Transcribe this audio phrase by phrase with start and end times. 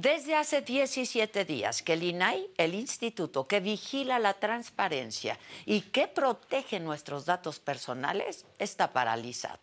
[0.00, 6.06] Desde hace 17 días que el INAI, el instituto que vigila la transparencia y que
[6.06, 9.58] protege nuestros datos personales, está paralizado.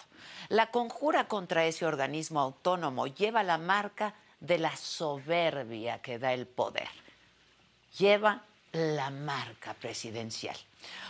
[0.49, 6.47] La conjura contra ese organismo autónomo lleva la marca de la soberbia que da el
[6.47, 6.89] poder.
[7.97, 8.41] Lleva
[8.73, 10.57] la marca presidencial.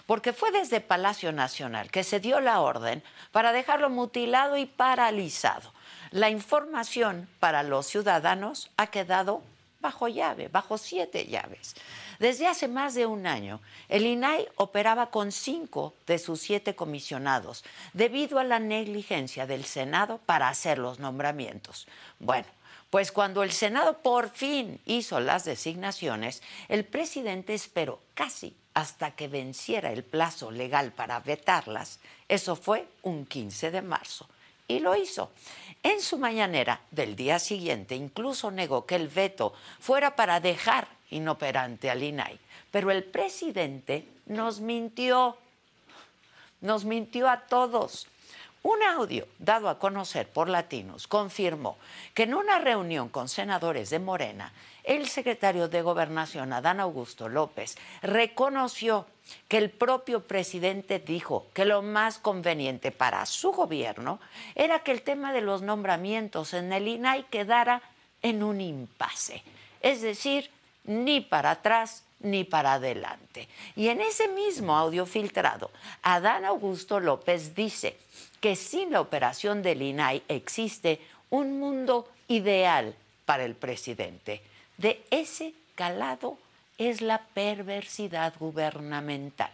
[0.06, 5.74] Porque fue desde Palacio Nacional que se dio la orden para dejarlo mutilado y paralizado
[6.16, 9.44] la información para los ciudadanos ha quedado
[9.82, 11.76] bajo llave, bajo siete llaves.
[12.20, 17.66] Desde hace más de un año, el INAI operaba con cinco de sus siete comisionados
[17.92, 21.86] debido a la negligencia del Senado para hacer los nombramientos.
[22.20, 22.48] Bueno,
[22.90, 29.28] pues cuando el Senado por fin hizo las designaciones, el presidente esperó casi hasta que
[29.28, 32.00] venciera el plazo legal para vetarlas.
[32.30, 34.30] Eso fue un 15 de marzo.
[34.68, 35.32] Y lo hizo.
[35.86, 41.92] En su mañanera del día siguiente incluso negó que el veto fuera para dejar inoperante
[41.92, 42.40] al INAI.
[42.72, 45.38] Pero el presidente nos mintió,
[46.62, 48.08] nos mintió a todos.
[48.66, 51.78] Un audio dado a conocer por Latinos confirmó
[52.16, 54.54] que en una reunión con senadores de Morena,
[54.84, 59.06] el secretario de Gobernación, Adán Augusto López, reconoció
[59.48, 64.20] que el propio presidente dijo que lo más conveniente para su gobierno
[64.56, 67.84] era que el tema de los nombramientos en el INAI quedara
[68.24, 69.44] en un impasse,
[69.82, 70.50] es decir,
[70.86, 73.48] ni para atrás ni para adelante.
[73.76, 75.72] Y en ese mismo audio filtrado,
[76.02, 77.98] Adán Augusto López dice
[78.42, 81.00] que sin la operación del INAI existe
[81.30, 84.42] un mundo ideal para el presidente.
[84.78, 86.38] De ese calado
[86.78, 89.52] es la perversidad gubernamental.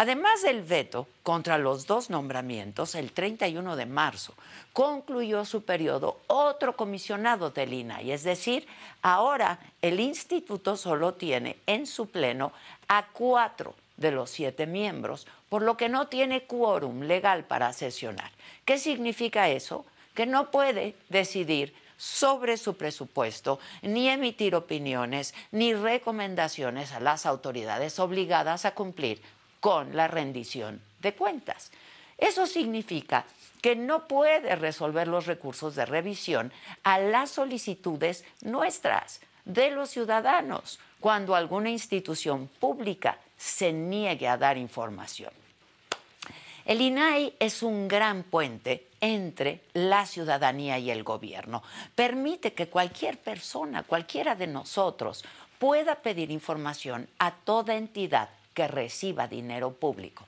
[0.00, 4.32] Además del veto contra los dos nombramientos, el 31 de marzo
[4.72, 8.68] concluyó su periodo otro comisionado del INAI, es decir,
[9.02, 12.52] ahora el instituto solo tiene en su pleno
[12.86, 18.30] a cuatro de los siete miembros, por lo que no tiene quórum legal para sesionar.
[18.64, 19.84] ¿Qué significa eso?
[20.14, 27.98] Que no puede decidir sobre su presupuesto, ni emitir opiniones, ni recomendaciones a las autoridades
[27.98, 29.20] obligadas a cumplir
[29.60, 31.70] con la rendición de cuentas.
[32.16, 33.24] Eso significa
[33.62, 36.52] que no puede resolver los recursos de revisión
[36.82, 44.58] a las solicitudes nuestras, de los ciudadanos, cuando alguna institución pública se niegue a dar
[44.58, 45.32] información.
[46.64, 51.62] El INAI es un gran puente entre la ciudadanía y el gobierno.
[51.94, 55.24] Permite que cualquier persona, cualquiera de nosotros,
[55.58, 60.26] pueda pedir información a toda entidad que reciba dinero público.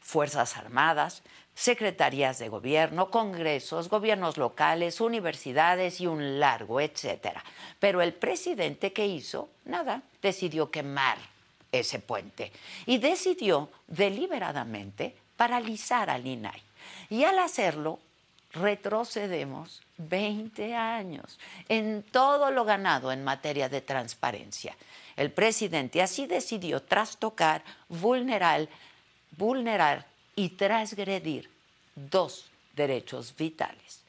[0.00, 1.22] Fuerzas Armadas,
[1.54, 7.42] secretarías de gobierno, congresos, gobiernos locales, universidades y un largo etcétera.
[7.78, 11.16] Pero el presidente que hizo, nada, decidió quemar
[11.72, 12.52] ese puente
[12.84, 16.62] y decidió deliberadamente paralizar al INAI.
[17.08, 17.98] Y al hacerlo,
[18.52, 21.38] retrocedemos 20 años
[21.70, 24.76] en todo lo ganado en materia de transparencia.
[25.20, 28.66] El presidente así decidió trastocar, vulnerar,
[29.36, 31.50] vulnerar y transgredir
[31.94, 34.00] dos derechos vitales.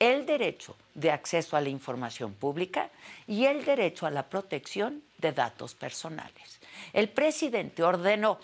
[0.00, 2.90] El derecho de acceso a la información pública
[3.28, 6.58] y el derecho a la protección de datos personales.
[6.92, 8.40] El presidente ordenó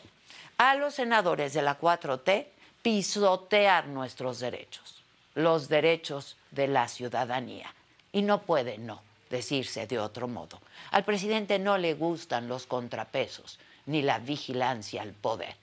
[0.57, 2.47] a los senadores de la 4T
[2.81, 5.03] pisotear nuestros derechos,
[5.35, 7.75] los derechos de la ciudadanía.
[8.13, 9.03] Y no puede no
[9.35, 10.61] decirse de otro modo.
[10.93, 15.57] Al presidente no le gustan los contrapesos ni la vigilancia al poder.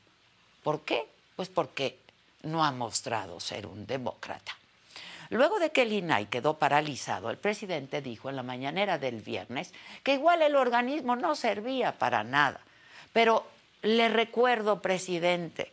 [0.62, 1.08] ¿Por qué?
[1.36, 1.98] Pues porque
[2.44, 4.58] no ha mostrado ser un demócrata.
[5.30, 9.74] Luego de que el INAI quedó paralizado, el presidente dijo en la mañanera del viernes
[10.04, 12.60] que igual el organismo no servía para nada.
[13.14, 13.48] Pero
[13.82, 15.72] le recuerdo, presidente,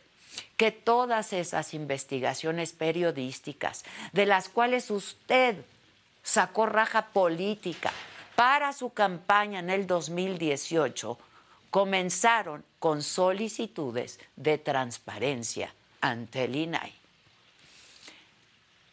[0.55, 5.57] que todas esas investigaciones periodísticas de las cuales usted
[6.29, 7.91] sacó raja política
[8.35, 11.17] para su campaña en el 2018
[11.71, 16.93] comenzaron con solicitudes de transparencia ante el INAI.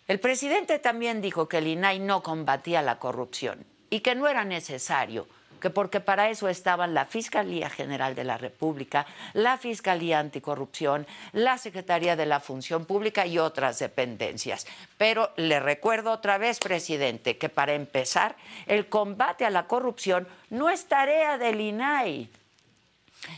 [0.09, 4.45] El presidente también dijo que el INAI no combatía la corrupción y que no era
[4.45, 5.29] necesario,
[5.67, 11.59] que porque para eso estaban la Fiscalía General de la República, la Fiscalía Anticorrupción, la
[11.59, 14.65] Secretaría de la Función Pública y otras dependencias.
[14.97, 18.37] Pero le recuerdo otra vez, presidente, que para empezar,
[18.67, 22.31] el combate a la corrupción no es tarea del INAI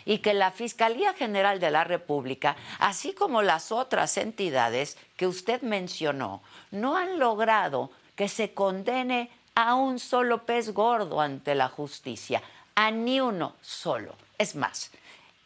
[0.04, 5.62] y que la Fiscalía General de la República, así como las otras entidades que usted
[5.62, 6.42] mencionó,
[6.72, 9.30] no han logrado que se condene
[9.60, 12.40] a un solo pez gordo ante la justicia,
[12.76, 14.14] a ni uno solo.
[14.38, 14.92] Es más,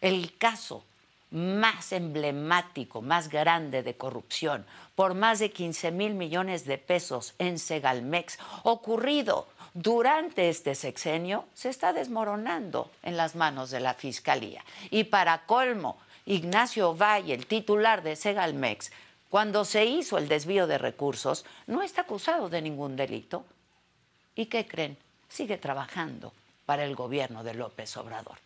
[0.03, 0.85] el caso
[1.31, 7.59] más emblemático, más grande de corrupción, por más de 15 mil millones de pesos en
[7.59, 14.63] Segalmex, ocurrido durante este sexenio se está desmoronando en las manos de la Fiscalía.
[14.91, 18.93] Y para colmo, Ignacio Valle, el titular de Segalmex,
[19.31, 23.47] cuando se hizo el desvío de recursos, no está acusado de ningún delito.
[24.35, 24.97] ¿Y qué creen?
[25.29, 26.33] Sigue trabajando
[26.67, 28.39] para el gobierno de López Obrador.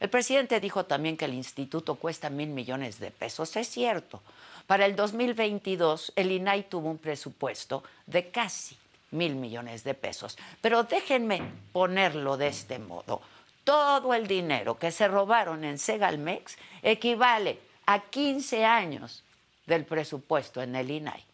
[0.00, 3.56] El presidente dijo también que el instituto cuesta mil millones de pesos.
[3.56, 4.22] Es cierto.
[4.66, 8.76] Para el 2022, el INAI tuvo un presupuesto de casi
[9.10, 10.38] mil millones de pesos.
[10.60, 11.42] Pero déjenme
[11.72, 13.20] ponerlo de este modo.
[13.64, 19.24] Todo el dinero que se robaron en Segalmex equivale a 15 años
[19.66, 21.24] del presupuesto en el INAI.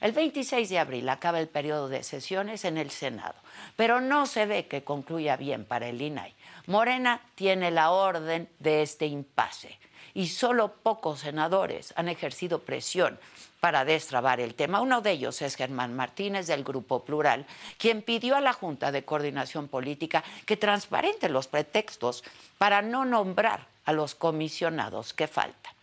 [0.00, 3.34] El 26 de abril acaba el periodo de sesiones en el Senado,
[3.76, 6.34] pero no se ve que concluya bien para el INAI.
[6.66, 9.78] Morena tiene la orden de este impasse
[10.14, 13.18] y solo pocos senadores han ejercido presión
[13.60, 14.80] para destrabar el tema.
[14.80, 17.46] Uno de ellos es Germán Martínez del Grupo Plural,
[17.76, 22.24] quien pidió a la Junta de Coordinación Política que transparente los pretextos
[22.56, 25.74] para no nombrar a los comisionados que faltan.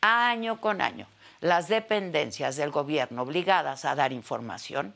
[0.00, 1.08] Año con año,
[1.46, 4.94] las dependencias del gobierno obligadas a dar información,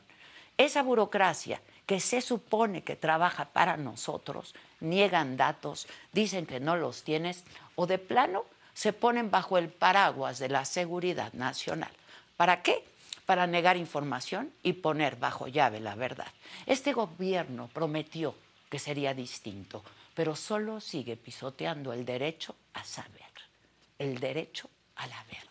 [0.57, 7.03] esa burocracia que se supone que trabaja para nosotros, niegan datos, dicen que no los
[7.03, 7.45] tienes
[7.75, 8.43] o de plano
[8.73, 11.91] se ponen bajo el paraguas de la seguridad nacional.
[12.35, 12.83] ¿Para qué?
[13.25, 16.27] Para negar información y poner bajo llave la verdad.
[16.65, 18.35] Este gobierno prometió
[18.69, 23.31] que sería distinto, pero solo sigue pisoteando el derecho a saber,
[23.99, 25.50] el derecho a la verdad.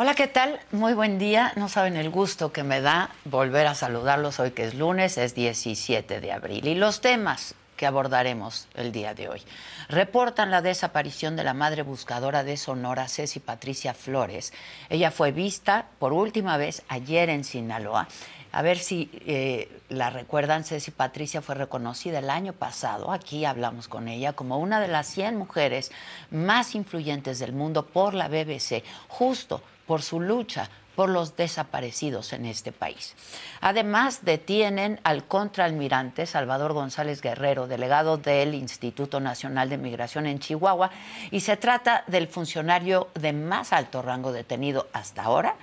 [0.00, 0.60] Hola, ¿qué tal?
[0.70, 1.52] Muy buen día.
[1.56, 5.34] No saben el gusto que me da volver a saludarlos hoy que es lunes, es
[5.34, 6.68] 17 de abril.
[6.68, 9.42] Y los temas que abordaremos el día de hoy.
[9.88, 14.52] Reportan la desaparición de la madre buscadora de Sonora, Ceci Patricia Flores.
[14.88, 18.06] Ella fue vista por última vez ayer en Sinaloa.
[18.52, 23.88] A ver si eh, la recuerdan, Ceci Patricia fue reconocida el año pasado, aquí hablamos
[23.88, 25.90] con ella, como una de las 100 mujeres
[26.30, 32.44] más influyentes del mundo por la BBC, justo por su lucha por los desaparecidos en
[32.44, 33.14] este país.
[33.60, 40.90] Además, detienen al contraalmirante Salvador González Guerrero, delegado del Instituto Nacional de Migración en Chihuahua,
[41.30, 45.54] y se trata del funcionario de más alto rango detenido hasta ahora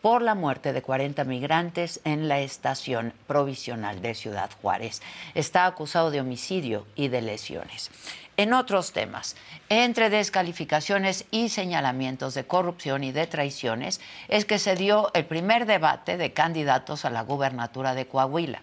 [0.00, 5.02] por la muerte de 40 migrantes en la estación provisional de Ciudad Juárez.
[5.34, 7.90] Está acusado de homicidio y de lesiones.
[8.36, 9.36] En otros temas,
[9.68, 15.66] entre descalificaciones y señalamientos de corrupción y de traiciones, es que se dio el primer
[15.66, 18.60] debate de candidatos a la gubernatura de Coahuila.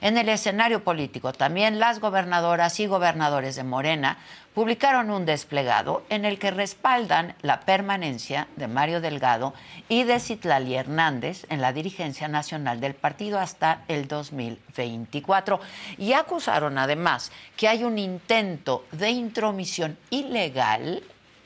[0.00, 4.18] En el escenario político, también las gobernadoras y gobernadores de Morena
[4.54, 9.54] publicaron un desplegado en el que respaldan la permanencia de Mario Delgado
[9.88, 15.60] y de Citlali Hernández en la dirigencia nacional del partido hasta el 2024
[15.96, 21.02] y acusaron además que hay un intento de intromisión ilegal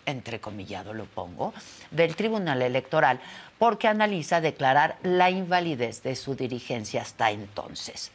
[0.06, 1.54] entrecomillado lo pongo,
[1.90, 3.20] del Tribunal Electoral,
[3.58, 8.10] porque analiza declarar la invalidez de su dirigencia hasta entonces.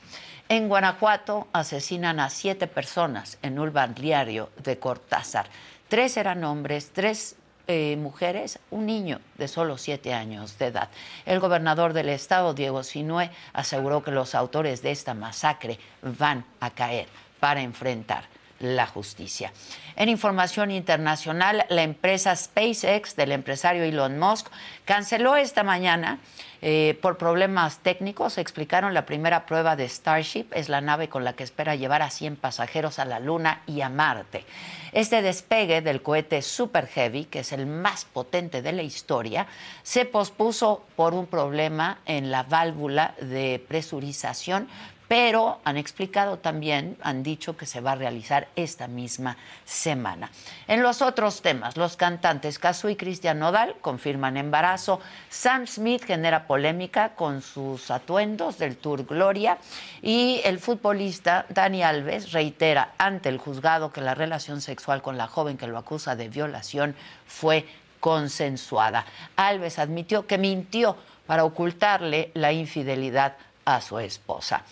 [0.50, 5.48] En Guanajuato asesinan a siete personas en un balneario de Cortázar.
[5.90, 7.36] Tres eran hombres, tres
[7.68, 10.90] eh, mujeres, un niño de solo siete años de edad.
[11.26, 16.70] El gobernador del estado, Diego Sinue, aseguró que los autores de esta masacre van a
[16.70, 17.08] caer
[17.42, 18.24] para enfrentar
[18.60, 19.52] la justicia.
[19.96, 24.48] En información internacional, la empresa SpaceX del empresario Elon Musk
[24.86, 26.20] canceló esta mañana
[26.62, 28.38] eh, por problemas técnicos.
[28.38, 32.10] Explicaron la primera prueba de Starship, es la nave con la que espera llevar a
[32.10, 34.44] 100 pasajeros a la Luna y a Marte.
[34.92, 39.46] Este despegue del cohete Super Heavy, que es el más potente de la historia,
[39.84, 44.68] se pospuso por un problema en la válvula de presurización
[45.08, 50.30] pero han explicado también, han dicho que se va a realizar esta misma semana.
[50.68, 55.00] En los otros temas, los cantantes Casu y Cristian Nodal confirman embarazo,
[55.30, 59.58] Sam Smith genera polémica con sus atuendos del Tour Gloria
[60.02, 65.28] y el futbolista Dani Alves reitera ante el juzgado que la relación sexual con la
[65.28, 66.96] joven que lo acusa de violación
[67.26, 67.66] fue
[68.00, 69.06] consensuada.
[69.36, 73.36] Alves admitió que mintió para ocultarle la infidelidad
[73.66, 74.64] a su esposa.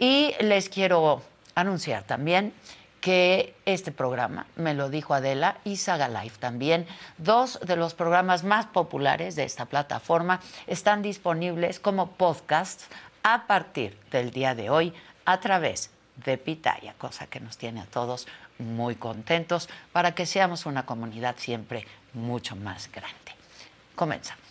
[0.00, 1.20] Y les quiero
[1.54, 2.54] anunciar también
[3.02, 6.86] que este programa, me lo dijo Adela, y Saga Life también,
[7.18, 12.86] dos de los programas más populares de esta plataforma están disponibles como podcasts
[13.22, 14.94] a partir del día de hoy
[15.26, 18.26] a través de Pitaya, cosa que nos tiene a todos
[18.58, 23.34] muy contentos para que seamos una comunidad siempre mucho más grande.
[23.94, 24.49] Comenzamos.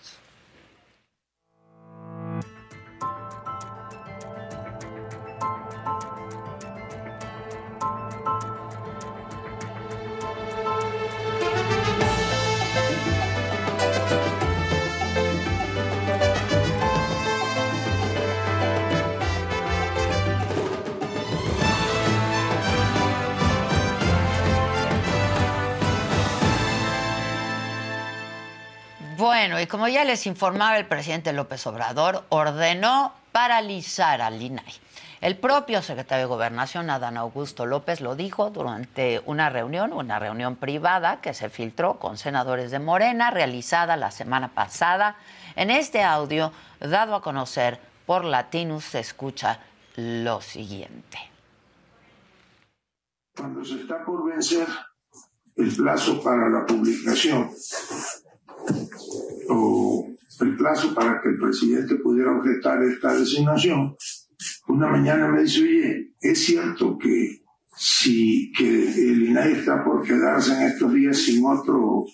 [29.40, 34.74] Bueno, y como ya les informaba el presidente López Obrador, ordenó paralizar al INAI.
[35.22, 40.58] El propio secretario de Gobernación, Adán Augusto López, lo dijo durante una reunión, una reunión
[40.58, 45.16] privada que se filtró con senadores de Morena, realizada la semana pasada.
[45.56, 49.62] En este audio, dado a conocer por Latinus, se escucha
[49.96, 51.18] lo siguiente.
[53.38, 54.68] Cuando se está por vencer
[55.56, 57.52] el plazo para la publicación
[59.50, 60.08] o
[60.42, 63.96] el plazo para que el presidente pudiera objetar esta designación,
[64.68, 67.42] una mañana me dice, oye, es cierto que
[67.76, 72.06] si que el INAI está por quedarse en estos días sin otro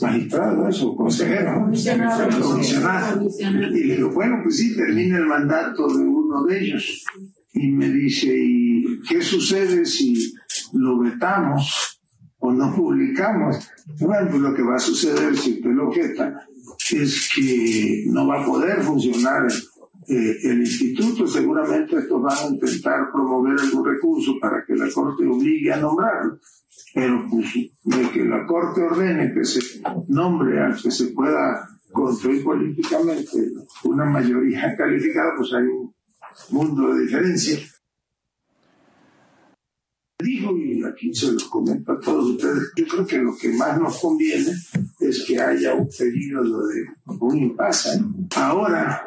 [0.00, 3.28] magistrado, eso, consejero, comisionado.
[3.38, 7.04] Y le digo, bueno, pues sí, termina el mandato de uno de ellos.
[7.54, 10.34] Y me dice, ¿y qué sucede si
[10.74, 11.97] lo vetamos
[12.40, 13.70] o no publicamos?
[14.00, 16.46] Bueno, pues lo que va a suceder si usted lo objeta
[16.90, 19.46] es que no va a poder funcionar
[20.08, 21.26] eh, el instituto.
[21.26, 26.38] Seguramente estos van a intentar promover algún recurso para que la Corte obligue a nombrarlo.
[26.94, 27.52] Pero pues,
[27.84, 33.50] de que la Corte ordene que se nombre al que se pueda construir políticamente
[33.84, 35.94] una mayoría calificada, pues hay un
[36.50, 37.58] mundo de diferencia
[40.18, 43.80] dijo, y aquí se los comento a todos ustedes, yo creo que lo que más
[43.80, 44.52] nos conviene
[45.00, 46.86] es que haya un periodo de
[47.20, 48.00] un impasse.
[48.34, 49.04] Ahora,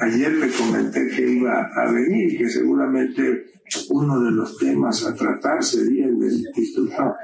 [0.00, 3.46] ayer le comenté que iba a venir que seguramente
[3.90, 7.14] uno de los temas a tratar sería el del instituto.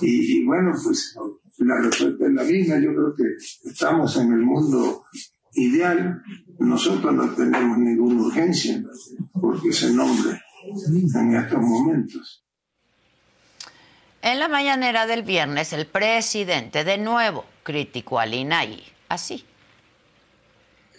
[0.00, 1.16] Y, y bueno, pues
[1.58, 2.78] la respuesta es la misma.
[2.78, 5.04] Yo creo que estamos en el mundo
[5.54, 6.22] ideal,
[6.60, 8.82] nosotros no tenemos ninguna urgencia
[9.32, 12.44] porque se nombre en estos momentos.
[14.22, 18.84] En la mañanera del viernes, el presidente de nuevo criticó al INAI.
[19.08, 19.44] Así.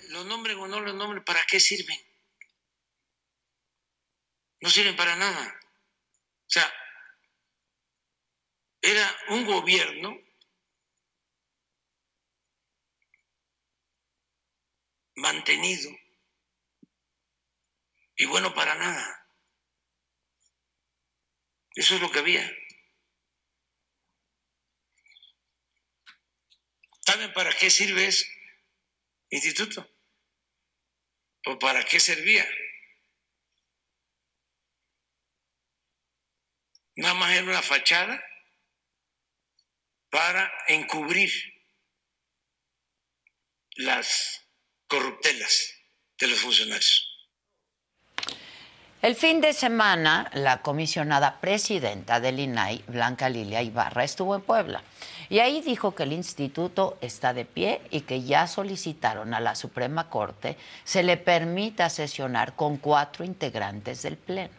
[0.09, 1.97] Los nombres o no los nombres, ¿para qué sirven?
[4.61, 5.55] No sirven para nada.
[5.55, 6.71] O sea,
[8.81, 10.17] era un gobierno
[15.15, 15.89] mantenido
[18.17, 19.22] y bueno para nada.
[21.75, 22.51] Eso es lo que había.
[27.05, 28.25] ¿Saben para qué sirve ese
[29.29, 29.89] instituto?
[31.45, 32.47] ¿O para qué servía?
[36.95, 38.23] Nada más era una fachada
[40.09, 41.31] para encubrir
[43.75, 44.47] las
[44.87, 45.73] corruptelas
[46.19, 47.12] de los funcionarios.
[49.03, 54.81] El fin de semana, la comisionada presidenta del INAI, Blanca Lilia Ibarra, estuvo en Puebla
[55.29, 59.55] y ahí dijo que el instituto está de pie y que ya solicitaron a la
[59.55, 60.55] Suprema Corte
[60.85, 64.53] se le permita sesionar con cuatro integrantes del Pleno.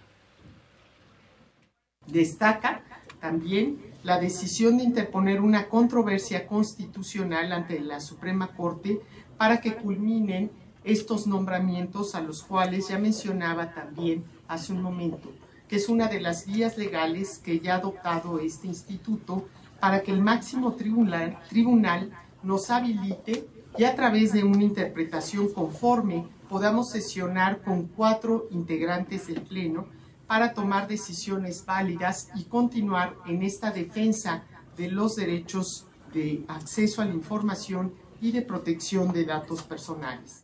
[2.07, 2.83] Destaca
[3.23, 9.01] también la decisión de interponer una controversia constitucional ante la Suprema Corte
[9.39, 10.51] para que culminen
[10.85, 15.33] estos nombramientos a los cuales ya mencionaba también hace un momento,
[15.69, 19.47] que es una de las vías legales que ya ha adoptado este instituto
[19.81, 22.11] para que el máximo tribunal, tribunal
[22.43, 29.43] nos habilite y a través de una interpretación conforme podamos sesionar con cuatro integrantes del
[29.43, 29.87] Pleno
[30.27, 34.45] para tomar decisiones válidas y continuar en esta defensa
[34.77, 40.44] de los derechos de acceso a la información y de protección de datos personales.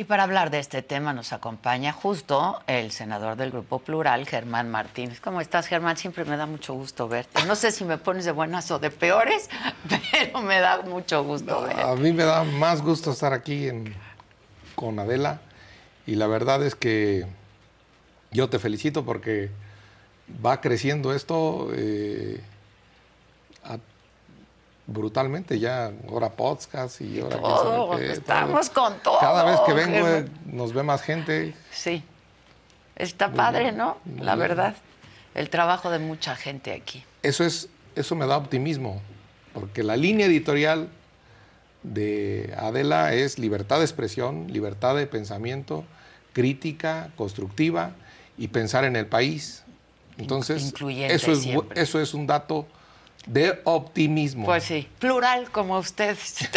[0.00, 4.70] Y para hablar de este tema nos acompaña justo el senador del Grupo Plural, Germán
[4.70, 5.20] Martínez.
[5.20, 5.98] ¿Cómo estás, Germán?
[5.98, 7.44] Siempre me da mucho gusto verte.
[7.44, 9.50] No sé si me pones de buenas o de peores,
[10.10, 11.82] pero me da mucho gusto verte.
[11.82, 13.68] A mí me da más gusto estar aquí
[14.74, 15.42] con Adela
[16.06, 17.26] y la verdad es que
[18.30, 19.50] yo te felicito porque
[20.42, 22.40] va creciendo esto eh,
[24.90, 27.40] brutalmente ya, ahora podcast y ahora...
[27.40, 29.18] Todo, estamos con todo.
[29.20, 31.54] Cada vez que vengo eh, nos ve más gente.
[31.70, 32.02] Sí,
[32.96, 33.98] está padre, ¿no?
[34.18, 34.74] La verdad,
[35.34, 37.04] el trabajo de mucha gente aquí.
[37.22, 39.00] Eso, es, eso me da optimismo,
[39.54, 40.88] porque la línea editorial
[41.84, 45.84] de Adela es libertad de expresión, libertad de pensamiento,
[46.32, 47.92] crítica, constructiva
[48.36, 49.62] y pensar en el país.
[50.18, 52.66] Entonces, eso es, eso es un dato
[53.26, 54.46] de optimismo.
[54.46, 56.48] Pues sí, plural como ustedes.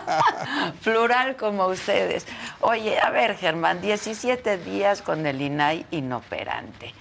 [0.84, 2.26] plural como ustedes.
[2.60, 6.94] Oye, a ver, Germán, 17 días con el INAI inoperante.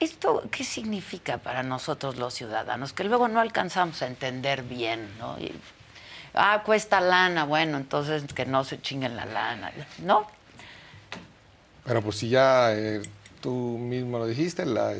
[0.00, 2.92] ¿Esto qué significa para nosotros los ciudadanos?
[2.92, 5.36] Que luego no alcanzamos a entender bien, ¿no?
[6.34, 10.26] ah, cuesta lana, bueno, entonces que no se chinguen la lana, ¿no?
[11.84, 13.02] Pero pues si ya eh,
[13.40, 14.94] tú mismo lo dijiste, la,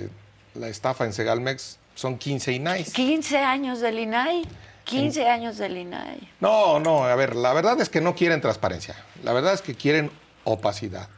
[0.55, 2.85] la estafa en Segalmex son 15 INAI.
[2.85, 4.47] 15 años del INAI.
[4.85, 6.31] 15 años del INAI.
[6.41, 8.97] No, no, a ver, la verdad es que no quieren transparencia.
[9.23, 10.11] La verdad es que quieren
[10.45, 11.11] opacidad.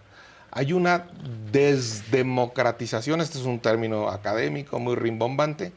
[0.51, 1.07] Hay una
[1.53, 5.73] desdemocratización, este es un término académico muy rimbombante,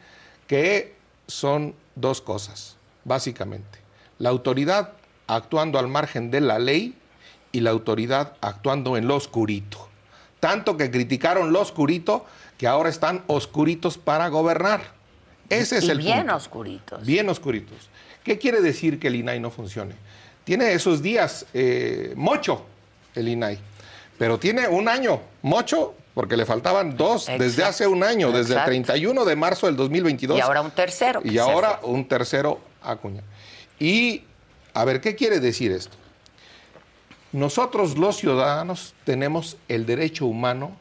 [0.48, 0.96] que
[1.28, 3.78] son dos cosas, básicamente.
[4.18, 4.94] La autoridad
[5.28, 6.96] actuando al margen de la ley
[7.52, 9.88] y la autoridad actuando en lo oscurito.
[10.40, 12.26] Tanto que criticaron lo oscurito
[12.58, 14.95] que ahora están oscuritos para gobernar.
[15.50, 16.36] Ese es y el bien punto.
[16.36, 17.06] oscuritos.
[17.06, 17.90] Bien oscuritos.
[18.24, 19.96] ¿Qué quiere decir que el INAI no funcione?
[20.44, 22.66] Tiene esos días eh, mocho
[23.14, 23.60] el INAI,
[24.18, 28.60] pero tiene un año mocho porque le faltaban dos desde hace un año, desde el
[28.60, 28.70] Exacto.
[28.70, 30.38] 31 de marzo del 2022.
[30.38, 31.22] Y ahora un tercero.
[31.24, 31.90] Y ahora fue.
[31.90, 33.22] un tercero Acuña.
[33.80, 34.24] Y,
[34.74, 35.98] a ver, ¿qué quiere decir esto?
[37.32, 40.78] Nosotros los ciudadanos tenemos el derecho humano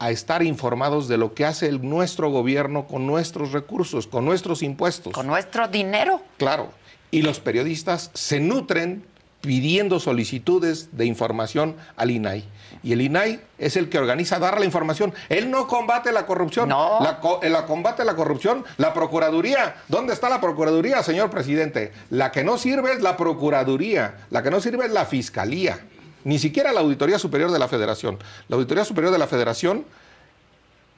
[0.00, 4.62] a estar informados de lo que hace el- nuestro gobierno con nuestros recursos, con nuestros
[4.62, 5.12] impuestos.
[5.12, 6.22] Con nuestro dinero.
[6.38, 6.72] Claro.
[7.12, 9.04] Y los periodistas se nutren
[9.42, 12.44] pidiendo solicitudes de información al INAI.
[12.82, 15.12] Y el INAI es el que organiza dar la información.
[15.30, 16.68] Él no combate la corrupción.
[16.68, 16.98] No.
[17.02, 18.64] La, co- la combate la corrupción.
[18.76, 19.76] La Procuraduría.
[19.88, 21.92] ¿Dónde está la Procuraduría, señor presidente?
[22.10, 24.18] La que no sirve es la Procuraduría.
[24.30, 25.80] La que no sirve es la Fiscalía.
[26.24, 28.18] Ni siquiera la Auditoría Superior de la Federación.
[28.48, 29.84] La Auditoría Superior de la Federación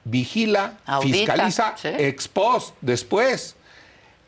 [0.05, 1.89] vigila, Audita, fiscaliza sí.
[1.89, 3.57] ex post, después.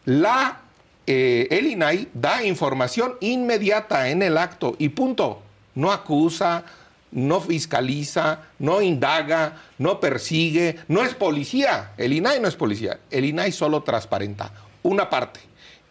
[0.04, 0.60] La,
[1.06, 5.42] eh, el INAI da información inmediata en el acto y punto.
[5.74, 6.64] No acusa,
[7.10, 11.92] no fiscaliza, no indaga, no persigue, no es policía.
[11.96, 13.00] El INAI no es policía.
[13.10, 14.52] El INAI solo transparenta
[14.82, 15.40] una parte.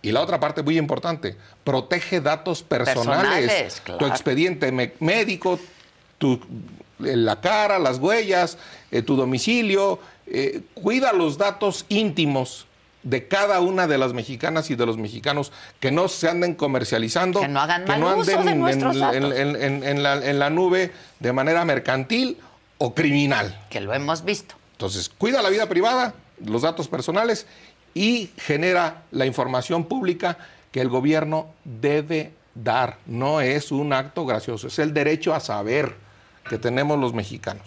[0.04, 3.48] Y la otra parte muy importante, protege datos personales.
[3.50, 3.98] Personales, claro.
[4.00, 5.60] Tu expediente médico,
[6.20, 6.34] tu,
[7.04, 8.58] eh, la cara, las huellas,
[8.92, 12.68] eh, tu domicilio, eh, cuida los datos íntimos
[13.02, 17.40] de cada una de las mexicanas y de los mexicanos que no se anden comercializando,
[17.42, 19.16] Que no hagan que mal uso de en- nuestros en, datos.
[19.18, 22.38] en- en- en- en la, en la nube de manera mercantil
[22.78, 23.58] o criminal.
[23.70, 24.56] Que lo hemos visto.
[24.74, 26.14] Entonces, cuida la vida privada,
[26.46, 27.46] los datos personales
[27.94, 30.38] y genera la información pública
[30.72, 32.98] que el gobierno debe dar.
[33.06, 35.96] No es un acto gracioso, es el derecho a saber
[36.50, 37.66] que tenemos los mexicanos.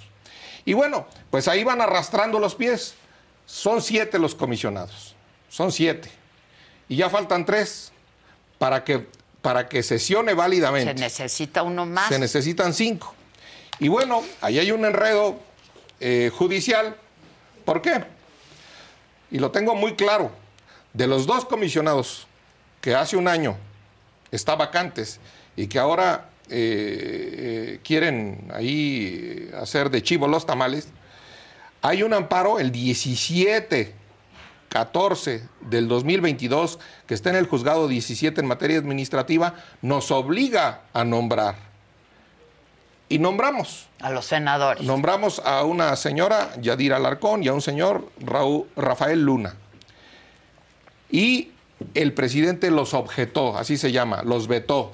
[0.65, 2.95] Y bueno, pues ahí van arrastrando los pies.
[3.47, 5.15] Son siete los comisionados,
[5.49, 6.11] son siete.
[6.89, 7.93] Y ya faltan tres
[8.59, 9.07] para que,
[9.43, 10.95] para que sesione válidamente.
[10.95, 12.09] Se necesita uno más.
[12.09, 13.15] Se necesitan cinco.
[13.79, 15.39] Y bueno, ahí hay un enredo
[16.01, 16.97] eh, judicial.
[17.65, 18.16] ¿Por qué?
[19.31, 20.31] Y lo tengo muy claro.
[20.93, 22.27] De los dos comisionados
[22.81, 23.57] que hace un año
[24.31, 25.21] está vacantes
[25.57, 27.35] y que ahora eh,
[27.79, 30.89] eh, quieren ahí hacer de chivo los tamales,
[31.83, 33.95] hay un amparo el 17
[34.69, 41.05] 14 del 2022, que está en el juzgado 17 en materia administrativa, nos obliga a
[41.05, 41.55] nombrar.
[43.09, 43.87] Y nombramos.
[44.01, 44.83] A los senadores.
[44.85, 49.55] Nombramos a una señora, Yadira Alarcón, y a un señor, Raúl, Rafael Luna.
[51.11, 51.51] Y
[51.95, 54.93] el presidente los objetó, así se llama, los vetó.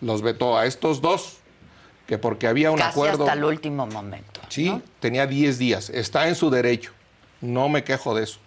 [0.00, 1.36] Los vetó a estos dos,
[2.06, 3.24] que porque había un Casi acuerdo.
[3.24, 4.40] hasta el último momento.
[4.48, 4.82] Sí, ¿no?
[4.98, 5.90] tenía 10 días.
[5.90, 6.92] Está en su derecho.
[7.40, 8.40] No me quejo de eso.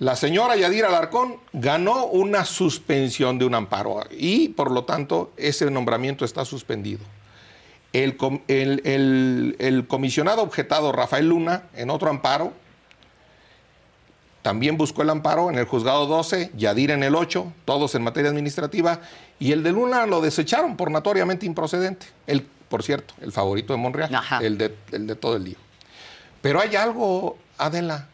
[0.00, 5.70] La señora Yadira Alarcón ganó una suspensión de un amparo y, por lo tanto, ese
[5.70, 7.00] nombramiento está suspendido.
[7.92, 8.16] El,
[8.48, 12.52] el- el- el comisionado objetado Rafael Luna, en otro amparo,
[14.42, 18.30] también buscó el amparo en el juzgado 12, Yadira en el 8, todos en materia
[18.30, 19.00] administrativa,
[19.38, 22.06] y el de Luna lo desecharon por notoriamente improcedente.
[22.26, 25.56] El, por cierto, el favorito de Monreal, el de, el de todo el día.
[26.40, 28.06] Pero hay algo, Adela.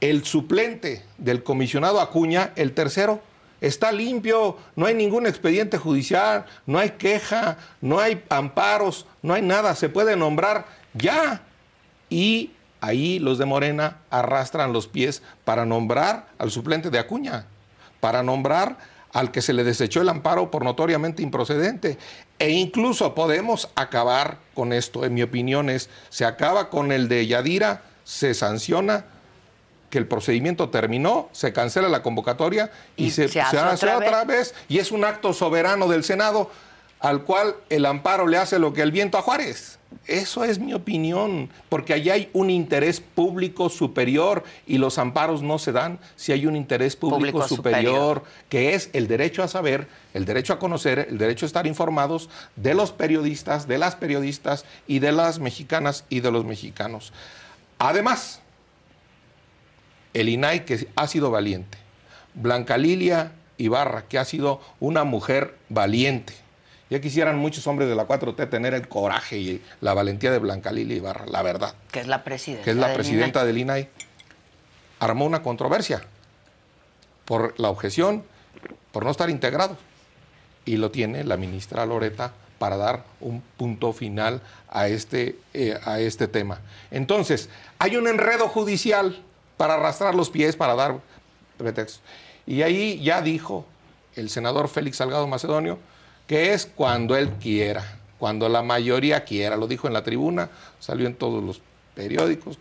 [0.00, 3.22] El suplente del comisionado Acuña, el tercero,
[3.66, 9.42] está limpio, no hay ningún expediente judicial, no hay queja, no hay amparos, no hay
[9.42, 11.42] nada, se puede nombrar ya.
[12.10, 17.46] Y ahí los de Morena arrastran los pies para nombrar al suplente de Acuña,
[18.00, 18.76] para nombrar
[19.12, 21.98] al que se le desechó el amparo por notoriamente improcedente.
[22.38, 27.26] E incluso podemos acabar con esto, en mi opinión es, se acaba con el de
[27.26, 29.06] Yadira, se sanciona
[29.94, 33.86] que el procedimiento terminó, se cancela la convocatoria y, Y se, se hace se hace
[33.86, 36.50] otra otra vez y es un acto soberano del Senado
[36.98, 39.78] al cual el amparo le hace lo que el viento a Juárez.
[40.08, 45.60] Eso es mi opinión, porque allí hay un interés público superior y los amparos no
[45.60, 48.22] se dan si hay un interés público, Público superior, superior.
[48.48, 52.30] que es el derecho a saber, el derecho a conocer, el derecho a estar informados
[52.56, 57.12] de los periodistas, de las periodistas y de las mexicanas y de los mexicanos.
[57.78, 58.40] Además,
[60.14, 61.76] el INAI que ha sido valiente,
[62.34, 66.32] Blanca Lilia Ibarra, que ha sido una mujer valiente.
[66.90, 70.70] Ya quisieran muchos hombres de la 4T tener el coraje y la valentía de Blanca
[70.72, 72.64] Lilia Ibarra, la verdad, Que es la presidenta.
[72.64, 73.46] que es la del presidenta INAI.
[73.46, 73.88] del INAI.
[75.00, 76.02] Armó una controversia
[77.24, 78.24] por la objeción,
[78.92, 79.76] por no estar integrado.
[80.66, 86.00] Y lo tiene la ministra Loreta para dar un punto final a este, eh, a
[86.00, 86.60] este tema.
[86.90, 87.48] Entonces,
[87.78, 89.22] hay un enredo judicial
[89.56, 91.00] para arrastrar los pies, para dar
[91.56, 92.02] pretextos.
[92.46, 93.64] Y ahí ya dijo
[94.16, 95.78] el senador Félix Salgado Macedonio
[96.26, 99.56] que es cuando él quiera, cuando la mayoría quiera.
[99.56, 101.60] Lo dijo en la tribuna, salió en todos los
[101.94, 102.58] periódicos.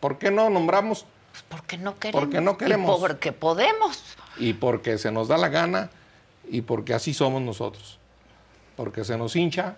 [0.00, 1.06] ¿Por qué no nombramos?
[1.32, 2.20] Pues porque no queremos.
[2.20, 2.98] Porque no queremos.
[2.98, 4.02] Y porque podemos.
[4.36, 5.90] Y porque se nos da la gana
[6.48, 7.98] y porque así somos nosotros.
[8.76, 9.76] Porque se nos hincha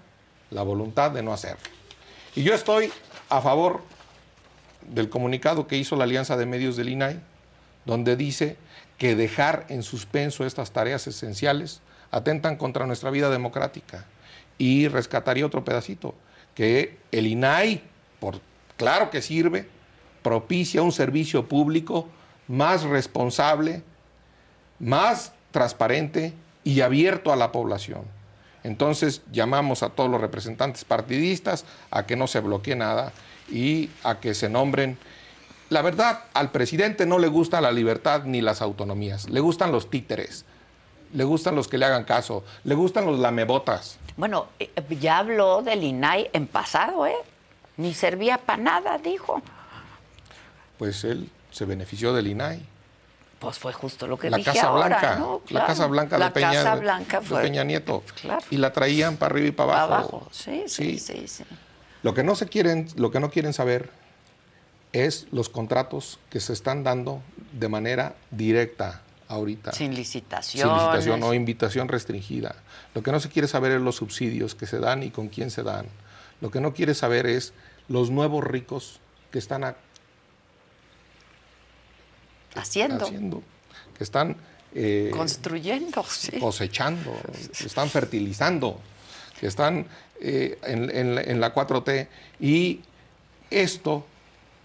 [0.50, 1.62] la voluntad de no hacerlo.
[2.34, 2.92] Y yo estoy
[3.28, 3.82] a favor
[4.88, 7.20] del comunicado que hizo la Alianza de Medios del INAI,
[7.84, 8.56] donde dice
[8.98, 14.04] que dejar en suspenso estas tareas esenciales atentan contra nuestra vida democrática.
[14.58, 16.14] Y rescataría otro pedacito,
[16.54, 17.82] que el INAI,
[18.18, 18.40] por
[18.76, 19.68] claro que sirve,
[20.22, 22.08] propicia un servicio público
[22.48, 23.82] más responsable,
[24.78, 26.32] más transparente
[26.64, 28.02] y abierto a la población.
[28.64, 33.12] Entonces llamamos a todos los representantes partidistas a que no se bloquee nada
[33.48, 34.98] y a que se nombren.
[35.68, 39.90] La verdad, al presidente no le gusta la libertad ni las autonomías, le gustan los
[39.90, 40.44] títeres,
[41.12, 43.98] le gustan los que le hagan caso, le gustan los lamebotas.
[44.16, 47.16] Bueno, eh, ya habló del INAI en pasado, ¿eh?
[47.76, 49.42] Ni servía para nada, dijo.
[50.78, 52.62] Pues él se benefició del INAI.
[53.38, 55.42] Pues fue justo lo que la dije Casa ahora, Blanca, ¿no?
[55.50, 55.66] la.
[55.66, 58.02] Casa Blanca, La de, Peña, Casa de- Blanca de fue- Peña Nieto.
[58.20, 58.44] Claro.
[58.50, 60.16] Y la traían para arriba y para Pa' abajo.
[60.16, 60.28] abajo.
[60.32, 61.44] Sí, sí, sí, sí.
[62.02, 63.90] Lo que no se quieren, lo que no quieren saber
[64.92, 69.72] es los contratos que se están dando de manera directa ahorita.
[69.72, 70.74] Sin Sin licitaciones.
[70.76, 72.54] licitación o invitación restringida.
[72.94, 75.50] Lo que no se quiere saber es los subsidios que se dan y con quién
[75.50, 75.86] se dan.
[76.40, 77.52] Lo que no quiere saber es
[77.88, 79.76] los nuevos ricos que están a-
[82.54, 83.04] Haciendo.
[83.04, 83.42] haciendo,
[83.96, 84.36] que están
[84.74, 86.38] eh, Construyendo, sí.
[86.38, 87.14] cosechando,
[87.58, 88.80] que están fertilizando,
[89.40, 89.86] que están
[90.20, 92.08] eh, en, en- en la 4T.
[92.40, 92.80] Y
[93.50, 94.04] esto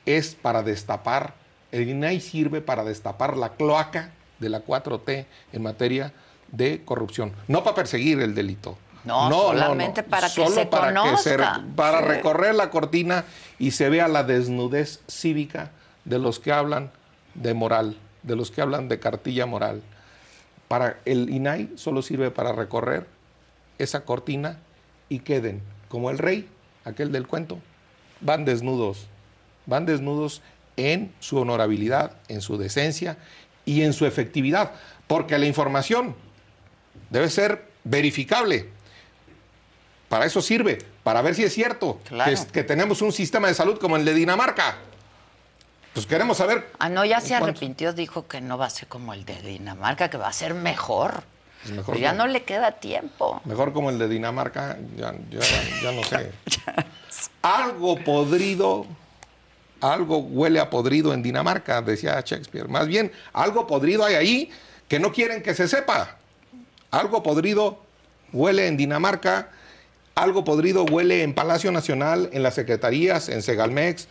[0.06, 1.34] es para destapar,
[1.72, 6.12] el INAI sirve para destapar la cloaca de la 4T en materia
[6.52, 8.78] de corrupción, no para perseguir el delito.
[9.04, 11.64] No, solamente para que Solo se para conozca.
[11.76, 12.06] para Sí.
[12.06, 13.26] recorrer la cortina
[13.58, 15.72] y se vea la desnudez cívica
[16.06, 16.92] de los que hablan
[17.34, 19.82] de moral, de los que hablan de cartilla moral.
[20.68, 23.08] Para el INAI solo sirve para recorrer
[23.80, 24.60] esa cortina
[25.12, 26.48] y queden como el rey,
[26.86, 27.60] aquel del cuento,
[28.22, 29.08] van desnudos,
[29.66, 30.42] van desnudos
[30.78, 33.18] en su honorabilidad, en su decencia
[33.66, 34.72] y en su efectividad,
[35.08, 36.16] porque la información
[37.10, 38.70] debe ser verificable.
[40.08, 42.32] Para eso sirve, para ver si es cierto Claro.
[42.54, 44.78] que, tenemos un sistema de salud como el de Dinamarca.
[45.94, 46.72] Pues queremos saber.
[46.80, 50.10] Ah, no, ya se arrepintió, dijo que no va a ser como el de Dinamarca,
[50.10, 51.24] que va a ser mejor.
[51.70, 52.26] Mejor Pero ya no.
[52.26, 53.42] no le queda tiempo.
[53.46, 55.40] Mejor como el de Dinamarca, ya, ya-
[55.84, 56.32] ya no sé.
[57.42, 58.86] algo podrido,
[59.80, 62.68] algo huele a podrido en Dinamarca, decía Shakespeare.
[62.68, 64.52] Más bien, algo podrido hay ahí
[64.88, 66.18] que no quieren que se sepa.
[66.92, 67.80] Algo podrido
[68.34, 69.50] huele en Dinamarca,
[70.16, 74.08] algo podrido huele en Palacio Nacional, en las secretarías, en Segalmex,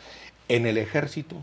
[0.48, 1.36] en el ejército.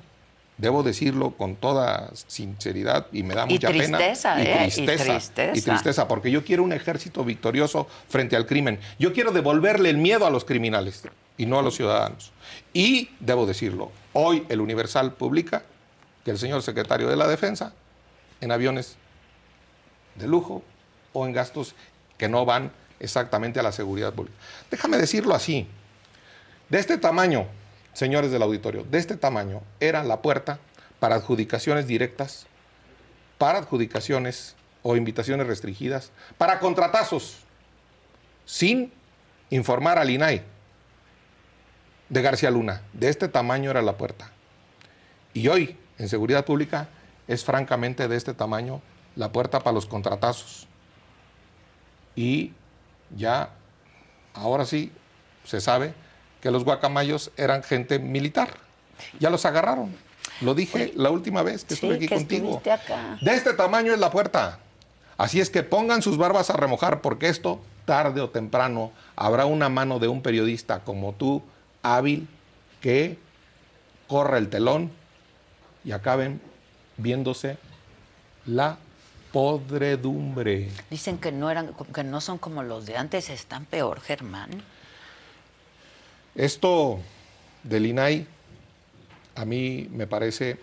[0.58, 4.65] Debo decirlo con toda sinceridad y me da Y mucha tristeza, pena.
[4.65, 4.70] ¿eh?
[4.76, 5.52] Y tristeza.
[5.54, 8.80] Y tristeza, porque yo quiero un ejército victorioso frente al crimen.
[8.98, 11.04] Yo quiero devolverle el miedo a los criminales
[11.38, 12.32] y no a los ciudadanos.
[12.74, 15.63] Y debo decirlo, hoy el Universal publica
[16.26, 17.74] que el señor secretario de la Defensa,
[18.41, 18.98] en aviones
[20.15, 20.63] de lujo
[21.13, 21.76] o en gastos
[22.17, 24.36] que no van exactamente a la seguridad pública.
[24.72, 25.67] Déjame decirlo así.
[26.70, 27.46] De este tamaño,
[27.97, 30.60] señores del auditorio, de este tamaño era la puerta
[30.99, 32.45] para adjudicaciones directas,
[33.39, 37.39] para adjudicaciones o invitaciones restringidas, para contratazos,
[38.45, 38.93] sin
[39.49, 40.43] informar al INAI
[42.10, 42.83] de García Luna.
[42.93, 44.29] De este tamaño era la puerta.
[45.33, 46.89] Y hoy, en seguridad pública,
[47.27, 48.79] es francamente de este tamaño
[49.15, 50.67] la puerta para los contratazos.
[52.15, 52.53] Y
[53.15, 53.49] ya,
[54.36, 54.91] ahora sí,
[55.45, 55.95] se sabe
[56.41, 58.50] que los guacamayos eran gente militar.
[59.19, 59.95] Ya los agarraron.
[60.41, 62.62] Lo dije la última vez que estuve aquí que contigo.
[62.71, 63.17] acá.
[63.21, 64.60] De este tamaño es la puerta.
[65.17, 69.67] Así es que pongan sus barbas a remojar porque esto, tarde o temprano, habrá una
[69.67, 71.41] mano de un periodista como tú,
[71.82, 72.28] hábil,
[72.82, 73.17] que
[74.08, 74.91] corra el telón
[75.84, 76.39] y acaben
[76.97, 77.58] viéndose
[78.45, 78.78] la
[79.32, 80.69] podredumbre.
[80.89, 84.50] Dicen que no eran, que no son como los de antes, están peor, Germán.
[86.38, 87.00] Esto
[87.63, 88.28] del INAI
[89.36, 90.58] a mí me parece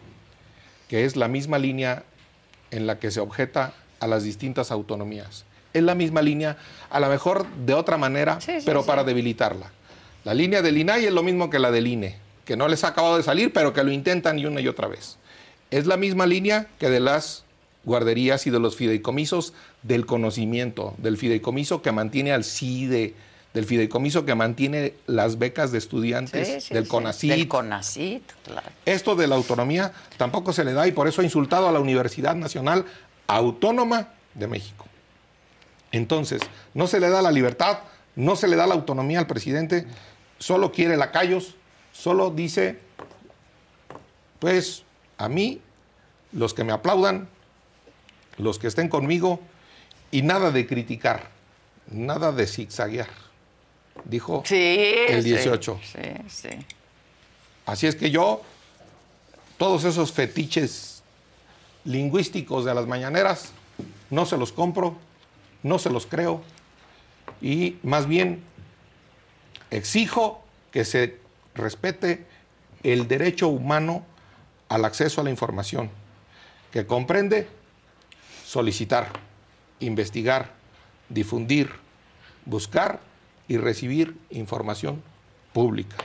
[0.89, 2.05] que es la misma línea
[2.71, 5.45] en la que se objeta a las distintas autonomías.
[5.73, 6.57] Es la misma línea,
[6.91, 8.87] a lo mejor de otra manera, Sí, sí, pero sí.
[8.87, 9.73] para debilitarla.
[10.23, 12.89] La línea del INAI es lo mismo que la del INE, que no les ha
[12.89, 15.17] acabado de salir, pero que lo intentan y una y otra vez.
[15.73, 17.45] Es la misma línea que de las
[17.83, 23.15] guarderías y de los fideicomisos del conocimiento, del fideicomiso que mantiene al CIDE,
[23.55, 26.91] del fideicomiso que mantiene las becas de estudiantes, Sí, sí, del sí.
[26.91, 27.31] CONACYT.
[27.31, 28.69] Del CONACYT, claro.
[28.85, 31.79] Esto de la autonomía tampoco se le da y por eso ha insultado a la
[31.79, 32.85] Universidad Nacional
[33.29, 34.87] Autónoma de México.
[35.93, 36.43] Entonces,
[36.75, 37.79] no se le da la libertad,
[38.17, 39.87] no se le da la autonomía al presidente,
[40.39, 41.55] solo quiere lacayos,
[41.93, 42.81] solo dice,
[44.41, 44.83] pues
[45.17, 45.61] a mí,
[46.33, 47.29] los que me aplaudan,
[48.37, 49.39] los que estén conmigo,
[50.11, 51.31] y nada de criticar,
[51.89, 53.09] nada de zigzaguear,
[54.05, 54.95] dijo Sí.
[55.09, 55.81] el sí, 18.
[55.83, 56.49] Sí, sí.
[57.67, 58.43] Así es que yo,
[59.57, 61.03] todos esos fetiches
[61.85, 63.53] lingüísticos de las mañaneras,
[64.11, 64.97] no se los compro,
[65.63, 66.43] no se los creo
[67.41, 68.43] y más bien
[69.71, 71.19] exijo que se
[71.55, 72.27] respete
[72.83, 74.05] el derecho humano
[74.69, 75.91] al acceso a la información,
[76.73, 77.49] que comprende
[78.45, 79.09] solicitar,
[79.81, 80.51] investigar,
[81.09, 81.71] difundir,
[82.45, 83.01] buscar
[83.49, 85.03] y recibir información
[85.53, 85.97] pública.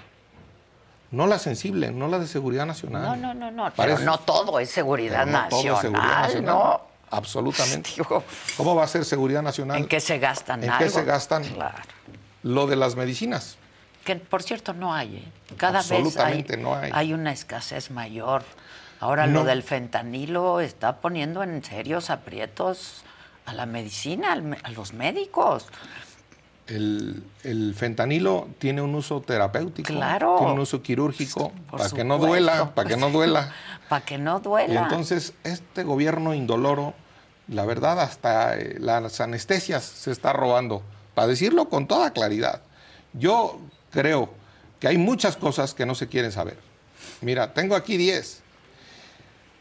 [1.11, 3.01] No la sensible, no la de seguridad nacional.
[3.03, 3.73] No, no, no, no.
[3.75, 5.31] Pero no todo es seguridad todo
[5.63, 5.75] nacional.
[5.75, 6.45] es seguridad nacional.
[6.55, 6.81] ¿no?
[7.11, 7.89] Absolutamente.
[7.97, 8.23] Digo,
[8.57, 9.77] ¿Cómo va a ser seguridad nacional?
[9.77, 10.83] ¿En qué se gastan ¿En algo?
[10.85, 11.43] qué se gastan?
[11.43, 11.77] Claro.
[12.43, 13.57] Lo de las medicinas.
[14.05, 15.55] Que por cierto no hay, ¿eh?
[15.57, 17.13] Cada vez hay, no hay.
[17.13, 18.43] una escasez mayor.
[18.99, 19.39] Ahora No.
[19.39, 23.03] lo del fentanilo está poniendo en serios aprietos
[23.45, 25.65] a la medicina, a los médicos.
[26.69, 30.35] El, el fentanilo tiene un uso terapéutico, Claro.
[30.37, 33.51] tiene un uso quirúrgico, Por para que no duela, para que no duela.
[33.89, 34.83] Para que no Y duela.
[34.83, 36.93] entonces este gobierno indoloro,
[37.47, 40.83] la verdad, hasta eh, las anestesias se está robando,
[41.15, 42.61] para decirlo con toda claridad.
[43.13, 44.29] Yo creo
[44.79, 46.59] que hay muchas cosas que no se quieren saber.
[47.21, 48.43] Mira, tengo aquí 10.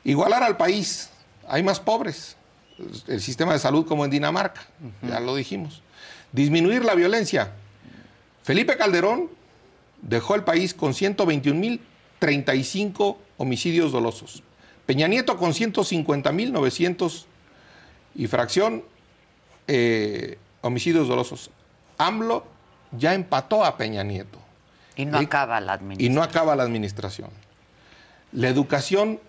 [0.04, 1.08] Igualar al país,
[1.48, 2.36] hay más pobres.
[3.06, 4.60] El sistema de salud como en Dinamarca,
[5.02, 5.80] ya lo dijimos.
[6.32, 7.52] Disminuir la violencia.
[8.42, 9.28] Felipe Calderón
[10.02, 10.92] dejó el país con
[12.20, 14.42] 121.035 homicidios dolosos.
[14.86, 17.24] Peña Nieto con 150.900
[18.14, 18.82] y fracción
[19.66, 21.50] eh, homicidios dolosos.
[21.98, 22.44] AMLO
[22.92, 24.38] ya empató a Peña Nieto
[24.96, 26.14] y no y- acaba la y administración.
[26.14, 27.30] no acaba la administración.
[28.32, 29.20] La educación,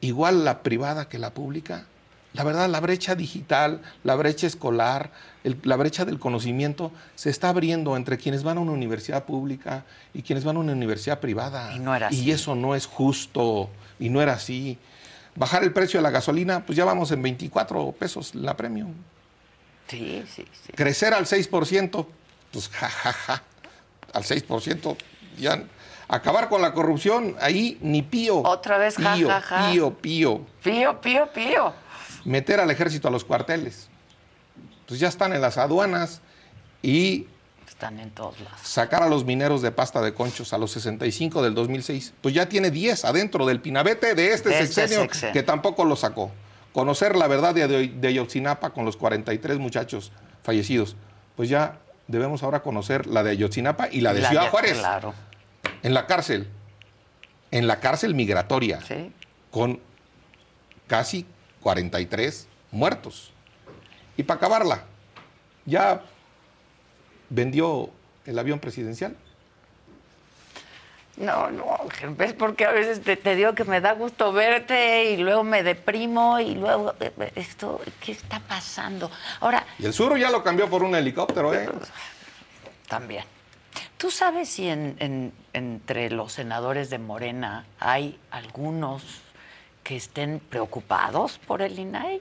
[0.00, 1.86] igual la privada que la pública,
[2.32, 5.10] la verdad, la brecha digital, la brecha escolar,
[5.42, 9.84] el- la brecha del conocimiento se está abriendo entre quienes van a una universidad pública
[10.14, 11.74] y quienes van a una universidad privada.
[11.74, 12.22] Y no era así.
[12.24, 14.78] Y eso no es justo, y no era así.
[15.34, 18.92] Bajar el precio de la gasolina, pues ya vamos en 24 pesos la premium.
[19.88, 20.72] Sí, sí, sí.
[20.74, 22.06] Crecer al 6%,
[22.52, 23.42] pues jajaja,
[24.12, 24.96] al 6%,
[25.38, 25.62] ya.
[26.06, 28.38] Acabar con la corrupción, ahí ni pío.
[28.42, 29.70] Otra vez, ja, pío, ja, ja.
[29.70, 30.40] pío, pío.
[30.62, 31.72] Pío, pío, pío.
[32.24, 33.88] Meter al ejército a los cuarteles.
[34.86, 36.20] Pues ya están en las aduanas
[36.82, 37.26] y
[37.68, 38.60] Están en todos lados.
[38.62, 42.12] sacar a los mineros de pasta de conchos a los 65 del 2006.
[42.20, 45.96] Pues ya tiene 10 adentro del pinabete de este, De este sexenio, que tampoco lo
[45.96, 46.30] sacó.
[46.72, 50.96] Conocer la verdad de, de Ayotzinapa con los 43 muchachos fallecidos.
[51.36, 51.78] Pues ya
[52.08, 54.78] debemos ahora conocer la de Ayotzinapa y la de La Ciudad de- Juárez.
[54.78, 55.14] Claro,
[55.82, 56.48] En la cárcel.
[57.52, 58.80] En la cárcel migratoria.
[58.82, 59.12] sí.
[59.50, 59.80] Con
[60.86, 61.26] casi
[61.62, 63.32] 43 muertos.
[64.16, 64.84] Y para acabarla,
[65.66, 66.02] ya
[67.28, 67.90] vendió
[68.26, 69.16] el avión presidencial.
[71.16, 71.76] No, no,
[72.16, 75.62] ves porque a veces te, te digo que me da gusto verte y luego me
[75.62, 79.10] deprimo y luego eh, eh, esto, ¿qué está pasando?
[79.40, 81.68] Ahora, Y el sur ya lo cambió por un helicóptero, ¿eh?
[82.88, 83.24] también.
[83.98, 89.02] ¿Tú sabes si en- en- entre los senadores de Morena hay algunos
[89.82, 92.20] que estén preocupados por el INAI?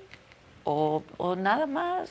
[0.63, 2.09] ¿O, o nada más?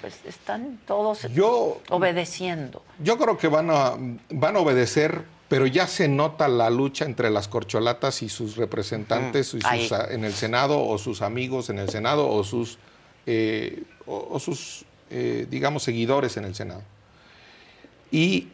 [0.00, 2.82] Pues están todos Yo, obedeciendo.
[2.98, 3.94] yo creo que van a,
[4.30, 9.48] van a obedecer, pero ya se nota la lucha entre las corcholatas y sus representantes
[9.54, 9.88] y sus, Ahí.
[10.10, 12.78] en el Senado, o sus amigos en el Senado, o sus,
[13.26, 16.82] eh, o, o sus eh, digamos, seguidores en el Senado.
[18.10, 18.48] Y,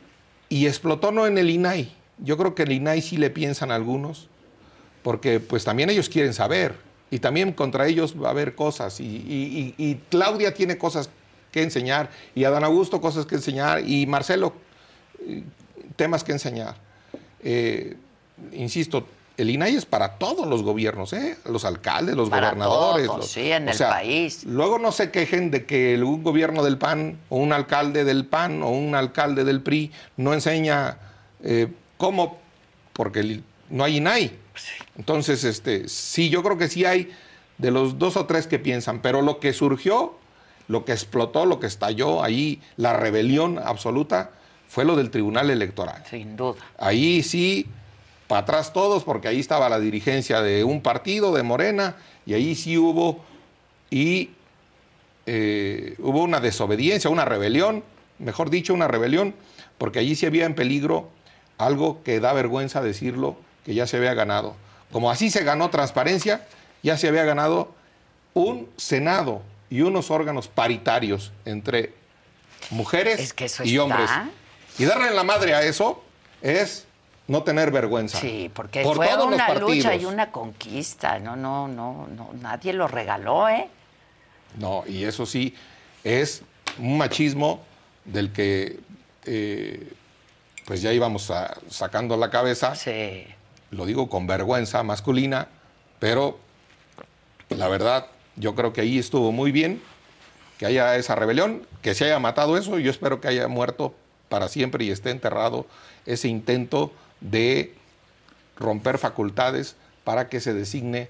[0.48, 1.92] y explotó no en el INAI.
[2.18, 4.28] Yo creo que el INAI sí le piensan algunos,
[5.02, 6.74] porque pues también ellos quieren saber.
[7.10, 9.00] Y también contra ellos va a haber cosas.
[9.00, 11.10] Y, y- y- y Claudia tiene cosas
[11.50, 12.08] que enseñar.
[12.34, 13.82] Y Adán Augusto cosas que enseñar.
[13.86, 14.52] Y Marcelo
[15.26, 15.42] eh,
[15.96, 16.76] temas que enseñar.
[17.42, 17.96] Eh,
[18.52, 21.36] insisto, el INAI es para todos los gobiernos, ¿eh?
[21.46, 23.06] los alcaldes, los Para gobernadores.
[23.06, 24.44] todos, los- sí, en o el sea, país.
[24.44, 28.62] Luego no se quejen de que un gobierno del PAN o un alcalde del PAN
[28.62, 30.98] o un alcalde del PRI no enseña
[31.42, 32.38] eh, cómo,
[32.92, 33.40] porque
[33.70, 34.38] no hay INAI.
[35.00, 37.10] Entonces, este, sí, yo creo que sí hay
[37.56, 40.18] de los dos o tres que piensan, pero lo que surgió,
[40.68, 44.32] lo que explotó, lo que estalló ahí, la rebelión absoluta,
[44.68, 46.04] fue lo del Tribunal Electoral.
[46.10, 46.60] Sin duda.
[46.76, 47.64] Ahí sí,
[48.28, 51.96] para atrás todos, porque ahí estaba la dirigencia de un partido, de Morena,
[52.26, 53.24] y ahí sí hubo,
[53.88, 54.28] y
[55.24, 57.84] eh, hubo una desobediencia, una rebelión,
[58.18, 59.34] mejor dicho, una rebelión,
[59.78, 61.08] porque allí sí había en peligro
[61.56, 64.56] algo que da vergüenza decirlo, que ya se había ganado.
[64.92, 66.46] Como así se ganó transparencia,
[66.82, 67.72] ya se había ganado
[68.34, 71.92] un Senado y unos órganos paritarios entre
[72.70, 73.82] mujeres Es que eso y está.
[73.84, 74.10] hombres.
[74.78, 76.02] Y darle la madre a eso
[76.42, 76.86] es
[77.28, 78.18] no tener vergüenza.
[78.18, 81.18] Sí, porque Por fue una lucha y una conquista.
[81.20, 83.68] No, no, no, no, nadie lo regaló, ¿eh?
[84.58, 85.54] No, y eso sí
[86.02, 86.42] es
[86.78, 87.60] un machismo
[88.04, 88.80] del que
[89.26, 89.92] eh,
[90.64, 92.74] pues ya íbamos a- sacando la cabeza.
[92.74, 93.26] Sí.
[93.70, 95.48] Lo digo con vergüenza masculina,
[95.98, 96.38] pero
[97.50, 98.06] la verdad
[98.36, 99.82] yo creo que ahí estuvo muy bien
[100.58, 103.94] que haya esa rebelión, que se haya matado eso, y yo espero que haya muerto
[104.28, 105.66] para siempre y esté enterrado
[106.06, 107.74] ese intento de
[108.56, 111.08] romper facultades para que se designe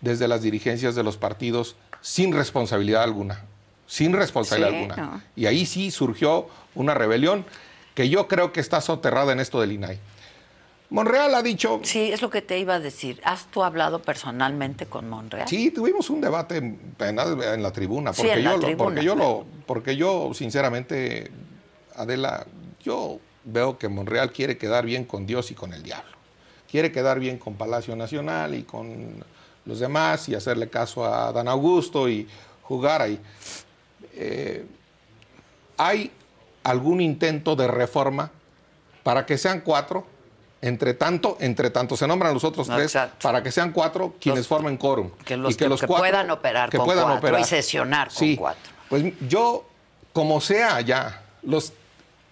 [0.00, 3.42] desde las dirigencias de los partidos sin responsabilidad alguna,
[3.86, 4.96] sin responsabilidad Sí, alguna.
[4.96, 5.22] no.
[5.34, 7.44] Y ahí sí surgió una rebelión
[7.94, 9.98] que yo creo que está soterrada en esto del INAI.
[10.90, 13.20] Monreal ha dicho, Sí, es lo que te iba a decir.
[13.24, 15.48] ¿Has tú hablado personalmente con Monreal?
[15.48, 18.58] Sí, tuvimos un debate en, en la- en la tribuna, Sí, porque, en yo, lo-
[18.60, 19.28] tribuna, porque, yo claro.
[19.50, 21.30] lo, porque yo, sinceramente,
[21.96, 22.46] Adela,
[22.82, 26.12] yo veo que Monreal quiere quedar bien con Dios y con el diablo.
[26.70, 29.24] Quiere quedar bien con Palacio Nacional y con
[29.64, 32.28] los demás y hacerle caso a Dan Augusto y
[32.62, 33.18] jugar ahí.
[34.14, 34.64] Eh,
[35.76, 36.10] ¿Hay
[36.62, 38.30] algún intento de reforma
[39.02, 40.06] para que sean cuatro?
[40.66, 43.18] Entre tanto, entre tanto se nombran los otros No, tres exacto.
[43.22, 45.10] para que sean cuatro quienes Los- formen quórum.
[45.24, 48.34] que los Y que- que puedan operar con cuatro y sesionar con Sí.
[48.36, 48.72] cuatro.
[48.88, 49.66] Pues yo,
[50.14, 51.74] como sea ya, los,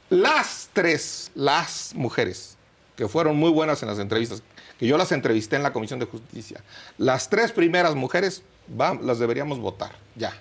[0.08, 2.56] las tres, las mujeres
[2.96, 4.42] que fueron muy buenas en las entrevistas,
[4.78, 6.62] que yo las entrevisté en la Comisión de Justicia,
[6.96, 8.42] las tres primeras mujeres
[8.80, 10.32] va- las deberíamos votar, ya.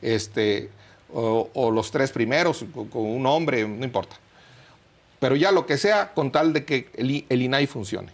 [0.00, 0.70] Este,
[1.12, 4.16] o, o los tres primeros, con un hombre, no importa.
[5.22, 8.10] Pero ya lo que sea, con tal de que el, INAI funcione.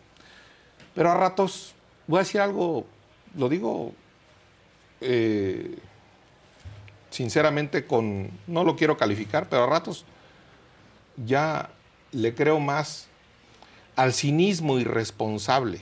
[0.94, 1.72] Pero a ratos,
[2.06, 2.84] voy a decir algo,
[3.34, 3.94] lo digo
[5.00, 5.78] eh,
[7.08, 10.04] sinceramente con, no lo quiero calificar, pero a ratos
[11.24, 11.70] ya
[12.12, 13.06] le creo más
[13.96, 15.80] al cinismo irresponsable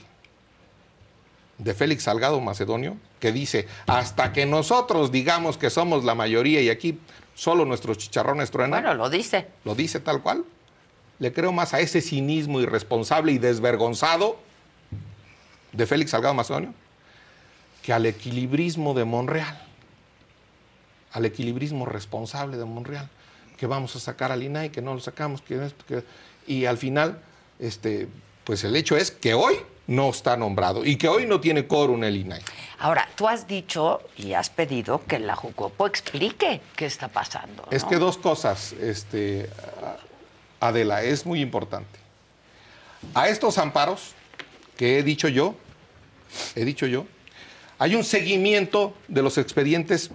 [1.57, 6.69] de Félix Salgado Macedonio, que dice, hasta que nosotros digamos que somos la mayoría y
[6.69, 6.97] aquí
[7.35, 9.47] solo nuestros chicharrones truenan, Bueno, lo dice.
[9.65, 10.45] lo dice tal cual,
[11.19, 14.37] le creo más a ese cinismo irresponsable y desvergonzado
[15.71, 16.73] de Félix Salgado Macedonio
[17.81, 19.61] que al equilibrismo de Monreal,
[21.13, 23.07] al equilibrismo responsable de Monreal,
[23.55, 26.03] que vamos a sacar al INAI, que no lo sacamos, que esto, que...
[26.47, 27.21] y al final,
[27.59, 28.09] este,
[28.43, 29.55] pues el hecho es que hoy
[29.87, 32.41] no está nombrado y que hoy no tiene quórum el INAI.
[32.79, 37.67] Ahora, tú has dicho y has pedido que la Jucopo explique qué está pasando.
[37.71, 39.49] Es que dos cosas, este,
[40.59, 41.99] Adela, es muy importante.
[43.13, 44.13] A estos amparos
[44.75, 45.55] que he dicho yo,
[46.55, 47.05] he dicho yo,
[47.79, 50.09] hay un seguimiento de los expedientes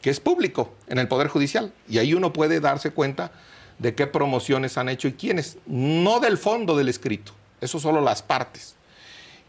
[0.00, 3.32] que es público en el Poder Judicial y ahí uno puede darse cuenta
[3.78, 8.22] de qué promociones han hecho y quiénes, no del fondo del escrito, eso solo las
[8.22, 8.76] partes.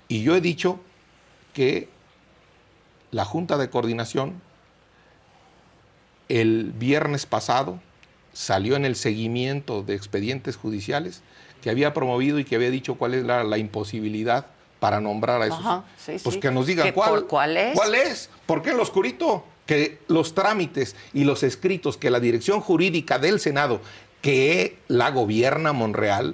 [0.07, 0.79] Y yo he dicho
[1.53, 1.89] que
[3.11, 4.41] la Junta de Coordinación
[6.29, 7.79] el viernes pasado
[8.33, 11.21] salió en el seguimiento de expedientes judiciales
[11.61, 14.47] que había promovido y que había dicho cuál es la, la imposibilidad
[14.79, 15.59] para nombrar a esos.
[15.59, 16.39] Ajá, sí, pues sí.
[16.39, 17.25] que nos digan ¿Que cuál.
[17.25, 17.75] cuál es?
[17.75, 18.29] ¿Cuál es?
[18.45, 19.43] ¿Por qué en lo oscurito?
[19.65, 23.81] Que los trámites y los escritos que la dirección jurídica del Senado,
[24.21, 26.33] que la gobierna Monreal,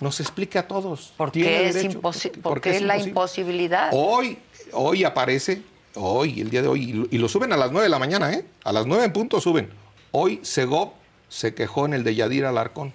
[0.00, 1.12] nos explique a todos.
[1.16, 3.90] ¿Por qué es, imposi- por qué es la imposibilidad?
[3.92, 4.38] Hoy,
[4.72, 5.62] hoy aparece,
[5.94, 7.98] hoy, el día de hoy, y lo, y lo suben a las 9 de la
[7.98, 8.46] mañana, ¿eh?
[8.64, 9.68] A las 9 en punto suben.
[10.12, 10.92] Hoy Segov
[11.30, 12.92] se quejó en el de Yadir Alarcón.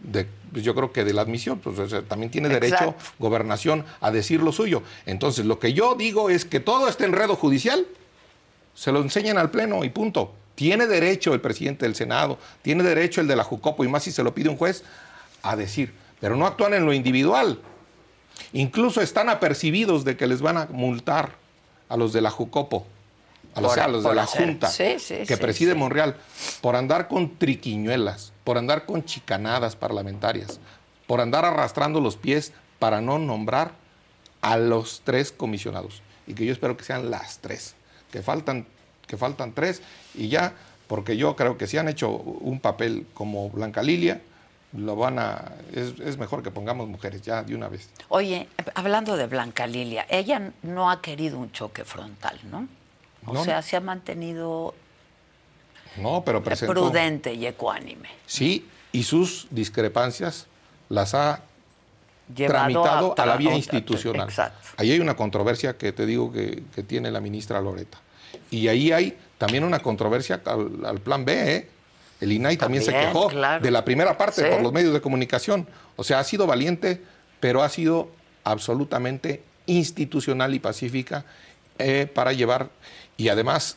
[0.00, 3.04] De, pues yo creo que de la admisión, pues o sea, también tiene derecho Exacto.
[3.18, 4.82] gobernación a decir lo suyo.
[5.06, 7.86] Entonces, lo que yo digo es que todo este enredo judicial
[8.74, 10.34] se lo enseñan al Pleno y punto.
[10.56, 14.12] Tiene derecho el presidente del Senado, tiene derecho el de la Jucopo, y más si
[14.12, 14.84] se lo pide un juez,
[15.42, 15.92] a decir.
[16.20, 17.60] Pero no actúan en lo individual.
[18.52, 21.32] Incluso están apercibidos de que les van a multar
[21.88, 22.86] a los de la Jucopo,
[23.54, 25.74] a los, Por- a los de la hacer- Junta sí, sí, que sí, preside.
[25.74, 26.16] Monreal,
[26.60, 30.58] por andar con triquiñuelas, por andar con chicanadas parlamentarias,
[31.06, 33.72] por andar arrastrando los pies para no nombrar
[34.42, 36.02] a los tres comisionados.
[36.26, 37.74] Y que yo espero que sean las tres.
[38.10, 38.66] Que faltan,
[39.06, 39.82] que faltan tres
[40.14, 40.54] y ya,
[40.86, 44.20] porque yo creo que si han hecho un papel como Blanca Lilia,
[44.72, 45.52] lo van a.
[45.72, 47.88] Es, es, mejor que pongamos mujeres ya de una vez.
[48.08, 52.66] Oye, hablando de Blanca Lilia, ella no ha querido un choque frontal, ¿no?
[53.26, 53.44] O No.
[53.44, 54.74] sea, se ha mantenido
[55.96, 56.72] No, pero presentó.
[56.72, 58.08] prudente y ecuánime.
[58.26, 60.46] Sí, y sus discrepancias
[60.88, 61.40] las ha
[62.34, 62.52] Llevado
[62.82, 64.28] tramitado a, la vía institucional.
[64.28, 64.68] Exacto.
[64.76, 67.98] Ahí hay una controversia que te digo que, que tiene la ministra Loreta.
[68.50, 71.56] Y ahí hay también una controversia al, al plan B.
[71.56, 71.68] ¿eh?
[72.20, 73.62] El INAI también, se quejó claro.
[73.62, 74.50] de la primera parte Sí.
[74.50, 75.66] por los medios de comunicación.
[75.96, 77.02] O sea, ha sido valiente,
[77.40, 78.08] pero ha sido
[78.44, 81.24] absolutamente institucional y pacífica
[81.78, 82.70] eh, para llevar.
[83.16, 83.76] Y además,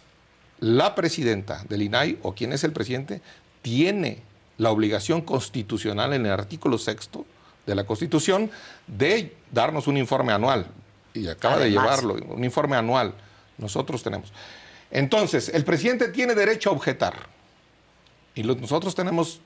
[0.59, 3.21] la presidenta del INAI, o quien es el presidente,
[3.61, 4.21] tiene
[4.57, 7.25] la obligación constitucional en el artículo sexto
[7.65, 8.49] de la Constitución
[8.87, 10.67] de darnos un informe anual.
[11.13, 13.13] Y acaba de llevarlo, un informe anual.
[13.57, 14.31] Nosotros tenemos.
[14.89, 17.13] Entonces, el presidente tiene derecho a objetar.
[18.35, 19.41] Y lo- nosotros tenemos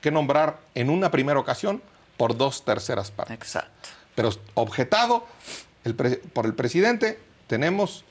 [0.00, 1.82] que nombrar en una primera ocasión
[2.16, 3.34] por dos terceras partes.
[3.34, 3.88] Exacto.
[4.14, 5.26] Pero objetado
[5.84, 8.04] el pre- por el presidente, tenemos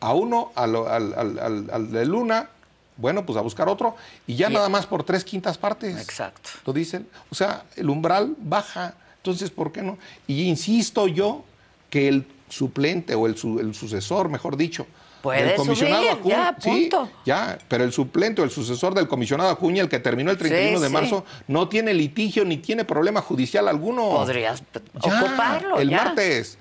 [0.00, 2.48] a uno, al, al- al- al- al de Luna,
[2.96, 3.96] bueno, pues a buscar otro,
[4.26, 5.98] y ya nada más por tres quintas partes.
[6.00, 6.50] Exacto.
[6.66, 7.06] Lo dicen.
[7.30, 8.94] O sea, el umbral baja.
[9.18, 9.98] Entonces, ¿por qué no?
[10.26, 11.44] Y insisto yo
[11.90, 14.86] que el suplente o el, su- el sucesor, mejor dicho,
[15.22, 17.10] Puede del comisionado subir, Acuña, ya, sí, punto.
[17.26, 20.78] ya, pero el suplente o el sucesor del comisionado Acuña, el que terminó el 31
[20.78, 20.92] Sí, de sí.
[20.94, 24.08] marzo, no tiene litigio ni tiene problema judicial alguno.
[24.08, 24.62] Podrías
[25.04, 25.78] Ya, ocuparlo.
[25.78, 26.04] el ya.
[26.04, 26.56] martes.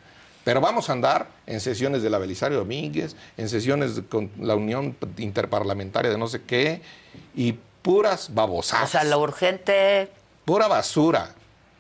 [0.50, 4.56] Pero vamos a andar en sesiones de la Belisario Domínguez, en sesiones de- con la
[4.56, 6.82] Unión Interparlamentaria de no sé qué,
[7.36, 7.52] y
[7.84, 8.90] puras O babosadas.
[8.90, 10.10] sea, lo urgente.
[10.46, 11.36] Pura basura.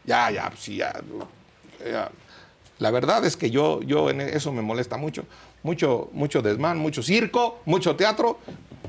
[0.05, 0.93] Ya, ya, sí, ya,
[1.83, 2.11] ya.
[2.77, 5.25] La verdad es que yo, yo en eso me molesta mucho.
[5.63, 8.37] Mucho, mucho desmán, mucho circo, mucho teatro,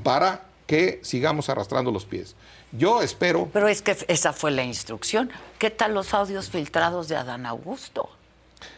[0.03, 2.35] para que sigamos arrastrando los pies.
[2.71, 3.49] Yo espero.
[3.51, 5.31] Pero es que esa fue la instrucción.
[5.57, 8.11] ¿Qué tal los audios filtrados de Adán Augusto?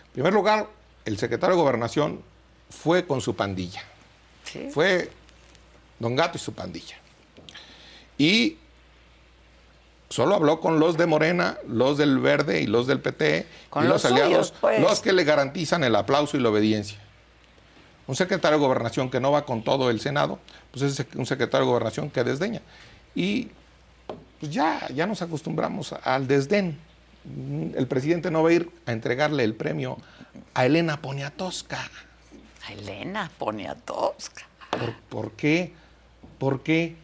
[0.06, 0.68] En primer lugar,
[1.06, 2.22] el secretario de Gobernación
[2.70, 3.84] fue con su pandilla.
[4.43, 4.70] Sí.
[4.72, 5.10] Fue
[5.99, 6.97] Don Gato y su pandilla.
[8.18, 8.58] Y
[10.10, 13.88] solo habló con los de Morena, los del Verde y los del PT, Con y
[13.88, 14.80] los los, aliados, pues.
[14.80, 16.99] los que le garantizan el aplauso y la obediencia.
[18.06, 20.39] Un secretario de Gobernación que no va con todo el Senado,
[20.72, 22.62] pues es un secretario de Gobernación que desdeña.
[23.16, 23.49] Y
[24.39, 26.78] pues ya, ya nos acostumbramos al desdén.
[27.76, 29.97] El presidente no va a ir a entregarle el premio
[30.53, 31.89] a Elena Poniatowska.
[32.67, 34.43] A Elena Poniatowska.
[34.71, 35.73] ¿Por, por qué?
[36.38, 36.95] ¿Por qué?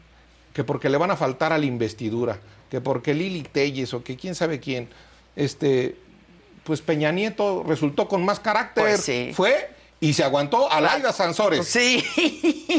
[0.53, 4.17] Que porque le van a faltar a la investidura, que porque Lili Telles o que
[4.17, 4.89] quién sabe quién,
[5.35, 5.95] este,
[6.63, 8.83] pues Peña Nieto resultó con más carácter.
[8.83, 9.31] Pues sí.
[9.33, 9.69] Fue
[10.01, 11.67] y se aguantó a Laida Sansores.
[11.67, 12.03] Sí.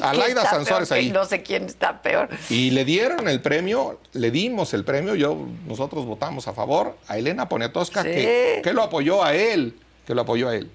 [0.02, 1.10] A ¿Quién Laida Sansores ahí.
[1.10, 2.28] No sé quién está peor.
[2.48, 5.36] Y le dieron el premio, le dimos el premio, yo,
[5.66, 8.08] nosotros votamos a favor a Elena Poniatowska, Sí.
[8.08, 9.78] que, que lo apoyó a él,
[10.10, 10.68] que lo apoyó a él.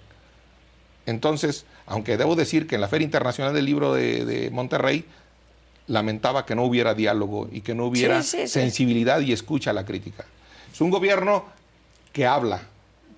[1.05, 5.03] Entonces, aunque debo decir que en la Feria Internacional del Libro de, de Monterrey,
[5.87, 8.53] lamentaba que no hubiera diálogo y que no hubiera Sí, sí, sí.
[8.53, 10.23] sensibilidad y escucha a la crítica.
[10.73, 11.45] Es un gobierno
[12.13, 12.61] que habla,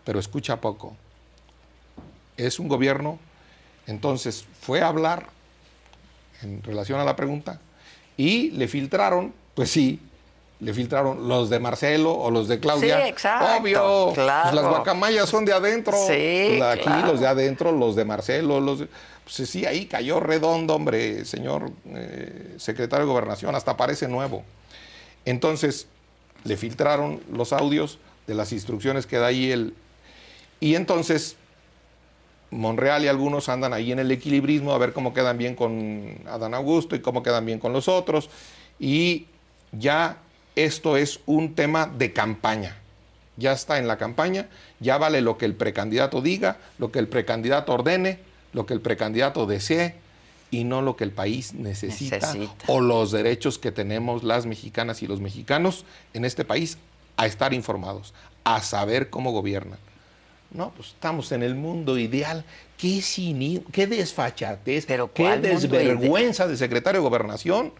[0.03, 0.95] pero escucha poco.
[2.35, 3.19] Es un gobierno,
[3.85, 5.27] entonces fue a hablar
[6.41, 7.61] en relación a la pregunta
[8.17, 9.99] y le filtraron, pues sí,
[10.59, 13.01] le filtraron los de Marcelo o los de Claudia.
[13.03, 14.49] Sí, exacto, Obvio, claro.
[14.51, 15.93] pues las guacamayas son de adentro.
[16.07, 17.07] Sí, Pues aquí claro.
[17.11, 18.87] los de adentro, los de Marcelo, los de-
[19.23, 24.43] Pues sí, ahí cayó redondo, hombre, señor eh, secretario de Gobernación, hasta parece nuevo.
[25.25, 25.87] Entonces,
[26.43, 29.73] le filtraron los audios de las instrucciones que da ahí el...
[30.59, 31.35] Y entonces,
[32.49, 36.53] Monreal y algunos andan ahí en el equilibrismo a ver cómo quedan bien con Adán
[36.53, 38.29] Augusto y cómo quedan bien con los otros.
[38.79, 39.25] Y
[39.73, 40.17] ya
[40.57, 42.75] esto es un tema de campaña.
[43.37, 44.47] Ya está en la campaña,
[44.79, 48.19] ya vale lo que el precandidato diga, lo que el precandidato ordene,
[48.53, 49.93] lo que el precandidato desee
[50.49, 52.65] y no lo que el país necesita, Necesita.
[52.67, 55.85] o los derechos que tenemos las mexicanas y los mexicanos
[56.15, 56.79] en este país
[57.17, 59.77] a estar informados, a saber cómo gobiernan.
[60.49, 62.45] No, pues estamos en el mundo ideal.
[62.77, 67.73] Qué, cini- qué desfachatez, Pero qué ¿cuál mundo desvergüenza de secretario de Gobernación.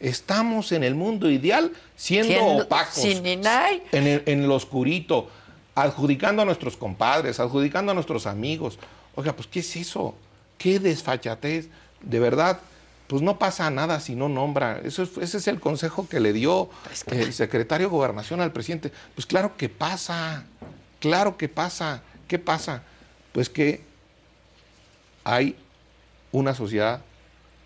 [0.00, 2.94] Estamos en el mundo ideal siendo Siendo- opacos.
[2.94, 3.24] sin.
[3.24, 5.28] En el, en lo oscurito,
[5.74, 8.78] adjudicando a nuestros compadres, adjudicando a nuestros amigos.
[9.14, 10.14] Oiga, pues, ¿qué es eso?
[10.58, 11.68] ¿Qué desfachatez?
[12.02, 12.60] De verdad,
[13.06, 14.80] pues no pasa nada si no nombra.
[14.84, 18.52] Eso es- ese es el consejo que le dio Pues el secretario de Gobernación al
[18.52, 18.92] presidente.
[19.14, 20.44] Pues claro que pasa.
[21.00, 22.02] Claro que pasa.
[22.28, 22.82] ¿Qué pasa?
[23.32, 23.82] Pues que
[25.24, 25.56] hay
[26.32, 27.00] una sociedad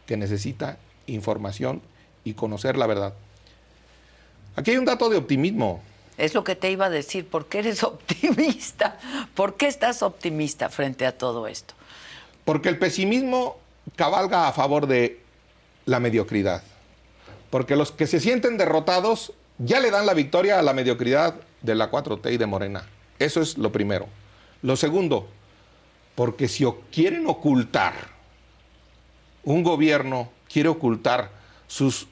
[0.07, 1.83] que necesita información
[2.29, 3.15] y conocer la verdad.
[4.57, 5.81] Aquí hay un dato de optimismo.
[6.17, 8.99] Es lo que te iba a decir, ¿por qué eres optimista?
[9.35, 11.75] ¿Por qué estás optimista frente a todo esto?
[12.45, 13.59] Porque el pesimismo
[13.97, 15.21] cabalga a favor de
[15.87, 16.63] la mediocridad.
[17.51, 21.75] Porque los que se sienten derrotados ya le dan la victoria a la mediocridad de
[21.75, 22.85] la 4T y de Morena.
[23.19, 24.07] Eso es lo primero.
[24.63, 25.29] Lo segundo,
[26.15, 27.95] porque si quieren ocultar,
[29.45, 31.31] un gobierno quiere ocultar
[31.67, 32.09] sus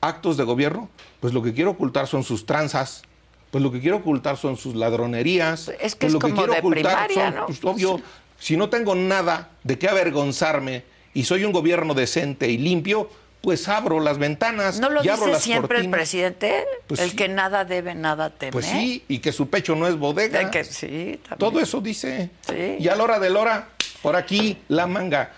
[0.00, 0.88] actos de gobierno,
[1.20, 3.02] pues lo que quiere ocultar son sus tranzas,
[3.50, 5.70] pues lo que quiere ocultar son sus ladronerías.
[5.80, 7.46] Es que pues es lo que como quiero de ocultar primaria, son, ¿no?
[7.46, 8.00] pues, obvio,
[8.38, 10.84] si no tengo nada de qué avergonzarme
[11.14, 13.08] y soy un gobierno decente y limpio,
[13.40, 16.64] pues abro las ventanas ¿No lo y abro dice las siempre el presidente?
[16.88, 17.16] Pues el sí.
[17.16, 18.52] que nada debe, nada teme.
[18.52, 20.40] Pues sí, y que su pecho no es bodega.
[20.40, 21.38] De que sí, también.
[21.38, 22.30] Todo eso dice.
[22.48, 22.76] Sí.
[22.80, 23.68] Y a la hora de la hora,
[24.02, 25.32] por aquí, la manga.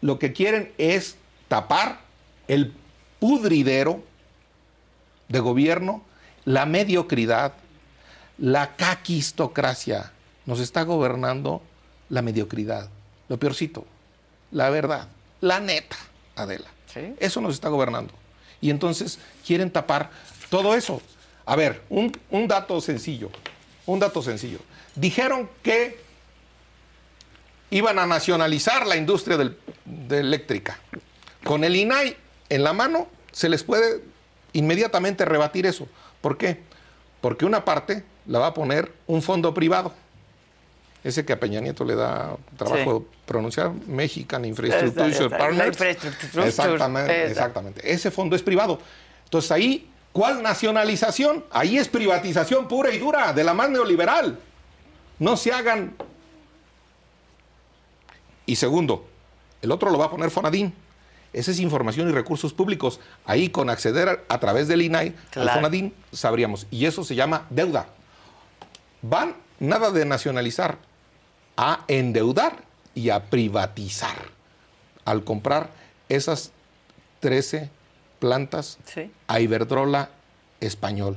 [0.00, 1.16] Lo que quieren es
[1.48, 2.00] tapar
[2.48, 2.72] el
[3.18, 4.02] pudridero
[5.28, 6.02] de gobierno,
[6.44, 7.52] la mediocridad,
[8.38, 10.12] la caquistocracia.
[10.46, 11.62] Nos está gobernando
[12.08, 12.88] la mediocridad.
[13.28, 13.84] Lo peorcito,
[14.50, 15.08] la verdad,
[15.40, 15.96] la neta,
[16.36, 16.68] Adela.
[16.92, 17.14] Sí.
[17.20, 18.14] Eso nos está gobernando.
[18.60, 20.10] Y entonces quieren tapar
[20.48, 21.02] todo eso.
[21.44, 23.30] A ver, un, un dato sencillo.
[23.84, 24.58] Un dato sencillo.
[24.94, 26.00] Dijeron que
[27.70, 30.78] iban a nacionalizar la industria del- de eléctrica.
[31.44, 32.16] Con el INAI
[32.48, 34.02] en la mano, se les puede
[34.52, 35.88] inmediatamente rebatir eso.
[36.20, 36.60] ¿Por qué?
[37.20, 39.92] Porque una parte la va a poner un fondo privado.
[41.04, 45.80] Ese que a Peña Nieto le da trabajo pronunciar, Mexican Infrastructure Partners.
[45.80, 47.92] Exactamente, exactamente.
[47.92, 48.80] Ese fondo es privado.
[49.24, 51.44] Entonces ahí, ¿cuál nacionalización?
[51.50, 54.38] Ahí es privatización pura y dura, de la más neoliberal.
[55.18, 55.94] No se hagan.
[58.44, 59.06] Y segundo,
[59.62, 60.74] el otro lo va a poner Fonadín.
[61.32, 63.00] Esa es información y recursos públicos.
[63.26, 65.48] Ahí con acceder a, a través del INAI Claro.
[65.50, 66.66] al Fonadín sabríamos.
[66.70, 67.86] Y eso se llama deuda.
[69.02, 70.78] Van nada de nacionalizar,
[71.56, 72.62] a endeudar
[72.94, 74.16] y a privatizar
[75.04, 75.70] al comprar
[76.08, 76.52] esas
[77.20, 77.70] 13
[78.18, 79.10] plantas Sí.
[79.26, 80.10] a Iberdrola
[80.60, 81.16] español.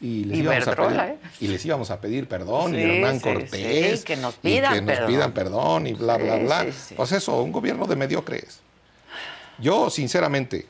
[0.00, 1.18] Y les, Iberdrola, pedir, ¿eh?
[1.40, 4.04] y les íbamos a pedir perdón, y Sí, Hernán sí, Cortés.
[4.04, 5.06] que nos y pidan que nos perdón.
[5.12, 6.66] pidan perdón y bla, bla, bla.
[6.96, 8.60] Pues eso, un gobierno de mediocres.
[9.62, 10.66] Yo, sinceramente,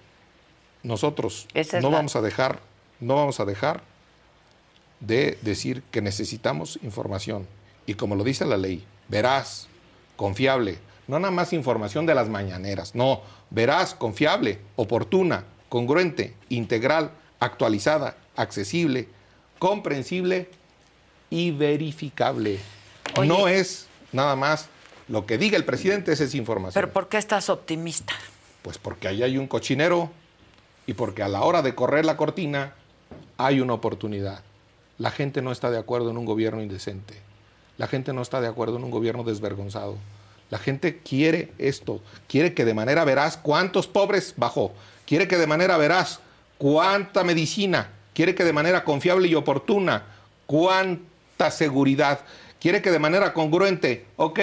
[0.82, 2.60] nosotros es no la- vamos a dejar,
[3.00, 3.82] no vamos a dejar
[5.00, 7.46] de decir que necesitamos información.
[7.86, 9.66] Y como lo dice la ley, veraz,
[10.16, 10.78] confiable,
[11.08, 19.08] no nada más información de las mañaneras, no, veraz, confiable, oportuna, congruente, integral, actualizada, accesible,
[19.58, 20.48] comprensible
[21.30, 22.60] y verificable.
[23.16, 23.26] Oye.
[23.28, 24.68] No es nada más
[25.08, 26.80] lo que diga el presidente, esa es información.
[26.80, 28.14] Pero ¿por qué estás optimista?
[28.62, 30.10] Pues porque ahí hay un cochinero
[30.86, 32.74] y porque a la hora de correr la cortina
[33.36, 34.42] hay una oportunidad.
[34.98, 37.14] La gente no está de acuerdo en un gobierno indecente.
[37.78, 39.96] La gente no está de acuerdo en un gobierno desvergonzado.
[40.50, 44.72] La gente quiere esto, quiere que de manera veraz cuántos pobres bajó,
[45.06, 46.20] quiere que de manera veraz
[46.58, 50.04] cuánta medicina, quiere que de manera confiable y oportuna
[50.46, 52.20] cuánta seguridad,
[52.60, 54.40] quiere que de manera congruente, ok,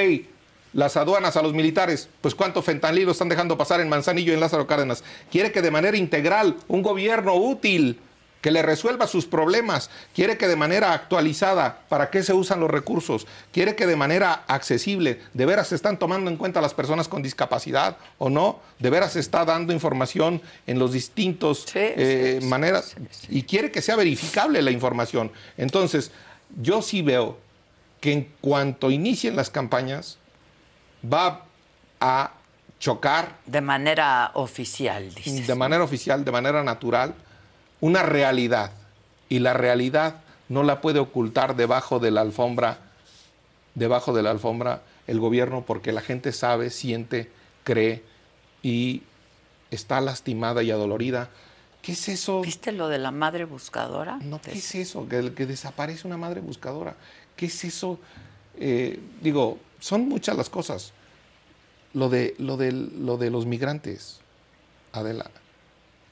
[0.74, 4.42] las aduanas a los militares, pues cuánto fentanilo están dejando pasar en Manzanillo y en
[4.42, 5.04] Lázaro Cárdenas.
[5.32, 8.00] Quiere que de manera integral un gobierno útil
[8.42, 12.72] que le resuelva sus problemas, quiere que de manera actualizada, ¿para qué se usan los
[12.72, 13.28] recursos?
[13.52, 17.22] Quiere que de manera accesible, ¿de veras se están tomando en cuenta las personas con
[17.22, 18.60] discapacidad o no?
[18.80, 22.96] ¿De veras se está dando información en los distintos Sí, eh, sí, sí, maneras?
[23.28, 25.32] Y quiere que sea verificable la información.
[25.58, 26.12] Entonces,
[26.62, 27.38] yo sí veo
[28.00, 30.19] que en cuanto inicien las campañas,
[31.04, 31.46] va
[32.00, 32.32] a
[32.80, 35.48] chocar De manera oficial, dices.
[35.48, 37.14] de manera oficial, de manera natural,
[37.82, 38.72] una realidad.
[39.28, 40.16] Y la realidad
[40.48, 42.80] no la puede ocultar debajo de la alfombra,
[43.76, 47.32] debajo de la alfombra el gobierno, porque la gente sabe, siente,
[47.64, 48.04] cree
[48.62, 49.04] y
[49.72, 51.30] está lastimada y adolorida.
[51.82, 52.42] ¿Qué es eso?
[52.42, 54.18] ¿Viste lo de la madre buscadora?
[54.22, 55.08] No, ¿qué es eso?
[55.08, 56.96] Que, que desaparece una madre buscadora.
[57.36, 58.00] ¿Qué es eso?
[58.58, 60.94] Eh, digo, son muchas las cosas.
[61.94, 64.20] Lo de, lo, de, lo de los migrantes,
[64.92, 65.30] Adela,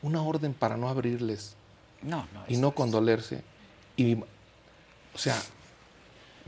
[0.01, 1.55] una orden para no abrirles
[2.01, 2.43] No, no.
[2.47, 3.43] y es- no condolerse.
[3.95, 5.39] Y, o sea,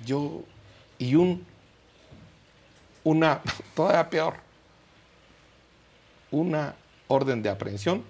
[0.06, 0.44] yo,
[0.98, 1.46] y un,
[3.04, 3.42] una,
[3.76, 4.36] todavía peor,
[6.32, 6.76] una
[7.08, 8.04] orden de aprehensión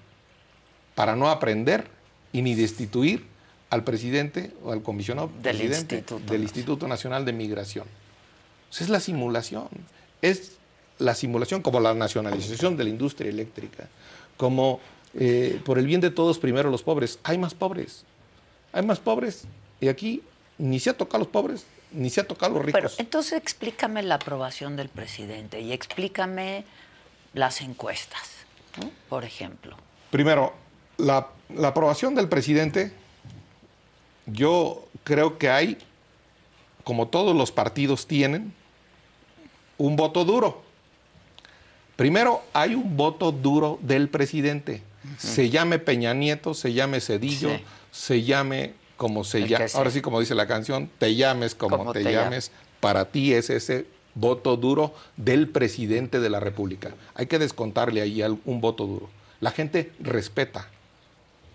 [0.96, 1.88] para no aprender
[2.34, 3.26] y ni destituir
[3.70, 6.42] al presidente o al comisionado Del presidente Instituto del Nacional.
[6.44, 7.86] Instituto Nacional de Migración.
[8.72, 9.68] Esa es la simulación.
[10.22, 10.60] Es
[11.00, 13.88] la simulación como la nacionalización de la industria eléctrica,
[14.38, 14.80] como
[15.14, 17.20] eh, por el bien de todos primero los pobres.
[17.24, 18.04] Hay más pobres,
[18.74, 19.46] hay más pobres
[19.80, 20.22] y aquí
[20.58, 22.82] ni se ha tocado a los pobres, ni se ha tocado a los ricos.
[22.82, 26.66] Pero entonces explícame la aprobación del presidente y explícame
[27.34, 28.30] las encuestas,
[28.80, 28.92] ¿no?
[29.08, 29.78] por ejemplo.
[30.12, 30.54] Primero,
[30.98, 32.92] la, la aprobación del presidente,
[34.26, 35.78] yo creo que hay,
[36.84, 38.54] como todos los partidos tienen,
[39.80, 40.62] un voto duro.
[41.96, 44.82] Primero, hay un voto duro del presidente.
[45.18, 47.64] Se llame Peña Nieto, se llame Cedillo, Sí.
[47.92, 49.66] se llame como se llame.
[49.74, 52.52] Ahora sí, como dice la canción, te llames como, Como te, te llames.
[52.80, 56.92] Para ti es ese voto duro del presidente de la República.
[57.16, 59.10] Hay que descontarle ahí un voto duro.
[59.40, 60.68] La gente respeta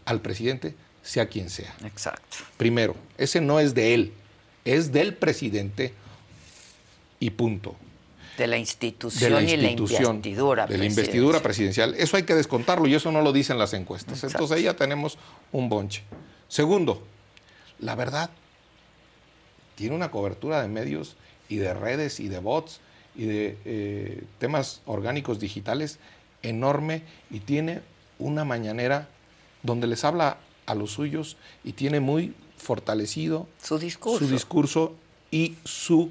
[0.07, 1.75] al presidente, sea quien sea.
[1.85, 2.39] Exacto.
[2.57, 4.13] Primero, ese no es de él,
[4.65, 5.93] es del presidente
[7.21, 7.77] y punto.
[8.37, 10.67] De la De institución y la investidura.
[10.67, 11.95] de la investidura presidencial.
[11.95, 14.15] Eso hay que descontarlo y eso no lo dicen las encuestas.
[14.15, 14.37] Exacto.
[14.39, 15.19] Entonces ahí ya tenemos
[15.53, 16.03] un bonche.
[16.49, 17.03] Segundo,
[17.79, 18.31] la verdad
[19.77, 21.17] tiene una cobertura de medios
[21.49, 22.81] y de redes y de bots
[23.17, 25.99] y de eh, temas orgánicos digitales
[26.43, 27.81] enorme y tiene
[28.19, 29.09] una mañanera
[29.63, 34.25] donde les habla a los suyos y tiene muy fortalecido Su discurso.
[34.27, 34.95] su discurso
[35.31, 36.11] y su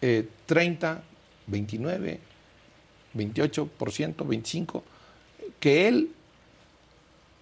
[0.00, 1.02] eh, 30,
[1.46, 2.20] 29,
[3.14, 4.82] 28%, 25%,
[5.60, 6.10] que él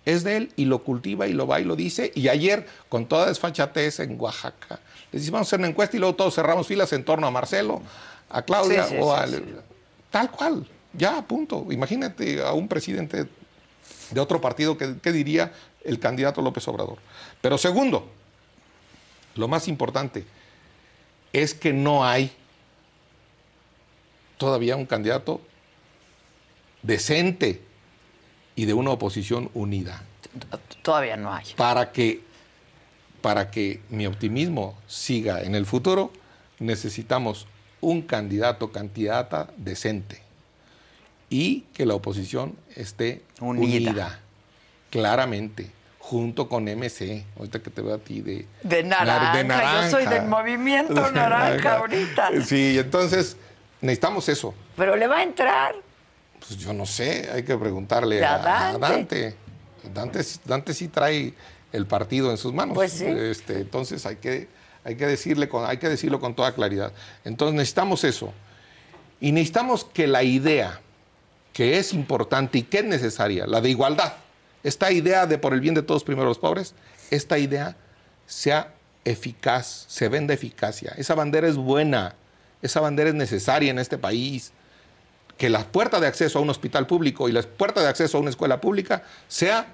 [0.05, 2.13] es de él y lo cultiva y lo va y lo dice.
[2.15, 4.81] Y ayer, con toda desfachatez en Oaxaca,
[5.13, 7.31] les decimos vamos a hacer una encuesta y luego todos cerramos filas en torno a
[7.31, 7.83] Marcelo,
[8.29, 9.45] a Claudia Sí, sí, o sí.
[10.11, 11.67] Tal cual, ya, punto.
[11.71, 13.27] Imagínate a un presidente
[14.11, 15.53] de otro partido que, que diría
[15.83, 16.99] el candidato López Obrador.
[17.41, 18.09] Pero segundo,
[19.35, 20.25] lo más importante
[21.33, 22.31] es que no hay
[24.45, 25.41] todavía un candidato
[26.83, 27.63] decente
[28.57, 30.03] y de una oposición unida.
[30.83, 31.47] Todavía no hay.
[31.57, 32.23] Para que,
[33.21, 36.13] para que mi optimismo siga en el futuro,
[36.59, 37.47] necesitamos
[37.81, 40.23] un candidato, candidata decente
[41.31, 43.91] y que la oposición esté Unida.
[43.91, 44.21] unida,
[44.91, 47.25] claramente, junto con MC.
[47.39, 52.31] Ahorita que te veo a ti de, De naranja, yo soy del movimiento naranja ahorita.
[52.45, 53.37] Sí, entonces
[53.85, 54.55] necesitamos eso.
[54.77, 55.75] Pero le va a entrar.
[56.39, 59.37] Pues yo no sé, hay que preguntarle A a, a Dante.
[59.83, 59.91] Dante.
[59.95, 60.25] Dante.
[60.45, 61.35] Dante sí trae
[61.73, 62.75] el partido en sus manos.
[62.75, 63.07] Pues sí.
[63.07, 64.49] Este, entonces hay que,
[64.85, 66.93] hay, que decirle con, hay que decirlo con toda claridad.
[67.25, 68.33] Entonces necesitamos eso.
[69.21, 70.81] Y necesitamos que la idea
[71.53, 74.15] que es importante y que es necesaria, la de igualdad,
[74.65, 76.75] esta idea de por el bien de todos primero los pobres,
[77.11, 77.77] esta idea
[78.27, 78.75] sea
[79.05, 80.93] eficaz, se venda eficacia.
[80.97, 82.17] Esa bandera es buena,
[82.65, 84.53] esa bandera es necesaria en este país
[85.37, 88.21] que la puerta de acceso a un hospital público y la puerta de acceso a
[88.21, 89.67] una escuela pública sea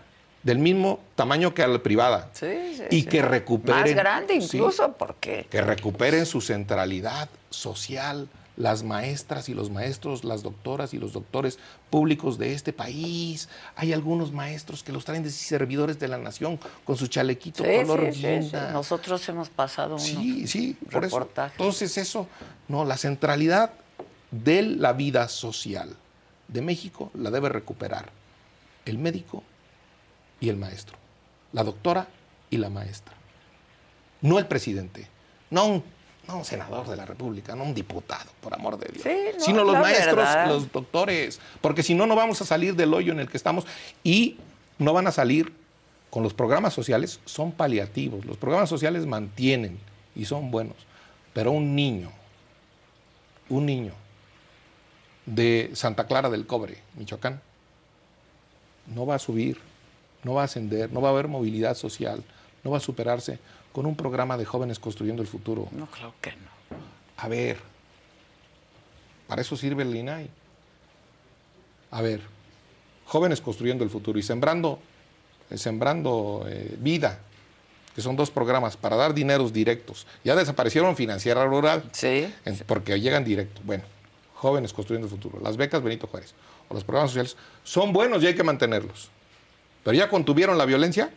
[0.43, 2.31] del mismo tamaño que a la privada.
[2.33, 3.07] Sí, sí, y sí.
[3.07, 3.83] que recuperen.
[3.83, 8.29] Más grande incluso, porque que recuperen su centralidad social
[8.61, 11.59] las maestras y los maestros, las doctoras y los doctores
[11.89, 13.49] públicos de este país.
[13.75, 17.71] Hay algunos maestros que los traen de servidores de la nación con su chalequito Sí,
[17.87, 21.19] color sí, nosotros hemos pasado unos Sí, sí, por eso.
[21.19, 21.59] reportajes.
[21.59, 22.27] Entonces eso,
[22.69, 23.73] no, la centralidad
[24.31, 25.97] de la vida social
[26.49, 28.11] de México la debe recuperar
[28.85, 29.43] el médico
[30.39, 30.99] y el maestro,
[31.53, 32.09] la doctora
[32.51, 33.15] y la maestra.
[34.21, 35.09] No el presidente,
[35.49, 35.85] no un,
[36.29, 39.45] no un senador de la República, no un diputado, por amor de Dios, Sí, no,
[39.45, 40.49] sino los maestros, verdad.
[40.49, 43.67] los doctores, porque si no, no vamos a salir del hoyo en el que estamos
[44.05, 44.37] y
[44.79, 45.53] no van a salir
[46.11, 48.25] con los programas sociales, son paliativos.
[48.25, 49.79] Los programas sociales mantienen
[50.17, 50.77] y son buenos,
[51.33, 52.11] pero un niño,
[53.49, 53.93] un niño
[55.27, 57.41] de Santa Clara del Cobre, Michoacán,
[58.87, 59.59] no va a subir,
[60.25, 62.25] no va a ascender, no va a haber movilidad social,
[62.65, 63.39] no va a superarse
[63.73, 65.69] con un programa de jóvenes construyendo el futuro.
[65.73, 66.77] No, claro que no.
[67.17, 67.59] A ver,
[69.29, 70.29] para eso sirve el INAI.
[71.93, 72.21] A ver,
[73.07, 74.79] jóvenes construyendo el futuro y sembrando,
[75.51, 77.19] eh, sembrando eh, vida,
[77.95, 80.07] que son dos programas para dar dineros directos.
[80.25, 82.33] Ya desaparecieron financiera rural, Sí.
[82.45, 83.61] en- porque llegan directo.
[83.65, 83.85] Bueno,
[84.35, 86.35] jóvenes construyendo el futuro, las becas Benito Juárez
[86.69, 89.11] o los programas sociales son buenos y hay que mantenerlos.
[89.85, 91.11] Pero ya contuvieron la violencia,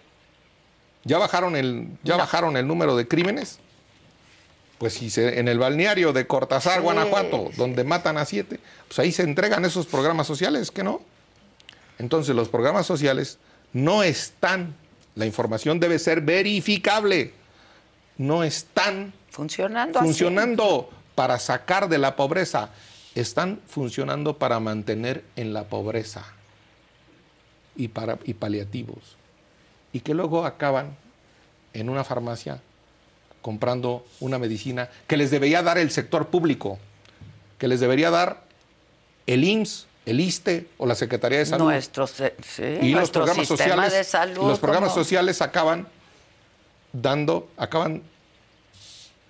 [1.03, 3.59] ya bajaron el, ya bajaron el número de crímenes.
[4.77, 8.99] Pues si se- en el balneario de Cortázar, Sí, Guanajuato, donde matan a siete, pues
[8.99, 11.01] ahí se entregan esos programas sociales, ¿que no?
[11.99, 13.37] Entonces los programas sociales
[13.71, 14.75] no están
[15.15, 17.33] La información debe ser verificable.
[18.17, 20.07] No están funcionando, así.
[20.07, 22.69] funcionando para sacar de la pobreza.
[23.13, 26.25] Están funcionando para mantener en la pobreza
[27.75, 29.17] y, para, y paliativos.
[29.93, 30.97] Y que luego acaban
[31.73, 32.59] en una farmacia
[33.41, 36.79] comprando una medicina que les debería dar el sector público,
[37.57, 38.43] que les debería dar
[39.27, 41.65] el IMSS, el ISTE o la Secretaría de Salud.
[41.65, 42.23] Nuestro, sí,
[42.81, 44.47] y los programas sociales, de salud.
[44.47, 45.87] los programas sociales acaban
[46.91, 48.01] dando, acaban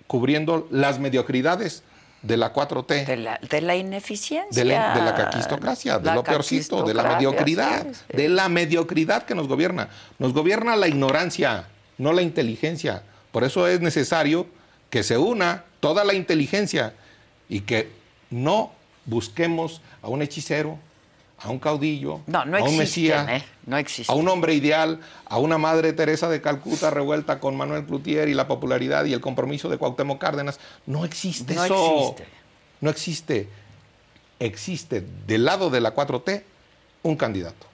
[0.06, 1.82] cubriendo las mediocridades
[2.24, 3.06] de la 4T.
[3.06, 4.64] De la, de la ineficiencia.
[4.64, 8.16] De la, de la caquistocracia, de La lo peorcito, de la mediocridad, sí, sí.
[8.16, 9.90] de la mediocridad que nos gobierna.
[10.18, 11.68] Nos gobierna la ignorancia,
[11.98, 13.02] no la inteligencia.
[13.30, 14.46] Por eso es necesario
[14.88, 16.94] que se una toda la inteligencia
[17.48, 17.90] y que
[18.30, 18.72] no
[19.04, 20.78] busquemos a un hechicero,
[21.38, 23.44] a un caudillo, No, no a un existen, mesías, ¿eh?
[23.66, 28.28] No a un hombre ideal, a una madre Teresa de Calcuta revuelta con Manuel Cloutier
[28.28, 30.60] y la popularidad y el compromiso de Cuauhtémoc Cárdenas.
[30.86, 31.98] No existe No eso.
[31.98, 32.26] existe.
[32.80, 33.48] No existe.
[34.40, 36.42] Existe del lado de la 4T
[37.02, 37.66] un candidato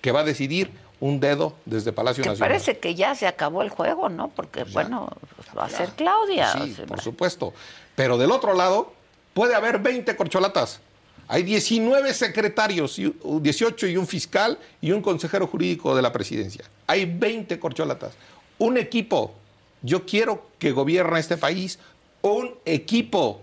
[0.00, 2.48] que va a decidir un dedo desde Palacio Que Nacional.
[2.50, 4.28] parece que ya se acabó el juego, ¿no?
[4.28, 5.10] Porque, bueno,
[5.56, 6.52] va a ser Claudia.
[6.52, 7.52] Sí, o sea, por supuesto.
[7.94, 8.92] Pero del otro lado
[9.34, 10.80] puede haber 20 corcholatas.
[11.28, 16.64] Hay 19 secretarios, y- 18 y un fiscal y un consejero jurídico de la presidencia.
[16.86, 18.14] Hay 20 corcholatas.
[18.58, 19.34] Un equipo.
[19.82, 21.78] Yo quiero que gobierne este país
[22.22, 23.42] un equipo,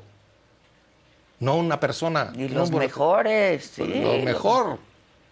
[1.39, 2.31] no una persona.
[2.35, 3.83] Y no los mejores, sí.
[3.85, 4.79] Lo mejor,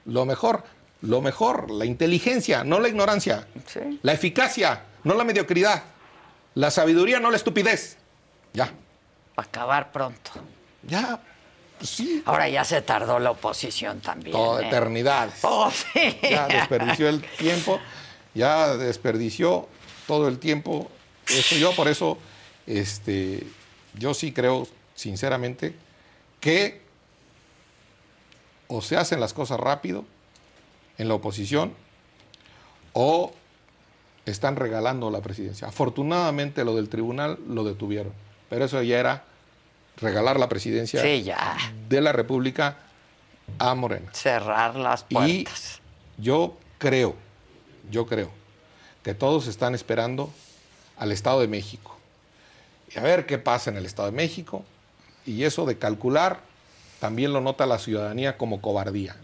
[0.06, 0.64] lo mejor,
[1.02, 3.48] lo mejor, la inteligencia, no la ignorancia.
[3.68, 4.00] Sí.
[4.04, 5.84] La eficacia, no la mediocridad.
[6.56, 7.98] La sabiduría, no la estupidez.
[8.54, 8.72] Ya,
[9.36, 10.32] Para acabar pronto.
[10.84, 11.20] ya,
[11.84, 12.24] sí.
[12.26, 14.32] Ahora ya se tardó la oposición también.
[14.32, 14.68] Toda ¿eh?
[14.68, 15.30] eternidad.
[15.44, 16.18] Oh, sí.
[16.22, 17.80] Ya desperdició el tiempo,
[18.34, 19.68] ya desperdició
[20.08, 20.90] todo el tiempo.
[21.60, 22.18] Yo por eso,
[22.68, 23.46] este,
[23.98, 25.76] yo sí creo, sinceramente,
[26.40, 26.82] que
[28.68, 30.06] o se hacen las cosas rápido
[30.98, 31.74] en la oposición
[32.94, 33.34] o
[34.26, 35.68] están regalando la presidencia.
[35.68, 38.14] Afortunadamente lo del tribunal lo detuvieron,
[38.50, 39.26] pero eso ya era
[40.02, 41.58] regalar la presidencia Sí, ya.
[41.88, 42.78] de la República
[43.60, 44.10] a Morena.
[44.14, 45.80] Cerrar las Y puertas.
[46.18, 47.16] yo creo,
[47.90, 48.32] yo creo
[49.04, 50.32] que todos están esperando
[50.98, 51.98] al Estado de México.
[52.94, 54.64] Y a ver qué pasa en el Estado de México.
[55.26, 56.40] Y eso de calcular
[57.00, 59.16] también lo nota la ciudadanía como cobardía.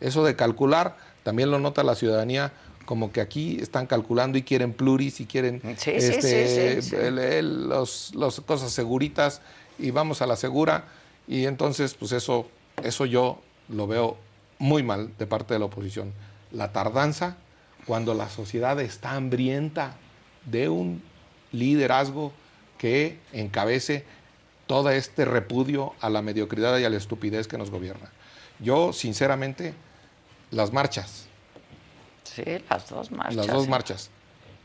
[0.00, 2.52] Eso de calcular también lo nota la ciudadanía
[2.84, 6.94] como que aquí están calculando y quieren pluris y quieren Sí, sí, sí, sí, sí.
[6.96, 9.40] el- el- los, los cosas seguritas
[9.78, 10.84] y vamos a la segura.
[11.28, 12.48] Y entonces, pues eso,
[12.82, 14.16] eso yo lo veo
[14.58, 16.12] muy mal de parte de la oposición.
[16.52, 17.36] La tardanza
[17.86, 19.96] cuando la sociedad está hambrienta
[20.44, 21.02] de un
[21.52, 22.32] liderazgo
[22.78, 24.04] que encabece
[24.66, 28.10] todo este repudio a la mediocridad y a la estupidez que nos gobierna.
[28.58, 29.74] Yo, sinceramente,
[30.50, 31.26] las marchas,
[32.24, 33.36] Sí, las dos marchas.
[33.36, 34.10] las dos marchas,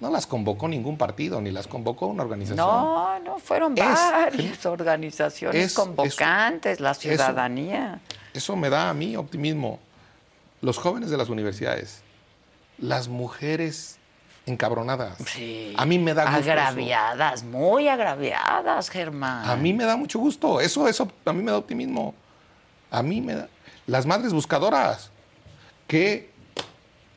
[0.01, 2.57] no las convocó ningún partido, ni las convocó una organización.
[2.57, 8.01] No, no, fueron Es- varias organizaciones es- convocantes, la eso- ciudadanía.
[8.33, 9.79] Eso me da a mí optimismo.
[10.61, 12.01] Los jóvenes de las universidades,
[12.77, 13.97] las mujeres
[14.47, 15.17] encabronadas.
[15.27, 15.73] Sí.
[15.77, 16.39] A mí me da gusto.
[16.39, 16.51] eso.
[16.51, 19.47] Agraviadas, muy agraviadas, Germán.
[19.49, 20.59] A mí me da mucho gusto.
[20.61, 22.15] Eso, eso a mí me da optimismo.
[22.89, 23.47] A mí me da.
[23.85, 25.11] Las madres buscadoras
[25.87, 26.31] que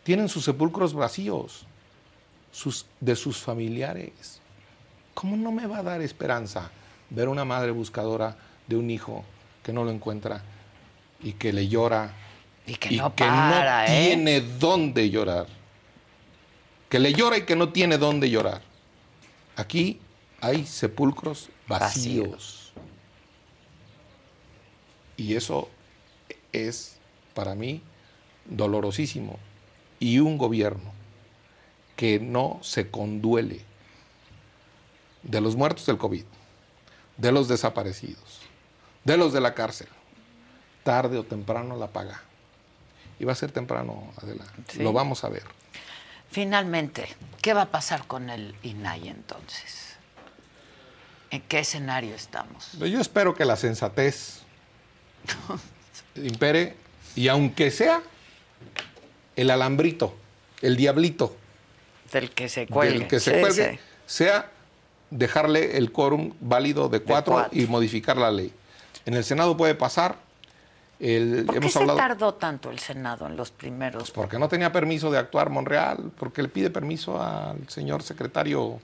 [0.02, 1.63] tienen sus sepulcros vacíos
[2.54, 4.40] sus, de sus familiares.
[5.12, 6.70] ¿Cómo no me va a dar esperanza
[7.10, 8.36] ver una madre buscadora
[8.68, 9.24] de un hijo
[9.62, 10.42] que no lo encuentra
[11.20, 12.14] y que le llora
[12.64, 14.06] Y que no para, ¿eh?
[14.08, 15.46] tiene dónde llorar?
[16.88, 18.62] Que le llora y que no tiene dónde llorar.
[19.56, 19.98] Aquí
[20.40, 22.28] hay sepulcros vacíos.
[22.28, 22.72] Vacíos.
[25.16, 25.68] Y eso
[26.52, 26.98] es
[27.34, 27.82] para mí
[28.44, 29.38] dolorosísimo.
[29.98, 30.93] Y un gobierno
[31.96, 33.60] que no se conduele
[35.22, 36.24] de los muertos del COVID,
[37.16, 38.40] de los desaparecidos,
[39.04, 39.88] de los de la cárcel,
[40.82, 42.22] tarde o temprano la paga.
[43.18, 44.44] Y va a ser temprano, Adela.
[44.68, 44.82] Sí.
[44.82, 45.44] Lo vamos a ver.
[46.30, 47.06] Finalmente,
[47.40, 49.94] ¿qué va a pasar con el INAI entonces?
[51.30, 52.72] ¿En qué escenario estamos?
[52.72, 54.40] Yo espero que la sensatez
[56.16, 56.76] impere
[57.14, 58.02] y aunque sea
[59.36, 60.16] el alambrito,
[60.60, 61.36] el diablito
[62.14, 62.98] Del que se cuelgue.
[63.00, 63.78] del que se Sí, cuelgue, sí.
[64.06, 64.50] sea
[65.10, 67.58] dejarle el quórum válido de cuatro, cuatro.
[67.60, 68.52] y modificar la ley.
[69.04, 70.16] En el Senado puede pasar,
[71.00, 74.10] El, ¿Por qué se tardó tanto el Senado en los primeros?
[74.12, 78.78] porque no tenía permiso de actuar Monreal, porque le pide permiso al señor secretario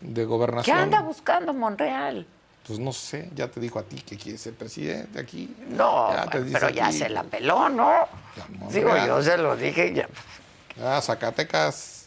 [0.00, 0.76] de ¿Qué gobernación.
[0.78, 2.26] anda buscando Monreal?
[2.66, 5.54] Pues no sé, ya te dijo a ti que quiere ser presidente aquí.
[5.68, 6.98] No, Ya pero ya aquí.
[6.98, 7.92] se la peló, ¿no?
[8.70, 10.08] Digo, yo se lo dije ya.
[10.82, 12.03] Ah, Zacatecas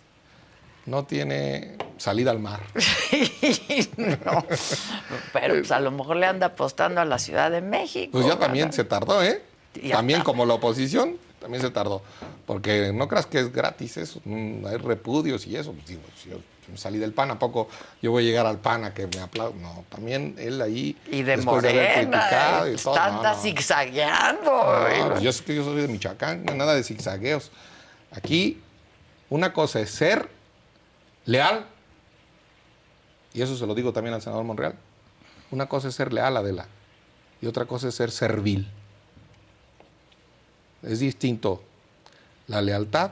[0.88, 2.62] no tiene salida al mar.
[3.98, 4.46] no,
[5.34, 8.12] pero pues a lo mejor le anda apostando a la Ciudad de México.
[8.14, 9.44] Pues ya también se tardó, ¿eh?
[9.84, 10.26] Ya también está.
[10.26, 12.02] como la oposición, también se tardó.
[12.46, 15.74] Porque no creas que es gratis eso, mm, hay repudios y eso.
[15.74, 16.38] Pues digo, si yo
[16.76, 17.68] salí del PAN, ¿a poco
[18.02, 19.62] yo voy a llegar al PAN a que me aplaudan?
[19.62, 23.34] No, también él ahí, Y de de Morena, criticado y eh, todo, está no, anda
[23.34, 23.42] no.
[23.42, 24.52] zigzagueando.
[24.52, 27.52] No, pues yo sé que yo soy de Michoacán, no hay nada de zigzagueos.
[28.12, 28.62] Aquí
[29.30, 30.37] una cosa es ser
[31.28, 31.68] leal,
[33.34, 34.74] y eso se lo digo también al senador Monreal.
[35.52, 36.68] Una cosa es ser leal, Adela,
[37.42, 38.68] y otra cosa es ser servil.
[40.82, 41.62] Es distinto.
[42.48, 43.12] La lealtad,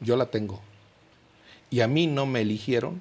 [0.00, 0.60] yo la tengo.
[1.70, 3.00] Y a mí no me eligieron.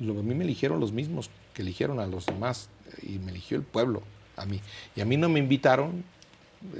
[0.00, 2.68] A mí me eligieron los mismos que eligieron a los demás.
[3.02, 4.02] Y me eligió el pueblo
[4.36, 4.60] a mí.
[4.94, 6.04] Y a mí no me invitaron,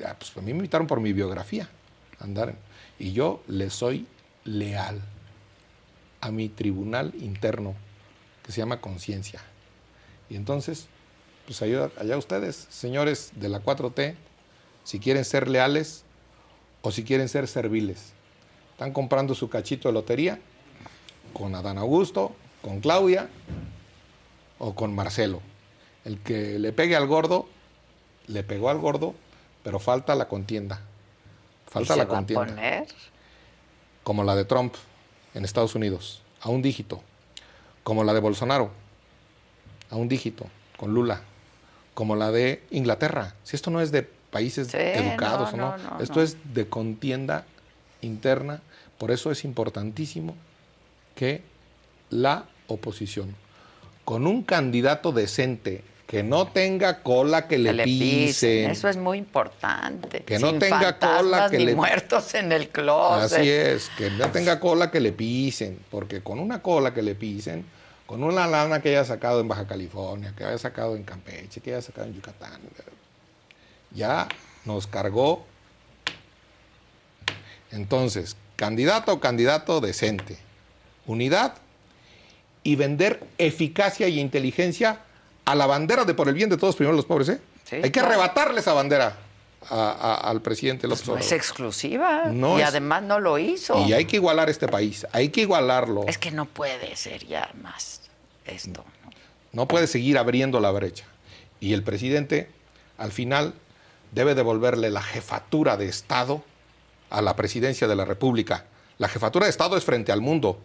[0.07, 1.69] ah, pues a mí me invitaron por mi biografía.
[2.21, 2.55] Andar.
[2.99, 4.07] Y yo le soy
[4.47, 5.01] leal
[6.21, 7.75] a mi tribunal interno,
[8.43, 9.41] que se llama conciencia.
[10.31, 10.87] Y entonces,
[11.45, 14.15] pues allá, allá ustedes, señores de la 4T,
[14.85, 16.05] si quieren ser leales
[16.83, 18.13] o si quieren ser serviles.
[18.73, 20.39] Están comprando su cachito de lotería
[21.33, 23.29] con Adán Augusto, con Claudia
[24.59, 25.41] o con Marcelo.
[26.05, 27.49] El que le pegue al gordo,
[28.27, 29.15] le pegó al gordo,
[29.63, 30.81] pero falta la contienda.
[31.67, 32.87] Falta ¿Y la a contienda poner?
[34.07, 34.73] Como la de Trump
[35.35, 37.03] en Estados Unidos, a un dígito,
[37.83, 38.71] como la de Bolsonaro,
[39.91, 40.47] a un dígito,
[40.77, 41.23] con Lula,
[41.93, 43.35] como la de Inglaterra.
[43.43, 46.37] Si esto no es de países Sí, educados no, o no, no, no, esto es
[46.55, 47.47] de contienda
[48.01, 48.63] interna,
[48.97, 50.37] por eso es importantísimo
[51.17, 51.43] que
[52.09, 53.35] la oposición,
[54.05, 58.71] con un candidato decente, que no tenga cola que le, Que le pisen, pisen.
[58.71, 60.21] Eso es muy importante.
[60.23, 63.39] Que no tenga cola que ni le- muertos en el closet.
[63.41, 67.15] Así es, que no tenga cola que le pisen, porque con una cola que le
[67.17, 67.65] pisen,
[68.07, 71.73] con una lana que haya sacado en Baja California, que haya sacado en Campeche, que
[71.73, 72.61] haya sacado en Yucatán,
[73.91, 74.29] ya
[74.65, 75.45] nos cargó.
[77.73, 80.39] Entonces, candidato o candidato decente,
[81.07, 81.55] unidad
[82.63, 85.01] y vender eficacia y inteligencia
[85.47, 87.41] a la bandera de por el bien de todos, primero los pobres, ¿eh?
[87.65, 88.09] Sí, Hay que claro.
[88.09, 89.17] arrebatarle esa bandera
[89.71, 92.25] a- a- al presidente López No es exclusiva.
[92.27, 93.85] No y es- además no lo hizo.
[93.87, 96.05] Y hay que igualar este país, hay que igualarlo.
[96.07, 98.03] Es que no puede ser ya más
[98.45, 98.85] esto.
[99.05, 99.11] ¿no?
[99.53, 101.05] No puede seguir abriendo la brecha.
[101.61, 102.51] Y el presidente,
[102.99, 103.55] al final,
[104.13, 106.43] debe devolverle la jefatura de Estado
[107.11, 108.65] a la presidencia de la República.
[108.99, 110.59] La jefatura de Estado es frente al mundo.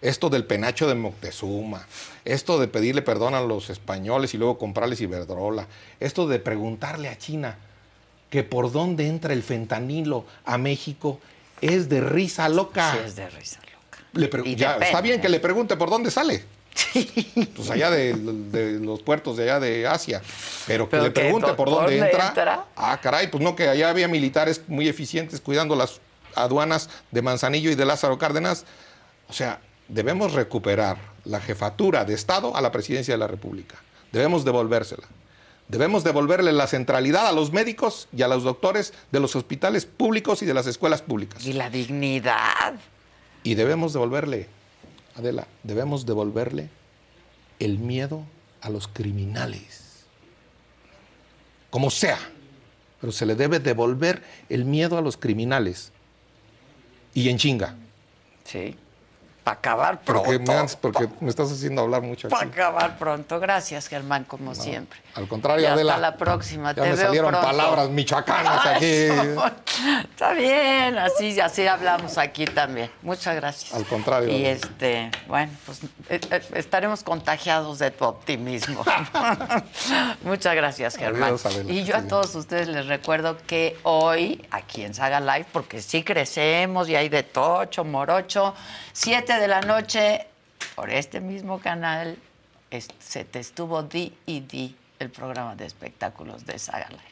[0.00, 1.86] Esto del penacho de Moctezuma,
[2.24, 5.66] esto de pedirle perdón a los españoles y luego comprarles Iberdrola,
[5.98, 7.58] esto de preguntarle a China
[8.30, 11.18] que por dónde entra el fentanilo a México
[11.60, 12.92] es de risa loca.
[12.92, 13.98] Sí, es de risa loca.
[14.12, 16.44] Le ya, está bien que le pregunte por dónde sale.
[17.56, 20.22] Pues allá de, de los puertos de allá de Asia.
[20.66, 22.28] Pero que Pero le que, pregunte ¿por por dónde dónde entra.
[22.28, 22.64] entra?
[22.76, 26.00] Ah, caray, pues no, que allá había militares muy eficientes cuidando las
[26.36, 28.64] aduanas de Manzanillo y de Lázaro Cárdenas.
[29.28, 33.76] O sea, debemos recuperar la jefatura de Estado a la presidencia de la República.
[34.12, 35.06] Debemos devolvérsela.
[35.68, 40.42] Debemos devolverle la centralidad a los médicos y a los doctores de los hospitales públicos
[40.42, 41.44] y de las escuelas públicas.
[41.44, 42.74] Y la dignidad.
[43.42, 44.48] Y debemos devolverle,
[45.14, 46.70] Adela, debemos devolverle
[47.58, 48.24] el miedo
[48.62, 50.04] a los criminales.
[51.68, 52.18] Como sea,
[53.00, 55.92] pero se le debe devolver el miedo a los criminales.
[57.12, 57.76] Y en chinga.
[58.44, 58.74] Sí.
[59.48, 60.24] Para acabar pronto.
[60.24, 63.40] Porque me, has- porque me estás haciendo hablar mucho Para acabar pronto.
[63.40, 65.00] Gracias, Germán, como siempre.
[65.14, 65.96] Al contrario, Y hasta Adela.
[65.96, 66.72] la próxima.
[66.74, 67.46] Ya Te me veo salieron pronto.
[67.46, 68.84] palabras michoacanas aquí.
[70.10, 72.90] Está bien, así, así hablamos aquí también.
[73.02, 73.72] Muchas gracias.
[73.72, 74.28] Al contrario.
[74.36, 78.84] Y este, bueno, pues eh, eh, estaremos contagiados de tu optimismo.
[80.22, 81.24] Muchas gracias, Germán.
[81.24, 81.72] Adiós, Adela.
[81.72, 86.02] y yo a todos ustedes les recuerdo que hoy, aquí en Saga Live, porque sí
[86.02, 88.54] crecemos y hay de tocho, morocho,
[89.38, 90.26] 7 de la noche,
[90.74, 92.16] por este mismo canal,
[92.72, 97.02] es- se te estuvo di y di el programa de espectáculos de Saga Live.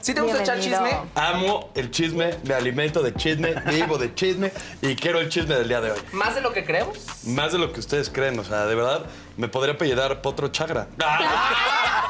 [0.00, 0.90] ¿Sí te gusta echar chisme?
[1.14, 4.50] Amo el chisme, me alimento de chisme, vivo de chisme
[4.82, 6.00] y quiero el chisme del día de hoy.
[6.12, 6.98] ¿Más de lo que creemos?
[7.26, 9.06] Más de lo que ustedes creen, o sea, de verdad,
[9.36, 10.86] me podría apellidar Potro Chagra.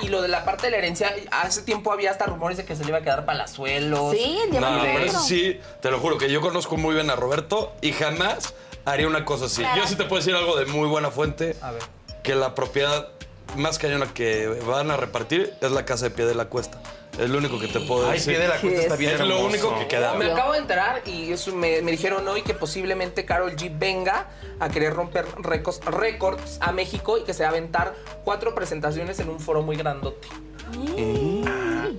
[0.03, 2.77] Y lo de la parte de la herencia, hace tiempo había hasta rumores de que
[2.77, 4.13] se le iba a quedar Palazuelos.
[4.13, 7.11] Sí, el No, diamante pero eso sí, te lo juro que yo conozco muy bien
[7.11, 8.55] a Roberto y jamás
[8.85, 9.63] haría una cosa así.
[9.77, 11.57] Yo sí te puedo decir algo de muy buena fuente.
[11.63, 11.83] A ver.
[12.23, 13.09] Que la propiedad
[13.57, 16.81] más cañona que van a repartir es la casa de pie de la cuesta.
[17.19, 18.35] Es lo único que te puedo Ay, decir.
[18.35, 19.47] Pie de la Cuesta está bien Es lo hermoso.
[19.47, 20.15] único que queda.
[20.15, 24.29] Me acabo de enterar y eso me, me dijeron hoy que posiblemente Carol G venga
[24.59, 27.95] a querer romper récords, récords a México y que se va a aventar
[28.25, 30.27] cuatro presentaciones en un foro muy grandote.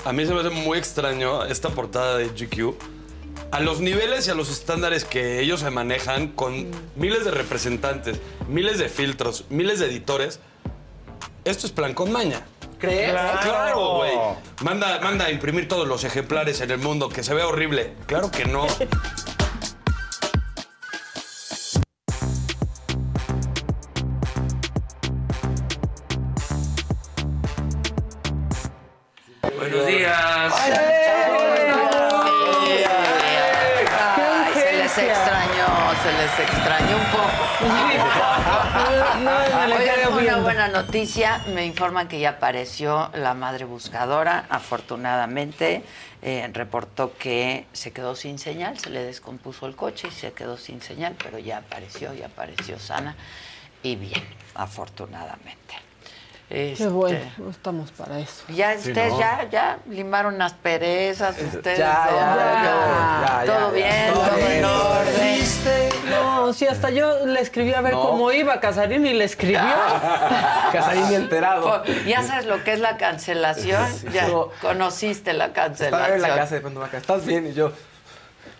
[0.03, 2.76] A mí se me hace muy extraño esta portada de GQ.
[3.51, 8.20] A los niveles y a los estándares que ellos se manejan con miles de representantes,
[8.49, 10.39] miles de filtros, miles de editores,
[11.45, 12.45] esto es plan con maña.
[12.80, 13.11] ¿Crees?
[13.11, 14.11] Claro, güey.
[14.63, 17.93] Manda, manda a imprimir todos los ejemplares en el mundo, que se vea horrible.
[18.05, 18.67] Claro que no.
[29.57, 31.05] Buenos días.
[40.66, 45.84] Buena noticia, me informan que ya apareció la madre buscadora, afortunadamente.
[46.24, 50.57] eh, reportó que se quedó sin señal, se le descompuso el coche y se quedó
[50.57, 53.16] sin señal, pero ya apareció, ya apareció sana
[53.84, 54.24] y bien,
[54.55, 55.84] afortunadamente.
[56.47, 58.43] Qué Este, bueno, no estamos para eso.
[58.49, 59.19] Ya Sí, ustedes ¿no?
[59.19, 64.37] ya, ya limaron las perezas, ustedes ya, todo, ya, ya, todo ya, bien, todo todo
[64.49, 65.35] en orden.
[66.09, 68.01] No, sí, hasta yo le escribí a ver No.
[68.09, 69.59] cómo iba Casarín y le escribió.
[70.71, 71.83] Casarín enterado.
[72.05, 73.83] Ya sabes lo que es la cancelación,
[74.13, 74.49] ya No.
[74.61, 76.13] conociste la Estaba cancelación.
[76.15, 77.47] en la casa de pronto Maca, ¿estás bien?
[77.47, 77.71] Y yo,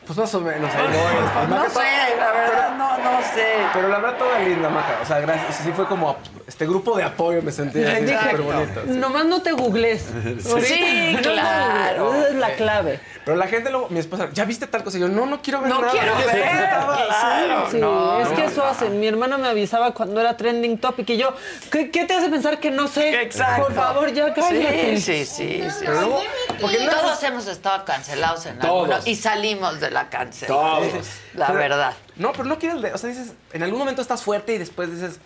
[0.06, 1.50] pues más o menos, ahí voy.
[1.50, 3.46] No todo- sé, la verdad, no, no sé.
[3.74, 5.00] Pero la verdad, toda linda, Maca.
[5.02, 5.56] O sea, gracias.
[5.64, 6.16] Sí fue como
[6.48, 8.82] este grupo de apoyo, me sentí así súper bonito.
[8.86, 10.04] Nomás no te googles.
[10.40, 12.14] Sí, No claro.
[12.14, 13.00] Esa es la clave.
[13.26, 14.98] Pero la gente luego, mi esposa, ¿ya viste tal cosa?
[14.98, 15.92] Y yo, no, no quiero ver No nada.
[15.92, 17.68] quiero Sí, ver, claro.
[17.72, 19.00] Sí, no, es que no, eso hacen.
[19.00, 21.34] Mi hermana me avisaba cuando era trending topic y yo,
[21.72, 23.22] ¿qué, qué te hace pensar que no sé?
[23.24, 23.64] Exacto.
[23.66, 24.98] Por favor, ya cállate.
[24.98, 25.64] Sí, sí, sí.
[25.70, 25.76] sí.
[25.80, 26.22] Pero luego,
[26.62, 28.84] porque no Todos hemos estado cancelados en Todos.
[28.92, 30.92] alguno y salimos de la cancelación.
[30.94, 31.08] Todos.
[31.34, 31.94] La Pero- verdad.
[32.18, 35.20] No, pero no quieres, o sea, dices, en algún momento estás fuerte y después dices,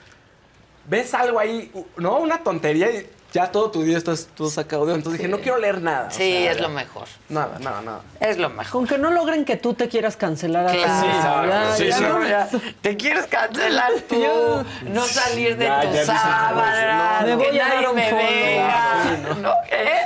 [0.85, 2.17] ves algo ahí, ¿no?
[2.19, 4.95] Una tontería y ya todo tu día estás todo sacado de.
[4.95, 6.07] Entonces dije, no quiero leer nada.
[6.07, 7.07] o Sí, sea, es lo mejor.
[7.29, 8.01] Nada, nada, nada.
[8.19, 8.71] Es lo mejor.
[8.71, 11.75] Con que no logren que tú te quieras cancelar a ti Claro.
[11.77, 12.03] Sí, ya sí.
[12.03, 12.49] no- Ya,
[12.81, 17.49] Te quieres cancelar tú, Yo- no salir de Ya, tu ya sábana, no, me que
[17.51, 18.25] voy a nadie dar un me follow.
[18.25, 19.35] vea.
[19.41, 19.53] ¿No?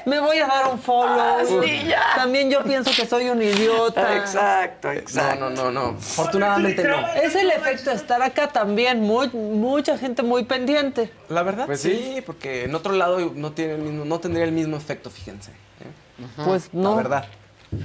[0.05, 1.19] Me voy a dar un follow.
[1.19, 2.15] Ah.
[2.15, 4.15] También yo pienso que soy un idiota.
[4.17, 5.49] Exacto, No, exacto.
[5.49, 5.97] no, no, no.
[5.97, 7.07] Afortunadamente no.
[7.13, 9.01] Es el efecto de estar acá también.
[9.01, 11.11] Muy, mucha gente muy pendiente.
[11.29, 14.51] La verdad, Pues sí, porque en otro lado no, tiene el mismo, no tendría el
[14.51, 15.51] mismo efecto, fíjense.
[15.51, 16.43] ¿eh?
[16.45, 16.91] Pues no.
[16.91, 17.25] La verdad.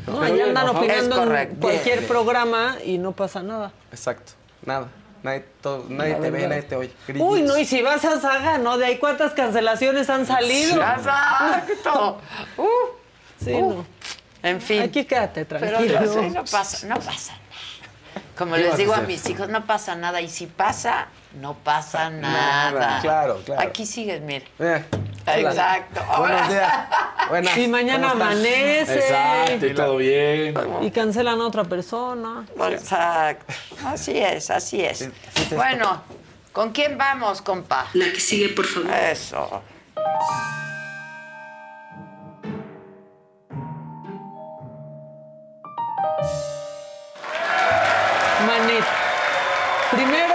[0.07, 2.09] No, ahí andan opinando en cualquier Bien, bien.
[2.09, 3.73] programa y no pasa nada.
[3.91, 4.33] Exacto.
[4.65, 4.89] Nada.
[5.23, 6.93] Nadie, todo- nadie te ve, nadie te oye.
[7.19, 8.79] Uy, no, y si vas a Saga, ¿no?
[8.79, 10.77] De ahí cuántas cancelaciones han salido.
[10.81, 12.19] Exacto.
[12.57, 12.63] Uh,
[13.45, 13.87] Sí, Uh, no.
[14.43, 14.83] en fin.
[14.83, 16.01] Aquí quédate Pero tranquilo.
[16.31, 17.35] no, pasa, no pasa.
[18.37, 20.21] Como ¿Qué les a digo a mis hijos, no pasa nada.
[20.21, 21.09] Y si pasa,
[21.41, 22.71] no pasa nada.
[22.71, 23.63] Nada, claro, claro.
[23.63, 24.47] Aquí sigues, mire.
[24.59, 24.85] Eh.
[25.37, 26.01] Exacto.
[26.19, 26.73] Buenos días.
[27.29, 27.59] Buenas.
[27.59, 28.95] Y mañana amanece.
[28.95, 30.55] Exacto, y todo bien.
[30.83, 32.47] Y cancelan a otra persona.
[32.71, 33.53] Exacto.
[33.85, 34.99] Así es, así es.
[34.99, 36.03] sí bueno,
[36.53, 37.87] ¿con quién vamos, compa?
[37.95, 38.93] La que sigue, por favor.
[38.95, 39.63] Eso.
[49.91, 50.35] Primero,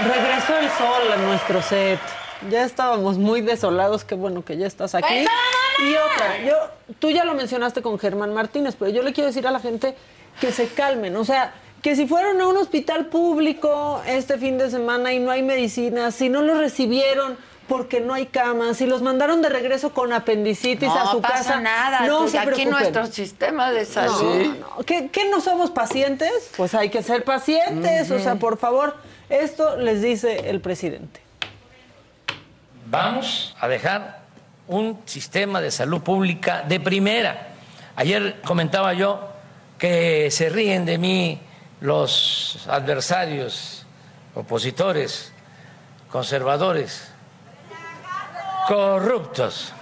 [0.00, 2.00] regresó el sol a nuestro set.
[2.50, 5.14] Ya estábamos muy desolados, qué bueno que ya estás aquí.
[5.14, 6.54] Y otra, yo,
[6.98, 9.94] tú ya lo mencionaste con Germán Martínez, pero yo le quiero decir a la gente
[10.40, 11.16] que se calmen.
[11.16, 15.30] O sea, que si fueron a un hospital público este fin de semana y no
[15.30, 17.38] hay medicinas, si no los recibieron
[17.70, 21.34] porque no hay camas, si los mandaron de regreso con apendicitis no a su pasa
[21.36, 22.00] casa, nada.
[22.04, 22.70] no tú- se aquí preocupen.
[22.72, 24.46] nuestro sistema de No, salud.
[24.58, 24.84] no.
[24.84, 26.50] ¿Qué, qué no somos pacientes?
[26.56, 28.10] Pues hay que ser pacientes.
[28.10, 28.96] O sea, por favor,
[29.28, 31.20] esto les dice el presidente.
[32.86, 34.18] Vamos a dejar
[34.66, 37.50] un sistema de salud pública de primera.
[37.94, 39.28] Ayer comentaba yo
[39.78, 41.40] que se ríen de mí
[41.80, 43.86] los adversarios,
[44.34, 45.32] opositores,
[46.10, 47.12] conservadores,
[48.70, 49.72] corruptos.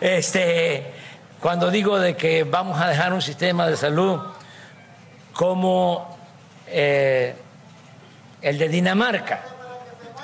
[0.00, 0.92] Este,
[1.40, 4.20] cuando digo de que vamos a dejar un sistema de salud
[5.32, 6.18] como
[6.66, 7.36] eh,
[8.42, 9.40] el de Dinamarca,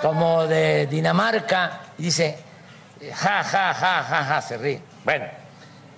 [0.01, 2.37] como de Dinamarca, dice,
[3.15, 4.83] ja, ja, ja, ja, ja, se ríe.
[5.05, 5.27] Bueno,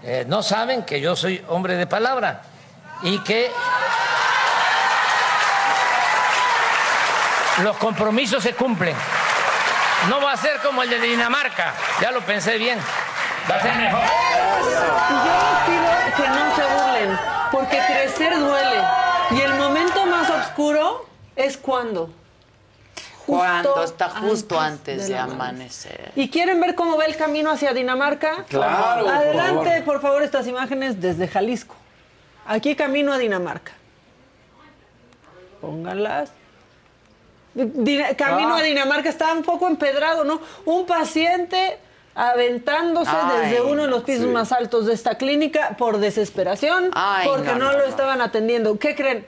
[0.02, 2.42] eh, no saben que yo soy hombre de palabra
[3.00, 3.50] y que
[7.62, 8.94] los compromisos se cumplen.
[10.08, 12.78] No va a ser como el de Dinamarca, ya lo pensé bien.
[13.50, 14.00] Va a ser mejor.
[14.00, 17.18] Y yo les pido que no se burlen,
[17.50, 18.82] porque crecer duele.
[19.30, 21.06] Y el momento más oscuro
[21.36, 22.10] es cuando.
[23.26, 26.12] Cuando está justo antes antes de amanecer.
[26.14, 28.44] ¿Y quieren ver cómo va el camino hacia Dinamarca?
[28.48, 29.84] Claro, por Adelante, favor.
[29.84, 31.74] por favor, estas imágenes desde Jalisco.
[32.46, 33.72] Aquí camino a Dinamarca.
[35.62, 36.30] Pónganlas.
[38.16, 38.58] Camino Ah.
[38.58, 40.40] a Dinamarca está un poco empedrado, ¿no?
[40.64, 41.78] Un paciente
[42.16, 44.30] aventándose Ay, desde uno de los pisos sí.
[44.30, 47.84] más altos de esta clínica por desesperación, Ay, porque no, no, no, lo no.
[47.84, 48.78] estaban atendiendo.
[48.78, 49.26] ¿Qué creen?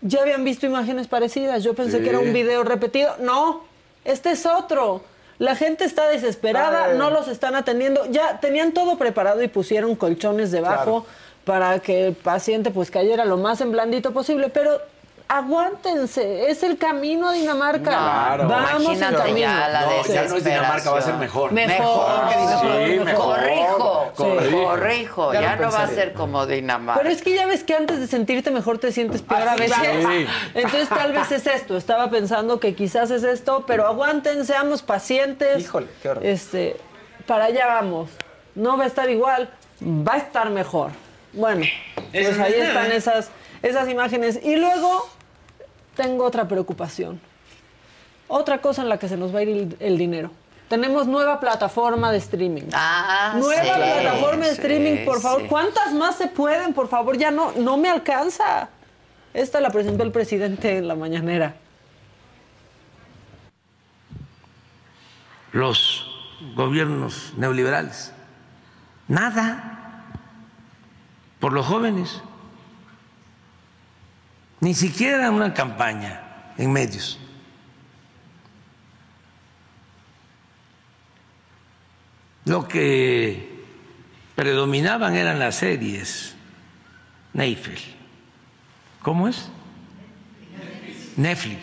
[0.00, 1.64] ¿Ya habían visto imágenes parecidas?
[1.64, 2.04] Yo pensé Sí.
[2.04, 3.14] que era un video repetido.
[3.20, 3.64] No,
[4.04, 5.02] este es otro.
[5.38, 8.06] La gente está desesperada, no los están atendiendo.
[8.10, 11.06] Ya tenían todo preparado y pusieron colchones debajo
[11.44, 14.80] para que el paciente pues cayera lo más en blandito posible, pero
[15.28, 17.82] aguántense, es el camino a Dinamarca.
[17.90, 18.48] Claro.
[18.48, 19.38] Vamos en Imagínate camino.
[19.38, 21.18] ya la No, ya no es Dinamarca, va a ser desesperación.
[21.20, 21.52] mejor.
[21.52, 23.38] Mejor, Sí, mejor, mejor.
[23.38, 24.64] Corrijo, Corrijo.
[24.64, 27.02] corrijo, Ya no va a ser como Dinamarca.
[27.02, 29.78] Pero es que ya ves que antes de sentirte mejor te sientes peor a veces.
[29.78, 30.12] va.
[30.54, 31.76] Entonces tal vez es esto.
[31.76, 35.60] Estaba pensando que quizás es esto, pero aguanten, seamos pacientes.
[35.60, 36.24] Híjole, qué horror.
[36.26, 36.76] Este,
[37.26, 38.08] para allá vamos.
[38.54, 39.50] No va a estar igual,
[39.82, 40.90] va a estar mejor.
[41.32, 41.64] Bueno,
[42.10, 43.30] pues ahí es están esas,
[43.62, 44.40] esas imágenes.
[44.42, 45.08] Y luego
[45.98, 47.20] tengo otra preocupación.
[48.28, 50.30] Otra cosa en la que se nos va a ir el, el dinero.
[50.68, 52.68] Tenemos nueva plataforma de streaming.
[52.72, 55.42] Ah, Nueva sí, plataforma de sí, streaming, por favor.
[55.42, 55.48] sí.
[55.48, 56.72] ¿Cuántas más se pueden?
[56.72, 58.68] Por favor, ya no, no me alcanza.
[59.34, 61.56] Esta la presentó el presidente en la mañanera.
[65.50, 66.06] los
[66.54, 68.12] gobiernos neoliberales.
[69.08, 70.04] Nada
[71.40, 72.22] por los jóvenes.
[74.60, 77.18] Ni siquiera una campaña en medios.
[82.44, 83.62] Lo que
[84.34, 86.34] predominaban eran las series.
[87.34, 87.78] Neifel.
[89.02, 89.48] ¿Cómo es?
[91.16, 91.60] Netflix.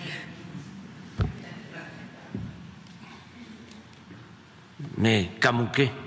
[4.98, 6.05] Me camuqué.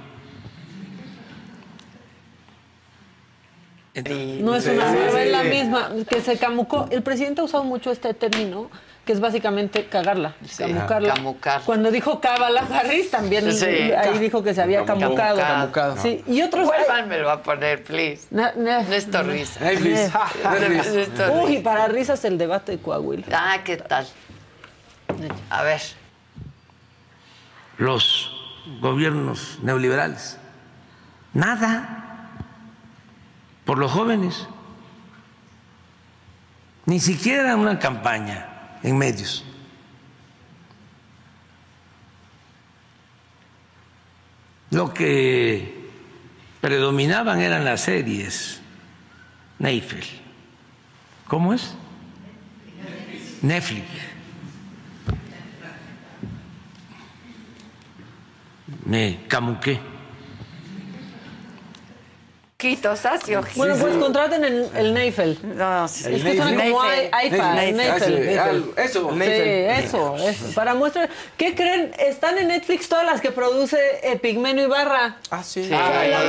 [4.02, 6.86] No es una nueva, es la misma, que se camucó.
[6.90, 8.70] El presidente ha usado mucho este término,
[9.04, 11.14] que es básicamente cagarla, camucarla.
[11.14, 11.62] camucar.
[11.64, 13.64] Cuando dijo Cábala Harris, también Sí.
[13.66, 15.38] ahí dijo que se había camucado.
[15.38, 15.96] Camucado.
[15.96, 16.66] Sí, y otros...
[16.66, 18.26] Vuélvanmelo a poner, please.
[18.30, 19.72] Na- na- Néstor Risa.
[19.72, 19.78] Eh.
[20.94, 23.24] Néstor Uy, para risas el debate de Coahuila.
[23.32, 24.06] Ah, ¿qué tal?
[25.50, 25.80] A ver.
[27.78, 28.30] los
[28.80, 30.36] gobiernos neoliberales.
[31.32, 31.97] Nada
[33.68, 34.46] por los jóvenes.
[36.86, 39.44] Ni siquiera una campaña en medios.
[44.70, 45.86] Lo que
[46.62, 48.62] predominaban eran las series.
[49.58, 50.06] Neifel.
[51.26, 51.74] ¿Cómo es?
[53.42, 53.84] Netflix.
[58.86, 59.78] Me camuqué.
[62.58, 63.40] Quito, Sacio.
[63.54, 65.38] Bueno, pues contraten el, el Neifel.
[65.56, 67.04] No, Es que suena como Neifel.
[67.22, 67.88] I- IFA, Neifel.
[67.88, 68.14] Ah, sí,
[68.76, 69.24] eso, Sí,
[69.86, 70.54] eso, eso.
[70.56, 71.08] Para muestra.
[71.36, 71.92] ¿Qué creen?
[72.00, 73.78] Están en Netflix todas las que produce
[74.20, 75.18] Pigmenio Ibarra.
[75.30, 75.62] Ah, sí.
[75.62, 75.70] Sí.
[75.70, 75.78] la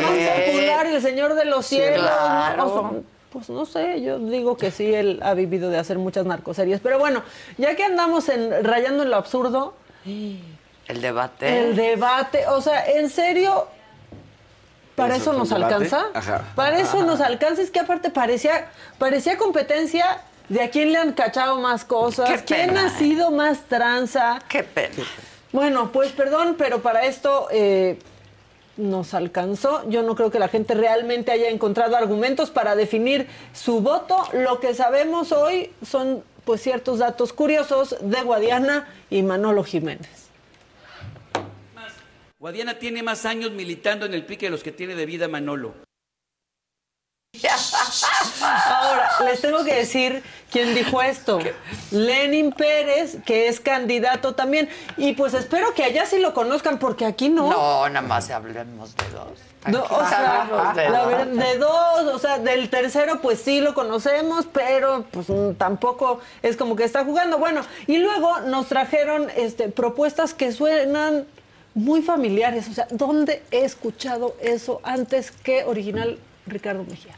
[0.03, 1.99] más popular y el Señor de los Sí, Cielos.
[2.07, 2.57] claro.
[2.63, 2.69] ¿no?
[2.75, 6.79] Son- pues no sé, yo digo que sí, él ha vivido de hacer muchas narcoseries.
[6.79, 7.23] Pero bueno,
[7.57, 9.73] ya que andamos en, rayando en lo absurdo,
[10.05, 11.59] El debate.
[11.59, 13.67] el debate, o sea, en serio,
[14.99, 15.73] ¿para ¿Eso nos debate?
[15.73, 16.05] alcanza?
[16.13, 16.43] Ajá.
[16.55, 21.13] Para eso nos alcanza, es que aparte parecía, parecía competencia de a quién le han
[21.13, 22.97] cachado más cosas, Qué quién pena, ha ¿eh?
[22.97, 24.39] sido más tranza.
[24.47, 25.03] Qué pena.
[25.51, 27.99] Bueno, pues perdón, pero para esto eh,
[28.77, 29.87] nos alcanzó.
[29.89, 34.17] Yo no creo que la gente realmente haya encontrado argumentos para definir su voto.
[34.33, 40.28] Lo que sabemos hoy son pues ciertos datos curiosos de Guadiana y Manolo Jiménez.
[42.39, 45.73] Guadiana tiene más años militando en el PRI que los que tiene de vida Manolo.
[48.41, 51.39] Ahora, les tengo que decir quién dijo esto.
[51.91, 54.69] Lenin Pérez, que es candidato también.
[54.95, 57.51] Y pues espero que allá sí lo conozcan, porque aquí no.
[57.51, 59.39] No, nada más hablemos de dos.
[59.67, 61.37] No, o sea, de la dos.
[61.37, 66.55] de dos, o sea, del tercero pues sí lo conocemos, pero pues mm, tampoco es
[66.55, 67.37] como que está jugando.
[67.37, 71.27] Bueno, y luego nos trajeron este, propuestas que suenan
[71.79, 72.67] muy familiares.
[72.69, 77.15] O sea, ¿dónde he escuchado eso antes que original Ricardo Mejía?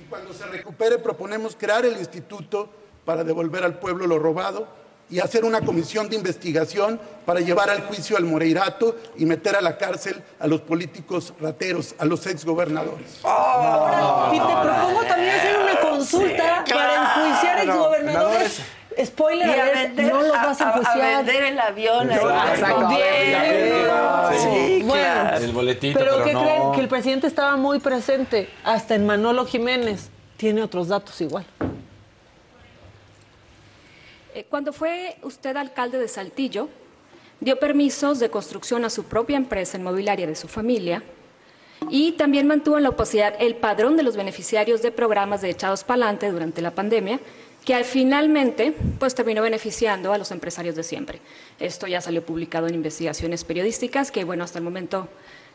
[0.00, 2.68] Y cuando se recupere proponemos crear el instituto
[3.04, 4.68] para devolver al pueblo lo robado
[5.08, 9.60] y hacer una comisión de investigación para llevar al juicio al Moreirato y meter a
[9.60, 13.08] la cárcel a los políticos rateros, a los exgobernadores.
[13.18, 17.70] y te propongo también hacer una consulta Sí, para enjuiciar claro.
[17.72, 18.60] exgobernadores.
[19.04, 22.88] Spoiler, Y a vender- no los vas a a- a- vender el avión, No, exacto,
[22.88, 23.86] Bien.
[24.40, 25.36] Sí, Bueno, claro.
[25.44, 26.42] El boletito, pero, pero, ¿qué no.
[26.42, 26.72] creen?
[26.72, 30.10] Que el presidente estaba muy presente, hasta en Manolo Jiménez.
[30.36, 31.44] Tiene otros datos igual.
[34.34, 36.68] Eh, Cuando fue usted alcalde de Saltillo,
[37.40, 41.02] dio permisos de construcción a su propia empresa inmobiliaria de su familia
[41.88, 45.82] y también mantuvo en la opacidad el padrón de los beneficiarios de programas de Echados
[45.84, 47.18] Pa'lante durante la pandemia,
[47.70, 51.20] que al- finalmente pues, terminó beneficiando a los empresarios de siempre.
[51.60, 55.06] Esto ya salió publicado en investigaciones periodísticas que, bueno, hasta el momento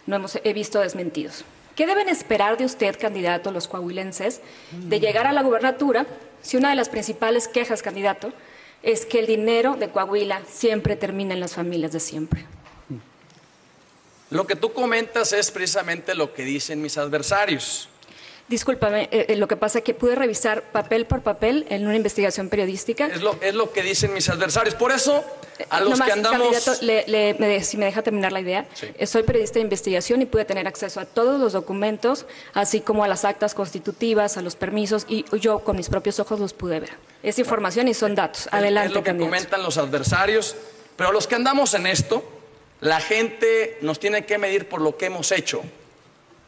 [0.06, 1.44] no hemos he visto desmentidos.
[1.76, 4.40] ¿Qué deben esperar de usted, candidato, los coahuilenses,
[4.72, 6.06] de llegar a la gubernatura
[6.42, 8.32] si una de las principales quejas, candidato,
[8.82, 12.46] es que el dinero de Coahuila siempre termina en las familias de siempre?
[14.30, 17.90] Lo que tú comentas es precisamente lo que dicen mis adversarios.
[18.48, 21.96] Discúlpame, eh, eh, lo que pasa es que pude revisar papel por papel en una
[21.96, 23.08] investigación periodística.
[23.08, 24.76] Es lo, es lo que dicen mis adversarios.
[24.76, 25.26] Por eso,
[25.72, 26.82] a los Nomás, que andamos...
[26.84, 28.88] le- le- me de- si me deja terminar la idea, Sí.
[29.00, 33.04] eh, soy periodista de investigación y pude tener acceso a todos los documentos, así como
[33.04, 36.80] a las actas constitutivas, a los permisos, y yo con mis propios ojos los pude
[36.80, 36.92] ver.
[37.24, 38.48] Es información y son datos.
[38.52, 39.32] Adelante, es lo que candidato.
[39.32, 40.56] comentan los adversarios,
[40.98, 42.24] pero los que andamos en esto,
[42.80, 45.64] la gente nos tiene que medir por lo que hemos hecho,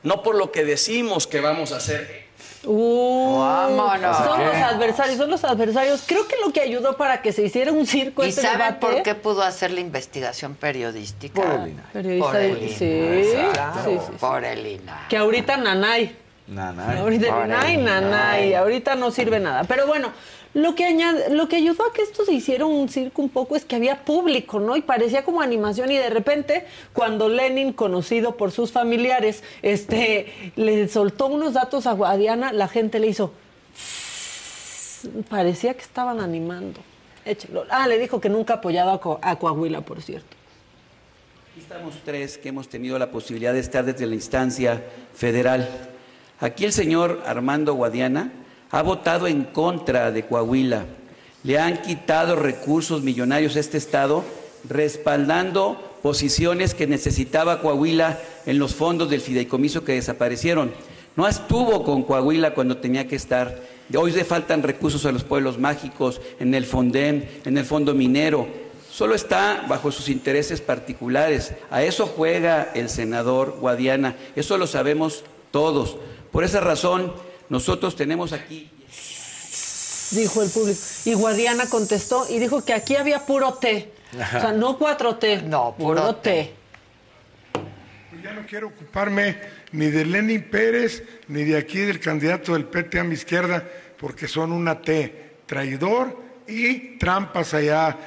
[0.07, 2.27] no por lo que decimos que vamos a hacer.
[2.63, 4.17] Uh, Vámonos.
[4.17, 6.03] Son los adversarios, son los adversarios.
[6.05, 8.79] Creo que lo que ayudó para que se hiciera un circo ¿Y este saben debate.
[8.79, 11.41] por qué pudo hacer la investigación periodística?
[11.41, 11.85] Por el INAI.
[11.93, 13.29] Periodista Por el sí, INAI, sí,
[13.83, 14.11] sí, sí.
[14.19, 15.07] Por el INAI.
[15.09, 16.15] Que ahorita nanay.
[16.57, 18.53] Ahorita Por el nanay, nanay.
[18.53, 19.65] Ahorita no sirve nada.
[19.65, 20.11] Pero bueno,
[20.57, 23.55] lo que añade, lo que ayudó a que esto se hiciera un circo un poco
[23.55, 24.75] es que había público, ¿no?
[24.75, 30.87] Y parecía como animación y de repente cuando Lenin, conocido por sus familiares, este le
[30.87, 33.33] soltó unos datos a Guadiana, la gente le hizo
[35.29, 36.79] parecía que estaban animando.
[37.69, 40.35] Ah, le dijo que nunca ha apoyado a, a Coahuila, por cierto.
[41.51, 45.69] Aquí estamos tres que hemos tenido la posibilidad de estar desde la instancia federal.
[46.39, 48.31] Aquí el señor Armando Guadiana
[48.71, 50.85] ha votado en contra de Coahuila.
[51.43, 54.23] Le han quitado recursos millonarios a este estado,
[54.67, 60.71] respaldando posiciones que necesitaba Coahuila en los fondos del fideicomiso que desaparecieron.
[61.15, 63.59] No estuvo con Coahuila cuando tenía que estar.
[63.95, 68.47] Hoy le faltan recursos a los pueblos mágicos, en el Fonden, en el Fondo Minero.
[68.91, 71.53] Solo está bajo sus intereses particulares.
[71.71, 74.15] A eso juega el senador Guadiana.
[74.35, 75.97] Eso lo sabemos todos.
[76.31, 77.13] Por esa razón,
[77.49, 78.71] nosotros tenemos aquí
[80.11, 80.79] Dijo el público.
[81.05, 83.91] Y Guadiana contestó y dijo que aquí había puro té.
[84.13, 85.43] O sea, no 4T.
[85.43, 86.53] No, puro, té.
[88.09, 89.37] Pues ya no quiero ocuparme
[89.73, 93.63] ni de Lenin Pérez ni de aquí del candidato del PT a mi izquierda,
[93.99, 97.97] porque son una T, traidor y trampas allá.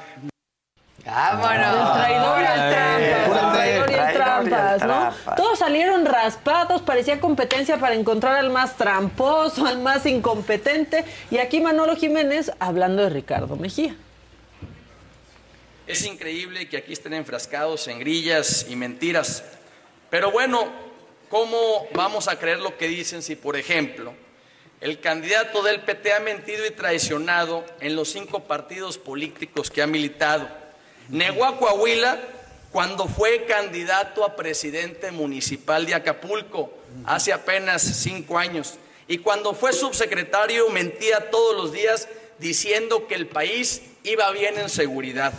[1.05, 1.97] Vámonos.
[1.97, 4.00] El traidor y el
[4.49, 4.77] trampas.
[4.77, 5.35] Trampas, ¿no?
[5.35, 11.05] Todos salieron raspados, parecía competencia para encontrar al más tramposo, al más incompetente.
[11.29, 13.95] Y aquí Manolo Jiménez hablando de Ricardo Mejía.
[15.87, 19.43] Es increíble que aquí estén enfrascados en grillas y mentiras.
[20.09, 20.71] Pero bueno,
[21.29, 24.13] ¿cómo vamos a creer lo que dicen si, por ejemplo,
[24.79, 29.87] el candidato del PT ha mentido y traicionado en los cinco partidos políticos que ha
[29.87, 30.47] militado?
[31.09, 32.19] Negó a Coahuila
[32.71, 36.73] cuando fue candidato a presidente municipal de Acapulco
[37.05, 38.75] hace apenas cinco años.
[39.07, 42.07] Y cuando fue subsecretario mentía todos los días
[42.39, 45.33] diciendo que el país iba bien en seguridad.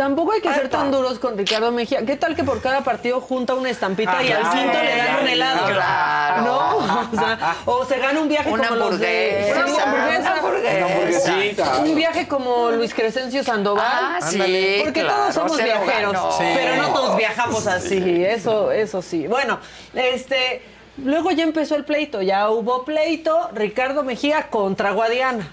[0.00, 2.06] Tampoco hay que ser tan duros con Ricardo Mejía.
[2.06, 4.96] ¿Qué tal que por cada partido junta una estampita Ah, y al claro, quinto le
[4.96, 5.66] dan un helado?
[5.66, 6.42] claro.
[6.42, 6.70] ¿No?
[7.12, 9.52] O, sea, o se gana un viaje Una como los de...
[9.54, 10.34] hamburguesa, Una hamburguesa.
[10.38, 10.84] hamburguesa.
[10.86, 11.76] Hamburguesita.
[11.80, 13.84] Un viaje como Luis Crescencio Sandoval.
[13.86, 14.80] Ah, sí, Ándale.
[14.84, 16.16] Porque claro, todos somos viajeros.
[16.38, 16.44] Sí.
[16.54, 18.24] Pero no todos viajamos así.
[18.24, 19.26] Eso, eso sí.
[19.26, 19.58] Bueno,
[19.92, 20.62] este...
[20.96, 22.22] Luego ya empezó el pleito.
[22.22, 23.50] Ya hubo pleito.
[23.52, 25.46] Ricardo Mejía contra Guadiana.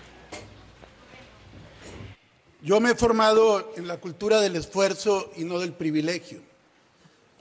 [2.68, 6.42] Yo me he formado en la cultura del esfuerzo y no del privilegio.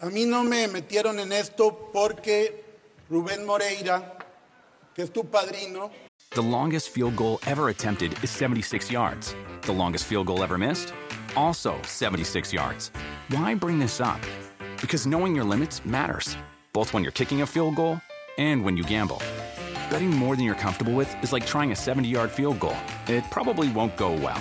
[0.01, 2.63] A mí no me metieron en esto porque
[3.11, 4.19] Rubén Moreira,
[4.95, 5.91] que es tu padrino,
[6.31, 9.35] The longest field goal ever attempted is 76 yards.
[9.63, 10.95] The longest field goal ever missed?
[11.35, 12.93] Also 76 yards.
[13.31, 14.21] Why bring this up?
[14.81, 16.37] Because knowing your limits matters,
[16.73, 18.01] both when you're kicking a field goal
[18.39, 19.21] and when you gamble.
[19.91, 22.77] Betting more than you're comfortable with is like trying a 70 yard field goal,
[23.09, 24.41] it probably won't go well.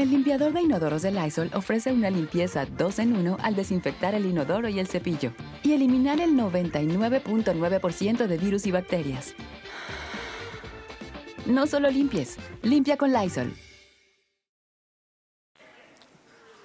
[0.00, 4.24] El limpiador de inodoros de Lysol ofrece una limpieza 2 en 1 al desinfectar el
[4.24, 9.34] inodoro y el cepillo y eliminar el 99.9% de virus y bacterias.
[11.44, 13.54] No solo limpies, limpia con Lysol.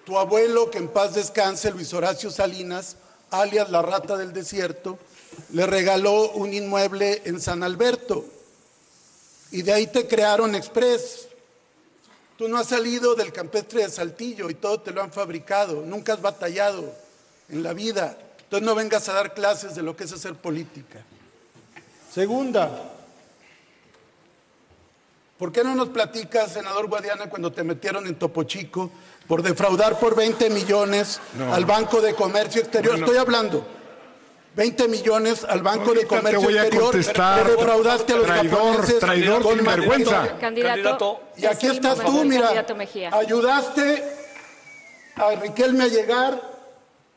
[0.06, 2.96] tu abuelo, que en paz descanse, Luis Horacio Salinas,
[3.32, 4.98] alias la rata del desierto,
[5.52, 8.24] le regaló un inmueble en San Alberto.
[9.52, 11.25] Y de ahí te crearon Express.
[12.38, 15.82] Tú no has salido del campestre de Saltillo y todo te lo han fabricado.
[15.86, 16.94] Nunca has batallado
[17.50, 18.18] en la vida.
[18.44, 21.00] Entonces no vengas a dar clases de lo que es hacer política.
[22.14, 22.92] Segunda,
[25.38, 28.92] ¿por qué no nos platicas, senador Guadiana, cuando te metieron en Topo Chico
[29.28, 31.54] por defraudar por 20 millones No.
[31.54, 32.94] al Banco de Comercio Exterior?
[32.94, 33.06] No, no.
[33.06, 33.66] Estoy hablando.
[34.56, 36.84] 20 millones al Banco de Ahorita te Comercio voy a Exterior.
[36.92, 37.46] contestar.
[37.46, 40.12] Le defraudaste a los Traidor, japoneses traidor, con sinvergüenza.
[40.12, 40.38] Manuel.
[40.40, 41.22] Candidato.
[41.38, 42.42] Y aquí estás tú, mira.
[42.44, 43.10] candidato Mejía.
[43.14, 44.04] Ayudaste
[45.16, 46.42] a Riquelme a llegar,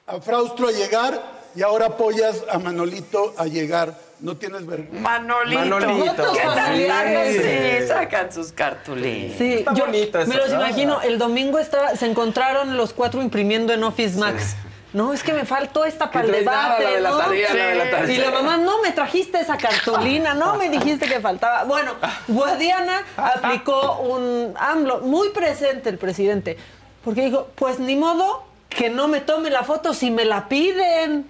[0.07, 1.23] a Fraustro a llegar
[1.55, 3.95] y ahora apoyas a Manolito a llegar.
[4.21, 5.01] No tienes vergüenza.
[5.01, 5.61] Manolito.
[5.61, 6.33] Manolito.
[6.33, 6.77] ¿Qué tal?
[6.77, 7.39] Sí.
[7.81, 9.39] Sí, sacan sus cartulinas.
[9.39, 11.01] Sí, yo me los imagino.
[11.03, 14.57] El domingo estaba, se encontraron los cuatro imprimiendo en Office Max.
[14.93, 17.19] No, es que me faltó esta para el traes nada, debate, la de la ¿no?
[17.19, 18.15] tarea, la de la tarea.
[18.15, 21.65] Y la mamá, no me trajiste esa cartulina, no me dijiste que faltaba.
[21.65, 21.93] Bueno,
[22.27, 26.57] Guadiana aplicó un AMLO, muy presente el presidente,
[27.05, 31.27] porque dijo, pues ni modo que no me tome la foto si me la piden.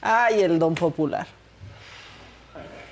[0.00, 1.26] Ay, el don popular.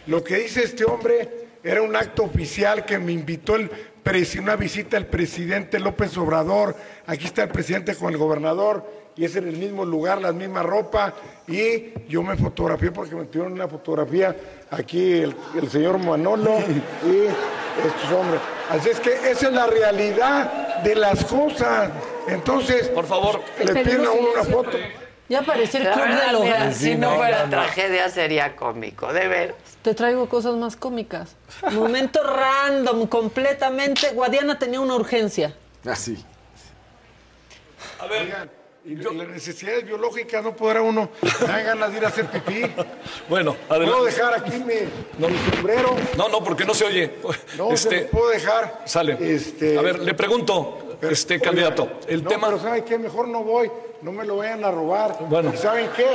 [0.06, 3.70] Lo que dice este hombre era un acto oficial que me invitó el
[4.02, 6.74] presi- una visita al presidente López Obrador.
[7.06, 10.62] Aquí está el presidente con el gobernador y es en el mismo lugar, la misma
[10.62, 11.12] ropa.
[11.46, 14.34] Y yo me fotografié porque me tuvieron una fotografía
[14.70, 16.58] aquí el, el señor Manolo
[17.04, 17.26] y
[17.86, 18.40] estos hombres.
[18.70, 21.90] Así es que esa es la realidad de las cosas.
[22.28, 24.78] Entonces, por favor, le piden a uno una foto.
[25.28, 26.60] Ya pareció el club del hogar.
[26.60, 29.54] mira, si no fuera tragedia sería cómico, de ver.
[29.82, 31.36] Te traigo cosas más cómicas.
[31.72, 34.12] Momento random, completamente.
[34.14, 35.54] Guadiana tenía una urgencia.
[35.84, 36.24] Así.
[37.98, 38.59] A ver,
[38.90, 41.10] y las necesidades biológicas no podrá uno.
[41.46, 42.62] Dan ganas de ir a hacer pipí.
[43.28, 44.06] Bueno, ¿Puedo adelante.
[44.06, 45.96] dejar aquí mi, mi sombrero?
[46.16, 47.12] No, no, porque no se oye.
[47.56, 48.82] No, se lo puedo dejar.
[48.86, 49.16] Sale.
[49.20, 52.48] Este, A ver, le pregunto, este Oiga, candidato, el no, tema.
[52.48, 52.98] Pero ¿saben qué?
[52.98, 53.70] Mejor no voy.
[54.02, 55.18] No me lo vayan a robar.
[55.28, 55.52] Bueno.
[55.54, 56.06] ¿Y ¿Saben qué?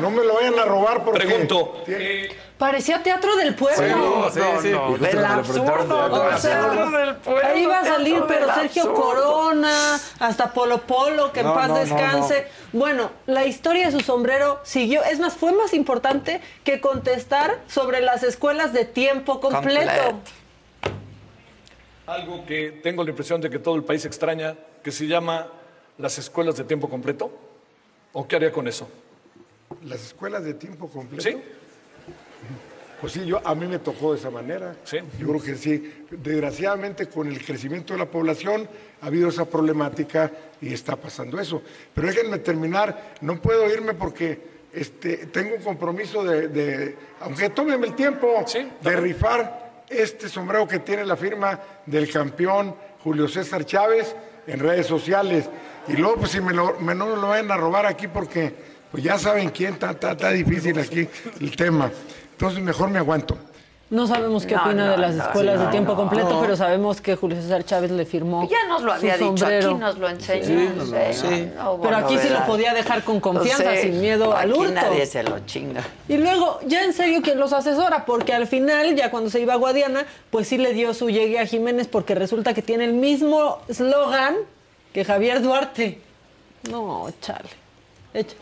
[0.00, 1.24] No me lo vayan a robar porque...
[1.24, 1.84] Pregunto.
[2.64, 4.30] Parecía teatro del pueblo.
[4.32, 4.70] Sí, sí, sí.
[4.70, 6.98] no, del absurdo, O sea, absurdo.
[6.98, 8.94] del pueblo, ahí va a salir, pero Sergio absurdo.
[8.94, 12.46] Corona, hasta Polo Polo, que en No, paz no, no, descanse.
[12.72, 15.04] Bueno, la historia de su sombrero siguió.
[15.04, 19.92] Es más, fue más importante que contestar sobre las escuelas de tiempo completo.
[20.02, 20.94] Completo.
[22.06, 25.48] Algo que tengo la impresión de que todo el país extraña, que se llama
[25.98, 27.30] las escuelas de tiempo completo.
[28.14, 28.88] ¿O qué haría con eso?
[29.82, 31.22] ¿Las escuelas de tiempo completo?
[31.22, 31.36] Sí.
[33.04, 34.76] Pues sí, yo, a mí me tocó de esa manera.
[34.84, 34.96] Sí.
[35.18, 35.92] Yo creo que sí.
[36.10, 38.66] Desgraciadamente, con el crecimiento de la población,
[39.02, 40.30] ha habido esa problemática
[40.62, 41.60] y está pasando eso.
[41.92, 43.12] Pero déjenme terminar.
[43.20, 44.40] No puedo irme porque
[44.72, 48.42] este, tengo un compromiso de, de- aunque tómeme el tiempo,
[48.80, 54.16] de rifar este sombrero que tiene la firma del campeón Julio César Chávez
[54.46, 55.44] en redes sociales.
[55.88, 58.54] Y luego, pues si me, lo, me no me lo vayan a robar aquí porque
[58.90, 61.06] pues ya saben quién, está, está, está difícil aquí
[61.40, 61.90] el tema.
[62.34, 63.36] Entonces mejor me aguanto.
[63.90, 66.40] No sabemos qué No, opina no, de las no, escuelas de tiempo no, completo, no.
[66.40, 68.48] pero sabemos que Julio César Chávez le firmó.
[68.48, 69.70] Ya nos lo su había dicho, sombrero.
[69.70, 70.44] aquí nos lo enseñó.
[71.12, 71.50] Sí,
[71.82, 74.72] Pero aquí sí lo podía dejar con confianza, sin miedo al aquí hurto.
[74.72, 75.84] nadie se lo chinga.
[76.08, 78.04] Y luego, ya en serio, ¿quién los asesora?
[78.04, 81.38] Porque al final, ya cuando se iba a Guadiana, pues sí le dio su llegue
[81.38, 84.34] a Jiménez porque resulta que tiene el mismo eslogan
[84.92, 86.00] que Javier Duarte.
[86.70, 87.50] No, chale.
[88.14, 88.40] Échalo.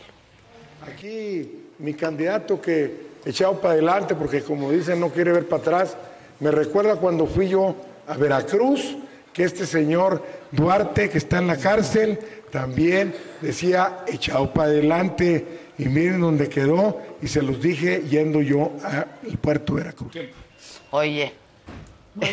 [0.87, 5.97] Aquí mi candidato que echado para adelante, porque como dicen no quiere ver para atrás,
[6.39, 7.75] me recuerda cuando fui yo
[8.07, 8.97] a Veracruz,
[9.31, 12.19] que este señor Duarte, que está en la cárcel,
[12.51, 15.59] también decía echado para adelante.
[15.77, 20.11] Y miren dónde quedó, y se los dije yendo yo al puerto de Veracruz.
[20.91, 21.33] Oye.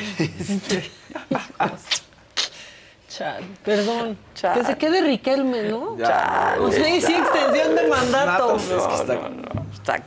[3.64, 4.16] Perdón.
[4.34, 5.96] Que se quede Riquelme, ¿no?
[5.98, 8.56] Chale, o sea, y sí, extensión de mandato.
[8.56, 9.98] No, no, no, está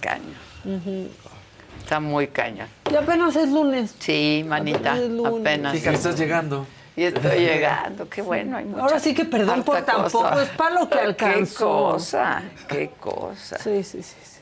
[1.80, 2.68] Está muy caña.
[2.92, 3.96] Y apenas es lunes.
[4.00, 5.42] Sí, manita, Apenas es lunes.
[5.42, 5.74] apenas.
[5.74, 6.66] Fíjate, estás llegando.
[6.96, 8.58] Y estoy llegando, qué bueno.
[8.58, 10.44] Hay mucha- Ahora sí que perdón por tampoco, cosa.
[10.44, 11.66] es para lo que alcanzó.
[11.66, 13.58] Qué cosa, qué cosa.
[13.58, 14.16] Sí, sí, sí.
[14.24, 14.40] sí.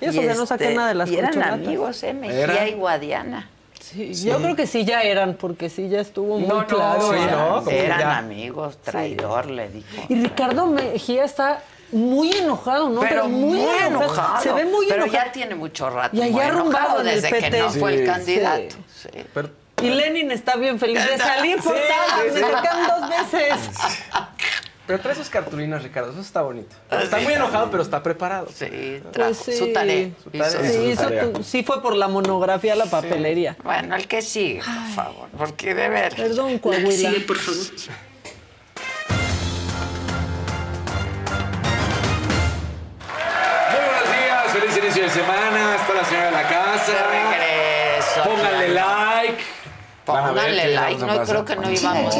[0.00, 2.12] Y eso que no saqué nada de las Y eran amigos, ¿eh?
[2.12, 3.48] Mejía y Guadiana.
[3.80, 7.12] Sí, Yo creo que sí ya eran, porque sí ya estuvo muy No, no, claro.
[7.14, 7.36] eran, ya.
[7.48, 8.18] Como que eran ya.
[8.18, 9.86] amigos, traidor, le dijo.
[10.08, 11.60] Y Ricardo Mejía está
[11.92, 13.00] muy enojado, ¿no?
[13.00, 14.42] Pero, muy enojado.
[14.42, 15.24] Se ve muy Pero enojado.
[15.26, 16.16] ya tiene mucho rato.
[16.16, 17.58] Y allá arrumbado el desde que PT.
[17.60, 18.76] no fue el candidato.
[18.94, 19.08] sí.
[19.12, 19.18] Sí.
[19.82, 23.58] Y Lenin está bien feliz de salir por Sí, tal, sí, me tocan dos veces.
[24.86, 26.10] Pero trae sus cartulinas, Ricardo.
[26.12, 26.74] Eso está bonito.
[26.90, 27.24] Ah, Está sí.
[27.24, 28.48] muy enojado, pero está preparado.
[28.52, 29.52] Sí, Pues sí.
[29.56, 30.08] su tarea.
[30.22, 30.50] Su tarea.
[30.50, 31.32] Sí, Su hizo tarea.
[31.32, 33.56] tu- sí fue por la monografía la papelería.
[33.62, 36.14] Bueno, el que sigue, por favor, porque de ver.
[36.16, 37.12] Perdón, Coahuila.
[37.26, 37.60] por favor.
[45.02, 45.74] De semana.
[45.74, 46.92] Está la señora de la casa.
[47.10, 48.22] regreso.
[48.22, 49.11] Pónganle like.
[50.12, 51.26] Van a ver Pónganle qué like, vamos a no pasar.
[51.34, 52.16] creo que no íbamos.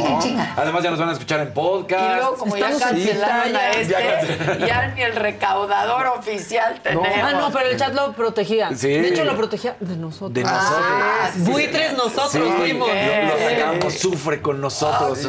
[0.56, 2.02] Además ya nos van a escuchar en podcast.
[2.04, 7.08] Y luego, como ya Estamos en cancelaron a este, Ya ni el recaudador oficial tenemos.
[7.22, 8.70] Ah, no, pero el chat lo protegía.
[8.74, 8.88] Sí.
[8.88, 10.32] De hecho, lo protegía de nosotros.
[10.34, 10.76] De nosotros.
[10.80, 12.88] Ah, buitres nosotros Sí, fuimos.
[12.88, 15.18] Lo, lo sacamos, sufre con nosotros.
[15.18, 15.28] Sí,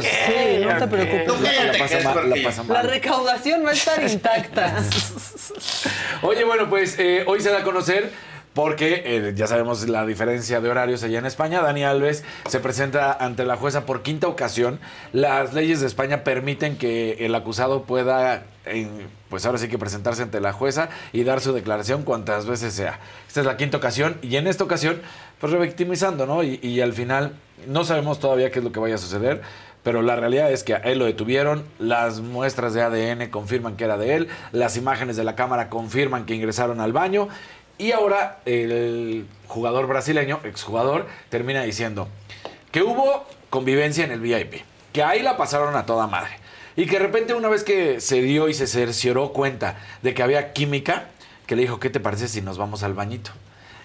[0.65, 1.41] no te preocupes.
[1.41, 2.90] La, la pasa mal, la pasa La mal.
[2.90, 4.76] recaudación va a estar intacta.
[6.22, 8.11] Oye, bueno, pues eh, hoy se da a conocer
[8.54, 11.62] porque eh, ya sabemos la diferencia de horarios allá en España.
[11.62, 14.80] Dani Alves se presenta ante la jueza por quinta ocasión.
[15.12, 18.88] Las leyes de España permiten que el acusado pueda, eh,
[19.30, 23.00] pues ahora sí que presentarse ante la jueza y dar su declaración cuantas veces sea.
[23.28, 25.02] Esta es la quinta ocasión y en esta ocasión,
[25.40, 26.44] pues revictimizando, ¿no?
[26.44, 27.34] Y, y al final
[27.68, 29.42] no sabemos todavía qué es lo que vaya a suceder.
[29.84, 33.84] Pero la realidad es que a él lo detuvieron, las muestras de ADN confirman que
[33.84, 37.28] era de él, las imágenes de la cámara confirman que ingresaron al baño
[37.78, 42.08] y ahora el jugador brasileño, exjugador, termina diciendo
[42.72, 46.44] que hubo convivencia en el VIP, que ahí la pasaron a toda madre
[46.76, 50.24] y que de repente una vez que se dio y se cercioró cuenta de que
[50.24, 51.10] había química,
[51.45, 53.32] que le dijo, ¿qué te parece si nos vamos al bañito?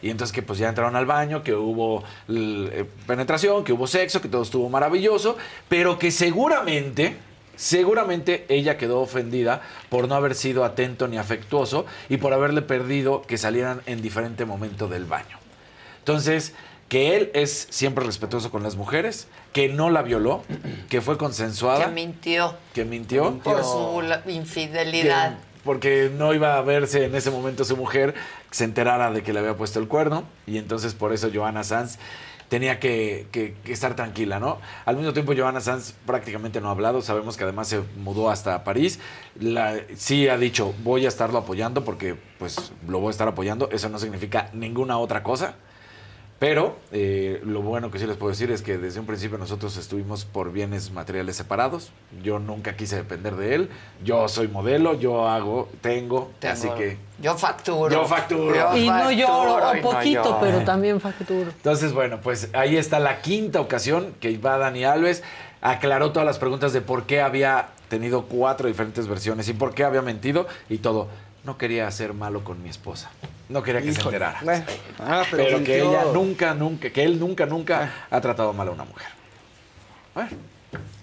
[0.00, 4.20] Y entonces que pues ya entraron al baño, que hubo eh, penetración, que hubo sexo,
[4.20, 5.36] que todo estuvo maravilloso,
[5.68, 7.16] pero que seguramente,
[7.58, 9.60] seguramente ella quedó ofendida
[9.90, 14.44] por no haber sido atento ni afectuoso y por haberle perdido que salieran en diferente
[14.44, 15.36] momento del baño.
[15.98, 16.54] Entonces,
[16.88, 20.44] que él es siempre respetuoso con las mujeres, que no la violó,
[20.88, 25.32] que fue consensuada, Que mintió que mintió, por su infidelidad.
[25.38, 28.14] que- porque no iba a verse en ese momento su mujer,
[28.50, 31.98] se enterara de que le había puesto el cuerno, y entonces por eso Johanna Sanz
[32.48, 33.26] tenía que,
[33.66, 34.58] estar tranquila, ¿no?
[34.84, 38.64] Al mismo tiempo, Johanna Sanz prácticamente no ha hablado, sabemos que además se mudó hasta
[38.64, 38.98] París,
[39.38, 43.68] La- sí ha dicho, voy a estarlo apoyando porque pues lo voy a estar apoyando,
[43.70, 45.56] eso no significa ninguna otra cosa.
[46.38, 49.76] Pero eh, lo bueno que sí les puedo decir es que desde un principio nosotros
[49.76, 51.90] estuvimos por bienes materiales separados.
[52.22, 53.70] Yo nunca quise depender de él.
[54.04, 56.96] Yo soy modelo, yo hago, tengo, Tengo- así que...
[57.20, 57.90] Yo facturo.
[57.90, 58.76] Yo facturo.
[58.76, 60.38] Y no lloro, no poquito, lloro.
[60.40, 61.50] pero también facturo.
[61.50, 65.24] Entonces, bueno, pues ahí está la quinta ocasión que va Dani Alves.
[65.60, 69.82] Aclaró todas las preguntas de por qué había tenido cuatro diferentes versiones y por qué
[69.82, 71.08] había mentido y todo.
[71.42, 73.10] No quería hacer malo con mi esposa.
[73.48, 74.40] No quería que se enterara.
[74.42, 74.64] Bueno,
[75.00, 78.70] ah, pero pero que ella nunca, nunca, que él nunca, nunca ha tratado mal a
[78.72, 79.08] una mujer.
[80.14, 80.30] Bueno,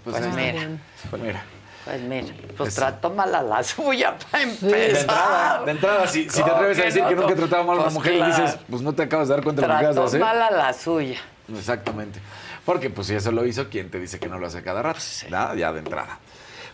[0.03, 0.67] pues, Pues mira.
[1.09, 1.43] Pues mira.
[1.85, 2.27] Pues mira,
[2.57, 2.81] pues Eso.
[2.81, 4.71] trató mal a la suya para empezar.
[4.71, 7.09] De entrada, de entrada, si, si te ¿Cómo atreves a decir no?
[7.09, 8.35] que nunca he tratado mal a una Pues mujer, claro.
[8.43, 10.19] dices, pues no te acabas de dar cuenta de lo que acabas de Trató hacer.
[10.19, 11.19] mal a la suya.
[11.55, 12.19] Exactamente.
[12.65, 14.99] Porque pues si eso lo hizo, ¿quién te dice que no lo hace cada rato?
[15.29, 16.17] Nada, ya de entrada.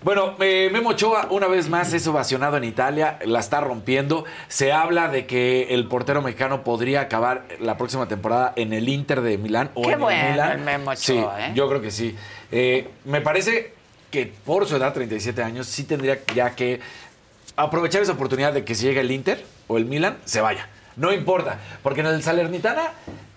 [0.04, 4.26] Bueno, eh, Memo Ochoa una vez más es ovacionado en Italia, la está rompiendo.
[4.48, 9.22] Se habla de que el portero mexicano podría acabar la próxima temporada en el Inter
[9.22, 10.52] de Milán o Qué en bueno el Milán.
[10.54, 11.52] el Memo sí, Ochoa, ¿eh?
[11.54, 12.16] yo creo que sí.
[12.52, 13.76] Eh, me parece
[14.10, 16.80] que por su edad, 37 años, sí tendría ya que
[17.56, 20.68] aprovechar esa oportunidad de que si llega el Inter o el Milan, se vaya.
[20.96, 22.94] No importa, porque en el Salernitana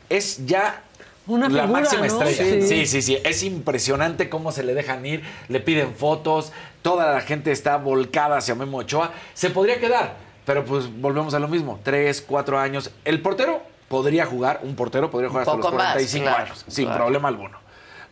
[0.08, 0.82] es ya
[1.26, 2.22] Una la figura, máxima ¿no?
[2.22, 2.66] estrella.
[2.66, 2.68] Sí.
[2.68, 3.18] Sí, sí, sí.
[3.24, 6.52] Es impresionante cómo se le dejan ir, le piden fotos,
[6.82, 9.12] toda la gente está volcada hacia Memo Ochoa.
[9.32, 11.80] Se podría quedar, Pero pues volvemos a lo mismo.
[11.82, 12.90] Tres, cuatro años.
[13.06, 16.64] El portero podría jugar, un portero podría jugar hasta los poco más, 45 claro, años,
[16.68, 17.05] sin claro.
[17.05, 17.63] problema alguno.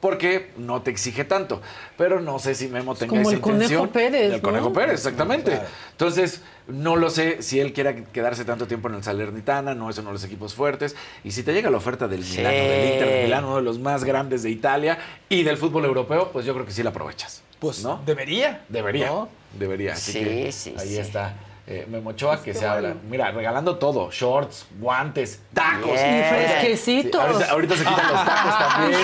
[0.03, 1.63] Porque no te exige tanto.
[1.97, 3.89] Pero no sé si Memo tenga como esa el Conejo intención.
[3.91, 4.43] Pérez, El ¿no?
[4.43, 5.53] Conejo Pérez, exactamente.
[5.53, 5.67] Claro.
[5.93, 9.99] Entonces, no lo sé si él quiera quedarse tanto tiempo en el Salernitana, no es
[9.99, 10.97] uno de los equipos fuertes.
[11.23, 12.39] Y si te llega la oferta del Sí.
[12.39, 14.99] Milano, del Inter de Milano, uno de los más grandes de Italia
[15.29, 17.41] y del fútbol europeo, pues yo creo que sí la aprovechas.
[17.61, 18.03] Pues ¿no?
[18.05, 18.65] debería.
[18.69, 19.07] Debería.
[19.07, 19.29] ¿no?
[19.57, 19.93] Debería.
[19.93, 20.99] Así Sí, que sí, ahí sí.
[20.99, 21.35] está.
[21.73, 22.95] Eh, Memo Ochoa, que se habla.
[23.09, 25.93] Mira, regalando todo: shorts, guantes, tacos.
[25.93, 27.23] Y fresquecitos.
[27.23, 29.01] Sí, ahorita, ahorita se quitan los tacos también.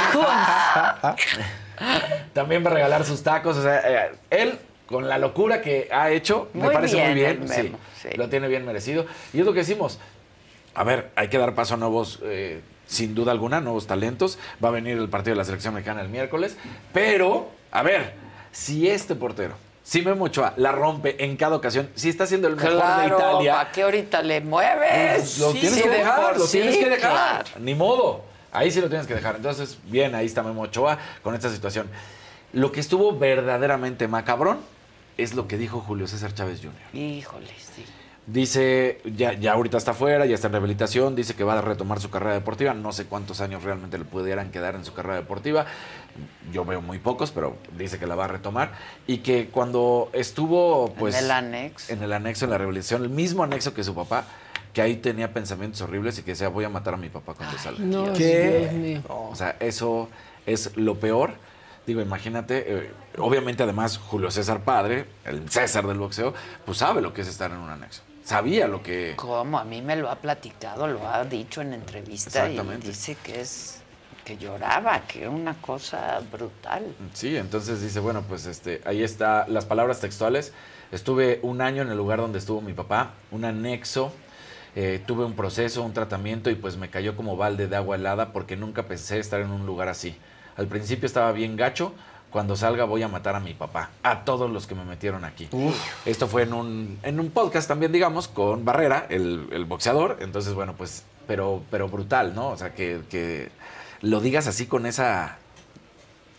[2.34, 3.56] También va a regalar sus tacos.
[3.56, 7.42] O sea, eh, él, con la locura que ha hecho, me parece bien, muy bien.
[7.42, 8.08] el sí, Memo, sí.
[8.16, 9.06] Lo tiene bien merecido.
[9.32, 9.98] Y es lo que decimos.
[10.74, 14.38] A ver, hay que dar paso a nuevos, eh, sin duda alguna, nuevos talentos.
[14.62, 16.58] Va a venir el partido de la selección mexicana el miércoles.
[16.92, 18.12] Pero, a ver,
[18.52, 19.54] si este portero,
[19.88, 23.54] si Memo Ochoa la rompe en cada ocasión, si está siendo el mejor de Italia,
[23.54, 25.16] ¿para qué ahorita le mueves?
[25.16, 27.10] pues, lo Sí, tienes sí, que de dejar, lo sí, tienes que dejar.
[27.44, 27.48] claro.
[27.60, 28.22] Ni modo.
[28.52, 29.36] Ahí sí lo tienes que dejar.
[29.36, 31.88] Entonces, bien, ahí está Memo Ochoa con esta situación.
[32.52, 34.58] Lo que estuvo verdaderamente macabrón
[35.16, 36.74] es lo que dijo Julio César Chávez Jr.
[36.92, 37.86] Híjole, sí.
[38.30, 41.98] Dice, ya, ya ahorita está fuera, ya está en rehabilitación, dice que va a retomar
[41.98, 42.74] su carrera deportiva.
[42.74, 45.64] No sé cuántos años realmente le pudieran quedar en su carrera deportiva.
[46.52, 48.72] Yo veo muy pocos, pero dice que la va a retomar.
[49.06, 51.16] Y que cuando estuvo, pues.
[51.16, 51.90] en el anexo.
[51.90, 54.26] En el anexo, en la rehabilitación, el mismo anexo que su papá,
[54.74, 57.56] que ahí tenía pensamientos horribles y que decía, voy a matar a mi papá cuando
[57.56, 57.82] salga.
[57.82, 58.58] No, ¿Qué?
[58.60, 59.02] Dios mío.
[59.08, 60.10] O sea, eso
[60.44, 61.32] es lo peor.
[61.86, 66.34] Digo, imagínate, eh, obviamente además Julio César Padre, el César del boxeo,
[66.66, 68.02] pues sabe lo que es estar en un anexo.
[68.28, 69.14] Sabía lo que...
[69.16, 69.58] ¿Cómo?
[69.58, 73.80] A mí me lo ha platicado, lo ha dicho en entrevista y dice que es
[74.22, 76.94] que lloraba, que era una cosa brutal.
[77.14, 80.52] Sí, entonces dice, bueno, pues este, ahí está las palabras textuales.
[80.92, 84.12] Estuve un año en el lugar donde estuvo mi papá, un anexo,
[84.76, 88.34] eh, tuve un proceso, un tratamiento y pues me cayó como balde de agua helada
[88.34, 90.14] porque nunca pensé estar en un lugar así.
[90.58, 91.94] Al principio estaba bien gacho,
[92.30, 95.48] cuando salga voy a matar a mi papá, a todos los que me metieron aquí.
[96.04, 100.18] Esto fue en un, en un podcast también, digamos, con Barrera, el, el boxeador.
[100.20, 102.48] Entonces, bueno, pues, pero, pero brutal, ¿no?
[102.48, 103.50] O sea, que, que
[104.02, 105.38] lo digas así con esa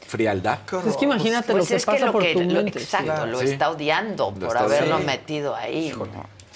[0.05, 0.59] frialdad.
[0.87, 2.79] Es que imagínate Pues lo que es que pasa lo por que- tu lo- mente.
[2.79, 3.31] Exacto, sí.
[3.31, 5.93] lo está odiando Lo por está haberlo metido ahí.
[5.95, 6.07] ¿no?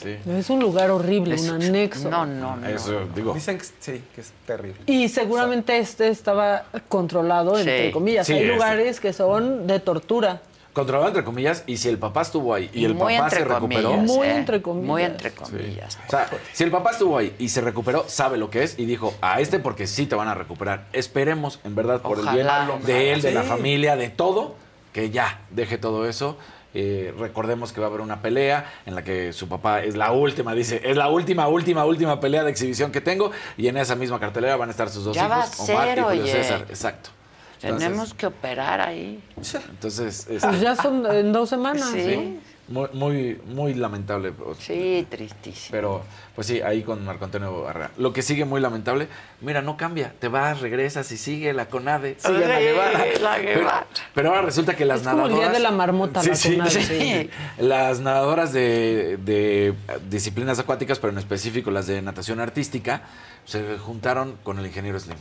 [0.01, 0.17] Sí.
[0.29, 2.09] Es un lugar horrible, Es- un anexo.
[2.09, 2.67] No, no, no.
[2.67, 3.33] Eso, digo.
[3.33, 4.81] Dicen que sí, que es terrible.
[4.85, 8.27] Y seguramente este estaba controlado, entre comillas.
[8.27, 8.53] Sí, Hay este.
[8.53, 10.41] lugares que son de tortura.
[10.73, 13.91] Controlado entre comillas, y si el papá estuvo ahí y el Muy papá se recuperó.
[13.91, 14.35] comillas, Muy ¿eh?
[14.37, 14.87] entre comillas.
[14.87, 15.99] Muy entre comillas.
[16.07, 18.85] O sea, si el papá estuvo ahí y se recuperó, sabe lo que es y
[18.85, 20.85] dijo a este porque sí te van a recuperar.
[20.91, 22.47] Esperemos, en verdad, por el bien
[22.87, 24.55] de él, de la familia, de todo,
[24.93, 26.37] que ya deje todo eso.
[26.75, 30.11] Eh, recordemos que va a haber una pelea en la que su papá es la
[30.11, 33.95] última, dice, es la última, última, última pelea de exhibición que tengo y en esa
[33.95, 36.31] misma cartelera van a estar sus dos Ya va hijos, Omar y Julio oye.
[36.31, 36.65] César.
[36.69, 37.09] Exacto.
[37.61, 39.23] Entonces- Tenemos que operar ahí.
[39.69, 41.89] Entonces, Pues este, ya son en dos semanas.
[41.93, 42.03] Sí.
[42.03, 42.39] Sí.
[42.69, 44.31] Muy, muy, muy lamentable.
[44.57, 45.67] Sí, tristísimo.
[45.71, 46.01] Pero,
[46.33, 47.91] pues sí, ahí con Marco Antonio Barrera.
[47.97, 49.09] Lo que sigue muy lamentable,
[49.41, 50.13] mira, no cambia.
[50.17, 53.03] Te vas, regresas y sigue la CONADE, sigue la Guevara.
[53.21, 53.87] la Guevara.
[54.15, 55.49] pero ahora resulta que las Es como el nadadoras...
[55.51, 56.69] día de la marmota, Sí, la sí, CONADE.
[56.83, 57.29] sí.
[57.57, 59.73] Las nadadoras de, de
[60.09, 63.01] disciplinas acuáticas, pero en específico las de natación artística,
[63.43, 65.17] se juntaron con el ingeniero Slim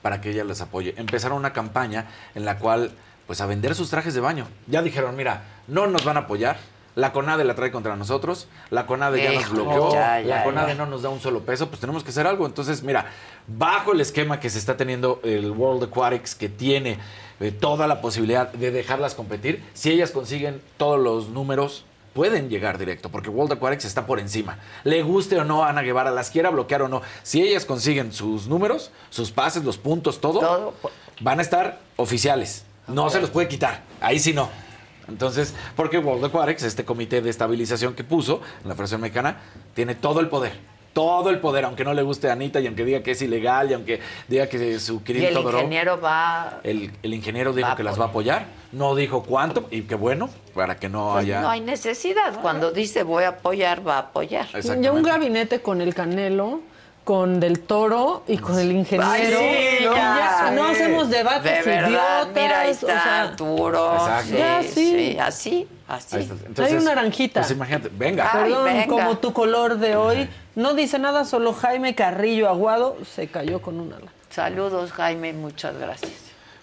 [0.00, 0.94] para que ella les apoye.
[0.96, 2.90] Empezaron una campaña en la cual,
[3.30, 4.48] pues a vender sus trajes de baño.
[4.66, 6.58] Ya dijeron, mira, no nos van a apoyar.
[6.96, 10.74] La CONADE la trae contra nosotros, la CONADE ya nos bloqueó, ya, la CONADE ya.
[10.74, 12.44] no nos da un solo peso, pues tenemos que hacer algo.
[12.44, 13.06] Entonces, mira,
[13.46, 16.98] bajo el esquema que se está teniendo el World Aquatics, que tiene
[17.38, 21.84] eh, toda la posibilidad de dejarlas competir, si ellas consiguen todos los números,
[22.14, 24.58] pueden llegar directo, porque World Aquatics está por encima.
[24.82, 28.12] Le guste o no a Ana Guevara, las quiera bloquear o no, si ellas consiguen
[28.12, 30.74] sus números, sus pases, los puntos, todo, Todo.
[31.20, 32.64] van a estar oficiales.
[32.90, 33.82] No se los puede quitar.
[34.00, 34.48] Ahí sí no.
[35.08, 39.38] Entonces, porque World Aquatics, este comité de estabilización que puso en la Federación Mexicana,
[39.74, 40.52] tiene todo el poder.
[40.92, 43.70] Todo el poder, aunque no le guste a Anita y aunque diga que es ilegal
[43.70, 46.58] y aunque diga que su Kirill el ingeniero va.
[46.64, 50.28] el, el ingeniero dijo que las va a apoyar, no dijo cuánto, y qué bueno,
[50.52, 51.42] para que no Pues haya...
[51.42, 52.40] no hay necesidad.
[52.42, 54.48] Cuando dice voy a apoyar, va a apoyar.
[54.60, 56.60] Ya un gabinete con el Canelo,
[57.04, 59.10] con Del Toro y con el ingeniero.
[59.10, 61.88] Ay, sí, ya, no hacemos debates De verdad,
[62.26, 62.42] idiotas.
[62.42, 63.92] mira, ahí o sea, Arturo.
[63.94, 64.28] Exacto.
[64.30, 64.68] Sí, Ya, sí.
[64.72, 66.28] sí, así, así.
[66.62, 67.40] Hay una naranjita.
[67.40, 68.28] Pues imagínate, venga.
[68.32, 68.86] Ay, Perdón, venga.
[68.86, 70.28] como tu color de hoy.
[70.54, 74.12] No dice nada, solo Jaime Carrillo Aguado se cayó con un ala.
[74.28, 76.12] Saludos, Jaime, muchas gracias.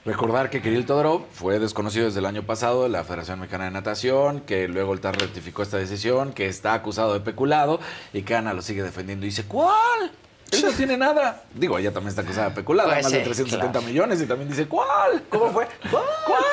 [0.06, 3.72] Recordar que Kirill Todorov fue desconocido desde el año pasado de la Federación Mexicana de
[3.72, 7.82] Natación, que luego el TAR rectificó esta decisión, que está acusado de peculado
[8.14, 10.12] y que Ana lo sigue defendiendo y dice, ¿cuál?
[10.52, 11.44] Él no tiene nada.
[11.54, 13.88] Digo, ella también está acusada de peculado, Pues más de sí, 370 claro.
[13.88, 15.24] millones y también dice, ¿cuál?
[15.30, 15.68] ¿Cómo fue?
[15.92, 16.44] ¿Cuál?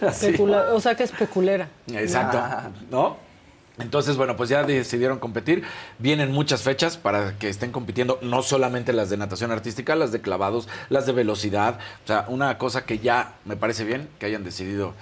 [0.72, 1.68] O sea que es peculera.
[1.92, 2.70] Exacto, Ah.
[2.90, 3.16] ¿no?
[3.78, 5.62] Entonces, bueno, pues ya decidieron competir.
[5.98, 10.20] Vienen muchas fechas para que estén compitiendo, no solamente las de natación artística, las de
[10.22, 11.78] clavados, las de velocidad.
[12.04, 14.94] O sea, una cosa que ya me parece bien que hayan decidido,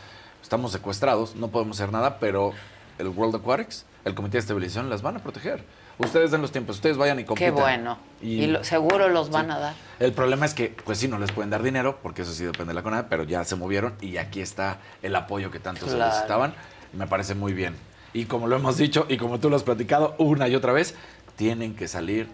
[0.43, 2.53] estamos secuestrados, no podemos hacer nada, pero
[2.99, 5.63] el World Aquatics, el Comité de Estabilización, las van a proteger.
[5.99, 7.55] Ustedes den los tiempos, ustedes vayan y Qué compitan.
[7.55, 7.99] bueno.
[8.21, 9.75] Y, lo- seguro los van a dar.
[10.01, 12.71] El problema es que, pues sí, no les pueden dar dinero, porque eso sí depende
[12.71, 15.97] de la CONADE, pero ya se movieron y aquí está el apoyo que tanto se
[15.97, 16.55] necesitaban.
[16.93, 17.77] Me parece muy bien.
[18.13, 20.95] Y como lo hemos dicho y como tú lo has platicado una y otra vez,
[21.37, 22.29] tienen que salir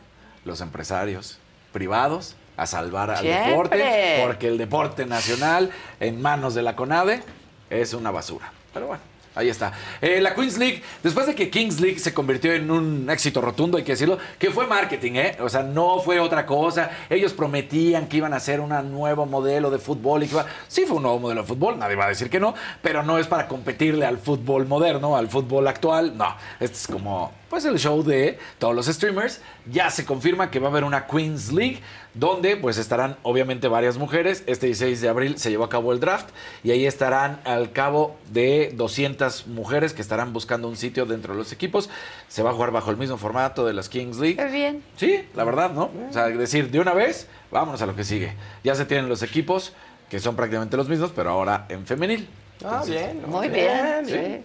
[0.44, 1.38] los empresarios
[1.72, 3.50] privados a salvar al Siempre.
[3.50, 5.70] deporte, porque el deporte nacional
[6.00, 7.22] en manos de la CONADE
[7.70, 8.52] es una basura.
[8.74, 9.02] Pero bueno.
[9.32, 9.72] Ahí está.
[10.00, 13.78] Eh, la Queens League, después de que Kings League se convirtió en un éxito rotundo,
[13.78, 15.36] hay que decirlo, que fue marketing, ¿eh?
[15.40, 16.90] O sea, no fue otra cosa.
[17.08, 20.36] Ellos prometían que iban a hacer un nuevo modelo de fútbol y que.
[20.66, 23.18] Sí fue un nuevo modelo de fútbol, nadie va a decir que no, pero no
[23.18, 26.16] es para competirle al fútbol moderno, al fútbol actual.
[26.16, 29.40] No, este es como, pues, el show de todos los streamers.
[29.70, 31.80] Ya se confirma que va a haber una Queens League
[32.14, 34.42] donde pues estarán obviamente varias mujeres.
[34.46, 36.30] Este 16 de abril se llevó a cabo el draft
[36.62, 41.38] y ahí estarán al cabo de 200 mujeres que estarán buscando un sitio dentro de
[41.38, 41.88] los equipos.
[42.28, 44.36] Se va a jugar bajo el mismo formato de las Kings League.
[44.36, 44.82] Qué bien.
[44.96, 45.90] Sí, la verdad, ¿no?
[46.08, 48.34] O sea, decir, de una vez, vámonos a lo que sigue.
[48.64, 49.72] Ya se tienen los equipos,
[50.08, 52.28] que son prácticamente los mismos, pero ahora en femenil.
[52.64, 53.22] Ah, Entonces, bien.
[53.26, 54.44] Muy bien, sí.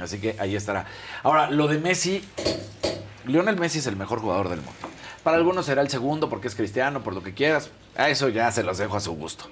[0.00, 0.86] Así que ahí estará.
[1.22, 2.22] Ahora, lo de Messi,
[3.26, 4.95] Lionel Messi es el mejor jugador del mundo.
[5.26, 7.70] Para algunos será el segundo porque es cristiano, por lo que quieras.
[7.96, 9.46] A eso ya se los dejo a su gusto.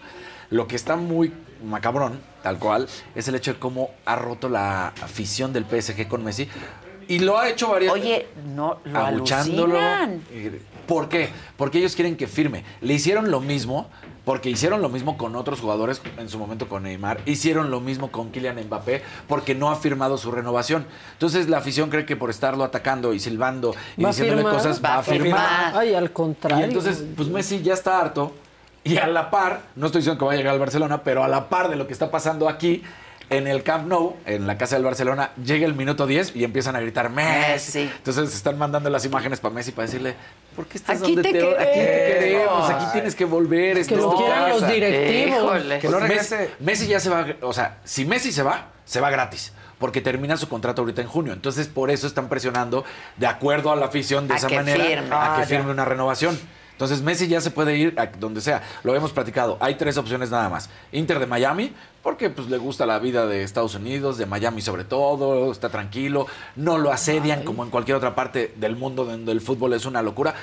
[0.51, 1.32] Lo que está muy
[1.64, 6.22] macabrón, tal cual, es el hecho de cómo ha roto la afición del PSG con
[6.22, 6.48] Messi.
[7.09, 9.80] Y lo ha hecho varias Oye, no, lo abuchándolo.
[9.80, 10.22] alucinan.
[10.86, 11.30] ¿Por qué?
[11.56, 12.62] Porque ellos quieren que firme.
[12.80, 13.90] Le hicieron lo mismo,
[14.24, 17.20] porque hicieron lo mismo con otros jugadores en su momento con Neymar.
[17.26, 20.86] Hicieron lo mismo con Kylian Mbappé, porque no ha firmado su renovación.
[21.12, 24.56] Entonces la afición cree que por estarlo atacando y silbando y ¿Va a diciéndole firmar?
[24.56, 25.76] cosas va, a firmar.
[25.76, 26.64] Ay, al contrario.
[26.64, 28.34] Y entonces, pues Messi ya está harto.
[28.82, 31.28] Y a la par, no estoy diciendo que va a llegar al Barcelona, pero a
[31.28, 32.82] la par de lo que está pasando aquí,
[33.30, 36.76] en el Camp Nou, en la casa del Barcelona, llega el minuto 10 y empiezan
[36.76, 37.90] a gritar Messi.
[37.96, 40.14] Entonces se están mandando las imágenes para Messi para decirle,
[40.55, 42.70] ¿por qué estás Aquí donde te te, aquí te queremos.
[42.70, 43.86] Aquí tienes que volver.
[43.86, 45.38] Que lo quieran los directivos.
[45.59, 45.78] Híjole.
[45.78, 46.51] Que no regrese.
[46.60, 49.52] Messi ya se va, o sea, si Messi se va, se va gratis.
[49.78, 51.32] Porque termina su contrato ahorita en junio.
[51.32, 52.84] Entonces, por eso están presionando,
[53.16, 55.09] de acuerdo a la afición, de A esa manera, firme.
[55.14, 56.38] a Ah, que firme una renovación.
[56.74, 58.62] Entonces, Messi ya se puede ir a donde sea.
[58.82, 59.56] Lo hemos platicado.
[59.60, 60.68] Hay tres opciones nada más.
[60.92, 61.72] Inter de Miami,
[62.02, 66.26] porque pues le gusta la vida de Estados Unidos, de Miami sobre todo, está tranquilo,
[66.56, 70.02] no lo asedian como en cualquier otra parte del mundo donde el fútbol es una
[70.02, 70.34] locura.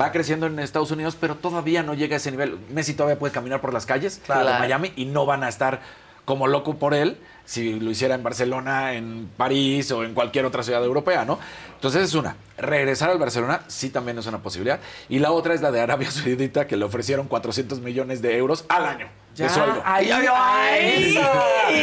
[0.00, 2.58] Va creciendo en Estados Unidos, pero todavía no llega a ese nivel.
[2.70, 4.46] Messi todavía puede caminar por las calles Claro.
[4.46, 5.82] de Miami y no van a estar
[6.24, 10.62] como loco por él si lo hiciera en Barcelona, en París o en cualquier otra
[10.62, 11.38] ciudad europea, ¿no?
[11.74, 12.36] Entonces es una.
[12.56, 14.80] Regresar al Barcelona sí también es una posibilidad.
[15.08, 18.64] Y la otra es la de Arabia Saudita, que le ofrecieron 400 millones de euros
[18.68, 19.82] al año Ya, de sueldo.
[19.84, 21.18] ahí, Ay, ahí.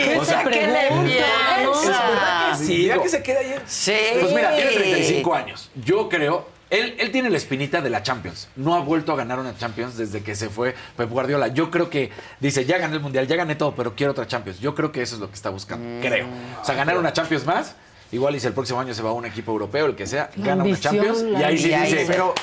[0.06, 2.56] ¿qué O sea, se ¿qué le piensa?
[2.58, 3.56] Sí, ya que se queda ahí.
[3.66, 3.94] Sí.
[4.20, 5.70] Pues mira, tiene 35 años.
[5.76, 8.48] Yo creo, él, él tiene la espinita de la Champions.
[8.56, 11.48] No ha vuelto a ganar una Champions desde que se fue Pep Guardiola.
[11.50, 14.60] Yo creo que dice, ya gané el Mundial, ya gané todo, pero quiero otra Champions.
[14.60, 16.02] Yo creo que eso es lo que está buscando, Mm.
[16.02, 16.28] creo.
[16.62, 17.76] O sea, ganar una Champions más.
[18.12, 20.30] Igual y si el próximo año se va a un equipo europeo, el que sea,
[20.36, 21.24] La gana una Champions.
[21.24, 22.34] Y ahí sí dice, pero...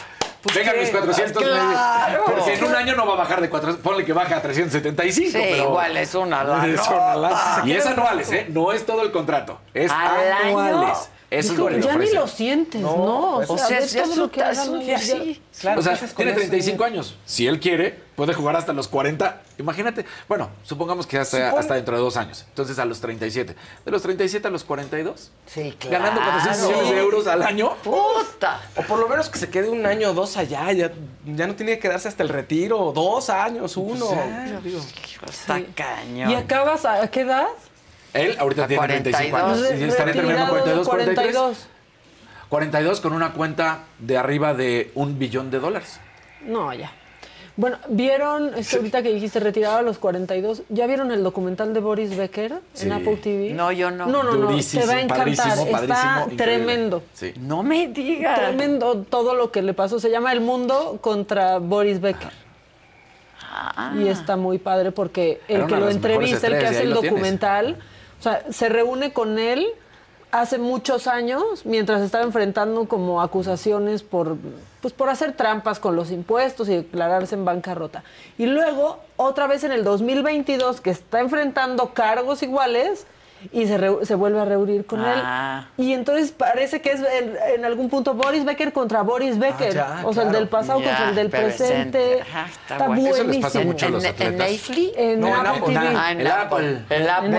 [0.40, 2.22] Pues vengan mis 400 claro.
[2.24, 3.82] Porque en un año no va a bajar de 400.
[3.82, 5.30] Ponle que baja a 375.
[5.32, 6.66] Sí, pero igual es una lana.
[6.74, 7.62] Es una lana.
[7.64, 8.46] Y es anuales, ¿eh?
[8.48, 9.58] No es todo el contrato.
[9.74, 10.94] Es ¿Al año?
[11.30, 13.36] Eso es lo que ya ni lo sientes, ¿no?
[13.36, 15.42] O sea, ves ya todo su- lo que sí.
[15.60, 17.16] Claro, o sea, tiene eso, 35 años.
[17.26, 19.42] Si él quiere, puede jugar hasta los 40.
[19.58, 20.06] Imagínate.
[20.26, 22.46] Bueno, supongamos que hasta, Supon- hasta dentro de dos años.
[22.48, 23.54] Entonces a los 37.
[23.84, 25.30] De los 37 a los 42.
[25.46, 25.98] Sí, claro.
[25.98, 27.74] Ganando 400 millones de euros al año.
[27.84, 28.62] Puta.
[28.76, 30.72] O por lo menos que se quede un año o dos allá.
[30.72, 30.92] Ya,
[31.26, 32.92] ya no tiene que quedarse hasta el retiro.
[32.94, 34.08] Dos años, uno.
[34.14, 34.80] Ya, digo.
[35.28, 36.30] Está cañón.
[36.30, 37.48] ¿Y acabas a, a qué edad?
[38.12, 39.64] Él ahorita tiene 35 años.
[39.78, 41.34] Y estará terminando retirado 42, 43.
[41.34, 41.68] 42.
[42.48, 46.00] 42 con una cuenta de arriba de un billón de dólares.
[46.44, 46.92] No, ya.
[47.56, 51.80] Bueno, ¿vieron, este, ahorita que dijiste retirado a los 42, ¿ya vieron el documental de
[51.80, 52.86] Boris Becker Sí.
[52.86, 53.50] en Apple TV?
[53.50, 54.06] No, yo no.
[54.06, 55.18] No, no, no, Durísimo, te va a encantar.
[55.18, 57.02] padrísimo, Está padrísimo, tremendo.
[57.14, 57.34] Sí.
[57.36, 58.38] No me digas.
[58.38, 59.98] Tremendo todo lo que le pasó.
[59.98, 62.30] Se llama El Mundo contra Boris Becker.
[63.96, 67.76] Y está muy padre porque el Era que lo entrevista, el que hace el tienes.
[68.18, 69.66] O sea, se reúne con él
[70.30, 74.36] hace muchos años mientras estaba enfrentando como acusaciones por
[74.80, 78.04] pues por hacer trampas con los impuestos y declararse en bancarrota.
[78.36, 83.06] Y luego otra vez en el 2022 que está enfrentando cargos iguales
[83.52, 85.68] y se, reu- se vuelve a reunir con Ah.
[85.78, 85.84] él.
[85.84, 89.78] Y entonces parece que es en, en algún punto Boris Becker contra Boris Becker.
[89.78, 91.98] Ah, ya, o sea, el del pasado Ya, contra el del presente.
[91.98, 92.20] presente.
[92.22, 92.88] Ajá, está está bueno.
[93.02, 93.16] buenísimo.
[93.30, 94.36] Eso les pasa mucho a los ¿En-.
[94.38, 94.92] Netflix?
[94.96, 95.74] En No, en Apple Apple.
[95.74, 95.96] TV.
[95.96, 96.42] Ah, en El Apple.
[96.88, 96.96] Apple.
[96.96, 97.28] El Apple.
[97.28, 97.34] En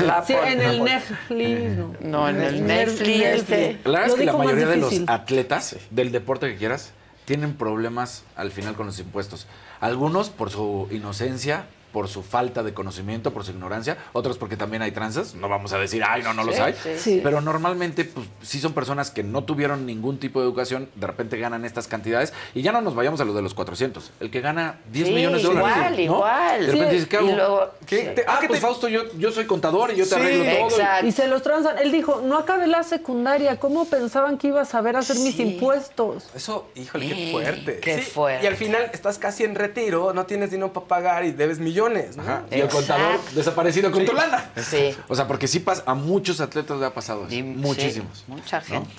[0.00, 0.24] el Apple.
[0.26, 0.84] Sí, en el.
[0.84, 1.76] Netflix.
[1.76, 3.78] No, No, en el Netflix este.
[3.84, 6.92] La verdad es que la mayoría de los atletas del deporte que quieras
[7.24, 9.46] tienen problemas al final con los impuestos.
[9.80, 14.82] Algunos por su inocencia, por su falta de conocimiento, por su ignorancia, otros porque también
[14.82, 17.20] hay tranzas, no vamos a decir, ay, no, no los hay, sí, sí.
[17.22, 21.38] pero normalmente pues, sí son personas que no tuvieron ningún tipo de educación, de repente
[21.38, 24.40] ganan estas cantidades y ya no nos vayamos a lo de los 400, el que
[24.40, 25.76] gana 10 Sí, millones de dólares.
[25.76, 26.02] igual, ¿no?
[26.02, 26.60] igual.
[26.60, 26.94] De repente Sí.
[26.94, 27.36] dices, ¿qué Y hago?
[27.36, 27.98] luego- ¿Qué?
[28.00, 28.08] sí.
[28.14, 31.06] Te- ah, pues Fausto, yo, yo soy contador y yo te arreglo todo.
[31.06, 31.78] Y se los transan.
[31.78, 33.58] Él dijo, no acabé la secundaria.
[33.60, 36.24] ¿Cómo pensaban que iba a saber hacer mis impuestos?
[36.34, 37.78] Eso, híjole, qué Sí, fuerte.
[37.80, 38.44] qué Sí, fuerte.
[38.44, 41.81] Y al final estás casi en retiro, no tienes dinero para pagar y debes millones.
[41.88, 42.22] ¿No?
[42.22, 42.44] Ajá.
[42.50, 44.06] Y el contador desaparecido con Sí.
[44.06, 44.50] tu lana.
[44.56, 44.96] Sí.
[45.08, 47.44] O sea, porque sí pasa, a muchos atletas le ha pasado eso.
[47.44, 48.18] muchísimos.
[48.18, 48.90] Sí, mucha gente.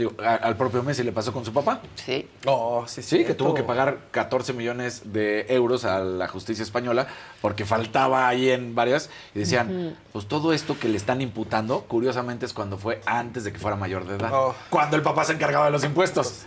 [0.00, 1.82] Digo, a- al propio Messi le pasó con su papá.
[1.94, 2.26] Sí.
[2.46, 3.44] Oh, sí, Sí, que cierto.
[3.44, 7.06] tuvo que pagar 14 millones de euros a la justicia española
[7.42, 12.46] porque faltaba ahí en varias y decían, pues todo esto que le están imputando, curiosamente
[12.46, 14.30] es cuando fue antes de que fuera mayor de edad.
[14.32, 14.54] Oh.
[14.70, 16.44] Cuando el papá se encargaba de los impuestos.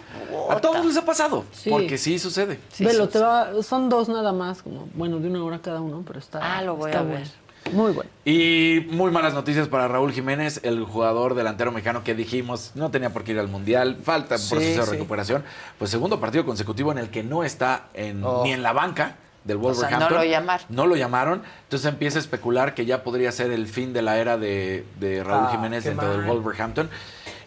[0.50, 1.70] A todos les ha pasado, Sí.
[1.70, 2.60] porque sí sucede.
[2.80, 6.18] Velo, te va, son dos nada más, como, bueno, de una hora cada uno, pero
[6.18, 6.40] está.
[6.42, 7.26] Ah, lo voy está a bueno.
[7.72, 8.10] Muy bueno.
[8.26, 13.12] Y muy malas noticias para Raúl Jiménez, el jugador delantero mexicano que dijimos no tenía
[13.12, 14.92] por qué ir al Mundial, falta un Sí, proceso de sí.
[14.92, 15.44] recuperación.
[15.80, 18.44] Pues segundo partido consecutivo en el que no está en- Oh.
[18.44, 19.16] ni en la banca
[19.46, 20.10] del O sea, Wolverhampton.
[20.14, 20.66] no lo llamaron.
[20.70, 21.42] No lo llamaron.
[21.64, 25.24] Entonces empieza a especular que ya podría ser el fin de la era de, de
[25.24, 26.28] Raúl Ah, Jiménez dentro del mal.
[26.30, 26.90] Wolverhampton.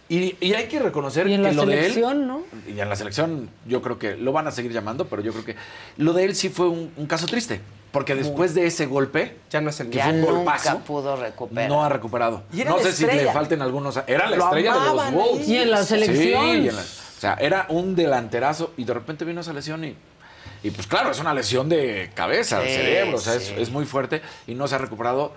[0.08, 2.04] Y, y hay que reconocer Y en que la lo de él
[2.68, 5.44] y en la selección yo creo que lo van a seguir llamando, pero yo creo
[5.44, 5.56] que
[5.96, 7.60] lo de él sí fue un, un caso triste,
[7.96, 10.78] porque después de ese golpe, ya no es el que Ya fue un nunca golpazo,
[10.80, 11.66] pudo recuperar.
[11.70, 12.42] no ha recuperado.
[12.52, 13.98] Y era no la sé si le falten algunos.
[14.06, 15.48] Era la Lo estrella de los Wolves.
[15.48, 16.44] Y en la selección.
[16.44, 19.82] Sí, y en la- o sea, era un delanterazo y de repente vino esa lesión
[19.82, 19.96] y.
[20.62, 23.70] Y pues claro, es una lesión de cabeza, de Sí, cerebro, o sea, es, es
[23.70, 25.32] muy fuerte y no se ha recuperado.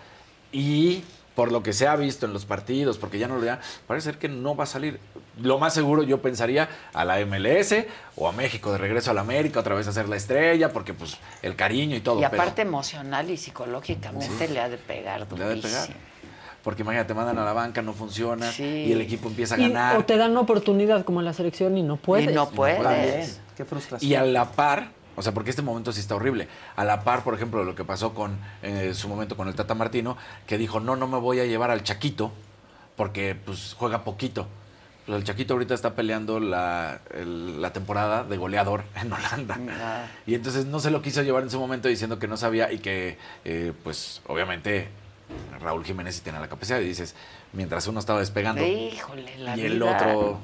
[0.52, 1.04] Y
[1.40, 4.10] por lo que se ha visto en los partidos, porque ya no lo ya, parece
[4.12, 5.00] ser que no va a salir.
[5.42, 7.86] Lo más seguro yo pensaría a la MLS
[8.18, 10.94] o a México de regreso a la América, otra vez a ser la estrella, porque
[10.94, 12.20] pues el cariño y todo.
[12.20, 15.62] Y pero- aparte emocional y psicológicamente le ha de pegar Le ha de pegar.
[15.62, 15.96] durísimo.
[16.62, 19.70] Porque imagínate, te mandan a la banca, no funciona y el equipo empieza a Y-
[19.70, 19.96] ganar.
[19.98, 22.38] o te dan una oportunidad como en la selección y no puedes.
[22.54, 23.40] puedes.
[23.56, 24.12] Qué frustración.
[24.12, 26.48] Y a la par, o sea, porque este momento sí está horrible.
[26.76, 29.76] A la par, por ejemplo, lo que pasó con eh, su momento con el Tata
[29.76, 30.18] Martino,
[30.48, 32.32] que dijo, no, no me voy a llevar al Chaquito,
[32.96, 34.48] porque pues juega poquito.
[35.06, 39.58] Pues, el Chaquito ahorita está peleando la, el- la temporada de goleador en Holanda.
[40.28, 42.80] Y entonces no se lo quiso llevar en su momento diciendo que no sabía y
[42.80, 44.90] que, eh, pues, obviamente,
[45.62, 46.80] Raúl Jiménez sí tiene la capacidad.
[46.80, 47.16] Y dices,
[47.54, 50.40] mientras uno estaba despegando Híjole, la y el otro.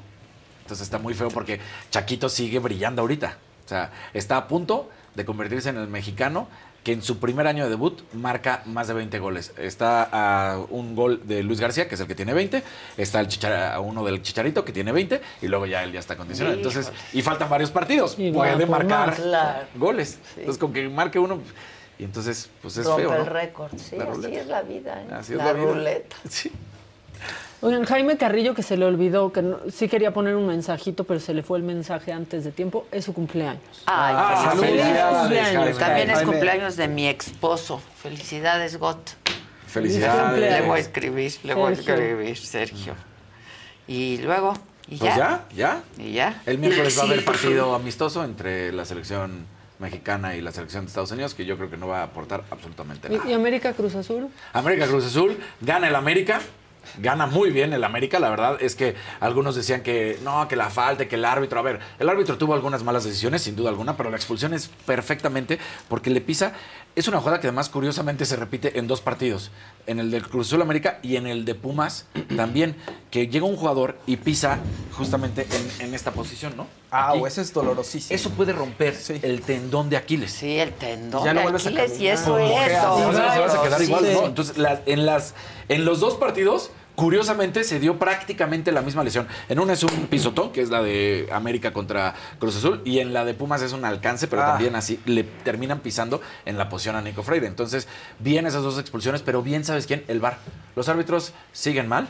[0.62, 1.60] Entonces está muy feo porque
[1.90, 3.38] Chaquito sigue brillando ahorita.
[3.66, 6.46] O sea, está a punto de convertirse en el mexicano
[6.84, 9.52] que en su primer año de debut marca más de 20 goles.
[9.58, 10.08] Está
[10.52, 12.62] a un gol de Luis García, que es el que tiene 20.
[12.96, 15.20] Está el Chichar- a uno del Chicharito, que tiene 20.
[15.42, 16.56] Y luego ya él ya está condicionado.
[16.56, 18.14] Entonces, y faltan varios partidos.
[18.18, 19.16] Y Puede por marcar más.
[19.18, 19.66] Claro.
[19.74, 20.20] goles.
[20.36, 21.40] Entonces, con que marque uno.
[21.98, 23.10] Y entonces, pues es Rompe feo.
[23.10, 23.16] ¿no?
[23.16, 23.72] el récord.
[23.76, 25.02] Sí, La así es la vida.
[25.02, 25.06] ¿eh?
[25.12, 25.64] Así es la, la vida.
[25.72, 26.16] ruleta.
[27.62, 31.20] Oigan, Jaime Carrillo, que se le olvidó, que no- sí quería poner un mensajito, pero
[31.20, 33.62] se le fue el mensaje antes de tiempo, es su cumpleaños.
[33.86, 34.78] Ay, Ah, felicidades.
[34.82, 35.78] felicidades, cumpleaños.
[35.78, 37.80] También es cumpleaños de mi esposo.
[38.02, 39.10] Felicidades, Got.
[39.66, 40.38] Felicidades.
[40.38, 42.94] Le voy a escribir, le voy a escribir, Sergio.
[43.88, 44.52] Y luego,
[44.88, 45.46] ¿y Pues ya?
[45.54, 46.04] ya, ya.
[46.04, 46.42] ¿Y ya?
[46.44, 49.46] El miércoles va a haber partido amistoso entre la selección
[49.78, 52.44] mexicana y la selección de Estados Unidos, que yo creo que no va a aportar
[52.50, 53.22] absolutamente nada.
[53.26, 54.28] ¿Y, y América Cruz Azul?
[54.52, 56.40] América Cruz Azul, gana el América.
[56.98, 60.70] Gana muy bien el América, la verdad es que algunos decían que no, que la
[60.70, 61.58] falta, que el árbitro.
[61.58, 64.68] A ver, el árbitro tuvo algunas malas decisiones, sin duda alguna, pero la expulsión es
[64.86, 65.58] perfectamente
[65.88, 66.52] porque le pisa.
[66.96, 69.50] Es una jugada que además curiosamente se repite en dos partidos,
[69.86, 72.06] en el del Cruz Azul América y en el de Pumas
[72.36, 72.74] también,
[73.10, 74.60] que llega un jugador y pisa
[74.96, 75.46] justamente
[75.78, 76.66] en, en esta posición, ¿no?
[76.90, 77.18] Ah, Aquí.
[77.20, 78.14] o eso es dolorosísimo.
[78.16, 80.32] Eso puede romper el tendón de Aquiles.
[80.32, 82.50] Sí, el tendón Ya no de vuelves a Aquiles y eso es.
[82.50, 83.84] Vas a- vas a quedar Sí.
[83.84, 84.24] igual, ¿no?
[84.26, 85.34] Entonces, la- en, las,
[85.68, 89.28] en los dos partidos Curiosamente se dio prácticamente la misma lesión.
[89.48, 93.12] En una es un pisotón, que es la de América contra Cruz Azul, y en
[93.12, 94.46] la de Pumas es un alcance, pero Ah.
[94.52, 97.46] también así le terminan pisando en la posición a Nico Freire.
[97.46, 97.86] Entonces,
[98.18, 100.04] bien esas dos expulsiones, pero bien, ¿sabes quién?
[100.08, 100.38] El VAR.
[100.74, 102.08] Los árbitros siguen mal.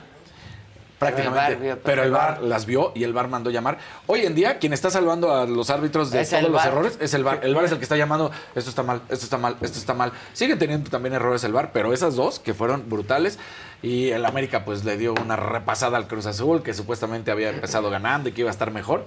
[0.99, 1.57] Prácticamente.
[1.57, 3.79] Pero el pero VAR las vio y el VAR mandó llamar.
[4.07, 7.23] Hoy en día, quien está salvando a los árbitros de todos los errores es el
[7.23, 7.41] VAR.
[7.43, 9.95] El VAR es el que está llamando, esto está mal, esto está mal, esto está
[9.95, 10.13] mal.
[10.33, 13.39] Siguen teniendo también errores el VAR, pero esas dos que fueron brutales.
[13.83, 17.91] Y el América pues le dio una repasada al Cruz Azul, que supuestamente había empezado
[17.91, 19.05] ganando y que iba a estar mejor.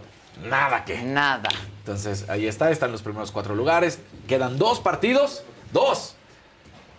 [0.48, 1.02] Nada que.
[1.02, 1.49] Nada.
[1.80, 3.99] Entonces ahí está, están los primeros cuatro lugares.
[4.28, 5.44] Quedan dos partidos,
[5.74, 6.16] dos,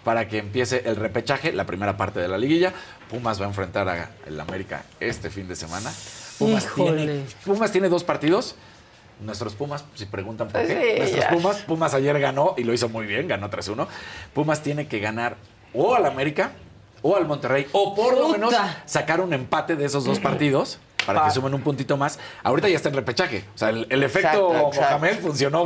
[0.04, 2.72] para que empiece el repechaje, la primera parte de la liguilla.
[3.10, 5.92] Pumas va a enfrentar a el América este fin de semana.
[6.38, 7.04] Pumas, Híjole.
[7.04, 8.54] tiene, Pumas tiene dos partidos.
[9.20, 11.30] Nuestros Pumas, si preguntan por qué, Sí, nuestros ya.
[11.30, 13.86] Pumas, Pumas ayer ganó y lo hizo muy bien, ganó 3-1.
[14.32, 15.36] Pumas tiene que ganar
[15.74, 16.52] o al América
[17.02, 18.54] o al Monterrey, o por lo menos
[18.84, 22.18] sacar un empate de esos dos partidos para que sumen un puntito más.
[22.42, 23.44] Ahorita ya está en repechaje.
[23.54, 24.98] O sea, el, el efecto Exacto, exacto.
[24.98, 25.62] Mohamed funcionó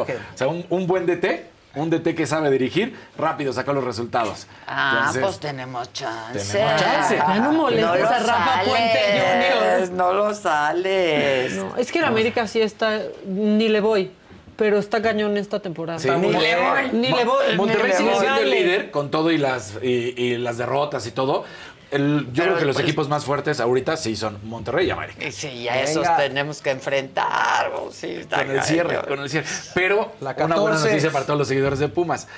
[0.00, 0.10] ok.
[0.34, 4.46] O sea, un, un buen DT, un DT que sabe dirigir, rápido sacó los resultados.
[4.66, 6.52] Ah, Entonces, pues tenemos chance.
[6.58, 7.16] tenemos chance.
[7.16, 9.96] Ya no molestes lo a Rafa Puente sales, Jr.
[9.96, 11.52] No lo sales.
[11.54, 14.10] No, es que el América sí está, ni le voy,
[14.56, 15.98] pero está cañón esta temporada.
[15.98, 16.90] Sí, ni le voy.
[16.92, 17.56] Ni le voy.
[17.56, 21.44] Monterrey sigue siendo el líder con todo y las, y, y las derrotas y todo.
[21.90, 25.26] El- yo creo que los pues- equipos más fuertes ahorita sí son Monterrey y América.
[25.26, 27.72] Y sí, ya esos tenemos que enfrentar.
[27.92, 29.46] Sí, Con el cierre, con el cierre.
[29.74, 30.88] Pero La una buena 14.
[30.90, 32.28] noticia para todos los seguidores de Pumas.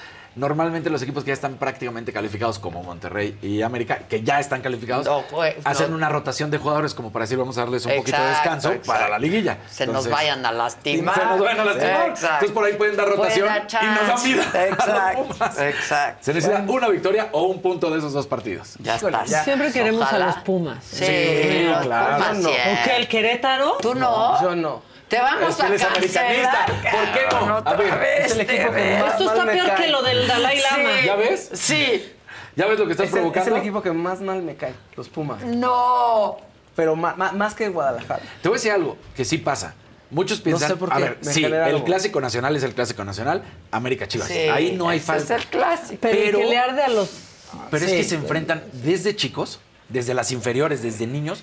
[0.40, 4.62] Normalmente los equipos que ya están prácticamente calificados como Monterrey y América, que ya están
[4.62, 5.96] calificados, No, pues, hacen no.
[5.96, 8.86] una rotación de jugadores como para decir vamos a darles un poquito de descanso exacto.
[8.90, 9.58] para la liguilla.
[9.70, 11.14] Se nos vayan a lastimar.
[11.14, 12.08] Se nos vayan a lastimar.
[12.08, 12.26] Exacto.
[12.26, 14.26] Entonces por ahí pueden dar rotación y nos dan chance.
[14.28, 14.42] vida.
[14.54, 15.58] a los Exacto, Pumas.
[15.60, 16.18] exacto.
[16.24, 18.76] Se necesita una victoria o un punto de esos dos partidos.
[18.78, 19.26] Ya está.
[19.44, 20.24] Siempre queremos Ojalá.
[20.24, 20.82] a los Pumas.
[20.84, 22.14] Sí, Sí, los claro.
[22.16, 22.48] Pumas no.
[22.48, 22.72] siempre.
[22.72, 23.76] ¿O qué, el Querétaro?
[23.82, 24.40] ¿Tú no?
[24.42, 24.89] Yo no.
[25.10, 26.20] Te vamos Es que a americanista.
[26.22, 27.56] cancelar, ¿Por qué no?
[27.64, 29.76] A ver, vez, es el equipo que más- Esto está me peor cae.
[29.84, 30.76] que lo del Dalai Lama.
[31.00, 31.06] Sí.
[31.06, 31.50] ¿Ya ves?
[31.52, 32.12] Sí.
[32.56, 33.54] ¿Ya ves lo que estás Es el, es provocando?
[33.56, 35.42] el equipo que más mal me cae, los Pumas.
[35.44, 36.38] No.
[36.76, 38.22] Pero ma- ma- más que Guadalajara.
[38.40, 39.74] Te voy a decir algo que sí pasa.
[40.10, 41.84] Muchos piensan, sé por a qué, ver, me sí, genera el algo.
[41.84, 44.28] clásico nacional es el clásico nacional, América Chivas.
[44.28, 45.36] Sí, Ahí no hay ese falta.
[45.36, 45.98] Es el clásico.
[46.00, 47.10] Pero, Pero- que le arde a los...
[47.70, 47.96] Pero es Sí.
[47.98, 51.42] que se enfrentan desde chicos, desde las inferiores, desde niños.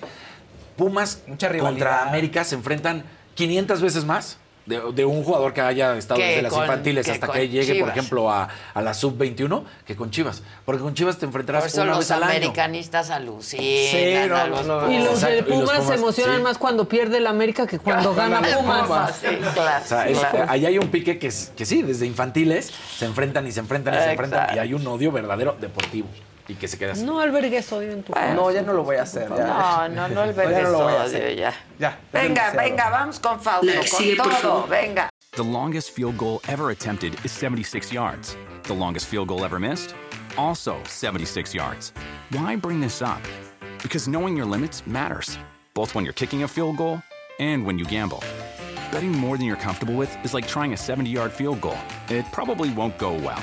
[0.76, 2.02] Pumas Mucha contra.
[2.02, 3.04] América se enfrentan
[3.38, 4.36] 500 veces más
[4.66, 7.48] de, de un jugador que haya estado Que desde las con- infantiles que hasta que
[7.48, 10.42] llegue, por ejemplo, a, a la sub-21 que con Chivas.
[10.66, 12.32] Porque con Chivas te enfrentarás Por eso una los vez al año.
[12.32, 14.92] americanistas alucinan Sí, no, a no, los no.
[14.92, 16.42] Y los de Exacto, y los Pumas se emocionan sí.
[16.42, 18.86] más cuando pierde el América que cuando gana Pumas.
[18.86, 19.14] Pumas.
[19.18, 20.44] Sí, claro, O sea, es- claro.
[20.48, 23.94] ahí hay un pique que, es- que sí, desde infantiles se enfrentan y se enfrentan
[23.94, 24.54] y se enfrentan.
[24.54, 26.08] Y hay un odio verdadero deportivo.
[26.48, 27.04] Y que se queda así.
[27.04, 29.28] No albergues odio en tu No, ya no lo voy a hacer.
[29.28, 29.88] Ya.
[29.92, 31.54] No, no, no el Ya no lo voy a odio, ya.
[31.78, 31.98] Ya.
[32.12, 34.68] Venga, venga, vamos con Fausto, La que sigue, con por todo, favor.
[34.70, 35.10] venga.
[35.32, 38.36] The longest field goal ever attempted is 76 yards.
[38.64, 39.94] The longest field goal ever missed?
[40.36, 41.92] Also 76 yards.
[42.30, 43.20] Why bring this up?
[43.82, 45.38] Because knowing your limits matters,
[45.74, 47.00] both when you're kicking a field goal
[47.38, 48.22] and when you gamble.
[48.90, 51.76] Betting more than you're comfortable with is like trying a 70 yard field goal.
[52.08, 53.42] It probably won't go well.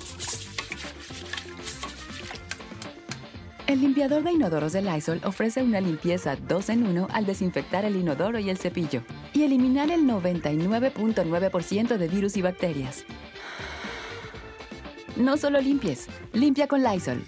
[3.67, 7.95] El limpiador de inodoros de Lysol ofrece una limpieza 2 en 1 al desinfectar el
[7.95, 9.01] inodoro y el cepillo
[9.33, 13.05] y eliminar el 99.9% de virus y bacterias.
[15.15, 17.23] No solo limpies, limpia con Lysol.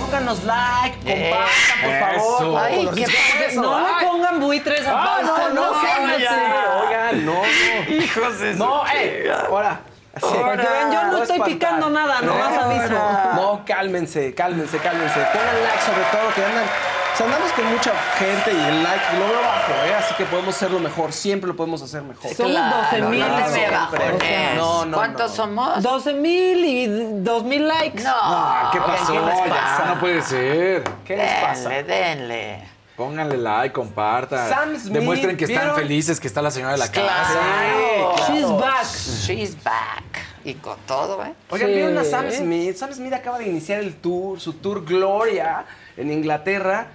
[0.00, 2.38] Pónganos like, compartan, por Eso.
[2.38, 2.62] favor.
[2.62, 3.54] Ay, qué.
[3.56, 5.80] No le pongan buitres a Ah, Fausto, no, no.
[5.80, 6.01] Oigan,
[7.22, 7.94] no, no.
[7.94, 9.80] Hijos de No, eh, ahora.
[10.14, 10.26] Así.
[10.26, 11.46] Para que vean, yo no estoy espantar.
[11.48, 12.92] picando nada, nomás aviso.
[13.34, 15.14] No, cálmense, cálmense, cálmense.
[15.32, 16.64] Pongan like sobre todo, que andan.
[16.64, 19.94] O sea, andamos con mucha gente y el like lo veo bajo, ¿eh?
[19.98, 21.12] Así que podemos hacerlo mejor.
[21.12, 22.34] Siempre lo podemos hacer mejor.
[22.34, 22.52] Somos
[22.90, 23.20] 12 mil.
[23.20, 24.54] no.
[24.54, 25.36] No, no, ¿Cuántos no.
[25.36, 25.82] somos?
[25.82, 26.86] 12 mil y
[27.22, 28.02] 2 mil likes.
[28.02, 28.70] No.
[28.72, 29.12] ¿Qué pasó?
[29.12, 29.84] ¿qué les pasa?
[29.88, 30.84] no puede ser.
[31.04, 31.68] ¿Qué les pasa?
[31.68, 32.68] Denle, denle.
[32.96, 34.48] Pónganle like, compartan.
[34.50, 35.76] Sam Smith, Demuestren que están ¿vieron?
[35.76, 38.14] felices, que está la señora de la Claro.
[38.16, 38.32] casa.
[38.32, 38.86] She's back.
[38.86, 40.04] She's back.
[40.44, 41.32] Y con todo, ¿eh?
[41.50, 42.76] Oigan, vieron a Sam Smith.
[42.76, 45.64] Sam Smith acaba de iniciar el tour, su tour Gloria
[45.96, 46.88] en Inglaterra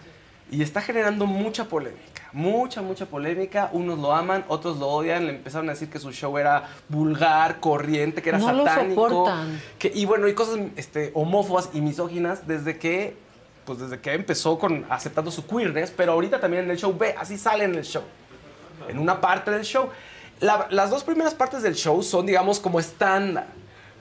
[0.52, 2.04] y está generando mucha polémica.
[2.34, 3.70] Mucha, mucha polémica.
[3.72, 5.26] Unos lo aman, otros lo odian.
[5.26, 9.10] Le empezaron a decir que su show era vulgar, corriente, que era No lo satánico.
[9.10, 9.62] soportan.
[9.80, 13.18] que- y bueno, y cosas este, homófobas y misóginas desde que,
[13.68, 17.14] pues desde que empezó con aceptando su queerness, pero ahorita también en el show ve,
[17.20, 18.02] así sale en el show
[18.88, 19.90] en una parte del show.
[20.40, 23.48] La- las dos primeras partes del show son, digamos, como estándar.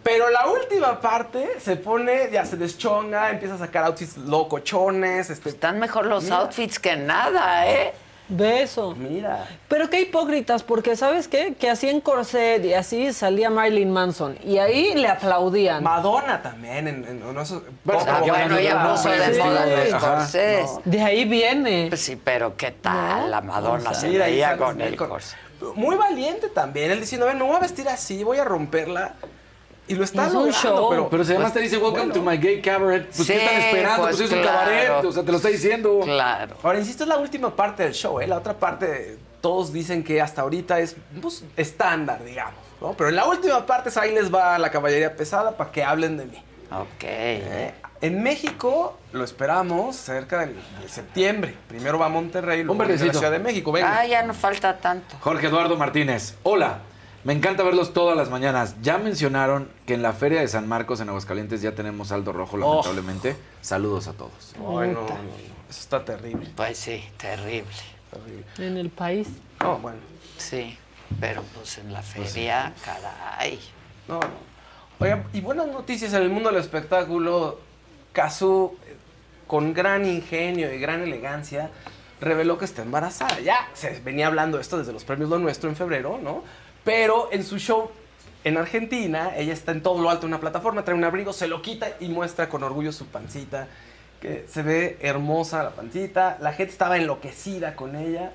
[0.05, 5.30] Pero la última parte se pone, ya se deschonga, empieza a sacar outfits locochones.
[5.30, 7.93] Este, Están mejor los outfits que nada, ¿eh?
[8.28, 8.94] Beso.
[8.97, 9.47] Mira.
[9.69, 11.55] Pero qué hipócritas, porque ¿sabes qué?
[11.55, 14.36] Que así en corset y así salía Marilyn Manson.
[14.44, 15.82] Y ahí le aplaudían.
[15.85, 16.89] Madonna también.
[16.89, 19.40] En, en- en esos- Bueno, ella puso de Sí.
[19.40, 20.81] moda los.
[20.85, 21.86] De ahí viene.
[21.89, 23.31] Pues sí, pero ¿qué tal?
[23.31, 24.98] La Madonna O sea, se veía con el.
[25.74, 26.90] Muy valiente también.
[26.90, 29.15] Él diciendo, ven, me voy a vestir así, voy a romperla.
[29.88, 30.88] Y lo está Es un show.
[30.90, 32.14] Pero, Pero si además pues, te dice, welcome bueno.
[32.14, 34.02] to my gay cabaret, pues Sí, ¿qué están esperando?
[34.02, 36.00] Pues, pues, es un cabaret, o sea, te lo está diciendo.
[36.04, 36.56] Claro.
[36.62, 38.26] Ahora, insisto, es la última parte del show, ¿eh?
[38.26, 42.94] La otra parte, todos dicen que hasta ahorita es pues, estándar, digamos, ¿no?
[42.94, 46.26] Pero en la última parte, ahí les va la caballería pesada para que hablen de
[46.26, 46.42] mí.
[46.72, 47.02] Ok.
[47.02, 47.74] ¿Eh?
[48.00, 51.54] En México lo esperamos cerca del, de septiembre.
[51.68, 52.96] Primero va a Monterrey, luego a la.
[52.98, 53.72] Ciudad de México.
[53.72, 54.00] Venga.
[54.00, 55.16] Ah, ya no falta tanto.
[55.20, 56.34] Jorge Eduardo Martínez.
[56.42, 56.80] Hola.
[57.27, 58.77] Me encanta verlos todas las mañanas.
[58.82, 62.57] Ya mencionaron que en la Feria de San Marcos en Aguascalientes ya tenemos saldo rojo,
[62.57, 63.36] lamentablemente.
[63.62, 64.55] Saludos a todos.
[64.55, 65.35] Ay, no, no, no.
[65.69, 66.48] Eso está terrible.
[66.55, 67.66] Pues sí, terrible.
[68.59, 69.27] En el país.
[69.61, 69.98] No, bueno.
[70.39, 70.78] Sí,
[71.19, 73.59] pero pues en la feria, caray.
[74.07, 74.28] No, no.
[75.01, 77.59] Oigan, y buenas noticias en el mundo del espectáculo.
[78.12, 78.94] Cazú, eh,
[79.48, 81.73] con gran ingenio y gran elegancia,
[82.20, 83.40] reveló que está embarazada.
[83.40, 86.44] Ya se venía hablando esto desde los premios Lo Nuestro en febrero, ¿no?
[86.86, 87.90] Pero en su show
[88.44, 91.48] en Argentina, ella está en todo lo alto de una plataforma, trae un abrigo, se
[91.48, 93.66] lo quita y muestra con orgullo su pancita.
[94.22, 96.38] Que se ve hermosa la pancita.
[96.40, 98.32] La gente estaba enloquecida con ella.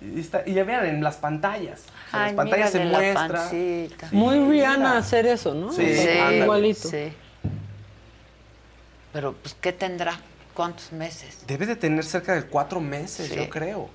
[0.00, 1.82] Y, está- y ya vean en las pantallas.
[2.08, 3.50] O sea, en Ay, las pantallas se muestra.
[4.10, 4.98] Muy Rihanna mira.
[4.98, 5.72] hacer eso, ¿no?
[5.72, 6.08] Sí, Sí,
[6.42, 6.88] igualito.
[6.88, 7.12] Sí.
[9.12, 10.18] Pero pues, ¿qué tendrá?
[10.54, 11.44] ¿Cuántos meses?
[11.46, 13.36] Debe de tener cerca de cuatro meses, Sí.
[13.36, 13.88] yo creo.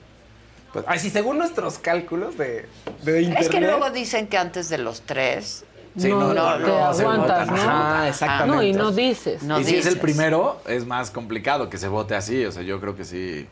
[0.73, 2.67] Pues, ay, sí, según nuestros cálculos de,
[3.03, 3.43] de internet.
[3.43, 5.65] Es que luego dicen que antes de los tres.
[5.97, 7.47] Sí, no, no, te no, se aguantas.
[7.47, 7.55] ¿no?
[7.55, 8.55] Ajá, exactamente.
[8.55, 9.41] No, y no dices.
[9.43, 12.45] No y si es el primero, es más complicado que se vote así.
[12.45, 13.47] O sea, yo creo que sí,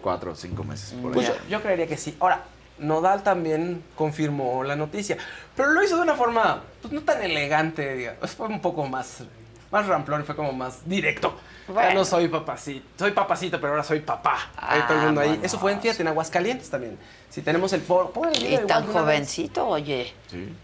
[0.00, 1.34] cuatro o cinco meses por Pues ahí.
[1.44, 2.16] yo, yo creería que sí.
[2.20, 2.44] Ahora,
[2.78, 5.16] Nodal también confirmó la noticia,
[5.56, 8.30] pero lo hizo de una forma pues, no tan elegante, digamos.
[8.30, 9.24] Fue un poco más,
[9.72, 11.34] más ramplón, fue como más directo.
[11.74, 14.50] Ya no soy papacito, soy papacito, pero ahora soy papá.
[14.56, 15.40] Ahí todo el mundo ahí.
[15.42, 16.98] Eso fue en Fíjate, en Aguascalientes también.
[17.30, 20.12] Si tenemos el por, Y tan jovencito, oye.
[20.30, 20.54] Sí.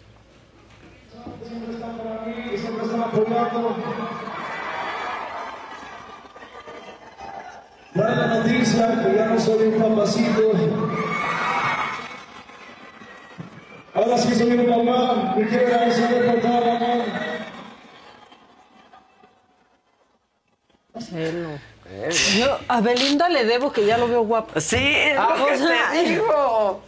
[2.57, 3.77] siempre están apoyando.
[7.95, 10.53] Trae la noticia que ya no soy un papacito.
[13.95, 15.35] Ahora sí soy un papá.
[15.35, 17.28] Me quiero agradecer por todo el amor.
[21.15, 21.51] Él no.
[22.39, 24.61] Yo a Belinda le debo que ya lo veo guapo.
[24.61, 26.83] Sí, es Ah, lo que o sea, te digo.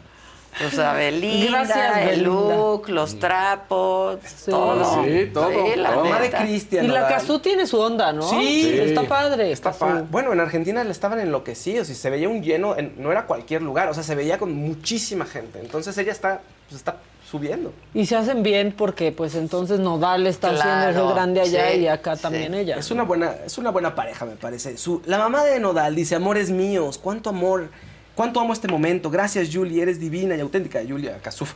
[0.59, 2.28] Pues a Belinda, Gracias, el Belinda.
[2.57, 5.05] look, los trapos, todo.
[5.05, 6.05] Sí, todo, la todo.
[6.05, 6.43] Mamá de neta.
[6.43, 6.85] Cristian.
[6.85, 7.15] Y la Nodal.
[7.15, 8.28] Cazú tiene su onda, ¿no?
[8.28, 8.78] Sí.
[8.78, 9.53] Está padre.
[9.53, 9.78] Está Cazú.
[9.87, 13.27] pa- Bueno, en Argentina le estaban enloquecidos y se veía un lleno, en- no era
[13.27, 15.61] cualquier lugar, o sea, se veía con muchísima gente.
[15.61, 16.97] Entonces ella está, pues, está
[17.31, 17.73] subiendo.
[17.94, 21.86] Y se hacen bien porque pues entonces Nodal está haciendo eso grande allá sí, y
[21.86, 22.23] acá sí.
[22.23, 22.77] también ella.
[22.77, 24.77] Es una buena, es una buena pareja, me parece.
[24.77, 27.70] Su, la mamá de Nodal dice, amores míos, cuánto amor,
[28.15, 29.11] cuánto amo este momento.
[29.11, 30.81] Gracias, Julie, eres divina y auténtica.
[30.86, 31.55] Julia Casuf.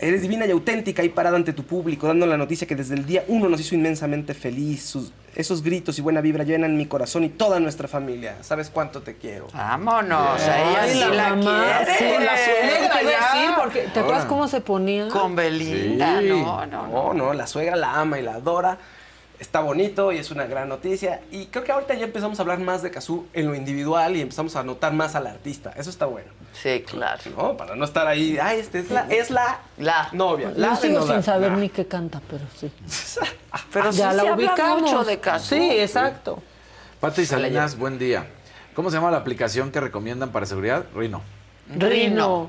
[0.00, 3.04] Eres divina y auténtica y parada ante tu público, dando la noticia que desde el
[3.04, 4.84] día uno nos hizo inmensamente feliz.
[4.84, 8.36] Sus- esos gritos y buena vibra llenan mi corazón y toda nuestra familia.
[8.42, 9.48] ¿Sabes cuánto te quiero?
[9.52, 11.98] Vámonos, a ella sí la la, mamá, quiere.
[11.98, 15.08] sí, la suegra Te decir, porque ¿te acuerdas cómo se ponía?
[15.08, 16.28] Con Belinda, Sí.
[16.28, 18.78] no, no, No, no, la suegra la ama y la adora.
[19.38, 21.20] Está bonito y es una gran noticia.
[21.30, 24.20] Y creo que ahorita ya empezamos a hablar más de Kazú en lo individual y
[24.20, 25.72] empezamos a notar más al artista.
[25.76, 26.28] Eso está bueno.
[26.52, 27.22] Sí, claro.
[27.36, 27.56] ¿No?
[27.56, 30.08] Para no estar ahí, ay, este es la, es la, La.
[30.12, 30.50] novia.
[30.56, 32.72] La Yo sigo sin saber ni qué canta, pero sí.
[33.72, 34.80] Pero ya sí la se habla ubicamos.
[34.82, 35.54] mucho de Cazú.
[35.54, 36.42] Sí, exacto.
[37.00, 38.26] Pati Salinas, buen día.
[38.74, 40.84] ¿Cómo se llama la aplicación que recomiendan para seguridad?
[40.94, 41.22] Rino.
[41.76, 42.48] Rino.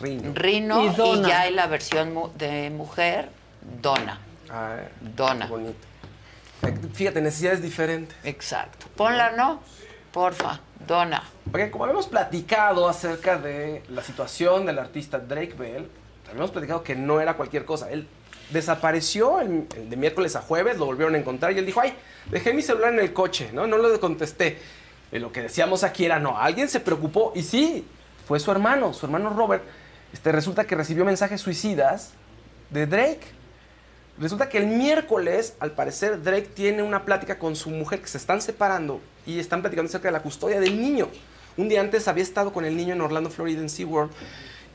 [0.00, 0.32] Rino.
[0.34, 3.28] Rino Y ya hay la versión de mujer,
[3.80, 4.18] Donna.
[4.50, 5.46] Ay, Donna.
[5.46, 5.74] qué bonito.
[6.94, 8.16] Fíjate, necesidades diferentes.
[8.24, 8.86] Exacto.
[8.96, 9.60] Ponla, ¿no?
[10.12, 11.22] Porfa, Donna.
[11.50, 15.88] Porque como habíamos platicado acerca de la situación del artista Drake Bell,
[16.28, 17.90] habíamos platicado que no era cualquier cosa.
[17.90, 18.06] Él
[18.50, 21.94] desapareció el, el de miércoles a jueves, lo volvieron a encontrar y él dijo, ay,
[22.30, 23.66] dejé mi celular en el coche, ¿no?
[23.66, 24.58] No lo contesté.
[25.10, 27.86] Y lo que decíamos aquí era, no, alguien se preocupó y sí,
[28.26, 29.62] fue su hermano, su hermano Robert.
[30.12, 32.12] Este, resulta que recibió mensajes suicidas
[32.70, 33.20] de Drake.
[34.18, 38.18] Resulta que el miércoles, al parecer, Drake tiene una plática con su mujer que se
[38.18, 41.08] están separando y están platicando acerca de la custodia del niño.
[41.56, 44.10] Un día antes había estado con el niño en Orlando, Florida, en SeaWorld,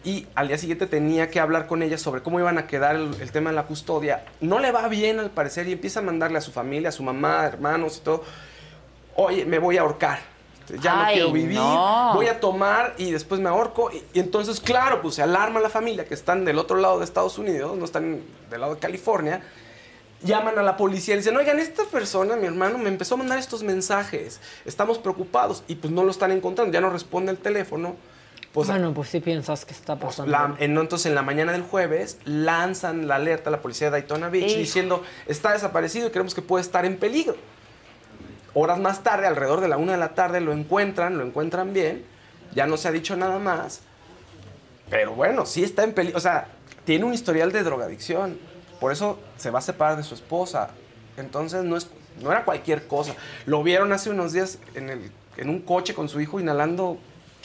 [0.03, 3.31] y al día siguiente tenía que hablar con ella sobre cómo iban a quedar el,
[3.31, 4.25] tema de la custodia.
[4.41, 7.03] No le va bien, al parecer, y empieza a mandarle a su familia, a su
[7.03, 8.23] mamá, hermanos y todo,
[9.15, 10.19] oye, me voy a ahorcar.
[10.81, 12.11] Ya no Ay, quiero vivir, no.
[12.15, 13.89] voy a tomar y después me ahorco.
[13.91, 17.05] Y, y entonces, claro, pues se alarma la familia que están del otro lado de
[17.05, 19.41] Estados Unidos, no están del lado de California.
[20.23, 23.37] Llaman a la policía y dicen, oigan, esta persona, mi hermano, me empezó a mandar
[23.37, 24.41] estos mensajes.
[24.65, 27.95] Estamos preocupados y pues no lo están encontrando, ya no responde el teléfono.
[28.51, 30.31] Pues, bueno, pues sí piensas que está pasando.
[30.31, 33.91] la- en- entonces, en la mañana del jueves, lanzan la alerta a la policía de
[33.91, 34.57] Daytona Beach Hijo.
[34.59, 37.35] diciendo, está desaparecido y creemos que puede estar en peligro.
[38.59, 42.03] Horas más tarde, alrededor de la una de la tarde, lo encuentran, lo encuentran bien.
[42.55, 43.81] Ya no se ha dicho nada más.
[44.89, 46.17] Pero bueno, sí está en peligro.
[46.17, 46.47] O sea,
[46.83, 48.39] tiene un historial de drogadicción.
[48.79, 50.69] Por eso se va a separar de su esposa.
[51.17, 51.87] Entonces no, es,
[52.21, 53.13] no era cualquier cosa.
[53.45, 56.97] Lo vieron hace unos días en, el, en un coche con su hijo inhalando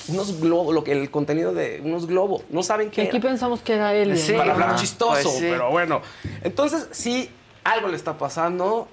[0.09, 2.43] unos globos, lo que el contenido de unos globos.
[2.49, 3.29] No saben Que qué aquí era.
[3.29, 4.17] pensamos que era él.
[4.17, 4.35] Sí,
[4.77, 5.47] chistoso, Pues sí.
[5.51, 6.01] pero bueno.
[6.43, 7.29] Entonces, sí,
[7.65, 8.89] algo le está pasando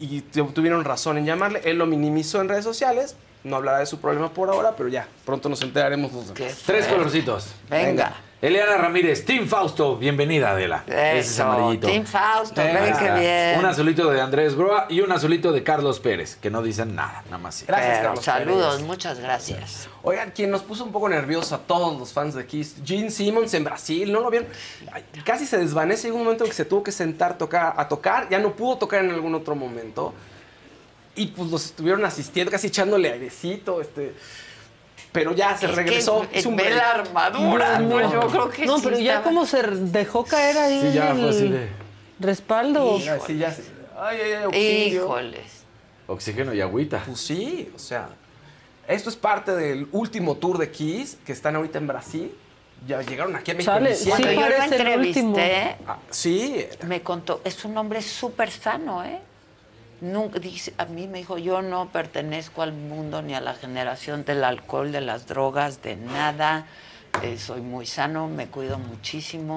[0.00, 1.60] y tu- tuvieron razón en llamarle.
[1.64, 3.16] Él lo minimizó en redes sociales.
[3.44, 6.12] No hablará de su problema por ahora, pero ya, pronto nos enteraremos.
[6.12, 6.58] los demás.
[6.64, 7.48] Tres colorcitos.
[7.68, 8.14] Venga.
[8.42, 10.82] Eliana Ramírez, Team Fausto, bienvenida Adela.
[10.88, 11.86] Ese es Eso, amarillito.
[11.86, 13.60] Team Fausto, ven qué bien.
[13.60, 17.22] Un azulito de Andrés Broa y un azulito de Carlos Pérez, que no dicen nada,
[17.26, 17.54] nada más.
[17.54, 17.66] sí.
[17.68, 19.88] Pero saludos, muchas gracias.
[20.02, 23.54] Oigan, quien nos puso un poco nerviosos a todos los fans de Kiss, Gene Simmons
[23.54, 24.48] en Brasil, ¿no lo vieron?
[25.24, 28.28] Casi se desvanece, llegó un momento en que se tuvo que sentar tocar, a tocar,
[28.28, 30.14] ya no pudo tocar en algún otro momento.
[31.14, 34.14] Y pues los estuvieron asistiendo, casi echándole airecito, este...
[35.12, 36.26] Pero ya se Es que regresó.
[36.32, 38.12] hizo un ve la armadura, No, no.
[38.12, 41.10] yo creo que No, sí pero ya estaba- como se dejó caer ahí Sí, ya
[41.10, 41.68] el así de-
[42.18, 42.98] respaldo.
[42.98, 43.54] Sí, sí, ya
[44.00, 45.04] Ay, ay, ay, auxilio.
[45.04, 45.64] Híjoles.
[46.06, 47.02] Oxígeno y agüita.
[47.06, 48.08] Pues sí, o sea,
[48.88, 52.34] esto es parte del último tour de Kiss que están ahorita en Brasil.
[52.86, 53.72] Ya llegaron aquí a México.
[53.72, 54.34] Sale, diciembre.
[54.34, 55.28] Cuando yo lo parece el último.
[55.38, 59.20] entrevisté, Ah, sí, me contó, es un hombre súper sano, ¿eh?
[60.02, 64.24] Nunca, dice, a mí me dijo, yo no pertenezco al mundo ni a la generación
[64.24, 66.66] del alcohol, de las drogas, de nada.
[67.22, 69.54] Eh, soy muy sano, me cuido muchísimo.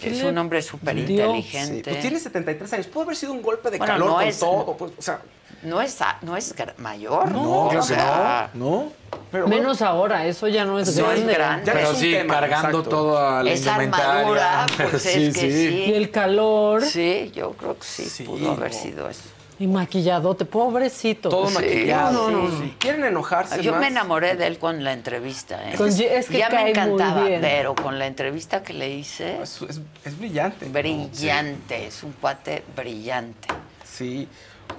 [0.00, 1.82] ¿Qué Es un hombre súper Sí, inteligente.
[1.90, 2.86] pues tiene 73 años.
[2.86, 4.76] Pudo haber sido un golpe de Bueno, calor no con es- todo.
[4.76, 5.20] pues, o sea,
[5.62, 7.30] No es, no es mayor.
[7.32, 8.92] No, claro sea, ¿No?
[9.32, 11.32] pero Menos ahora, eso ya no es No es grande.
[11.34, 11.66] grande.
[11.66, 12.88] Ya Pero es sí, tema, cargando exacto.
[12.90, 15.84] todo a la Esa armadura, pues sí, es que sí.
[15.88, 18.78] Y el calor Sí, yo creo que sí, Sí, pudo haber no.
[18.78, 19.22] sido eso.
[19.58, 21.30] y maquilladote, pobrecito.
[21.30, 22.30] todo Sí, maquillado.
[22.30, 22.70] no, no.
[22.78, 23.80] ¿Quieren enojarse Yo más?
[23.80, 25.58] me enamoré de él con la entrevista.
[25.70, 25.74] ¿eh?
[26.10, 27.40] Es que ya me encantaba, bien.
[27.40, 30.66] pero con la entrevista que le hice, Es, es- es brillante.
[30.68, 33.48] brillante, es un cuate brillante.
[33.84, 34.28] Sí.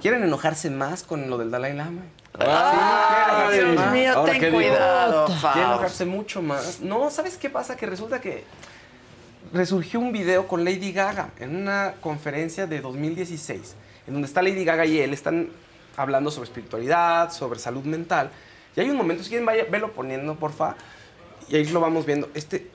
[0.00, 2.02] ¿Quieren enojarse más con lo del Dalai Lama?
[2.38, 3.90] Ay, Sí, Dios ¿no?
[3.90, 6.80] mío, Ahora, ten cuidado, Quieren enojarse mucho más.
[6.80, 7.76] No, ¿sabes qué pasa?
[7.76, 8.44] Que resulta que
[9.52, 13.74] resurgió un video con Lady Gaga en una conferencia de 2016,
[14.06, 15.48] en donde está Lady Gaga y él están
[15.96, 18.30] hablando sobre espiritualidad, sobre salud mental.
[18.76, 20.76] Y hay un momento, si quieren, vaya, velo poniendo, porfa,
[21.48, 22.28] y ahí lo vamos viendo.
[22.34, 22.70] Este,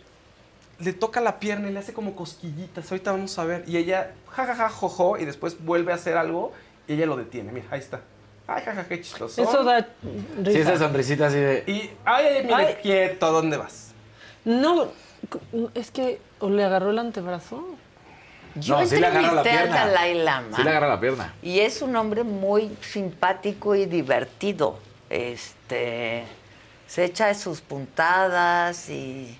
[0.79, 2.91] le toca la pierna y le hace como cosquillitas.
[2.91, 3.63] Ahorita vamos a ver.
[3.67, 6.51] Y ella, jajaja, jojo, y después vuelve a hacer algo
[6.87, 7.51] y ella lo detiene.
[7.51, 8.01] Mira, ahí está.
[8.47, 9.41] Ay, jajaja, qué chistoso.
[9.41, 9.87] Eso da
[10.45, 11.63] Sí, esa sonrisita así de.
[11.65, 12.75] Y, ay, ay, mire, Ay.
[12.81, 13.91] quieto, ¿dónde vas?
[14.43, 14.87] No,
[15.73, 17.63] es que o le agarró el antebrazo.
[18.55, 19.85] Yo No, sí le agarra la pierna.
[19.85, 20.55] Dalai Lama.
[20.57, 21.33] Sí le agarra la pierna.
[21.41, 24.77] Y es un hombre muy simpático y divertido.
[25.09, 26.25] Este
[26.85, 29.35] se echa de sus puntadas y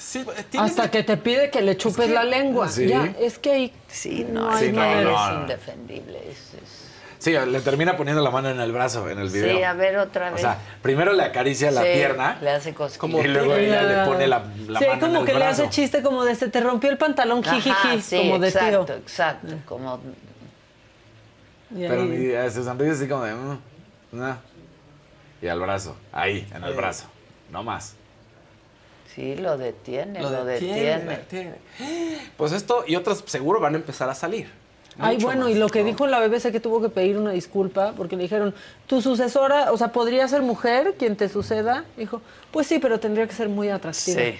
[0.00, 2.68] Sí, eh, Hasta que te pide que le chupes la lengua.
[2.68, 2.86] Sí.
[2.88, 5.10] Ya, es que ahí sí, no, hay no, él manera.
[5.10, 5.40] no, es no.
[5.42, 6.18] indefendible.
[6.30, 6.80] es- es-
[7.18, 9.54] Sí, le termina poniendo la mano en el brazo en el video.
[9.58, 10.40] Sí, a ver otra o vez.
[10.40, 13.26] sea, primero le acaricia la pierna Le hace cosquillas.
[13.26, 15.68] y luego ella le pone la, la sí, mano en como el que le hace
[15.68, 18.94] chiste como de este, te rompió el pantalón, jijiji, sí, como de exacto, tío.
[18.94, 20.00] exacto, como
[21.76, 23.34] Pero eh, se sonríe así como de...
[23.34, 23.58] "Mm,
[24.12, 24.36] no".
[25.42, 27.04] Y al brazo, ahí, en el brazo.
[27.52, 27.96] No más.
[29.14, 31.04] Sí lo detiene, lo, lo detiene, detiene.
[31.04, 31.54] lo detiene.
[32.36, 34.50] Pues esto y otras seguro van a empezar a salir.
[34.98, 35.86] Ay, bueno, más, y lo que ¿no?
[35.86, 38.54] dijo la BBC que tuvo que pedir una disculpa porque le dijeron,
[38.86, 41.84] tu sucesora, o sea, podría ser mujer quien te suceda.
[41.96, 42.20] Dijo,
[42.50, 44.20] pues sí, pero tendría que ser muy atractiva.
[44.20, 44.34] Sí.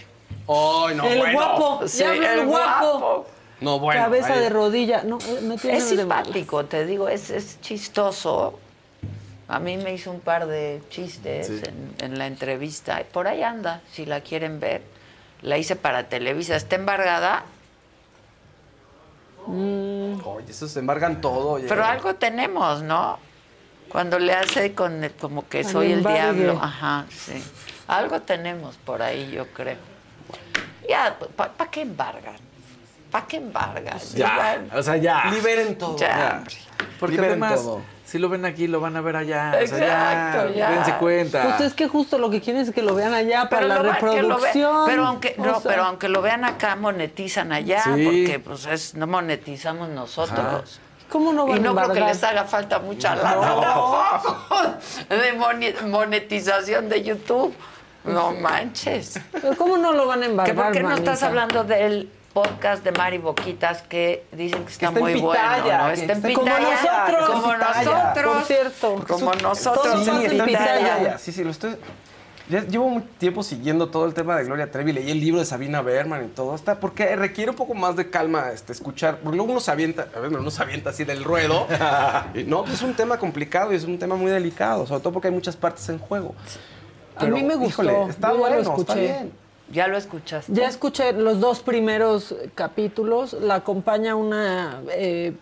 [0.49, 1.33] Ay, no, el bueno.
[1.33, 2.87] guapo, Sí, ya habló el el guapo.
[2.99, 3.27] guapo.
[3.61, 4.03] No, bueno.
[4.03, 5.03] Cabeza ahí- de rodilla.
[5.05, 8.59] No, eh, me tiene Es simpático, te digo, es, es chistoso.
[9.51, 11.61] A mí me hizo un par de chistes Sí.
[11.67, 13.03] en, en la entrevista.
[13.13, 14.83] Por ahí anda, si la quieren ver.
[15.43, 16.55] La hice para Televisa.
[16.57, 17.45] ¿Está embargada?
[19.47, 21.53] Oye, esos se embargan todo.
[21.53, 21.67] oye.
[21.69, 23.19] Pero algo tenemos, ¿no?
[23.89, 26.43] Cuando le hace con el- como que soy el embargue.
[26.45, 26.61] diablo.
[26.63, 27.43] Ajá, sí.
[27.89, 29.79] Algo tenemos por ahí, yo creo.
[30.89, 32.37] Ya, ¿para qué embargan?
[33.11, 33.99] ¿Para qué embargan?
[34.15, 35.25] Ya, o sea, ya.
[35.33, 35.97] Liberen todo.
[35.97, 36.37] Ya, ya.
[36.39, 36.55] hombre.
[37.01, 37.81] Porque Liberen además, todo.
[38.11, 39.53] Si lo ven aquí, lo van a ver allá.
[39.62, 40.70] o sea, Exacto, ya.
[40.73, 41.43] Dense cuenta.
[41.43, 43.82] Pues es que justo lo que quieren es que lo vean allá para la que
[43.82, 44.87] ve- reproducción.
[44.87, 47.91] pero aunque O no, sea, pero aunque lo vean acá monetizan allá Sí.
[48.05, 50.81] porque pues es, no monetizamos nosotros.
[51.09, 53.57] ¿Cómo no van y no a creo que les haga falta mucha lana
[55.09, 57.55] de monetización de YouTube.
[58.05, 59.20] No manches.
[59.32, 61.12] Pero ¿Cómo no lo van a ¿Que embargar, ¿Por qué no manita?
[61.12, 65.78] estás hablando del podcast de Mari Boquitas que dicen que está, muy pitaya, bueno?
[65.78, 65.90] ¿no?
[65.90, 67.31] Está en Como nosotros.
[67.31, 68.35] Como nosotros.
[68.35, 69.05] Por cierto.
[69.09, 69.82] Como nosotros.
[69.82, 70.78] Todos Sí, está en pitaya.
[70.78, 71.19] pitaya.
[71.19, 71.77] Sí, sí, lo estoy.
[72.48, 75.47] ya llevo un tiempo siguiendo todo el tema de Gloria Trevi, leí el libro de
[75.47, 79.36] Sabina Berman y todo, está, porque requiere un poco más de calma este, escuchar, porque
[79.36, 81.66] luego uno se avienta, a ver, uno se avienta así del ruedo,
[82.35, 85.28] y no, es un tema complicado y es un tema muy delicado, sobre todo porque
[85.28, 86.35] hay muchas partes en juego.
[87.16, 89.32] A mí me gustó, híjole, está yo ya lo bueno, está bien.
[89.71, 90.53] Ya lo escuchaste.
[90.53, 93.35] Ya escuché los dos primeros capítulos.
[93.35, 95.33] La acompaña una, eh,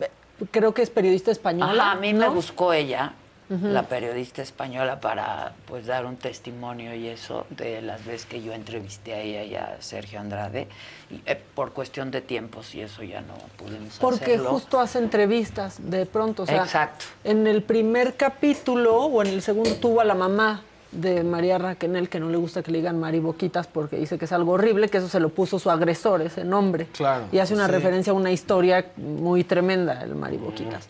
[0.50, 1.82] creo que es periodista española.
[1.82, 3.14] Ajá, a mí me buscó ella,
[3.48, 8.52] la periodista española, para pues dar un testimonio y eso de las veces que yo
[8.52, 10.68] entrevisté a ella y a Sergio Andrade.
[11.10, 14.50] Y, eh, por cuestión de tiempos y eso ya no pudimos Porque hacerlo.
[14.50, 16.42] justo hace entrevistas de pronto.
[16.42, 17.06] O sea, Exacto.
[17.24, 22.08] En el primer capítulo o en el segundo tuvo a la mamá de María Raquenel,
[22.08, 24.88] que no le gusta que le digan Mari Boquitas porque dice que es algo horrible,
[24.88, 26.86] que eso se lo puso su agresor, ese nombre.
[26.92, 27.72] Claro, Y hace una sí.
[27.72, 30.88] referencia a una historia muy tremenda, el Mari Boquitas.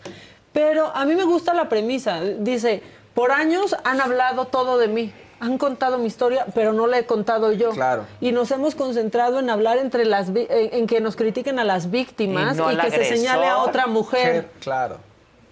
[0.53, 2.21] Pero a mí me gusta la premisa.
[2.21, 2.81] Dice,
[3.13, 5.13] por años han hablado todo de mí.
[5.41, 7.69] Han contado mi historia, pero no la he contado yo.
[7.71, 8.05] Claro.
[8.19, 11.91] Y nos hemos concentrado en hablar entre las en, en que nos critiquen a las
[11.91, 14.97] víctimas Y no que se señale a otra mujer Claro.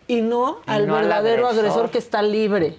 [0.08, 1.70] y no Y al no verdadero agresor.
[1.70, 1.90] agresor.
[1.92, 2.76] que está libre.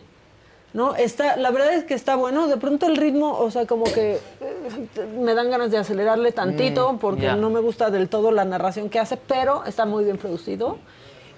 [0.78, 0.94] ¿No?
[0.94, 4.12] Está, la verdad es que está bueno, de pronto el ritmo, o sea, como que
[4.40, 8.44] eh, me dan ganas de acelerarle tantito Mm, porque no me gusta del todo la
[8.44, 10.78] narración que hace, pero está muy bien producido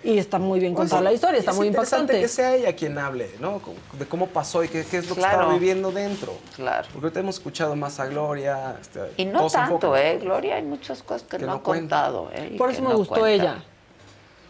[0.05, 2.23] y está muy bien contada la historia, está Es muy interesante impactante.
[2.23, 3.63] que sea ella quien hable, ¿no?
[3.99, 6.35] De cómo pasó y qué, qué es lo que estaba viviendo dentro.
[6.57, 6.87] Claro.
[6.93, 8.77] Porque ahorita hemos escuchado más a Gloria.
[8.79, 9.97] este, Y no tanto.
[9.97, 10.19] ¿eh?
[10.21, 12.03] Gloria, hay muchas cosas que, Que no, no ha cuenta.
[12.05, 12.31] contado.
[12.35, 12.57] ¿eh?
[12.59, 13.31] Por eso me no gustó cuenta.
[13.45, 13.65] ella.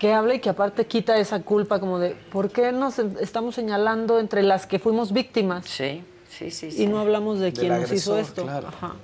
[0.01, 4.19] Que hable y que aparte quita esa culpa como de, ¿por qué nos estamos señalando
[4.19, 5.67] entre las que fuimos víctimas?
[5.67, 6.73] Sí, sí, sí.
[6.73, 6.83] sí.
[6.83, 8.43] Y no hablamos de quién nos hizo esto.
[8.43, 8.69] claro.
[8.69, 8.95] Ajá.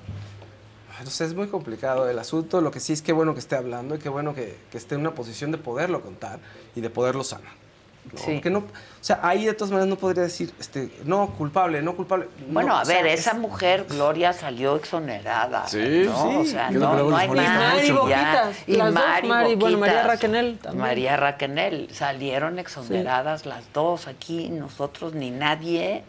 [0.99, 2.61] Entonces es muy complicado el asunto.
[2.63, 4.95] Lo que sí es que bueno que esté hablando y qué bueno que, que esté
[4.95, 6.41] en una posición de poderlo contar
[6.75, 7.53] y de poderlo sanar.
[8.13, 8.19] ¿No?
[8.19, 8.33] Sí.
[8.35, 8.65] Porque no, o
[9.01, 12.27] sea, ahí de todas maneras no podría decir, este, no, culpable, no culpable.
[12.49, 15.67] Bueno, No, a sea, ver, es- esa mujer, Gloria, salió exonerada.
[15.69, 16.31] Sí, ¿no?
[16.31, 17.37] sí, O sea, no, hay más.
[17.75, 17.95] Mari y ya.
[17.95, 20.83] Boquitas, Y las dos Mari, Mari, bueno, María Boquitas, Raquenel también.
[20.83, 26.03] María Raquenel, salieron exoneradas las dos aquí, nosotros ni nadie,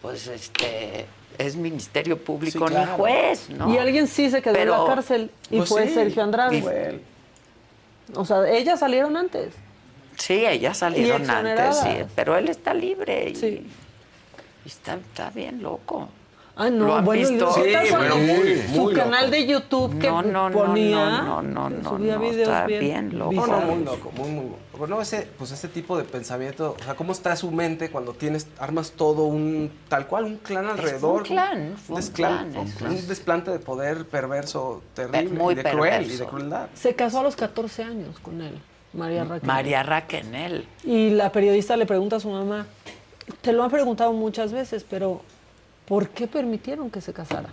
[0.00, 1.06] pues este,
[1.38, 3.72] es Ministerio Público Sí, ni juez, ¿no?
[3.72, 6.58] Y alguien sí se quedó Pero- en la cárcel y Pues fue sí, Sergio Andrade.
[6.58, 7.02] y.
[8.14, 9.54] O sea, ellas salieron antes.
[10.16, 13.66] Sí, ellas salieron antes, sí, pero él está libre y, Sí.
[14.64, 16.08] y está, está bien loco.
[16.54, 17.50] Ay, no, ¿Lo han bueno, visto?
[17.54, 19.30] ¿qué Sí, bueno, muy, su muy canal loco.
[19.32, 22.80] de YouTube que No, no, no, ponía, no, no, no, subía no, videos está bien,
[22.80, 23.46] bien loco.
[23.46, 24.58] No, muy loco, muy, muy loco.
[24.76, 28.46] Bueno, ese, pues ese tipo de pensamiento, o sea, ¿cómo está su mente cuando tienes,
[28.58, 31.22] armas todo un, tal cual, un clan alrededor?
[31.22, 35.62] un clan, un desclan- clan, es un desplante de poder perverso, terrible, Muy y de
[35.62, 36.26] cruel, y de perverso.
[36.28, 36.68] crueldad.
[36.74, 38.58] Se casó a los 14 años con él,
[38.92, 39.46] María Raquel.
[39.46, 40.66] María Raquenel.
[40.84, 42.66] Y la periodista le pregunta a su mamá,
[43.40, 45.22] te lo han preguntado muchas veces, pero
[45.86, 47.48] ¿por qué permitieron que se casara?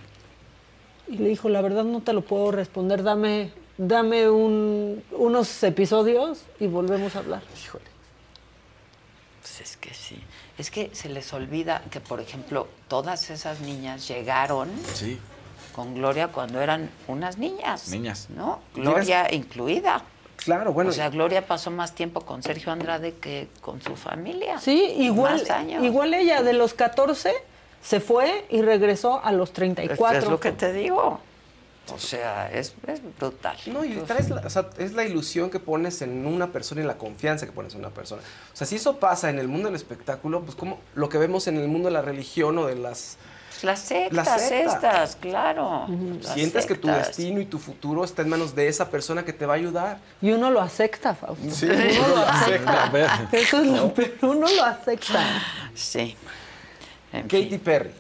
[1.08, 6.44] Y le dijo, la verdad no te lo puedo responder, dame, dame un- unos episodios
[6.60, 7.42] y volvemos a hablar.
[7.64, 7.86] Híjole.
[9.42, 10.22] Pues es que sí.
[10.58, 15.18] Es que se les olvida que, por ejemplo, todas esas niñas llegaron Sí.
[15.74, 17.88] con Gloria cuando eran unas niñas.
[17.90, 18.28] Niñas.
[18.30, 18.60] ¿No?
[18.76, 20.04] Gloria incluida.
[20.44, 20.90] Claro, bueno.
[20.90, 24.60] o sea, Gloria pasó más tiempo con Sergio Andrade que con su familia.
[24.60, 25.84] Sí, igual, Más años.
[25.84, 27.34] igual ella de los 14
[27.82, 30.18] se fue y regresó a los Es, 34.
[30.20, 31.20] es lo que te digo.
[31.94, 33.58] O sea, es, es brutal.
[33.66, 36.84] No, y traes la- o sea, es la ilusión que pones en una persona y
[36.86, 38.22] la confianza que pones en una persona.
[38.54, 41.48] O sea, si eso pasa en el mundo del espectáculo, pues como lo que vemos
[41.48, 43.18] en el mundo de la religión o de las
[43.64, 44.74] las sectas La secta.
[44.74, 45.86] estas, claro.
[46.22, 47.08] las Sientes que tu sectas.
[47.08, 49.98] destino y tu futuro está en manos de esa persona que te va a ayudar.
[50.22, 51.50] Y uno lo acepta, Fausto.
[51.50, 51.66] Sí.
[52.00, 53.30] Uno lo Acepta.
[53.32, 55.24] Eso es lo peor, uno lo acepta.
[55.76, 56.16] Sí.
[57.12, 57.92] Katy Perry.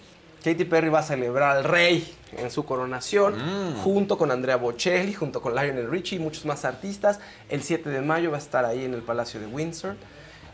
[0.44, 3.78] Katy Perry va a celebrar al rey en su coronación, Mm.
[3.82, 7.20] junto con Andrea Bocelli, junto con Lionel Richie y muchos más artistas.
[7.50, 9.96] El 7 de mayo va a estar ahí en el Palacio de Windsor.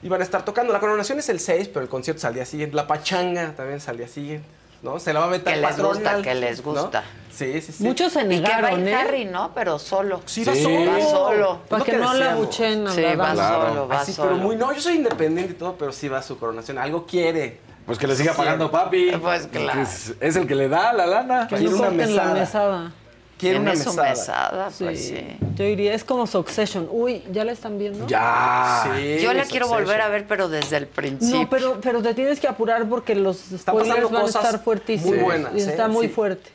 [0.01, 0.71] Y van a estar tocando.
[0.71, 2.75] La coronación es el 6, pero el concierto es al día siguiente.
[2.75, 4.47] La pachanga también es al día siguiente.
[4.81, 4.99] ¿No?
[4.99, 6.71] Se la va a meter Que les gusta, que les ¿no?
[6.71, 7.03] gusta.
[7.31, 7.83] Sí, sí, sí.
[7.83, 8.95] Muchos se Y que va negaron, ¿eh?
[8.95, 9.51] Harry, ¿no?
[9.53, 10.21] Pero solo.
[10.25, 10.91] Sí, va solo.
[10.91, 11.59] Va solo.
[11.67, 14.29] Para que no la buchen Sí, la va solo, va Así, solo.
[14.29, 16.77] pero muy no, yo soy independiente y todo, pero sí va a su coronación.
[16.77, 17.59] Algo quiere.
[17.85, 18.37] Pues que le siga Sí.
[18.37, 19.11] pagando papi.
[19.21, 19.81] Pues claro.
[19.81, 21.47] Es, es el que le da la lana.
[21.47, 22.91] Que no una corten la mesada.
[23.37, 24.09] Quiere una mesada.
[24.09, 25.15] mesada, pues Sí.
[25.17, 25.37] sí.
[25.55, 26.87] Yo diría, es como Succession.
[26.89, 28.07] Uy, ¿ya la están viendo?
[28.07, 28.89] Ya.
[28.95, 31.41] Sí, Yo la quiero volver a ver, pero desde el principio.
[31.41, 35.15] No, pero, pero te tienes que apurar porque los spoilers van a estar fuertísimos.
[35.15, 35.89] muy buenas, Y está ¿eh?
[35.89, 36.13] muy Sí.
[36.13, 36.49] fuerte.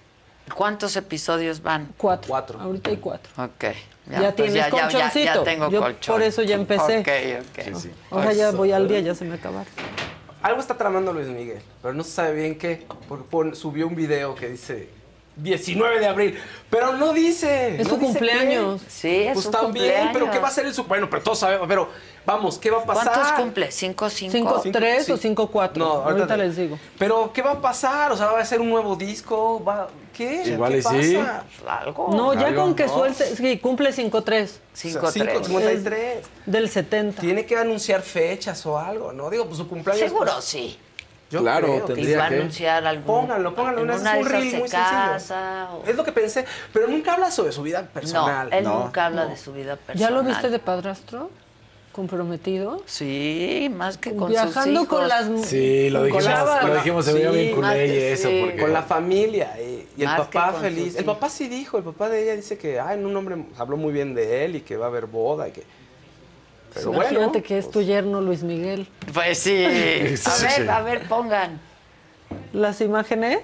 [0.54, 1.88] ¿Cuántos episodios van?
[1.96, 2.28] Cuatro.
[2.28, 2.60] Cuatro.
[2.60, 3.30] Ahorita hay cuatro.
[3.36, 3.64] Ok.
[4.10, 5.24] Ya, pues tienes ya, ya, ya, colchoncito.
[5.34, 6.14] ya tengo Yo colchón.
[6.14, 6.98] por eso ya empecé.
[6.98, 7.08] Ok,
[7.40, 7.64] ok.
[7.64, 7.90] Sí, sí.
[8.10, 9.72] Ahora ya voy al día, ya se me acabaron.
[10.42, 12.86] Algo está tramando Luis Miguel, pero no se sabe bien qué.
[13.08, 14.88] Porque subió un video que dice
[15.42, 16.38] 19 de abril,
[16.68, 17.80] pero no dice.
[17.80, 18.82] Es no su dice cumpleaños.
[18.82, 18.90] qué.
[18.90, 20.10] Sí, es Pues su también, cumpleaños.
[20.12, 21.88] pero ¿qué va a ser el su Bueno, pero todos sabemos, pero
[22.24, 23.12] vamos, ¿qué va a pasar?
[23.12, 23.70] ¿Cuántos cumple?
[23.70, 24.60] ¿Cinco, cinco?
[24.62, 25.12] ¿Cinco, tres sí.
[25.12, 25.84] o cinco, cuatro?
[25.84, 26.78] No, ahorita ahorita les digo.
[26.98, 28.12] Pero ¿qué va a pasar?
[28.12, 30.42] O sea, va a ser un nuevo disco, va ¿qué?
[30.46, 31.16] Igual ¿Qué y sí.
[31.16, 31.44] pasa?
[31.66, 32.10] ¿Algo?
[32.12, 32.94] No, ya algo, con que ¿no?
[32.94, 35.46] suelte, sí, cumple 5-3 Cinco, Cinco, tres.
[35.46, 36.18] 53.
[36.46, 37.20] del 70.
[37.20, 39.28] Tiene que anunciar fechas o algo, ¿no?
[39.30, 40.08] Digo, pues su cumpleaños.
[40.08, 40.78] Seguro pues, sí.
[41.30, 42.34] Yo Claro, creo que Tendría va a que.
[42.36, 43.04] anunciar algún...
[43.06, 43.80] Pónganlo, pónganlo.
[43.82, 45.78] en una de un reel se muy casa, sencillo.
[45.78, 48.48] o- Es lo que pensé, pero nunca habla sobre su vida No, personal.
[48.52, 48.80] él No.
[48.84, 50.10] nunca habla de su vida personal.
[50.10, 51.30] ¿Ya lo viste de padrastro?
[51.92, 52.82] ¿Comprometido?
[52.86, 54.88] Sí, más que con sus Viajando hijos.
[54.88, 55.26] con las...
[55.46, 58.28] Sí, lo con dijimos, la- lo dijimos, se veía bien que eso.
[58.28, 58.40] sí.
[58.44, 58.60] Porque...
[58.62, 59.56] Con la familia.
[59.60, 60.86] Y, y el papá con feliz.
[60.92, 63.76] sus El papá sí dijo, el papá de ella dice que, ay, un hombre habló
[63.76, 65.64] muy bien de él y que va a haber boda y que...
[66.74, 67.42] Pero Imagínate bueno.
[67.42, 68.86] que es tu yerno Luis Miguel.
[69.12, 69.64] Pues sí.
[70.24, 70.46] A Sí.
[70.60, 71.60] ver, a ver, pongan.
[72.52, 73.40] ¿Las imágenes?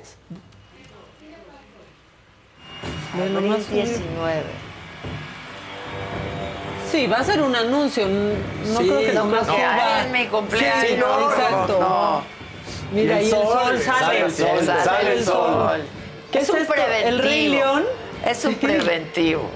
[3.19, 3.67] Subir.
[3.73, 4.43] 19.
[6.91, 8.07] Sí, va a ser un anuncio.
[8.07, 10.03] No Sí, creo que no nomás que- suba.
[10.05, 10.87] Es mi cumpleaños.
[10.87, 11.79] Sí, no, exacto.
[11.81, 12.23] No.
[12.93, 14.21] Mira, y el sol, sale.
[14.21, 15.83] el sol, Sale, sale el sol.
[16.31, 16.73] ¿Qué es es un esto?
[16.73, 17.09] preventivo.
[17.09, 17.85] ¿El Rey León?
[18.25, 19.51] Es un preventivo.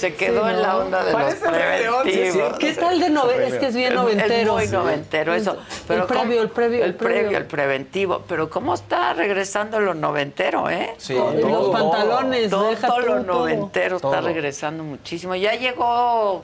[0.00, 2.58] Se quedó Sí, en la onda de Parece los preventivos.
[2.58, 3.46] ¿Qué tal de novela?
[3.46, 4.58] Es que es bien noventero.
[4.58, 5.58] Es muy noventero eso.
[5.86, 8.22] Pero el previo, ¿cómo- el previo, el previo, el preventivo.
[8.26, 10.94] Pero ¿cómo está regresando lo noventero, eh?
[10.96, 13.22] Sí, los pantalones, Todo, deja todo lo todo.
[13.40, 15.34] noventero está regresando muchísimo.
[15.34, 16.42] Ya llegó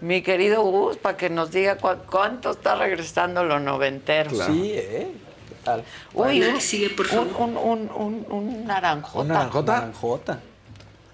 [0.00, 4.30] mi querido Gus para que nos diga cu- cuánto está regresando lo noventero.
[4.30, 5.08] Sí, ¿eh?
[5.48, 5.82] ¿Qué tal?
[6.14, 9.18] Uy, sigue, por un, un, un, un, un naranjota.
[9.22, 9.72] ¿Un naranjota?
[9.74, 10.38] Naranjota.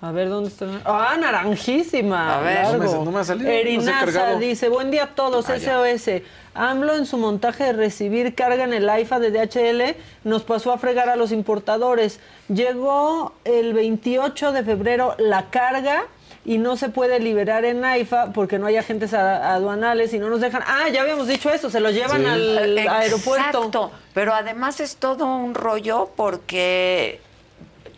[0.02, 0.66] A ver, ¿dónde está?
[0.84, 2.36] Ah, naranjísima.
[2.38, 2.64] A ver.
[2.64, 2.84] largo.
[2.84, 5.72] No me- no me ha salido, Erinaza dice, buen día a todos, Ah, ya.
[5.82, 6.22] SOS.
[6.54, 10.78] AMLO en su montaje de recibir carga en el AIFA de DHL nos pasó a
[10.78, 12.20] fregar a los importadores.
[12.48, 16.04] Llegó el 28 de febrero la carga
[16.44, 20.28] y no se puede liberar en AIFA porque no hay agentes a- aduanales y no
[20.30, 20.62] nos dejan.
[20.66, 22.26] Ah, ya habíamos dicho eso, se los llevan Sí.
[22.26, 23.48] al aeropuerto.
[23.58, 27.20] Exacto, pero además es todo un rollo porque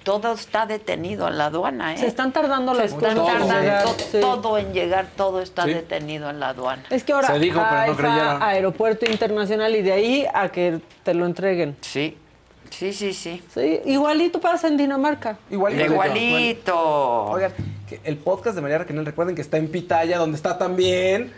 [0.09, 1.99] todo está detenido en la aduana, ¿eh?
[1.99, 4.19] Se están tardando las Están cosas en tardando llegar, sí.
[4.23, 5.75] todo en llegar, todo está Sí.
[5.75, 6.83] detenido en la aduana.
[6.89, 8.43] Es que ahora Se dijo, pero no creyeron.
[8.43, 11.77] aeropuerto internacional y de ahí a que te lo entreguen.
[11.83, 12.17] Sí,
[12.71, 13.43] sí, sí, sí.
[13.53, 15.37] Sí, igualito pasa en Dinamarca.
[15.51, 15.93] Igualito.
[15.93, 17.25] Igualito.
[17.27, 17.53] Oigan,
[17.87, 21.33] que el podcast de María Raquel, recuerden que está en Pitaya, donde está también.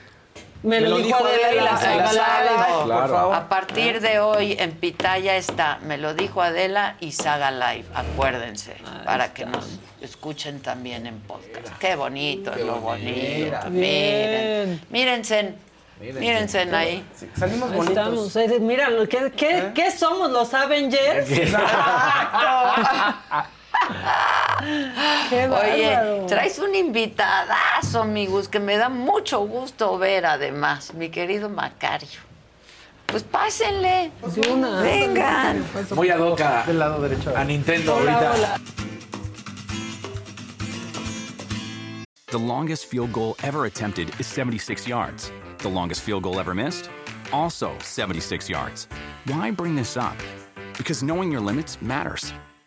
[0.63, 3.35] Me, lo, dijo Adela y la Adela, Saga Saga Live.
[3.35, 8.77] A partir de hoy en Pitaya está, me lo dijo Adela y Saga Live, acuérdense,
[9.05, 11.79] para que nos escuchen también en podcast.
[11.79, 13.71] Qué bonito es lo bonito.
[13.71, 15.55] Miren, mírense,
[15.99, 17.05] mírense ahí.
[17.39, 17.97] Salimos bonitos.
[17.97, 18.37] estamos.
[18.37, 21.29] Eh, Mira, que- ¿qué, ¿qué somos los Avengers?
[25.31, 31.49] Qué Oye, traes un invitadazo, amigos, que me da mucho gusto ver además, mi querido
[31.49, 32.21] Macario.
[33.07, 34.13] Pues pásenle.
[34.35, 34.83] De una.
[34.83, 35.65] Vengan.
[35.97, 37.37] Hoc a, Del lado derecho.
[37.37, 38.33] a Nintendo Hola, ahorita.
[38.35, 38.61] hola.
[42.29, 45.33] The longest field goal ever attempted is 76 yards.
[45.59, 46.89] The longest field goal ever missed?
[47.33, 48.87] Also 76 yards.
[49.27, 50.17] Why bring this up?
[50.79, 52.33] Because knowing your limits matters,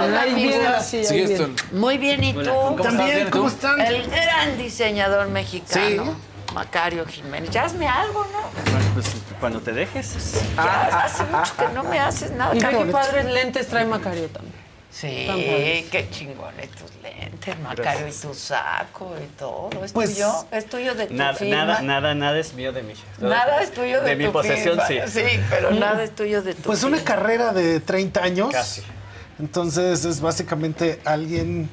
[0.00, 0.24] Hola.
[1.72, 2.76] Muy bien, ¿y tú?
[2.82, 3.80] También, ¿cómo están?
[3.80, 6.16] El gran diseñador mexicano,
[6.54, 7.50] Macario Jiménez.
[7.50, 8.70] Ya hazme algo, ¿no?
[8.70, 9.06] Bueno, pues
[9.38, 10.42] cuando te dejes.
[10.56, 12.54] Ya hace mucho que no me haces nada.
[12.54, 14.60] Y qué padres lentes trae Macario también.
[14.92, 15.06] Sí,
[15.92, 19.70] qué chingones tus lentes, Macario, y tu saco y todo.
[19.84, 20.32] ¿Es Pues, tuyo?
[20.50, 21.64] ¿Es tuyo de tu Nada, firma?
[21.64, 22.94] nada, nada, nada es mío de mí.
[23.20, 25.06] Nada es tuyo de, mi tu posesión, firma.
[25.06, 25.20] sí.
[25.20, 28.48] Sí, pero nada es tuyo de tu Pues una carrera de 30 años.
[28.50, 28.82] Casi.
[29.40, 31.70] Entonces es básicamente alguien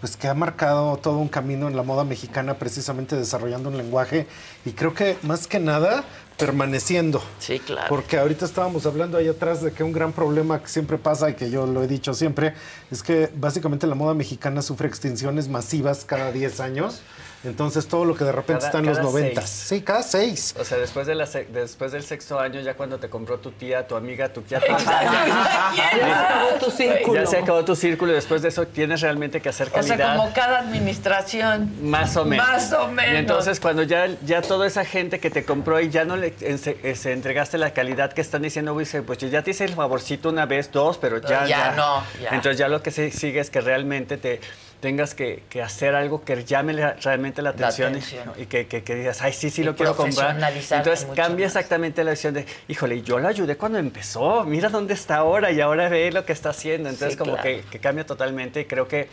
[0.00, 4.26] pues que ha marcado todo un camino en la moda mexicana precisamente desarrollando un lenguaje
[4.64, 6.04] y creo que más que nada
[6.38, 7.22] permaneciendo.
[7.38, 7.86] Sí, claro.
[7.90, 11.34] Porque ahorita estábamos hablando ahí atrás de que un gran problema que siempre pasa y
[11.34, 12.54] que yo lo he dicho siempre
[12.90, 17.02] es que básicamente la moda mexicana sufre extinciones masivas cada 10 años.
[17.42, 19.40] Entonces todo lo que de repente Cada- está en los cada 90.
[19.40, 19.50] seis.
[19.50, 20.54] Sí, cada seis.
[20.60, 23.50] O sea, después, de la se- después del sexto año, ya cuando te compró tu
[23.52, 27.20] tía, tu amiga, tu tía, tu Ya se acabó tu círculo.
[27.22, 29.96] Ya se acabó tu círculo y después de eso tienes realmente que hacer O calidad.
[29.96, 31.70] sea, como cada administración.
[31.82, 32.46] Más o menos.
[32.46, 33.14] Más o menos.
[33.14, 36.34] Y entonces cuando ya, ya toda esa gente que te compró y ya no le
[36.40, 40.46] eh, se entregaste la calidad que están diciendo, pues ya te hice el favorcito una
[40.46, 42.30] vez, dos, pero ya, Ya no, ya.
[42.30, 44.40] Entonces ya lo que se- sigue es que realmente te
[44.80, 48.00] tengas que, que hacer algo que llame la- realmente la La atención,
[48.38, 50.36] y- que, que- que digas, ay, sí, sí Y lo quiero comprar.
[50.70, 51.56] Entonces cambia más.
[51.56, 55.60] exactamente la visión de, híjole, yo la ayudé cuando empezó, mira dónde está ahora y
[55.60, 56.88] ahora ve lo que está haciendo.
[56.88, 57.60] Entonces Sí, como claro.
[57.70, 59.08] que, cambia totalmente y creo que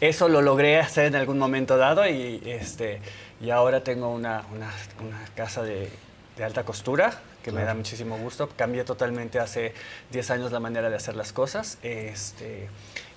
[0.00, 3.00] eso lo logré hacer en algún momento dado y, este,
[3.40, 4.72] y ahora tengo una, una-
[5.06, 5.90] una casa de,
[6.36, 8.48] de alta costura que me da muchísimo gusto.
[8.56, 9.74] Cambié totalmente hace
[10.10, 12.68] 10 años la manera de hacer las cosas, este,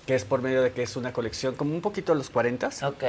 [0.06, 2.70] que es por medio de que es una colección como un poquito a los 40.
[2.86, 3.04] Ok.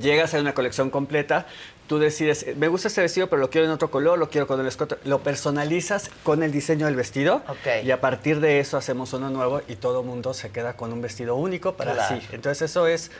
[0.00, 1.46] Llegas a una colección completa,
[1.86, 4.46] tú decides, eh, me gusta este vestido, pero lo quiero en otro color, lo quiero
[4.46, 7.84] con el escote, lo personalizas con el diseño del vestido Ok.
[7.84, 10.94] y a partir de eso hacemos uno nuevo y todo el mundo se queda con
[10.94, 12.20] un vestido único para Claro.
[12.22, 12.26] sí.
[12.32, 13.10] Entonces eso es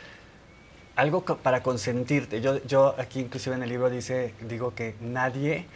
[0.97, 2.41] algo para consentirte.
[2.41, 5.67] Yo, yo aquí inclusive en el libro dice, digo que nadie,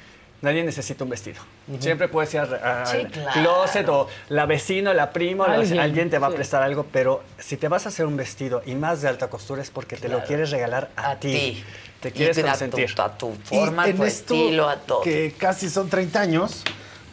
[0.43, 1.41] nadie necesita un vestido.
[1.81, 3.31] Siempre puedes ir al al Sí, claro.
[3.41, 6.37] closet o la vecina, la prima, alguien, te va a sí.
[6.37, 9.63] prestar algo, pero si te vas a hacer un vestido y más de alta costura
[9.63, 10.27] es porque te lo Claro.
[10.29, 11.63] quieres regalar a, A ti.
[12.01, 12.95] Te quieres Y a tu- consentir.
[12.99, 15.01] a tu forma, Y a tu estilo, a todo.
[15.01, 16.63] Que casi son 30 años,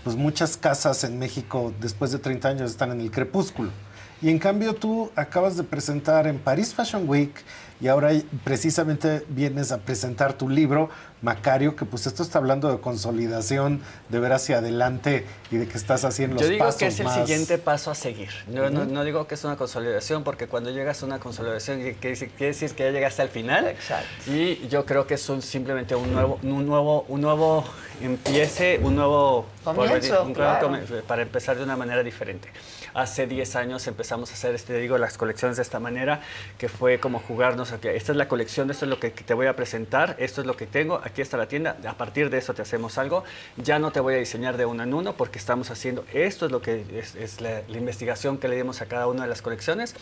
[0.04, 3.72] pues muchas casas en México después de 30 años están en el crepúsculo.
[4.22, 7.32] Y en cambio tú acabas de presentar en París Fashion Week
[7.82, 8.12] y ahora
[8.44, 10.90] precisamente vienes a presentar tu libro,
[11.22, 15.78] Macario, que pues esto está hablando de consolidación, de ver hacia adelante y de que
[15.78, 18.30] estás haciendo los Yo digo pasos que es el más- siguiente paso a seguir.
[18.52, 18.92] Yo no, Ujú.
[18.94, 22.48] no digo que es una consolidación, porque cuando llegas a una consolidación quiere decir, quiere
[22.54, 23.68] decir que ya llegaste al final.
[23.68, 24.08] Exacto.
[24.32, 27.64] Y yo creo que es un- simplemente un nuevo, un nuevo, un nuevo
[28.02, 30.82] empiece, un nuevo Comienzo, un nuevo claro.
[31.08, 32.50] para empezar de una manera diferente.
[32.94, 36.22] Hace 10 años empezamos a hacer, este, digo, las colecciones de esta manera,
[36.58, 39.48] que fue como jugarnos, ok, esta es la colección, esto es lo que te voy
[39.48, 42.54] a presentar, esto es lo que tengo, aquí está la tienda, a partir de eso
[42.54, 43.24] te hacemos algo,
[43.58, 46.52] ya no te voy a diseñar de uno en uno porque estamos haciendo, esto es
[46.52, 49.42] lo que es, es la, la investigación que le dimos a cada una de las
[49.42, 49.96] colecciones.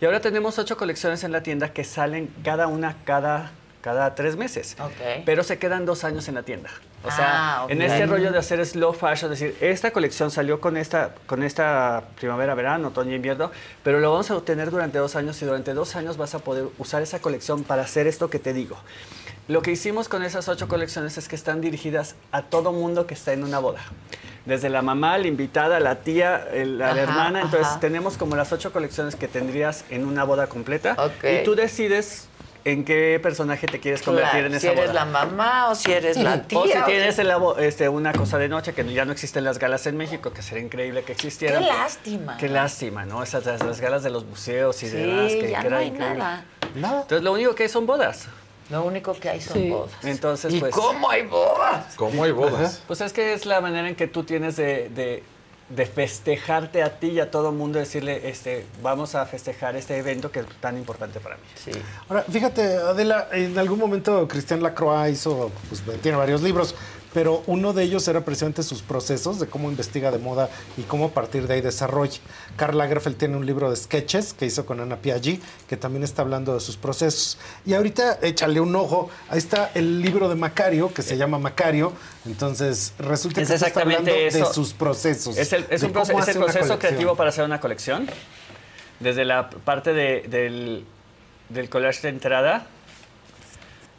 [0.00, 4.36] Y ahora tenemos ocho colecciones en la tienda que salen cada una cada, cada tres
[4.36, 4.76] meses.
[5.24, 6.70] Pero se quedan dos años en la tienda.
[7.02, 10.60] O sea, Ah, en este rollo de hacer slow fashion, es decir, esta colección salió
[10.60, 13.50] con esta, con esta primavera, verano, otoño, invierno,
[13.82, 16.66] pero lo vamos a obtener durante dos años y durante dos años vas a poder
[16.78, 18.76] usar esa colección para hacer esto que te digo.
[19.48, 23.14] Lo que hicimos con esas ocho colecciones es que están dirigidas a todo mundo que
[23.14, 23.80] está en una boda.
[24.44, 27.40] Desde la mamá, la invitada, la tía, el- la hermana.
[27.42, 27.80] Entonces ajá.
[27.80, 30.96] tenemos como las ocho colecciones que tendrías en una boda completa.
[31.22, 32.26] Y tú decides
[32.64, 34.92] en qué personaje te quieres convertir Claro, en esa si eres boda.
[34.92, 36.58] la mamá o si eres la tía.
[36.58, 39.86] O si tienes el este, una cosa de noche, que ya no existen las galas
[39.86, 41.62] en México, que sería increíble que existieran.
[41.62, 42.36] Qué lástima.
[42.36, 43.22] Qué lástima, ¿no?
[43.22, 45.32] Esas las, las galas de los museos y Sí, demás.
[45.32, 46.18] Que, ya que no hay increíble.
[46.18, 46.44] nada.
[46.74, 47.00] Nada.
[47.02, 48.26] Entonces, lo único que hay son bodas.
[48.68, 49.70] Lo único que hay son Sí.
[49.70, 49.92] bodas.
[50.04, 51.94] Entonces, ¿Y pues- cómo hay bodas?
[51.96, 52.82] ¿Cómo hay bodas?
[52.86, 55.24] Pues es que es la manera en que tú tienes de, de-
[55.70, 60.32] de festejarte a ti y a todo mundo, decirle, este, vamos a festejar este evento
[60.32, 61.42] que es tan importante para mí.
[61.54, 61.70] Sí.
[62.08, 66.74] Ahora, fíjate, Adela, en algún momento Cristian Lacroix hizo, pues tiene varios libros,
[67.12, 71.06] pero uno de ellos era precisamente sus procesos de cómo investiga de moda y cómo
[71.06, 72.18] a partir de ahí desarrolla.
[72.56, 76.22] Karl Lagerfeld tiene un libro de sketches que hizo con Ana Piaggi, que también está
[76.22, 77.38] hablando de sus procesos.
[77.66, 81.92] Y ahorita échale un ojo, ahí está el libro de Macario, que se llama Macario,
[82.26, 84.48] entonces resulta Es que se está hablando exactamente eso.
[84.48, 85.36] de sus procesos.
[85.36, 88.08] Es el, es un es el proceso creativo para hacer una colección.
[89.00, 90.84] Desde la parte de- del,
[91.48, 92.66] del collage de entrada,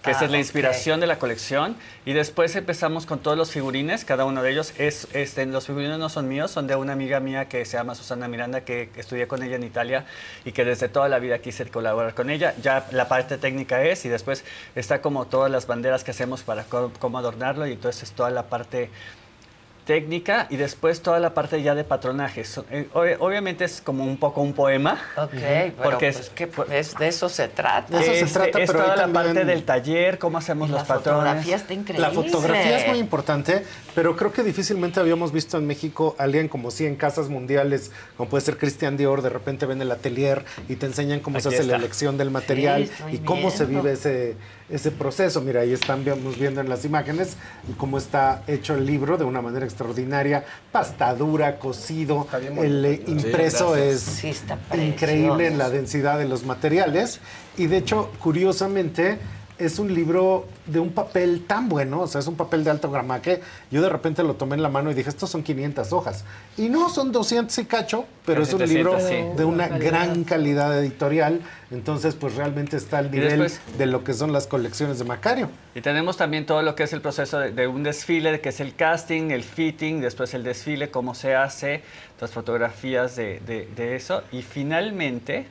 [0.03, 0.41] que esa Ah, es la ok.
[0.43, 1.75] inspiración de la colección.
[2.05, 4.73] Y después empezamos con todos los figurines, cada uno de ellos.
[4.77, 7.93] es este, Los figurines no son míos, son de una amiga mía que se llama
[7.95, 10.05] Susana Miranda, que estudié con ella en Italia
[10.45, 12.53] y que desde toda la vida quise colaborar con ella.
[12.61, 14.43] Ya la parte técnica es, y después
[14.75, 18.43] está como todas las banderas que hacemos para cómo adornarlo, y entonces es toda la
[18.43, 18.89] parte
[19.85, 22.43] técnica y después toda la parte ya de patronaje.
[22.45, 24.99] So- eh, ob- obviamente es como un poco un poema.
[25.17, 27.97] Ok, pero porque pues, ¿qué, es, de eso se trata.
[27.97, 30.69] De eso se es, trata, es pero toda la también- parte del taller, cómo hacemos
[30.69, 31.21] los la patrones.
[31.21, 32.07] fotografía está increíble.
[32.07, 33.63] La fotografía es muy importante,
[33.95, 37.91] pero creo que difícilmente habíamos visto en México a alguien como si en casas mundiales,
[38.17, 41.47] como puede ser Christian Dior, de repente ven el atelier y te enseñan cómo se
[41.49, 41.85] Aquí hace la está.
[41.85, 43.83] elección del material Sí, y cómo se viendo.
[43.83, 44.35] vive ese,
[44.71, 45.41] ese proceso.
[45.41, 47.35] Mira, ahí estamos viendo en las imágenes
[47.69, 52.27] y cómo está hecho el libro de una manera extraordinaria, pastadura, cosido,
[52.57, 57.19] el eh, Sí, impreso es Sí, está increíble en la densidad de los materiales.
[57.57, 59.19] Y de hecho, curiosamente,
[59.65, 62.89] es un libro de un papel tan bueno, o sea, es un papel de alto
[62.91, 63.41] gramaje.
[63.69, 66.23] Yo de repente lo tomé en la mano y dije, estos son 500 hojas.
[66.57, 69.37] Y no, son 200 y cacho, pero Casi es un 300, libro sí.
[69.37, 69.91] de una Calidad.
[69.91, 71.41] gran calidad editorial.
[71.71, 75.49] Entonces, pues realmente está al nivel después- de lo que son las colecciones de Macario.
[75.73, 78.59] Y tenemos también todo lo que es el proceso de, de un desfile, que es
[78.59, 81.81] el casting, el fitting, después el desfile, cómo se hace,
[82.19, 84.21] las fotografías de, de- de eso.
[84.33, 85.45] Y finalmente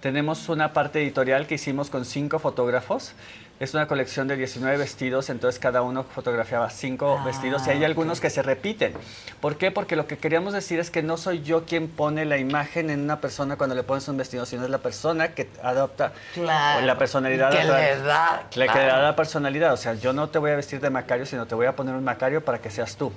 [0.00, 3.12] tenemos una parte editorial que hicimos con cinco fotógrafos.
[3.60, 7.84] Es una colección de 19 vestidos, entonces cada uno fotografiaba cinco Ah, vestidos y hay
[7.84, 8.92] algunos que se repiten.
[9.40, 9.72] ¿Por qué?
[9.72, 13.00] Porque lo que queríamos decir es que no soy yo quien pone la imagen en
[13.00, 16.86] una persona cuando le pones un vestido, sino es la persona que adopta Claro.
[16.86, 17.50] la personalidad.
[17.50, 19.72] Que le da, le que da la personalidad.
[19.72, 21.96] O sea, yo no te voy a vestir de Macario, sino te voy a poner
[21.96, 23.10] un Macario para que seas tú.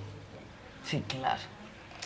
[0.83, 1.39] Sí, claro.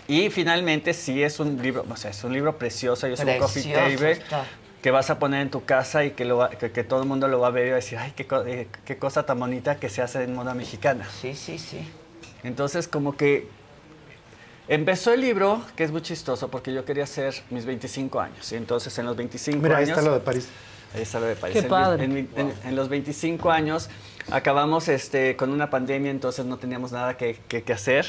[0.10, 3.38] Y finalmente sí es un libro, o sea, es un libro precioso y es un
[3.40, 4.44] coffee table está.
[4.86, 7.08] Que vas a poner en tu casa y que, lo va- que, que todo el
[7.08, 9.40] mundo lo va a ver y va a decir, ay, qué, eh, qué cosa tan
[9.40, 11.08] bonita que se hace en moda mexicana.
[11.22, 11.80] Sí, sí, sí.
[12.44, 13.48] Entonces, como que
[14.68, 18.52] empezó el libro, que es muy chistoso, porque yo quería hacer mis 25 años.
[18.52, 19.98] Y entonces, en los 25 Mira, ahí años...
[19.98, 20.50] está lo de París.
[20.94, 21.54] Ahí está lo de París.
[21.54, 22.04] Qué En- padre.
[22.06, 23.90] En, en- en los 25 años
[24.32, 28.06] acabamos este, con una pandemia, entonces no teníamos nada que, que- que hacer.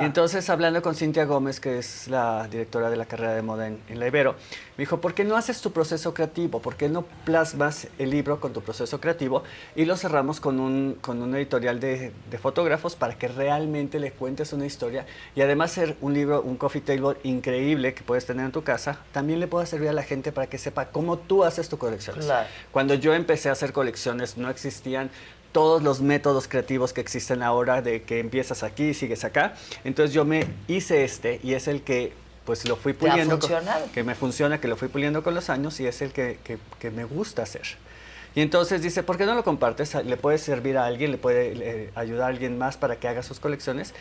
[0.00, 3.66] Y entonces hablando con Cintia Gómez, que es la directora de la carrera de moda
[3.66, 4.36] en, en la Ibero,
[4.80, 6.62] me dijo, ¿por qué no haces tu proceso creativo?
[6.62, 9.42] ¿Por qué no plasmas el libro con tu proceso creativo?
[9.76, 14.12] Y lo cerramos con un, con un editorial de, de fotógrafos para que realmente le
[14.12, 15.04] cuentes una historia
[15.36, 19.00] y además ser un libro, un coffee table increíble que puedes tener en tu casa,
[19.12, 22.16] también le pueda servir a la gente para que sepa cómo tú haces tu colección.
[22.18, 22.48] Claro.
[22.72, 25.10] Cuando yo empecé a hacer colecciones no existían
[25.52, 29.56] todos los métodos creativos que existen ahora de que empiezas aquí y sigues acá.
[29.84, 32.14] Entonces yo me hice este y es el que
[32.50, 33.38] pues lo fui ¿Te ha puliendo.
[33.38, 33.48] con-
[33.94, 36.58] que me funciona, que lo fui puliendo con los años y es el que, que-
[36.80, 37.62] que me gusta hacer.
[38.34, 39.94] Y entonces dice, ¿por qué no lo compartes?
[40.04, 43.22] Le puede servir a alguien, le puede eh, ayudar a alguien más para que haga
[43.22, 43.94] sus colecciones.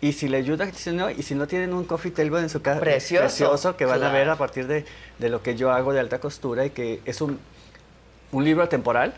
[0.00, 2.62] Y si le ayuda, si no, y si no tienen un coffee table en su
[2.62, 3.76] casa, Precioso.
[3.76, 4.32] que van a ver Claro.
[4.32, 4.86] a partir de,
[5.18, 7.38] de lo que yo hago de alta costura y que es un,
[8.30, 9.12] un libro temporal,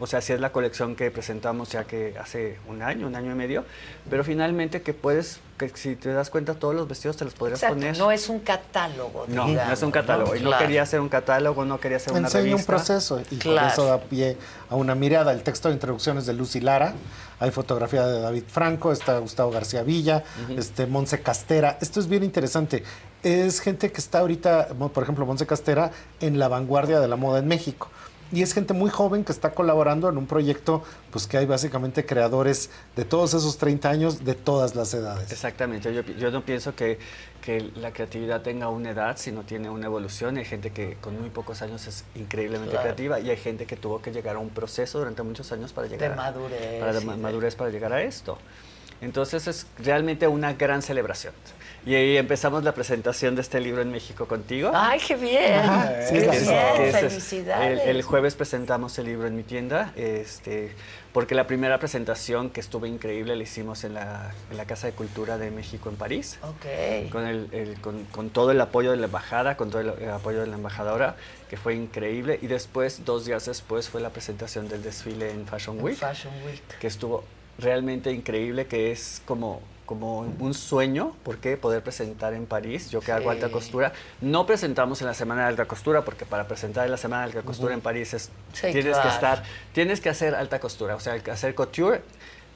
[0.00, 3.30] o sea, si es la colección que presentamos ya que hace un año, un año
[3.32, 3.64] y medio,
[4.08, 7.58] pero finalmente que puedes, que si te das cuenta todos los vestidos te los podrías
[7.60, 7.98] Exacto, poner.
[7.98, 9.26] no es un catálogo.
[9.28, 10.34] No, no es un catálogo.
[10.34, 10.64] Y no Claro.
[10.64, 12.72] quería hacer un catálogo, no quería hacer una Enseña un revista.
[12.74, 13.60] proceso y Claro.
[13.60, 14.36] por eso da pie
[14.70, 15.32] a una mirada.
[15.32, 16.94] El texto de introducción es de Lucy Lara,
[17.38, 20.24] hay fotografía de David Franco, está Gustavo García Villa,
[20.56, 21.76] este Monse Castera.
[21.80, 22.82] Esto es bien interesante.
[23.22, 27.38] Es gente que está ahorita, por ejemplo, Monse Castera, en la vanguardia de la moda
[27.38, 27.88] en México.
[28.32, 32.06] Y es gente muy joven que está colaborando en un proyecto, pues que hay básicamente
[32.06, 35.32] creadores de todos esos 30 años, de todas las edades.
[35.32, 36.98] Exactamente, yo, pi- yo no pienso que,
[37.42, 40.36] que la creatividad tenga una edad, sino tiene una evolución.
[40.36, 42.84] Hay gente que con muy pocos años es increíblemente Claro.
[42.84, 45.88] creativa y hay gente que tuvo que llegar a un proceso durante muchos años para
[45.88, 48.38] llegar De a- madurez para madurez para llegar a esto.
[49.00, 51.32] Entonces es realmente una gran celebración.
[51.86, 54.70] Y ahí empezamos la presentación de este libro en México contigo.
[54.74, 55.62] ¡Ay, qué bien!
[56.06, 56.30] Sí, ¡Qué bien!
[56.30, 57.80] que es- es- ¡Felicidades!
[57.82, 60.72] El, el jueves presentamos el libro en mi tienda, este,
[61.14, 64.92] porque la primera presentación que estuvo increíble la hicimos en la, en la Casa de
[64.92, 66.38] Cultura de México en París.
[66.42, 67.10] Ok.
[67.10, 70.10] Con, el, el- con, con todo el apoyo de la embajada, con todo el, el
[70.10, 71.16] apoyo de la embajadora,
[71.48, 72.38] que fue increíble.
[72.42, 76.32] Y después, dos días después, fue la presentación del desfile en Fashion En Week, Fashion
[76.44, 76.60] Week.
[76.78, 77.24] que estuvo
[77.58, 79.60] realmente increíble, que es como,
[79.90, 85.00] como un sueño, porque poder presentar en París, yo que hago alta costura, no presentamos
[85.00, 87.74] en la semana de alta costura, porque para presentar en la semana de alta costura
[87.74, 89.02] en París es, Sí, tienes claro.
[89.02, 92.02] que estar, tienes que hacer alta costura, o sea, hacer couture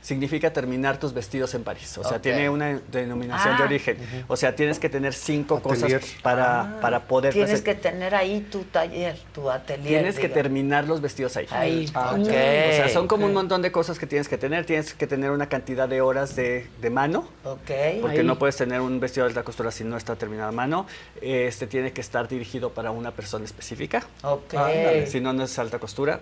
[0.04, 3.66] significa terminar tus vestidos en París, o sea, tiene una denominación de Ah.
[3.66, 3.96] origen,
[4.28, 6.00] o sea, tienes que tener cinco Atelier.
[6.00, 9.88] cosas para, para poder Tienes que tener ahí tu taller, tu atelier.
[9.88, 11.46] Tienes que terminar los vestidos ahí.
[11.50, 12.14] Ahí, Ah.
[12.20, 14.66] O sea, son como un montón de cosas que tienes que tener.
[14.66, 17.26] Tienes que tener una cantidad de horas de, de mano.
[17.44, 17.70] Ok.
[18.02, 18.24] Porque Ahí.
[18.26, 20.86] no puedes tener un vestido de alta costura si no está terminado a mano.
[21.22, 24.04] Este tiene que estar dirigido para una persona específica.
[24.22, 24.54] Ok.
[25.06, 26.20] Si no, no es alta costura.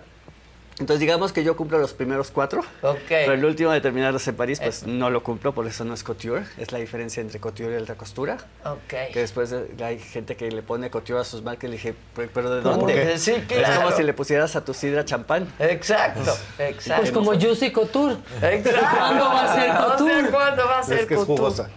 [0.79, 2.61] Entonces, digamos que yo cumplo los primeros cuatro.
[2.81, 2.97] Ok.
[3.07, 6.03] Pero el último de terminarlos en París, pues no lo cumplo, por eso no es
[6.03, 6.43] couture.
[6.57, 8.37] Es la diferencia entre couture y alta costura.
[8.65, 9.11] Ok.
[9.13, 9.53] Que después
[9.83, 12.61] hay gente que le pone couture a sus marcas y le dije, "¿Pero- ¿pero de
[12.63, 12.93] ¿Por dónde?
[12.95, 13.17] qué?
[13.19, 15.47] Sí, Es como si le pusieras a tu sidra champán.
[15.59, 17.01] Exacto, exacto.
[17.01, 18.15] Pues como Juicy Couture.
[18.41, 18.87] Exacto.
[18.97, 20.29] ¿Cuándo va a ser O sea, couture?
[20.31, 21.15] ¿Cuándo va a ser couture?
[21.15, 21.69] Sí, es jugosa.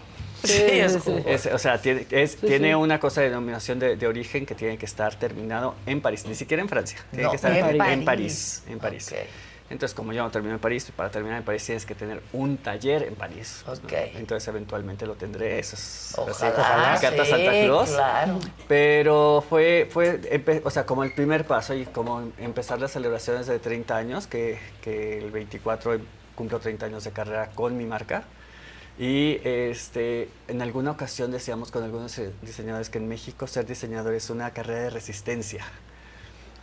[0.50, 2.74] Es- o sea, tiene, es- Sí, tiene sí.
[2.74, 6.34] una cosa de denominación de, de origen que tiene que estar terminado en París, ni
[6.34, 7.92] siquiera en Francia, tiene No, que estar en en, París.
[7.92, 8.62] en París.
[8.68, 9.14] En París.
[9.68, 12.56] Entonces, como yo no termino en París, para terminar en París tienes que tener un
[12.58, 13.62] taller en París.
[13.66, 13.88] pues, ¿no?
[13.88, 13.94] Ok.
[14.14, 15.58] Entonces, eventualmente lo tendré.
[15.58, 17.90] Eso es Ojalá, así, carta sí, Santa Claus.
[17.90, 18.38] claro.
[18.68, 20.20] Pero fue, fue
[20.62, 24.56] o sea, como el primer paso y como empezar las celebraciones de 30 años, que,
[24.82, 25.98] que el 24
[26.36, 28.22] cumplo 30 años de carrera con mi marca.
[28.98, 34.14] Y este, en alguna ocasión decíamos con algunos eh, diseñadores que en México ser diseñador
[34.14, 35.64] es una carrera de resistencia.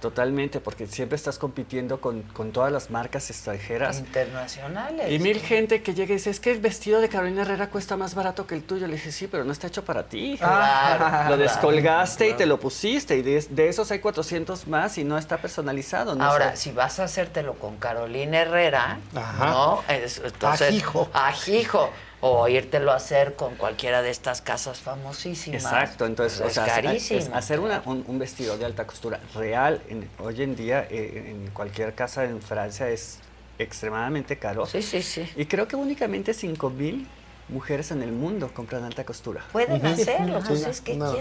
[0.02, 4.00] Totalmente, porque siempre estás compitiendo con, con todas las marcas extranjeras.
[4.00, 5.10] Internacionales.
[5.10, 7.96] Y mil gente que llega y dice, es que el vestido de Carolina Herrera cuesta
[7.96, 8.86] más barato que el tuyo.
[8.88, 10.36] Le dije, sí, pero no está hecho para ti.
[10.38, 11.38] Claro, lo claro.
[11.38, 13.16] descolgaste y te lo pusiste.
[13.16, 16.16] Y de, de esos hay 400 más y no está personalizado.
[16.16, 16.26] ¿no?
[16.26, 19.46] Ahora, si vas a hacértelo con Carolina Herrera, Ajá.
[19.52, 19.84] ¿no?
[19.88, 21.10] Es- entonces, Ajijo.
[21.14, 21.90] ajijo.
[22.26, 25.62] O írtelo a hacer con cualquiera de estas casas famosísimas.
[25.64, 27.20] Exacto, entonces, Pues o sea, es carísimo.
[27.20, 31.26] es hacer una- un, un vestido de alta costura real en- hoy en día eh,
[31.32, 33.20] en cualquier casa en Francia es
[33.60, 34.66] extremadamente caro.
[34.66, 35.28] Sí, sí, sí.
[35.36, 37.08] Y creo que únicamente 5 mil
[37.50, 39.44] mujeres en el mundo compran alta costura.
[39.52, 41.12] Pueden hacerlo, Sí, pues es que no.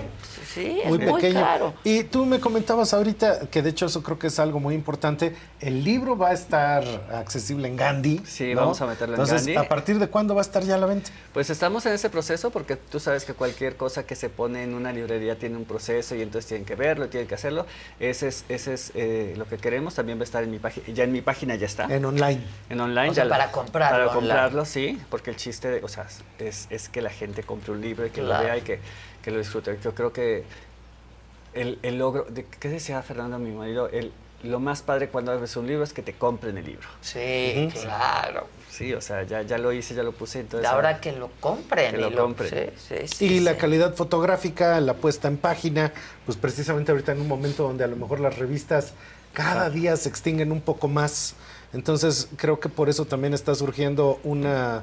[0.54, 1.40] Sí, es muy muy, pequeño.
[1.40, 1.74] caro.
[1.84, 5.34] Y tú me comentabas ahorita que de hecho eso creo que es algo muy importante.
[5.60, 8.22] El libro va a estar accesible en Gandhi.
[8.24, 8.62] Sí, ¿no?
[8.62, 9.56] vamos a meterlo en Entonces, Gandhi.
[9.64, 11.10] ¿a partir de cuándo va a estar ya a la venta?
[11.32, 14.74] Pues estamos en ese proceso porque tú sabes que cualquier cosa que se pone en
[14.74, 17.66] una librería tiene un proceso y entonces tienen que verlo, tienen que hacerlo.
[18.00, 19.94] Ese es, ese es eh, lo que queremos.
[19.94, 20.86] También va a estar en mi página.
[20.88, 21.84] Ya en mi página ya está.
[21.84, 22.40] En online.
[22.70, 23.10] En online.
[23.10, 24.20] O sea, ya para lo- comprarlo Para online.
[24.32, 25.00] comprarlo, sí.
[25.10, 28.10] Porque el chiste, de- o sea, es, es que la gente compre un libro y
[28.10, 28.42] que Claro.
[28.42, 28.80] lo vea y que,
[29.22, 29.78] que lo disfrute.
[29.82, 30.44] Yo creo que
[31.54, 33.88] el, el logro, de, ¿qué decía Fernando, mi marido?
[33.88, 36.88] El, lo más padre cuando abres un libro es que te compren el libro.
[37.00, 38.48] Sí, claro.
[38.70, 40.40] Sí, o sea, ya, ya lo hice, ya lo puse.
[40.40, 41.92] Entonces, Ahora que lo compren.
[41.94, 42.72] Que y lo compren.
[42.78, 43.58] Sí, sí, sí, y la sí.
[43.58, 45.92] calidad fotográfica, la puesta en página,
[46.24, 48.94] pues precisamente ahorita en un momento donde a lo mejor las revistas
[49.34, 51.34] cada día se extinguen un poco más.
[51.74, 54.82] Entonces creo que por eso también está surgiendo una,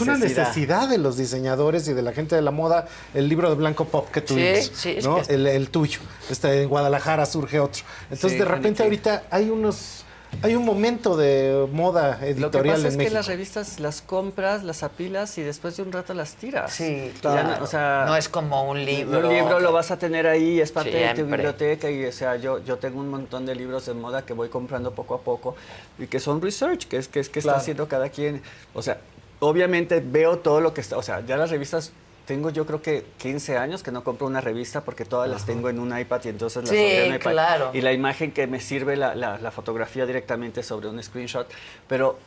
[0.00, 0.48] una Necesidad.
[0.48, 2.88] necesidad de los diseñadores y de la gente de la moda.
[3.12, 5.22] El libro de Blanco Pop que tuvimos, sí, es ¿no?
[5.22, 6.00] que- el, el tuyo.
[6.30, 7.82] Este, en Guadalajara surge otro.
[8.04, 10.00] Entonces Sí, de repente ahorita hay unos...
[10.42, 13.14] Hay un momento de moda Lo que editorial pasa es en que México.
[13.14, 16.72] las revistas las compras, las apilas y después de un rato las tiras.
[16.72, 17.56] Sí, Ya claro.
[17.58, 19.20] no, o sea, No es como un libro.
[19.20, 21.36] Un libro lo vas a tener ahí, es parte de tu Siempre.
[21.36, 24.48] biblioteca y o sea, yo, yo tengo un montón de libros de moda que voy
[24.48, 25.54] comprando poco a poco
[26.00, 27.58] y que son research, que es que, es que Claro.
[27.58, 28.42] está haciendo cada quien.
[28.74, 28.98] O sea,
[29.40, 31.92] obviamente veo todo lo que está, o sea, ya las revistas
[32.26, 35.68] tengo yo creo que 15 años que no compro una revista porque todas las tengo
[35.68, 37.32] en un iPad y entonces las Sí, en iPad.
[37.32, 37.70] claro.
[37.74, 41.46] Y la imagen que me sirve la, la- la fotografía directamente sobre un screenshot,
[41.86, 42.18] pero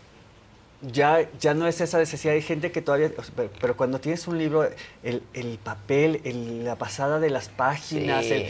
[0.84, 2.36] ya, ya no es esa necesidad.
[2.36, 4.70] Hay gente que todavía, pero, pero cuando tienes un libro,
[5.02, 8.46] el, el papel, el- la pasada de las páginas, Sí, el,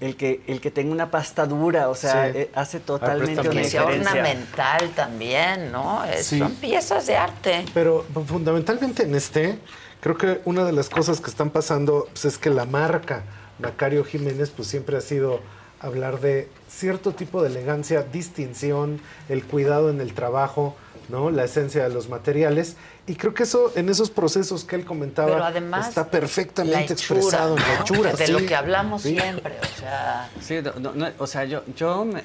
[0.00, 2.38] el que, el que tenga una pasta dura, o sea, Sí.
[2.38, 3.84] eh, hace totalmente una diferencia.
[3.84, 6.04] ornamental también, ¿no?
[6.04, 6.38] Es- Sí.
[6.38, 7.64] Son piezas de arte.
[7.74, 9.58] Pero fundamentalmente en este,
[10.00, 13.22] creo que una de las cosas que están pasando pues, es que la marca
[13.58, 15.40] Macario Jiménez pues siempre ha sido
[15.80, 20.76] hablar de cierto tipo de elegancia, distinción, el cuidado en el trabajo,
[21.08, 21.30] ¿no?
[21.30, 22.76] La esencia de los materiales.
[23.08, 27.20] Y creo que eso, en esos procesos que él comentaba, Pero además, está perfectamente hechura,
[27.20, 27.62] expresado en
[28.02, 28.12] la.
[28.12, 28.32] De sí.
[28.32, 29.18] lo que hablamos Sí.
[29.18, 30.30] siempre, o sea...
[30.40, 32.22] Sí, no, no, no, o sea, yo, yo me,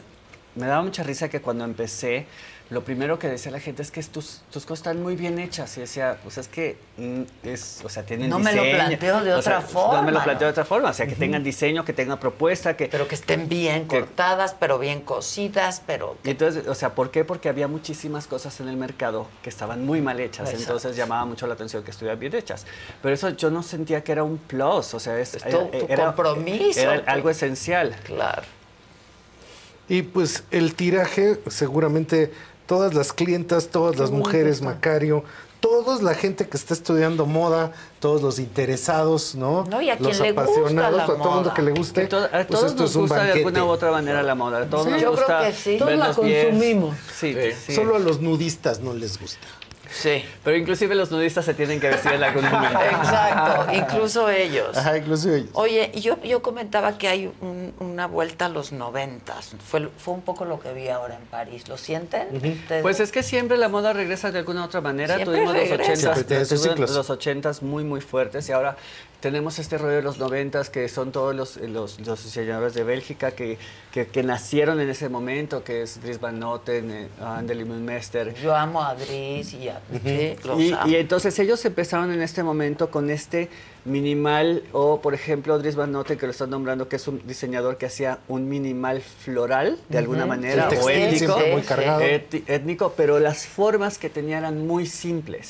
[0.55, 2.27] me daba mucha risa que cuando empecé,
[2.69, 5.77] lo primero que decía la gente es que tus, tus cosas están muy bien hechas.
[5.77, 8.77] Y decía, pues es que mm, es, o sea, tienen No me lo diseño.
[8.85, 10.23] planteo de O otra sea, forma, No me lo ¿no?
[10.23, 10.89] planteo de otra forma.
[10.89, 12.87] O sea, que tengan diseño, que tengan propuesta, que...
[12.87, 16.17] Pero que estén bien cortadas, pero bien cosidas, pero...
[16.23, 17.23] Entonces, o sea, ¿por qué?
[17.23, 20.63] Porque había muchísimas cosas en el mercado que estaban muy mal hechas, Exacto.
[20.63, 22.65] entonces llamaba mucho la atención que estuvieran bien hechas.
[23.03, 26.79] Pero eso yo no sentía que era un plus, o sea, es, tu- tu compromiso,
[26.79, 27.95] Era tu- algo esencial.
[28.05, 28.41] Claro.
[29.89, 32.31] Y pues el tiraje, seguramente
[32.65, 34.61] todas las clientas, todas las mujeres.
[34.61, 35.23] Macario,
[35.59, 39.63] toda la gente que está estudiando moda, todos los interesados, ¿no?
[39.69, 41.71] No, y a los quien le gusta apasionados, la a todo el mundo que le
[41.71, 42.01] guste.
[42.01, 43.45] Que to- a pues todos esto nos es un gusta de banquete.
[43.47, 44.91] alguna u otra manera la moda, a todos Sí.
[44.91, 45.77] nos Yo gusta creo que sí.
[45.77, 46.95] Todos la consumimos.
[47.17, 47.35] Sí,
[47.65, 47.73] sí.
[47.75, 49.47] Solo a los nudistas no les gusta.
[49.93, 50.25] Sí.
[50.43, 52.79] Pero inclusive los nudistas se tienen que vestir en algún momento.
[52.83, 54.75] Exacto, incluso ellos.
[54.75, 55.49] Ajá, incluso ellos.
[55.53, 59.55] Oye, yo, yo comentaba que hay un- una vuelta a los noventas.
[59.63, 61.67] Fue, fue un poco lo que vi ahora en París.
[61.67, 62.27] ¿Lo sienten?
[62.81, 65.15] Pues es que siempre la moda regresa de alguna otra manera.
[65.15, 68.75] Siempre Tuvimos los ochentas, los ochentas muy muy fuertes y ahora
[69.23, 73.31] tenemos este rollo de los noventas que son todos los, los, los diseñadores de Bélgica
[73.31, 73.57] que,
[73.93, 78.33] que, que nacieron en ese momento, que es Dries Van Noten, eh, Andeli Mester.
[78.35, 79.79] Yo amo a Dries y a...
[80.03, 80.87] sí, los Y, amo.
[80.91, 83.47] y entonces ellos empezaron en este momento con este
[83.85, 87.77] minimal, o por ejemplo Dries Van Noten, que lo están nombrando, que es un diseñador
[87.77, 90.27] que hacía un minimal floral, de alguna Ujú.
[90.29, 92.01] manera, El o étnico, muy cargado.
[92.01, 95.47] étnico, pero las formas que tenía eran muy simples.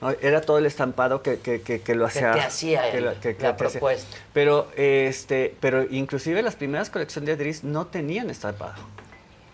[0.00, 0.10] ¿No?
[0.20, 2.32] Era todo el estampado que, que, que, que lo Que hacía.
[2.32, 3.56] te hacía que él, lo- que- que la hacía.
[3.56, 4.16] propuesta.
[4.32, 8.74] Pero, este, pero inclusive las primeras colecciones de Dries no tenían estampado.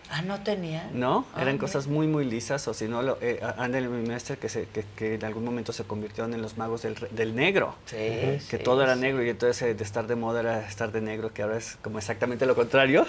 [0.09, 0.89] Ah, ¿no tenía?
[0.93, 1.25] ¿No?
[1.35, 4.63] Ah, Eran cosas muy, muy lisas, o si no, lo- eh, Andel Mester, que, se,
[4.67, 7.75] que, que en algún momento se convirtieron en los magos del, re- del negro.
[7.87, 9.01] Sí, Que sí, todo era sí.
[9.01, 11.77] negro y entonces eh, de estar de moda era estar de negro, que ahora es
[11.81, 13.05] como exactamente lo contrario.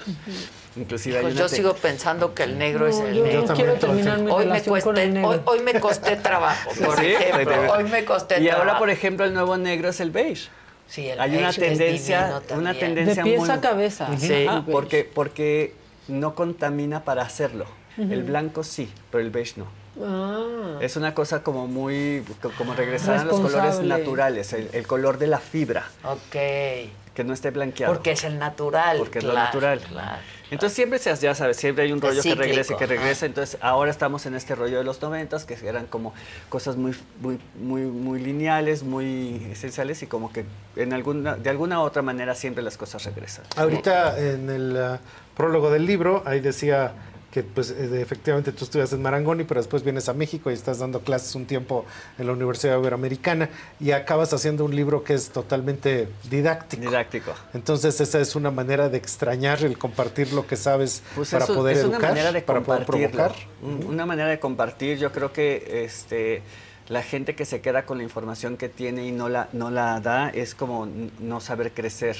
[0.76, 3.54] Inclusive hay Pues una yo sigo pensando que el negro No, es el yo negro.
[3.54, 5.28] quiero terminar mi hoy me cueste, el negro.
[5.30, 7.72] Hoy, hoy me costé trabajo, por Sí, ejemplo.
[7.74, 8.62] Hoy me costé Y trabajo.
[8.66, 10.48] ahora, por ejemplo, el nuevo negro es el beige.
[10.88, 14.08] Sí, el Hay una beige es tendencia, una tendencia De pies muy- a cabeza.
[14.18, 14.64] Sí, Ajá.
[14.68, 15.74] porque, porque
[16.08, 17.66] no contamina para hacerlo.
[17.96, 19.66] El blanco sí, pero el beige no.
[20.00, 20.78] Ah.
[20.80, 25.18] Es una cosa como muy, co- como regresar a los colores naturales, el, el color
[25.18, 26.30] de la fibra, Ok.
[26.30, 27.92] que no esté blanqueado.
[27.92, 28.98] Porque es el natural.
[28.98, 29.80] Porque es lo natural.
[29.80, 30.18] claro.
[30.50, 33.26] Entonces siempre, se, ya sabes, siempre hay un rollo que regresa y que regresa.
[33.26, 36.14] Entonces ahora estamos en este rollo de los noventas, que eran como
[36.48, 40.46] cosas muy, muy, muy, muy lineales, muy esenciales y como que
[40.76, 43.44] en alguna, de alguna otra manera siempre las cosas regresan.
[43.56, 44.98] Ahorita en el
[45.38, 46.92] prólogo del libro, ahí decía
[47.30, 50.78] que pues eh, efectivamente tú estudias en Marangoni, pero después vienes a México y estás
[50.78, 51.84] dando clases un tiempo
[52.18, 56.82] en la Universidad Iberoamericana y acabas haciendo un libro que es totalmente didáctico.
[56.82, 57.32] Didáctico.
[57.52, 61.54] Entonces esa es una manera de extrañar el compartir lo que sabes Pues para eso
[61.54, 63.32] poder es educar, una manera de para poder provocar.
[63.62, 64.96] Un- Una manera de compartir.
[64.98, 66.42] Yo creo que este
[66.88, 70.00] la gente que se queda con la información que tiene y no la no la
[70.00, 70.88] da es como
[71.20, 72.16] no saber crecer.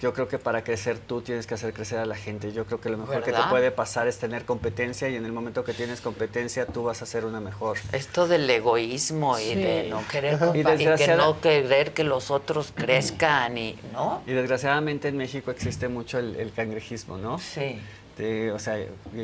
[0.00, 2.52] Yo creo que para crecer tú tienes que hacer crecer a la gente.
[2.52, 5.32] Yo creo que lo mejor que te puede pasar es tener competencia y en el
[5.32, 7.78] momento que tienes competencia tú vas a ser una mejor.
[7.92, 12.72] Esto del egoísmo y de no querer Y y, que no querer que los otros
[12.74, 17.38] crezcan y no Y desgraciadamente en México existe mucho el, el cangrejismo, ¿no?
[17.38, 17.78] Sí.
[18.18, 18.76] De- o sea,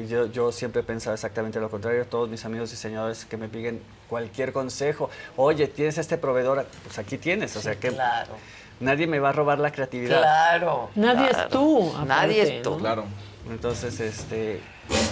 [0.08, 2.06] yo, yo siempre he pensado exactamente lo contrario.
[2.06, 7.18] Todos mis amigos diseñadores que me piden cualquier consejo, oye, tienes este proveedor, pues aquí
[7.18, 7.56] tienes.
[7.56, 8.32] O sea, que claro
[8.78, 10.18] nadie me va a robar la creatividad.
[10.18, 10.90] Claro.
[10.96, 11.44] Nadie claro.
[11.44, 11.92] es tú.
[12.06, 12.70] Nadie es tú.
[12.72, 12.76] ¿no?
[12.78, 13.04] Claro.
[13.48, 14.60] Entonces, este,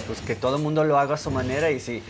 [0.05, 2.03] pues que todo el mundo lo haga a su manera y si,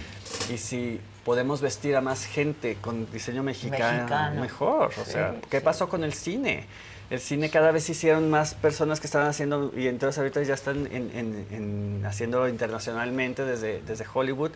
[0.53, 4.41] y si podemos vestir a más gente con diseño mexicano, Mexicano.
[4.41, 4.91] mejor.
[4.99, 6.65] O Sí, sea, ¿qué pasó con el cine?
[7.09, 10.87] El cine cada vez hicieron más personas que estaban haciendo, y entonces ahorita ya están
[10.87, 14.51] en, en- en haciéndolo internacionalmente desde, desde Hollywood.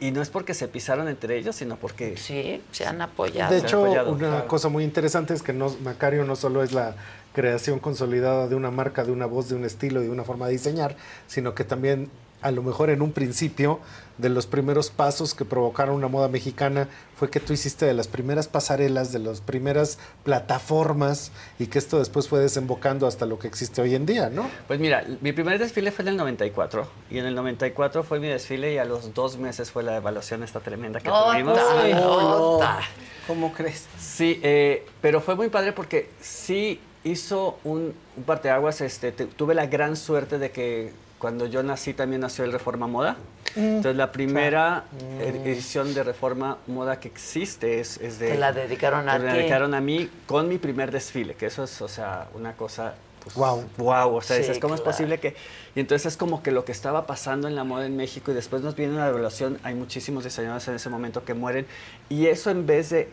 [0.00, 2.16] Y no es porque se pisaron entre ellos, sino porque...
[2.16, 3.52] Sí, se han apoyado.
[3.54, 4.46] De hecho, apoyado, una claro.
[4.48, 6.96] cosa muy interesante es que no, Macario no solo es la
[7.32, 10.46] creación consolidada de una marca, de una voz, de un estilo y de una forma
[10.46, 10.96] de diseñar,
[11.28, 12.10] sino que también
[12.44, 13.80] a lo mejor en un principio
[14.18, 18.06] de los primeros pasos que provocaron una moda mexicana fue que tú hiciste de las
[18.06, 23.48] primeras pasarelas, de las primeras plataformas y que esto después fue desembocando hasta lo que
[23.48, 24.48] existe hoy en día, ¿no?
[24.68, 28.28] Pues mira, mi primer desfile fue en el 94 y en el 94 fue mi
[28.28, 31.58] desfile y a los dos meses fue la evaluación esta tremenda que tuvimos.
[32.04, 32.78] ¡Ota!
[33.26, 33.86] ¿Cómo crees?
[33.98, 38.80] Sí, eh, pero fue muy padre porque sí hizo un, un parteaguas.
[38.80, 40.92] Este, te- tuve la gran suerte de que
[41.24, 43.16] cuando yo nací también nació el Reforma Moda.
[43.56, 45.24] Mm, Entonces la primera claro.
[45.24, 48.32] ed- edición de Reforma Moda que existe es, es de...
[48.32, 49.22] Te la dedicaron a ti.
[49.24, 52.94] dedicaron a mí con mi primer desfile, que eso es, o sea, una cosa...
[53.22, 53.64] Pues, Guau.
[53.78, 55.34] Wow, o sea, Sí, dices, ¿cómo es posible que...?
[55.74, 58.34] Y entonces es como que lo que estaba pasando en la moda en México y
[58.34, 61.64] después nos viene una revelación, hay muchísimos diseñadores en ese momento que mueren
[62.10, 63.08] y eso en vez de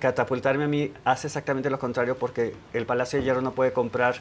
[0.00, 4.16] catapultarme a mí hace exactamente lo contrario porque el Palacio de Hierro no puede comprar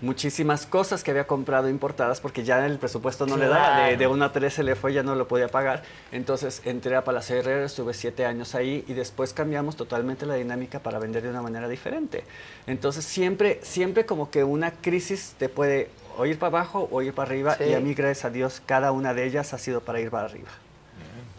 [0.00, 4.06] muchísimas cosas que había comprado importadas porque ya el presupuesto no le daba, de, de
[4.06, 5.82] una a tres se le fue, ya no lo podía pagar.
[6.12, 10.78] Entonces entré a Palacio Herrera, estuve siete años ahí y después cambiamos totalmente la dinámica
[10.80, 12.24] para vender de una manera diferente.
[12.66, 17.12] Entonces siempre, siempre como que una crisis te puede o ir para abajo o ir
[17.14, 17.64] para arriba Sí.
[17.64, 20.24] y a mí gracias a Dios cada una de ellas ha sido para ir para
[20.26, 20.48] arriba.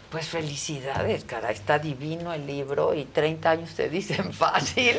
[0.10, 4.96] Pues felicidades, cara, está divino el libro y 30 años te dicen fácil,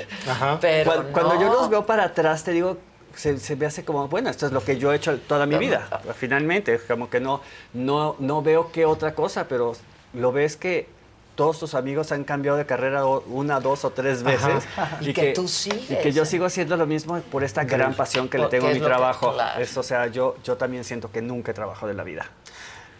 [0.61, 1.41] pero Cuan- Cuando, no.
[1.41, 2.79] yo los veo para atrás, te digo,
[3.15, 5.57] se, se me hace como, bueno, esto es lo que yo he hecho toda mi
[5.59, 7.41] vida, finalmente, como que no,
[7.75, 9.73] no, no veo qué otra cosa, pero
[10.15, 10.89] lo ves que
[11.37, 14.65] todos tus amigos han cambiado de carrera una, dos o tres veces.
[14.77, 14.99] Ajá.
[15.01, 15.91] Y que tú sigues.
[15.91, 18.71] Y que yo sigo haciendo lo mismo por esta gran pasión que le tengo a
[18.71, 19.33] mi que- trabajo.
[19.33, 19.61] claro.
[19.61, 22.27] Es, o sea, yo, yo también siento que nunca he trabajado de la vida.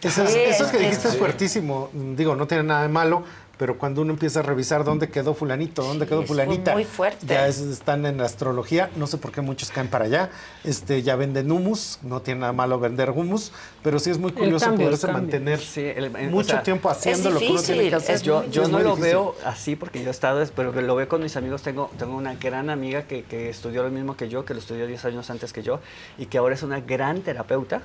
[0.01, 1.89] Eso, es- Sí, eso es que que dijiste es fuertísimo.
[1.93, 3.23] Digo, no tiene nada de malo,
[3.61, 7.27] pero cuando uno empieza a revisar dónde quedó fulanito, dónde quedó fulanita, muy fuerte.
[7.27, 8.89] ya es- están en la astrología.
[8.95, 10.31] No sé por qué muchos caen para allá.
[10.63, 13.51] Este, ya venden humus, no tiene nada malo vender humus,
[13.83, 16.89] pero sí es muy curioso cambio, poderse mantener Sí, el- el- mucho o sea, tiempo
[16.89, 18.21] haciendo lo que uno tiene que hacer.
[18.23, 19.03] Yo, yo no lo difícil.
[19.03, 21.61] veo así porque yo he estado, pero lo veo con mis amigos.
[21.61, 24.87] Tengo, tengo una gran amiga que, que estudió lo mismo que yo, que lo estudió
[24.87, 25.81] 10 años antes que yo
[26.17, 27.83] y que ahora es una gran terapeuta.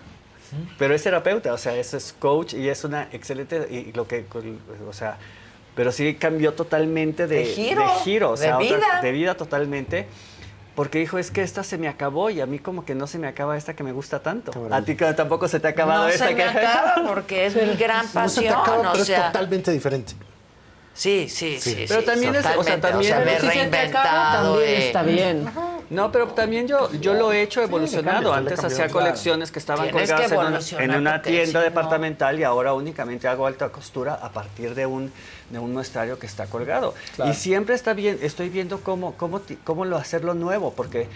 [0.79, 4.25] Pero es terapeuta, o sea, es coach y es una excelente, y lo que,
[4.89, 5.19] o sea,
[5.77, 9.01] pero sí cambió totalmente de, De giro, de giro, o de sea, otra- vida.
[9.03, 10.07] de vida totalmente.
[10.75, 13.19] Porque dijo, es que esta se me acabó y a mí como que no se
[13.19, 14.53] me acaba esta que me gusta tanto.
[14.71, 16.49] A ti que tampoco se te ha acabado no esta se me que...
[16.49, 19.71] acaba porque es mi gran No se te pasión, acaba, o pero sea, es totalmente
[19.71, 20.13] diferente.
[20.97, 21.85] Sí, sí, sí.
[21.87, 24.09] Pero sí, también es, o sea, también me he Pero si se te reinventado.
[24.09, 24.87] acaba, también eh.
[24.87, 25.51] está bien.
[25.91, 28.33] No, pero también yo, yo lo he hecho evolucionado.
[28.33, 28.93] Antes hacía claro.
[28.93, 32.45] colecciones que estaban Tienes que colgadas en una, en una tienda si no- departamental y
[32.45, 35.13] ahora únicamente hago alta costura a partir de un,
[35.51, 36.95] de un muestrario que está colgado.
[37.15, 37.31] Claro.
[37.31, 41.09] Y siempre está bien, estoy viendo cómo, cómo, ti- cómo lo hacerlo nuevo, porque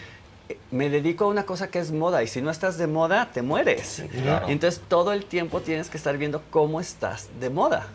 [0.51, 3.31] eh, me dedico a una cosa que es moda y si no estás de moda,
[3.33, 4.05] te mueres.
[4.23, 4.49] claro.
[4.49, 7.89] Y entonces todo el tiempo tienes que estar viendo cómo estás de moda.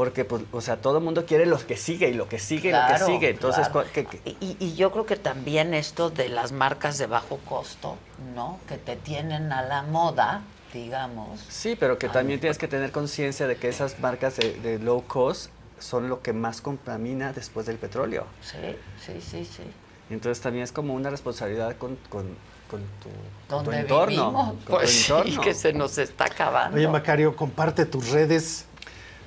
[0.00, 2.70] Porque, pues, o sea, todo el mundo quiere lo que sigue y lo que sigue
[2.70, 3.28] y lo Claro, que sigue.
[3.28, 3.86] Entonces, claro.
[4.24, 7.98] Y, y yo creo que también esto de las marcas de bajo costo,
[8.34, 8.60] ¿no?
[8.66, 10.40] Que te tienen a la moda,
[10.72, 11.44] digamos.
[11.50, 15.04] Sí, pero que también tienes que tener conciencia de que esas marcas de, de low
[15.06, 18.24] cost son lo que más contamina después del petróleo.
[18.40, 18.56] Sí,
[19.04, 19.64] sí, sí, sí.
[20.08, 22.24] Entonces también es como una responsabilidad con, con,
[22.70, 23.10] con tu,
[23.54, 24.06] con tu entorno.
[24.06, 25.40] vivimos, con tu pues sí, entorno.
[25.42, 26.78] que se nos está acabando.
[26.78, 28.64] Oye, Macario, comparte tus redes.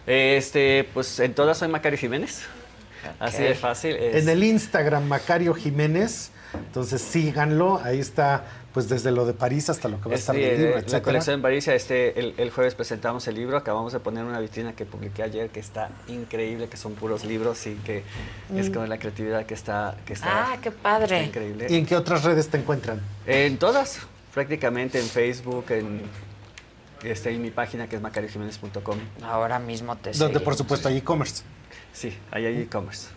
[0.08, 2.44] Este, pues en todas soy Macario Jiménez.
[3.20, 3.96] Así de fácil.
[3.96, 6.32] es- En el Instagram, Macario Jiménez.
[6.54, 7.82] Entonces síganlo.
[7.84, 10.58] Ahí está, pues desde lo de París hasta lo que va a estar Sí, del
[10.62, 14.00] libro, eh, la colección en París, este, el, el jueves presentamos el libro, acabamos de
[14.00, 18.04] poner una vitrina que publiqué ayer que está increíble, que son puros libros y que
[18.56, 18.74] es Mm.
[18.74, 21.16] como la creatividad que está, que está, Ah, qué padre.
[21.24, 21.68] está increíble.
[21.70, 23.02] ¿Y en qué otras redes te encuentran?
[23.26, 24.00] En todas,
[24.34, 26.02] prácticamente en Facebook, en,
[27.04, 28.98] este, en mi página que es macariojiménez.com.
[29.24, 30.44] Ahora mismo te Donde seguimos.
[30.44, 31.44] por supuesto hay e-commerce.
[31.94, 33.08] Sí, ahí hay e-commerce.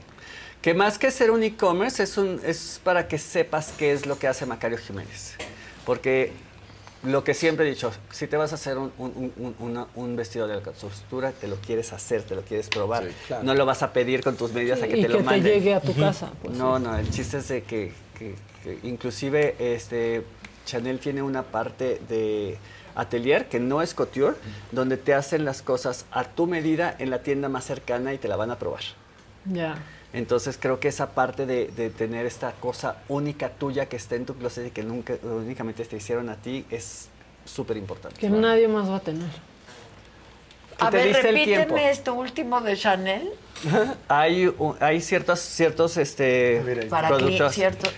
[0.63, 4.19] Que más que ser un e-commerce es, un, es para que sepas qué es lo
[4.19, 5.35] que hace Macario Jiménez.
[5.85, 6.33] Porque
[7.05, 10.17] lo que siempre he dicho, si te vas a hacer un, un- un- una- un
[10.17, 13.05] vestido de alta costura, te lo quieres hacer, te lo quieres probar.
[13.05, 13.45] Sí, claro.
[13.45, 15.25] No lo vas a pedir con tus medidas a que y te que lo te
[15.25, 15.45] manden.
[15.45, 16.83] llegue a tu casa, pues, no, sí.
[16.85, 18.35] no, el chiste es de que, que-
[18.65, 20.25] que inclusive este,
[20.65, 22.59] Chanel tiene una parte de
[22.97, 24.35] atelier que no es couture,
[24.73, 28.27] donde te hacen las cosas a tu medida en la tienda más cercana y te
[28.29, 28.83] la van a probar.
[29.45, 29.77] Ya.
[30.13, 34.25] Entonces creo que esa parte de, de tener esta cosa única tuya que está en
[34.25, 37.09] tu closet y que nunca únicamente te hicieron a ti es
[37.45, 38.19] súper importante.
[38.19, 39.29] Que nadie más va a tener.
[40.79, 43.31] A te ver, repíteme esto último de Chanel.
[44.09, 47.91] hay un- hay ciertos ciertos este Para productos que cierto.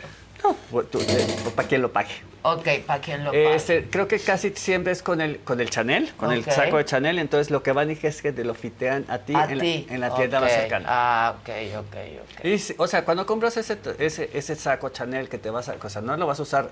[1.54, 2.14] para quien lo pague.
[2.42, 3.54] Ok, para quien lo pague.
[3.54, 6.84] Este, creo que casi siempre es con el con el Chanel, con el saco de
[6.84, 9.58] Chanel, entonces lo que van y es que te lo fitean a ti, a en,
[9.58, 9.86] ti.
[9.88, 10.86] La, en la tienda más cercana.
[10.88, 12.44] Ah, ok, ok, ok.
[12.44, 15.76] Y o sea, cuando compras ese, ese, ese saco Chanel que te vas a...
[15.82, 16.70] O sea, no lo vas a usar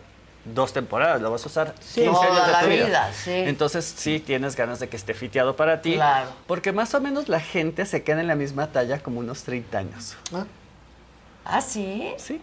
[0.55, 3.33] dos temporadas, lo vas a usar Sí, 15 años toda de la tu vida, sí.
[3.33, 5.95] Entonces sí tienes ganas de que esté fiteado para ti.
[5.95, 6.29] Claro.
[6.47, 9.79] Porque más o menos la gente se queda en la misma talla como unos 30
[9.79, 10.17] años.
[11.45, 12.13] ¿Ah, sí?
[12.19, 12.41] Sí.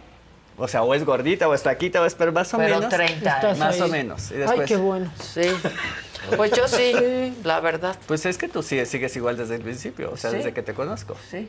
[0.56, 2.88] O sea, o es gordita, o es flaquita, o es pero más o Pero menos.
[2.94, 3.80] 30 Estás Más ahí.
[3.82, 4.30] o menos.
[4.30, 5.10] Y Ay, qué bueno.
[5.20, 5.42] Sí.
[6.36, 7.96] Pues yo sí, la verdad.
[8.06, 10.36] Pues es que tú sigues, sigues igual desde el principio, o sea, Sí.
[10.36, 11.16] desde que te conozco.
[11.30, 11.48] Sí.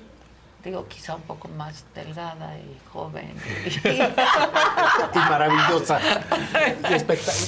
[0.64, 3.32] Digo, quizá un poco más delgada y joven.
[5.14, 6.00] Y maravillosa.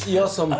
[0.05, 0.55] Y, y awesome.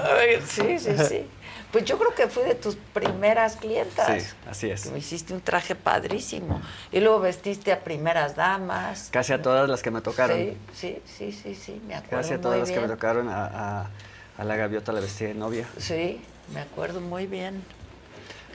[0.47, 1.27] Sí, sí, sí.
[1.71, 4.23] Pues yo creo que fui de tus primeras clientas.
[4.23, 4.89] Sí, así es.
[4.91, 6.61] Me hiciste un traje padrísimo.
[6.91, 9.09] Y luego vestiste a primeras damas.
[9.11, 10.37] Casi a todas las que me tocaron.
[10.37, 12.97] Sí, sí, sí, sí, sí, me acuerdo Casi a todas muy las que me bien.
[12.97, 13.45] tocaron, a,
[13.81, 13.89] a-
[14.37, 15.67] a la gaviota la vestí de novia.
[15.77, 16.21] Sí,
[16.53, 17.61] me acuerdo muy bien.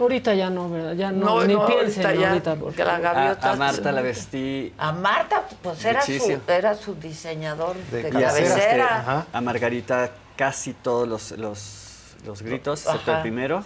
[0.00, 0.94] Ahorita ya no, ¿verdad?
[0.94, 4.72] Ya no, No, ni no, piensen ahorita ya, la gaviota- A, a Marta la vestí
[4.78, 9.26] A Marta, pues era su, era su diseñador de, y a, este, cabecera.
[9.32, 11.81] a Margarita casi todos los, los,
[12.24, 13.18] los gritos, excepto Ajá.
[13.20, 13.64] el primero.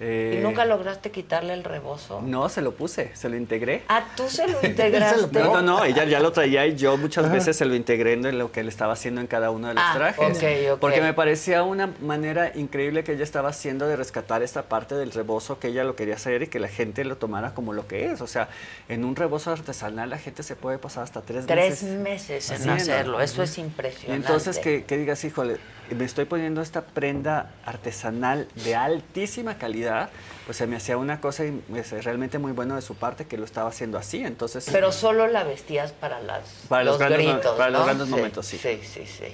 [0.00, 2.20] Eh, ¿Y nunca lograste quitarle el rebozo?
[2.20, 3.84] No, se lo puse, se lo integré.
[3.88, 5.38] Ah, tú se lo integraste.
[5.38, 8.36] No, no, no, ella ya lo traía y yo muchas veces se lo integré en
[8.36, 10.36] lo que él estaba haciendo en cada uno de los Ah, trajes.
[10.36, 10.78] ok, ok.
[10.80, 15.12] Porque me parecía una manera increíble que ella estaba haciendo de rescatar esta parte del
[15.12, 18.10] rebozo que ella lo quería hacer y que la gente lo tomara como lo que
[18.10, 18.20] es.
[18.20, 18.48] O sea,
[18.88, 21.98] en un rebozo artesanal la gente se puede pasar hasta tres, Tres meses.
[22.00, 22.74] meses en haciendo.
[22.74, 24.10] hacerlo, eso es impresionante.
[24.12, 25.58] Y entonces que, que digas, híjole,
[25.90, 30.10] me estoy poniendo esta prenda artesanal de altísima calidad,
[30.46, 33.36] pues se me hacía una cosa y, pues, realmente muy bueno de su parte que
[33.36, 34.24] lo estaba haciendo así.
[34.24, 38.46] Entonces, Pero solo la vestías para las Para los grandes gritos, para los grandes momentos,
[38.46, 38.58] sí.
[38.58, 39.26] Sí, sí, sí.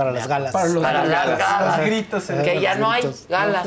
[0.00, 0.52] Para las galas.
[0.52, 1.76] Para los Para las galas.
[1.78, 2.30] Los gritos.
[2.30, 2.42] Ajá.
[2.42, 3.26] Que ya no hay gritos.
[3.28, 3.66] galas.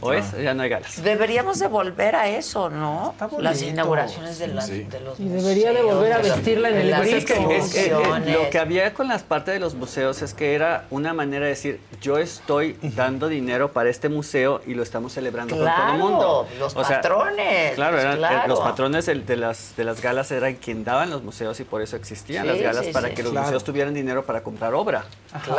[0.00, 0.24] ¿o es?
[0.40, 1.02] Ya no hay galas.
[1.02, 3.14] Deberíamos de volver a eso, ¿no?
[3.38, 4.84] Las inauguraciones de, las, Sí.
[4.84, 7.50] de los Y debería de volver a vestirla en el las es que, grito.
[7.50, 8.32] es que, eh, exposiciones.
[8.44, 11.50] lo que había con las partes de los museos es que era una manera de
[11.50, 15.92] decir, yo estoy dando dinero para este museo y lo estamos celebrando con todo Claro,
[15.94, 16.48] el mundo.
[16.60, 18.48] los patrones, Claro, eran- eh, claro.
[18.48, 21.96] los patrones de, las, de las galas eran quien daban los museos y por eso
[21.96, 23.14] existían Sí, las galas sí, para sí.
[23.14, 23.46] que los Claro.
[23.46, 25.04] museos tuvieran dinero para comprar obra.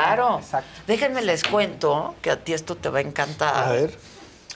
[0.03, 0.39] Claro.
[0.39, 0.81] exacto.
[0.87, 3.69] Déjenme les cuento que a ti esto te va a encantar.
[3.69, 3.97] A ver.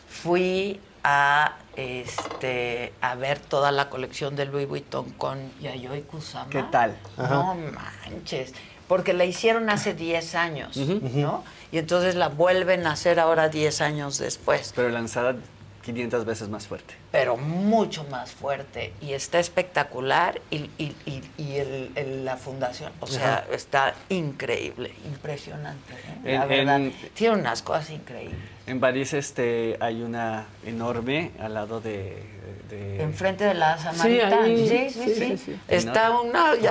[0.08, 6.50] Fui a este a ver toda la colección de Louis Vuitton con Yayoi Kusama.
[6.50, 6.98] ¿Qué tal?
[7.18, 8.54] No manches.
[8.88, 11.44] Porque la hicieron hace 10 años, ¿no?
[11.72, 14.74] Y entonces la vuelven a hacer ahora 10 años después.
[14.76, 15.36] Pero lanzada
[15.82, 16.94] 500 veces más fuerte.
[17.12, 22.92] pero mucho más fuerte y está espectacular y, y- y- y el- el- la fundación,
[23.00, 25.94] o sea, está increíble, impresionante.
[26.26, 26.34] ¿eh?
[26.38, 28.38] La En- verdad, en- tiene unas cosas increíbles.
[28.68, 32.24] En París este, hay una enorme al lado de...
[32.70, 34.46] de- Enfrente de la Samaritana.
[34.46, 35.60] sí, sí, sí, sí, sí, sí.
[35.68, 36.62] Está una se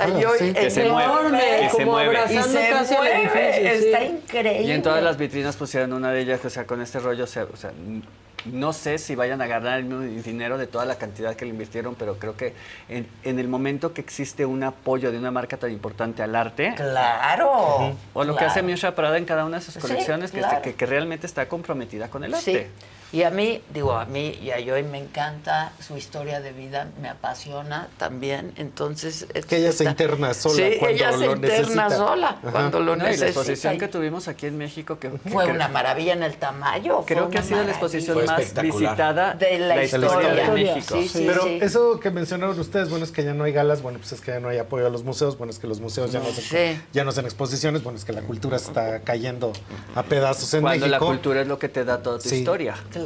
[0.89, 1.39] mueve, enorme.
[1.61, 2.13] que se como mueve.
[2.13, 3.71] Y abrazando se casi el mueve, edificio.
[3.81, 3.85] sí.
[3.85, 4.63] está increíble.
[4.67, 7.27] Y en todas las vitrinas pusieron una de ellas, o sea, con este rollo, o
[7.27, 8.01] sea, o sea, n-
[8.45, 11.51] no sé si vayan a ganar el mismo dinero de toda la cantidad que le
[11.51, 12.53] invirtieron, pero creo que
[12.89, 16.73] en, en el momento que existe un apoyo de una marca tan importante al arte,
[16.75, 17.95] Claro.
[18.13, 20.57] o lo que hace Miusha Prada en cada una de sus Sí, colecciones, que, claro.
[20.57, 22.65] este- que, que realmente está comprometida con el Sí.
[23.13, 26.87] Y a mí, digo, a mí y a Yoy me encanta su historia de vida,
[27.01, 28.53] me apasiona también.
[28.55, 29.25] Entonces.
[29.33, 31.89] es- Que ella se interna sola Sí, cuando ella se lo interna necesita.
[31.89, 32.51] sola Ajá.
[32.51, 33.27] cuando lo No, y la necesita.
[33.27, 37.03] exposición que tuvimos aquí en México, que Fue una maravilla en el tamaño.
[37.05, 40.33] Creo que ha sido la exposición más visitada De la historia.
[40.33, 40.95] de México.
[41.01, 41.59] Sí, sí, Pero sí.
[41.61, 44.31] eso que mencionaron ustedes, bueno, es que ya no hay galas, bueno, pues es que
[44.31, 46.41] ya no hay apoyo a los museos, bueno, es que los museos ya no, se,
[46.41, 46.81] Sí.
[46.93, 49.51] ya no hacen exposiciones, bueno, es que la cultura está cayendo
[49.95, 51.05] a pedazos en Cuando la México.
[51.07, 52.37] cultura es lo que te da toda tu Sí.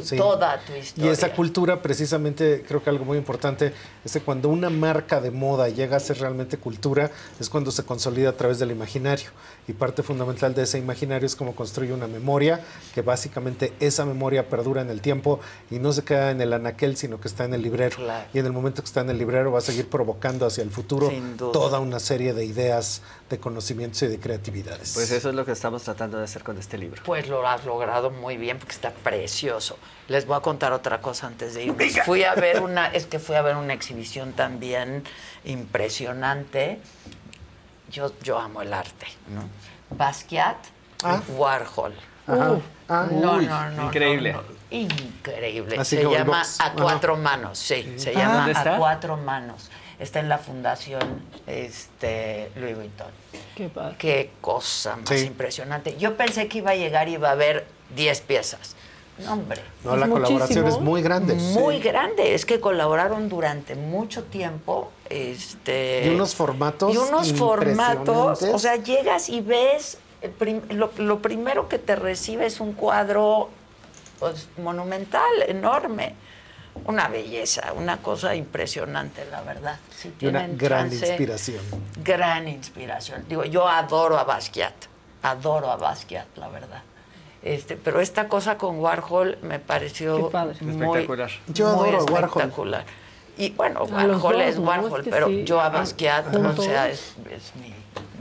[0.02, 0.16] Sí.
[0.16, 1.12] Toda tu Y historia.
[1.12, 3.72] esa cultura, precisamente, creo que algo muy importante
[4.04, 7.10] es que cuando una marca de moda llega a ser realmente cultura,
[7.40, 9.30] es cuando se consolida a través del imaginario.
[9.68, 12.60] Y parte fundamental de ese imaginario es cómo construye una memoria,
[12.94, 16.96] que básicamente esa memoria perdura en el tiempo y no se queda en el anaquel,
[16.96, 17.96] sino que está en el librero.
[17.96, 18.28] Claro.
[18.32, 20.70] Y en el momento que está en el librero va a seguir provocando hacia el
[20.70, 24.92] futuro toda una serie de ideas, de conocimientos y de creatividades.
[24.94, 27.02] Pues eso es lo que estamos tratando de hacer con este libro.
[27.04, 29.78] Pues lo has logrado muy bien porque está precioso.
[30.08, 31.98] Les voy a contar otra cosa antes de irnos.
[32.04, 35.02] Fui a ver una, es que fui a ver una exhibición también
[35.44, 36.78] impresionante.
[37.90, 39.48] Yo, yo amo el arte, ¿no?
[39.96, 40.56] Basquiat,
[41.04, 41.20] Ah.
[41.36, 41.94] Warhol.
[42.26, 42.56] Ajá.
[42.88, 43.46] Ah, No, uy.
[43.46, 44.32] no, no, Increíble.
[44.32, 44.48] no, no.
[44.70, 45.76] Increíble.
[45.78, 46.42] Así se llama.
[46.58, 46.72] A.
[46.72, 47.94] Cuatro Manos, sí.
[47.98, 48.60] Se Ah, llama.
[48.74, 49.68] A Cuatro Manos.
[49.98, 53.06] Está en la Fundación este, Louis Vuitton.
[53.56, 53.96] Qué padre.
[53.98, 55.26] Qué cosa más Sí.
[55.26, 55.96] impresionante.
[55.96, 58.76] Yo pensé que iba a llegar y iba a haber 10 piezas.
[59.24, 59.62] No, hombre.
[59.82, 60.68] No, Es la colaboración muchísimo.
[60.68, 61.34] es muy grande.
[61.34, 61.82] Muy sí.
[61.82, 62.34] grande.
[62.34, 64.92] Es que colaboraron durante mucho tiempo.
[65.08, 68.42] Este, Y unos formatos Y unos formatos.
[68.42, 69.98] O sea, llegas y ves.
[70.22, 73.48] eh, prim- lo, lo primero que te recibe es un cuadro
[74.18, 76.14] pues, monumental, enorme.
[76.84, 79.78] Una belleza, una cosa impresionante, la verdad.
[79.96, 81.60] Si Y una gran chance, inspiración.
[82.04, 83.24] Gran inspiración.
[83.28, 84.74] Digo, yo adoro a Basquiat,
[85.22, 86.82] adoro a Basquiat, la verdad.
[87.42, 91.30] Este, pero esta cosa con Warhol me pareció muy, Espectacular.
[91.48, 92.24] Yo muy adoro a Warhol.
[92.42, 92.84] espectacular.
[93.38, 94.62] Y bueno, Warhol dos, es ¿no?
[94.68, 95.44] Warhol, Es que pero sí.
[95.44, 97.72] yo a Basquiat, o sea, es, es mi,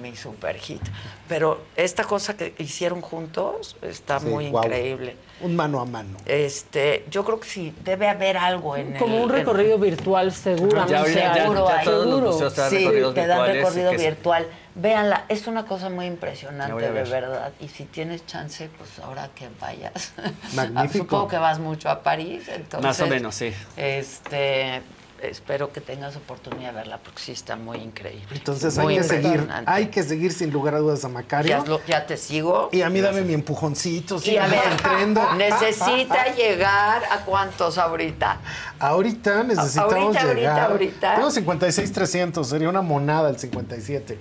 [0.02, 0.82] mi super hit.
[1.28, 5.16] Pero esta cosa que hicieron juntos está Sí, muy increíble.
[5.42, 6.18] Un mano a mano.
[6.26, 10.32] Este, yo creo que sí, debe haber algo en Como el- un en- recorrido virtual
[10.32, 10.94] seguramente.
[10.94, 11.86] Ya ya- Seguro ya hay.
[11.86, 12.32] todos los Seguro.
[12.32, 14.48] museos Sí, recorridos te dan recorrido que virtual.
[14.78, 17.08] Véanla, es una cosa muy impresionante, de ver.
[17.10, 17.52] verdad.
[17.62, 20.14] Y si tienes chance, pues ahora que vayas.
[20.54, 21.04] Magnífico.
[21.06, 22.82] Supongo que vas mucho a París, entonces.
[22.82, 23.54] Más o menos, sí.
[23.78, 24.82] Este,
[25.30, 28.28] espero que tengas oportunidad de verla porque sí está muy increíble.
[28.32, 31.50] Entonces Muy hay que seguir, hay que seguir sin lugar a dudas a Macario.
[31.50, 32.70] Ya, lo- ya te sigo.
[32.72, 34.62] Y a mí dame mi empujoncito, Y a ver,
[35.38, 38.40] necesita llegar a cuántos ahorita.
[38.80, 40.72] Ahorita necesitamos Ahorita, ahorita, llegar.
[40.72, 41.16] ahorita.
[41.16, 44.18] Tengo 56,300, sería una monada el 57.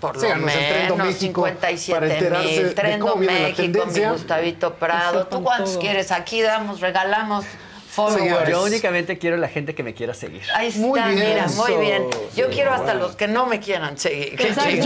[0.00, 2.62] Por lo Síganos en Trendo menos, México 57 para enterarse mil.
[2.62, 4.12] de Trendo cómo viene la México, mi.
[4.12, 5.26] Gustavito Prado.
[5.26, 6.10] ¿Tú cuántos quieres?
[6.12, 7.44] Aquí damos, regalamos
[8.08, 8.50] followers.
[8.50, 10.42] Yo únicamente quiero la gente que me quiera seguir.
[10.54, 12.06] Ahí está, Muy bien, mira, muy bien.
[12.36, 13.00] Yo Sí, quiero hasta bueno.
[13.00, 14.36] los que no me quieran seguir.
[14.36, 14.80] Qué sigan si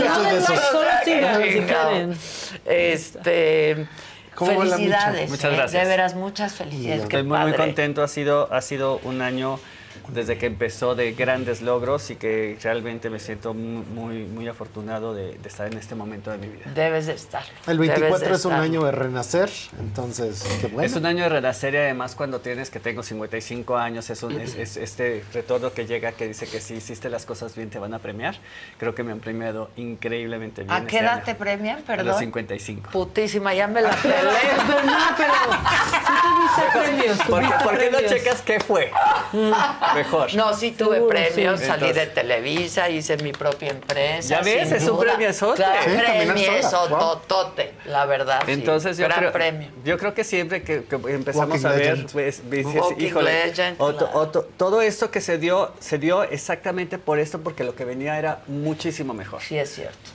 [1.53, 1.89] chingado.
[1.89, 2.17] quieren.
[2.65, 3.87] Este,
[4.35, 5.29] ¿Cómo va la felicidades.
[5.29, 5.83] Muchas eh, gracias.
[5.83, 7.03] De veras, muchas felicidades.
[7.03, 8.03] Estoy muy, muy contento.
[8.03, 9.59] Ha sido, ha sido un año
[10.09, 15.13] desde que empezó de grandes logros y que realmente me siento mu- muy, muy afortunado
[15.13, 16.65] de, de estar en este momento de mi vida.
[16.73, 17.43] Debes de estar.
[17.67, 18.63] El debes de 24 es un estar.
[18.63, 20.83] año de renacer, entonces, qué bueno.
[20.85, 24.39] Es un año de renacer y además cuando tienes que tengo 55 años, es, un-
[24.39, 27.79] es- es este retorno que llega que dice que si hiciste las cosas bien te
[27.79, 28.35] van a premiar.
[28.77, 30.71] Creo que me han premiado increíblemente bien.
[30.73, 31.23] ¿A este qué edad año.
[31.25, 31.75] te premian?
[31.77, 32.19] A los Perdón.
[32.19, 32.89] 55.
[32.91, 34.15] Putísima, ya me la peleé.
[34.67, 35.33] Pero no, pero
[35.91, 37.17] sí tuviste premios.
[37.27, 38.91] ¿Por por qué no checas qué fue?
[39.95, 40.33] Mejor.
[40.35, 41.65] No, sí tuve Seguro, premios, sí.
[41.65, 44.27] salí de Televisa, hice mi propia empresa.
[44.29, 45.11] Ya ves, es un duda.
[45.13, 45.55] premiazote.
[45.57, 45.89] Claro, Sí,
[46.25, 47.21] premio sola, wow.
[47.85, 48.41] la verdad.
[48.45, 48.51] sí.
[48.51, 49.69] Entonces yo Gran creo, premio.
[49.83, 52.11] yo creo que siempre que, que empezamos Walking a ver, legend.
[52.11, 54.19] pues, dices, híjole, legend, o to- claro.
[54.19, 57.85] o to- todo esto que se dio, se dio exactamente por esto, porque lo que
[57.85, 59.41] venía era muchísimo mejor.
[59.41, 60.11] Sí, es cierto.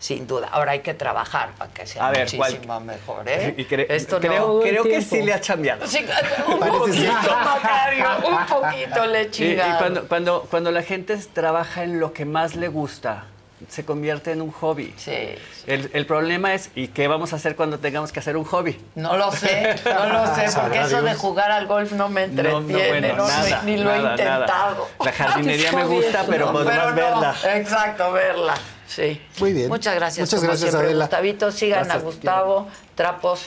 [0.00, 0.48] Sin duda.
[0.52, 3.54] Ahora hay que trabajar para que sea A ver, ¿cuál- muchísimo mejor, ¿eh?
[3.58, 4.60] Y cre- Esto creo, no.
[4.60, 5.86] Creo que sí le ha cambiado.
[5.88, 6.06] Sí,
[6.46, 7.10] un Parece poquito.
[7.44, 12.24] Macario, un poquito le Y, y cuando, cuando, cuando la gente trabaja en lo que
[12.24, 13.24] más le gusta,
[13.68, 14.94] se convierte en un hobby.
[14.96, 15.34] Sí.
[15.66, 18.80] El, el problema es, ¿y qué vamos a hacer cuando tengamos que hacer un hobby?
[18.94, 22.42] No lo sé, no lo sé, porque eso de jugar al golf no me No,
[22.44, 24.10] no, entretiene, bueno, no, nada, ni lo he nada.
[24.12, 24.88] intentado.
[25.04, 27.34] La jardinería me gusta, pero No, pero más no, verla.
[27.56, 28.54] Exacto, verla.
[28.88, 29.20] Sí.
[29.38, 29.68] Muy bien.
[29.68, 30.26] Muchas gracias.
[30.26, 31.04] Muchas como gracias, siempre, Adela.
[31.04, 33.46] Gustavito, sigan Gracias, a Gustavo, Trapos,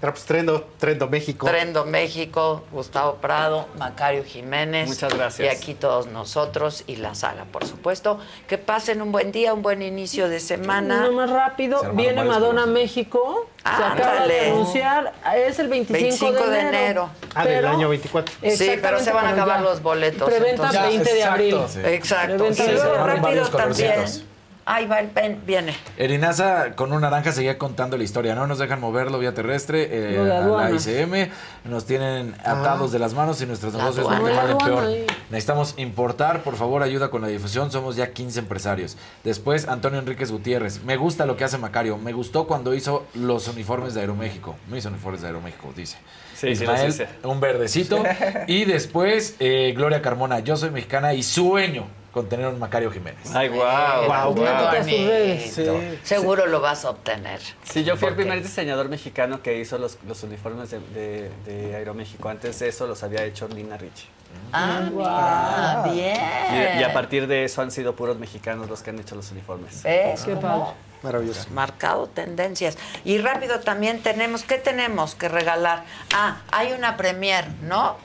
[0.00, 1.46] Trapos Trendo, Trendo México.
[1.46, 4.88] Trendo México, Gustavo Prado, Macario Jiménez.
[4.88, 5.46] Muchas gracias.
[5.46, 8.18] Y aquí todos nosotros y la saga, por supuesto.
[8.48, 11.00] Que pasen un buen día, un buen inicio de semana.
[11.06, 12.64] Uno más rápido, viene Madonna.
[12.64, 13.50] México.
[13.62, 14.02] se Ándale.
[14.02, 16.70] acaba de anunciar, es el 25, 25 de de enero.
[16.78, 17.10] enero.
[17.34, 18.34] Ah, del año 24.
[18.56, 19.64] Sí, pero se van a acabar ya.
[19.64, 20.30] los boletos.
[20.30, 21.56] Preventa entonces- 20 de abril.
[21.68, 21.80] sí.
[21.84, 22.36] Exacto.
[22.38, 23.16] Preventa Y de luego abril.
[23.22, 24.29] rápido también.
[24.66, 25.74] Ahí va el pen, viene.
[25.96, 28.34] Erinaza con un naranja seguía contando la historia.
[28.34, 30.70] No nos dejan moverlo vía terrestre eh, de a la.
[30.70, 31.30] ICM.
[31.64, 34.20] Nos tienen atados de las manos y nuestros negocios aduana.
[34.20, 34.84] van de mal en La peor.
[34.84, 35.06] ahí.
[35.30, 36.42] Necesitamos importar.
[36.42, 37.72] Por favor, ayuda con la difusión.
[37.72, 38.96] Somos ya 15 empresarios.
[39.24, 40.82] Después, Antonio Enríquez Gutiérrez.
[40.84, 41.98] Me gusta lo que hace Macario.
[41.98, 44.56] Me gustó cuando hizo los uniformes de Aeroméxico.
[44.70, 45.96] Mis uniformes de Aeroméxico, dice.
[46.34, 47.08] Sí, sí, Ismael, hice.
[47.24, 48.02] un verdecito.
[48.46, 50.40] y después, eh, Gloria Carmona.
[50.40, 53.34] Yo soy mexicana y sueño con tener un Macario Jiménez.
[53.34, 55.56] Ay, guau, Eh, qué a sus redes.
[55.56, 55.96] bonito.
[56.04, 57.40] Seguro lo vas a obtener.
[57.62, 58.22] Sí, yo fui el ¿Por qué?
[58.28, 62.28] primer diseñador mexicano que hizo los, los uniformes de, de, de Aeroméxico.
[62.28, 64.06] Antes de eso los había hecho Lina Ricci.
[64.52, 66.76] Ah, mira, bien.
[66.76, 69.30] Y, y a partir de eso han sido puros mexicanos los que han hecho los
[69.32, 69.82] uniformes.
[69.82, 70.22] ¿Ves?
[70.24, 70.40] Qué cómo?
[70.64, 70.76] padre.
[71.02, 71.48] Maravilloso.
[71.50, 72.76] Marcado tendencias.
[73.04, 75.84] Y rápido también tenemos, ¿qué tenemos que regalar?
[76.14, 77.96] Ah, hay una premier, ¿no?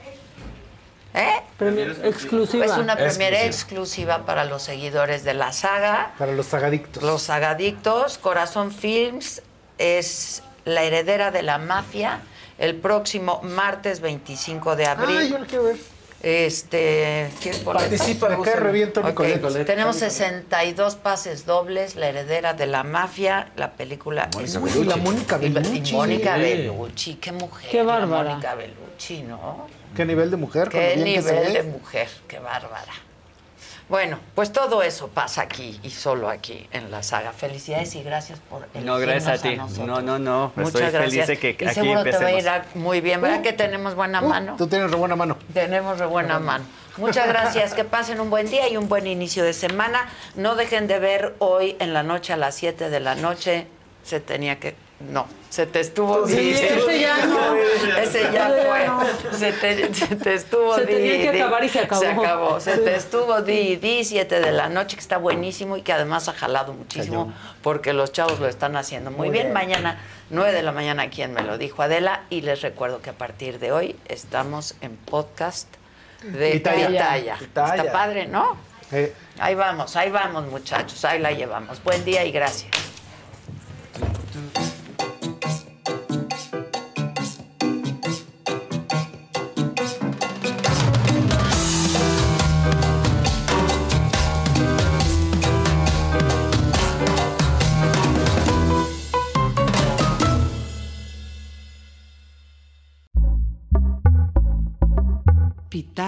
[1.16, 1.42] ¿Eh?
[2.04, 2.66] Exclusiva.
[2.66, 3.46] Es una premier Exclusiva.
[3.46, 6.14] exclusiva para los seguidores de la saga.
[6.18, 7.02] Para los sagadictos.
[7.04, 9.42] Los sagadictos, Corazón Films
[9.78, 12.20] es la heredera de la mafia
[12.58, 15.18] el próximo martes 25 de abril.
[15.20, 15.78] Ah, yo lo quiero ver.
[16.24, 17.30] Este.
[17.64, 19.66] Participa, me cae re bien Tony Ok, Colette.
[19.66, 25.38] Tenemos 62 pases dobles, La heredera de la mafia, la película es Uy, la Mónica
[25.40, 25.94] y- y Bellucci.
[25.94, 26.38] Mónica.
[26.38, 27.70] Bellucci, qué mujer.
[27.70, 28.30] Qué bárbara.
[28.32, 29.68] Mónica Bellucci, ¿no?
[29.96, 30.70] ¿Qué nivel de mujer?
[30.70, 31.64] Qué bien que se nivel ve.
[31.64, 32.92] de mujer, qué bárbara.
[33.88, 37.32] Bueno, pues todo eso pasa aquí y solo aquí en la saga.
[37.34, 39.56] Felicidades y gracias por No, gracias a ti.
[39.86, 40.52] no, no, no.
[40.56, 41.04] Muchas Estoy gracias.
[41.12, 42.66] feliz de que y aquí seguro te va a ir empecemos.
[42.76, 43.22] a- muy bien.
[43.22, 44.56] ¿Verdad que tenemos buena mano?
[44.58, 45.38] Tú tienes re buena mano.
[45.54, 46.66] Tenemos re buena mano.
[46.98, 50.10] Muchas gracias, que pasen un buen día y un buen inicio de semana.
[50.34, 53.68] No dejen de ver hoy en la noche a las 7 de la noche.
[54.04, 54.76] Se tenía que.
[54.98, 56.26] No, se te estuvo.
[56.26, 57.56] Sí, di- ese ya no.
[58.02, 58.88] Ese ya fue.
[58.88, 59.04] no.
[59.38, 60.74] Se te, se te estuvo.
[60.76, 62.02] Se di- tenía que acabar y se acabó.
[62.02, 62.60] Se acabó.
[62.62, 62.82] Se Sí.
[62.86, 66.34] te estuvo di, di 7 de la noche, que está buenísimo y que además ha
[66.34, 69.48] jalado muchísimo porque los chavos lo están haciendo muy, Muy bien.
[69.48, 69.54] bien.
[69.54, 70.00] Mañana,
[70.30, 72.22] 9 de la mañana, quien me lo dijo Adela.
[72.30, 75.68] Y les recuerdo que a partir de hoy estamos en podcast
[76.24, 76.52] de.
[76.52, 77.36] Pitaya.
[77.42, 78.56] Está padre, ¿no?
[79.40, 81.04] Ahí vamos, ahí vamos, muchachos.
[81.04, 81.84] Ahí la llevamos.
[81.84, 82.72] Buen día y gracias.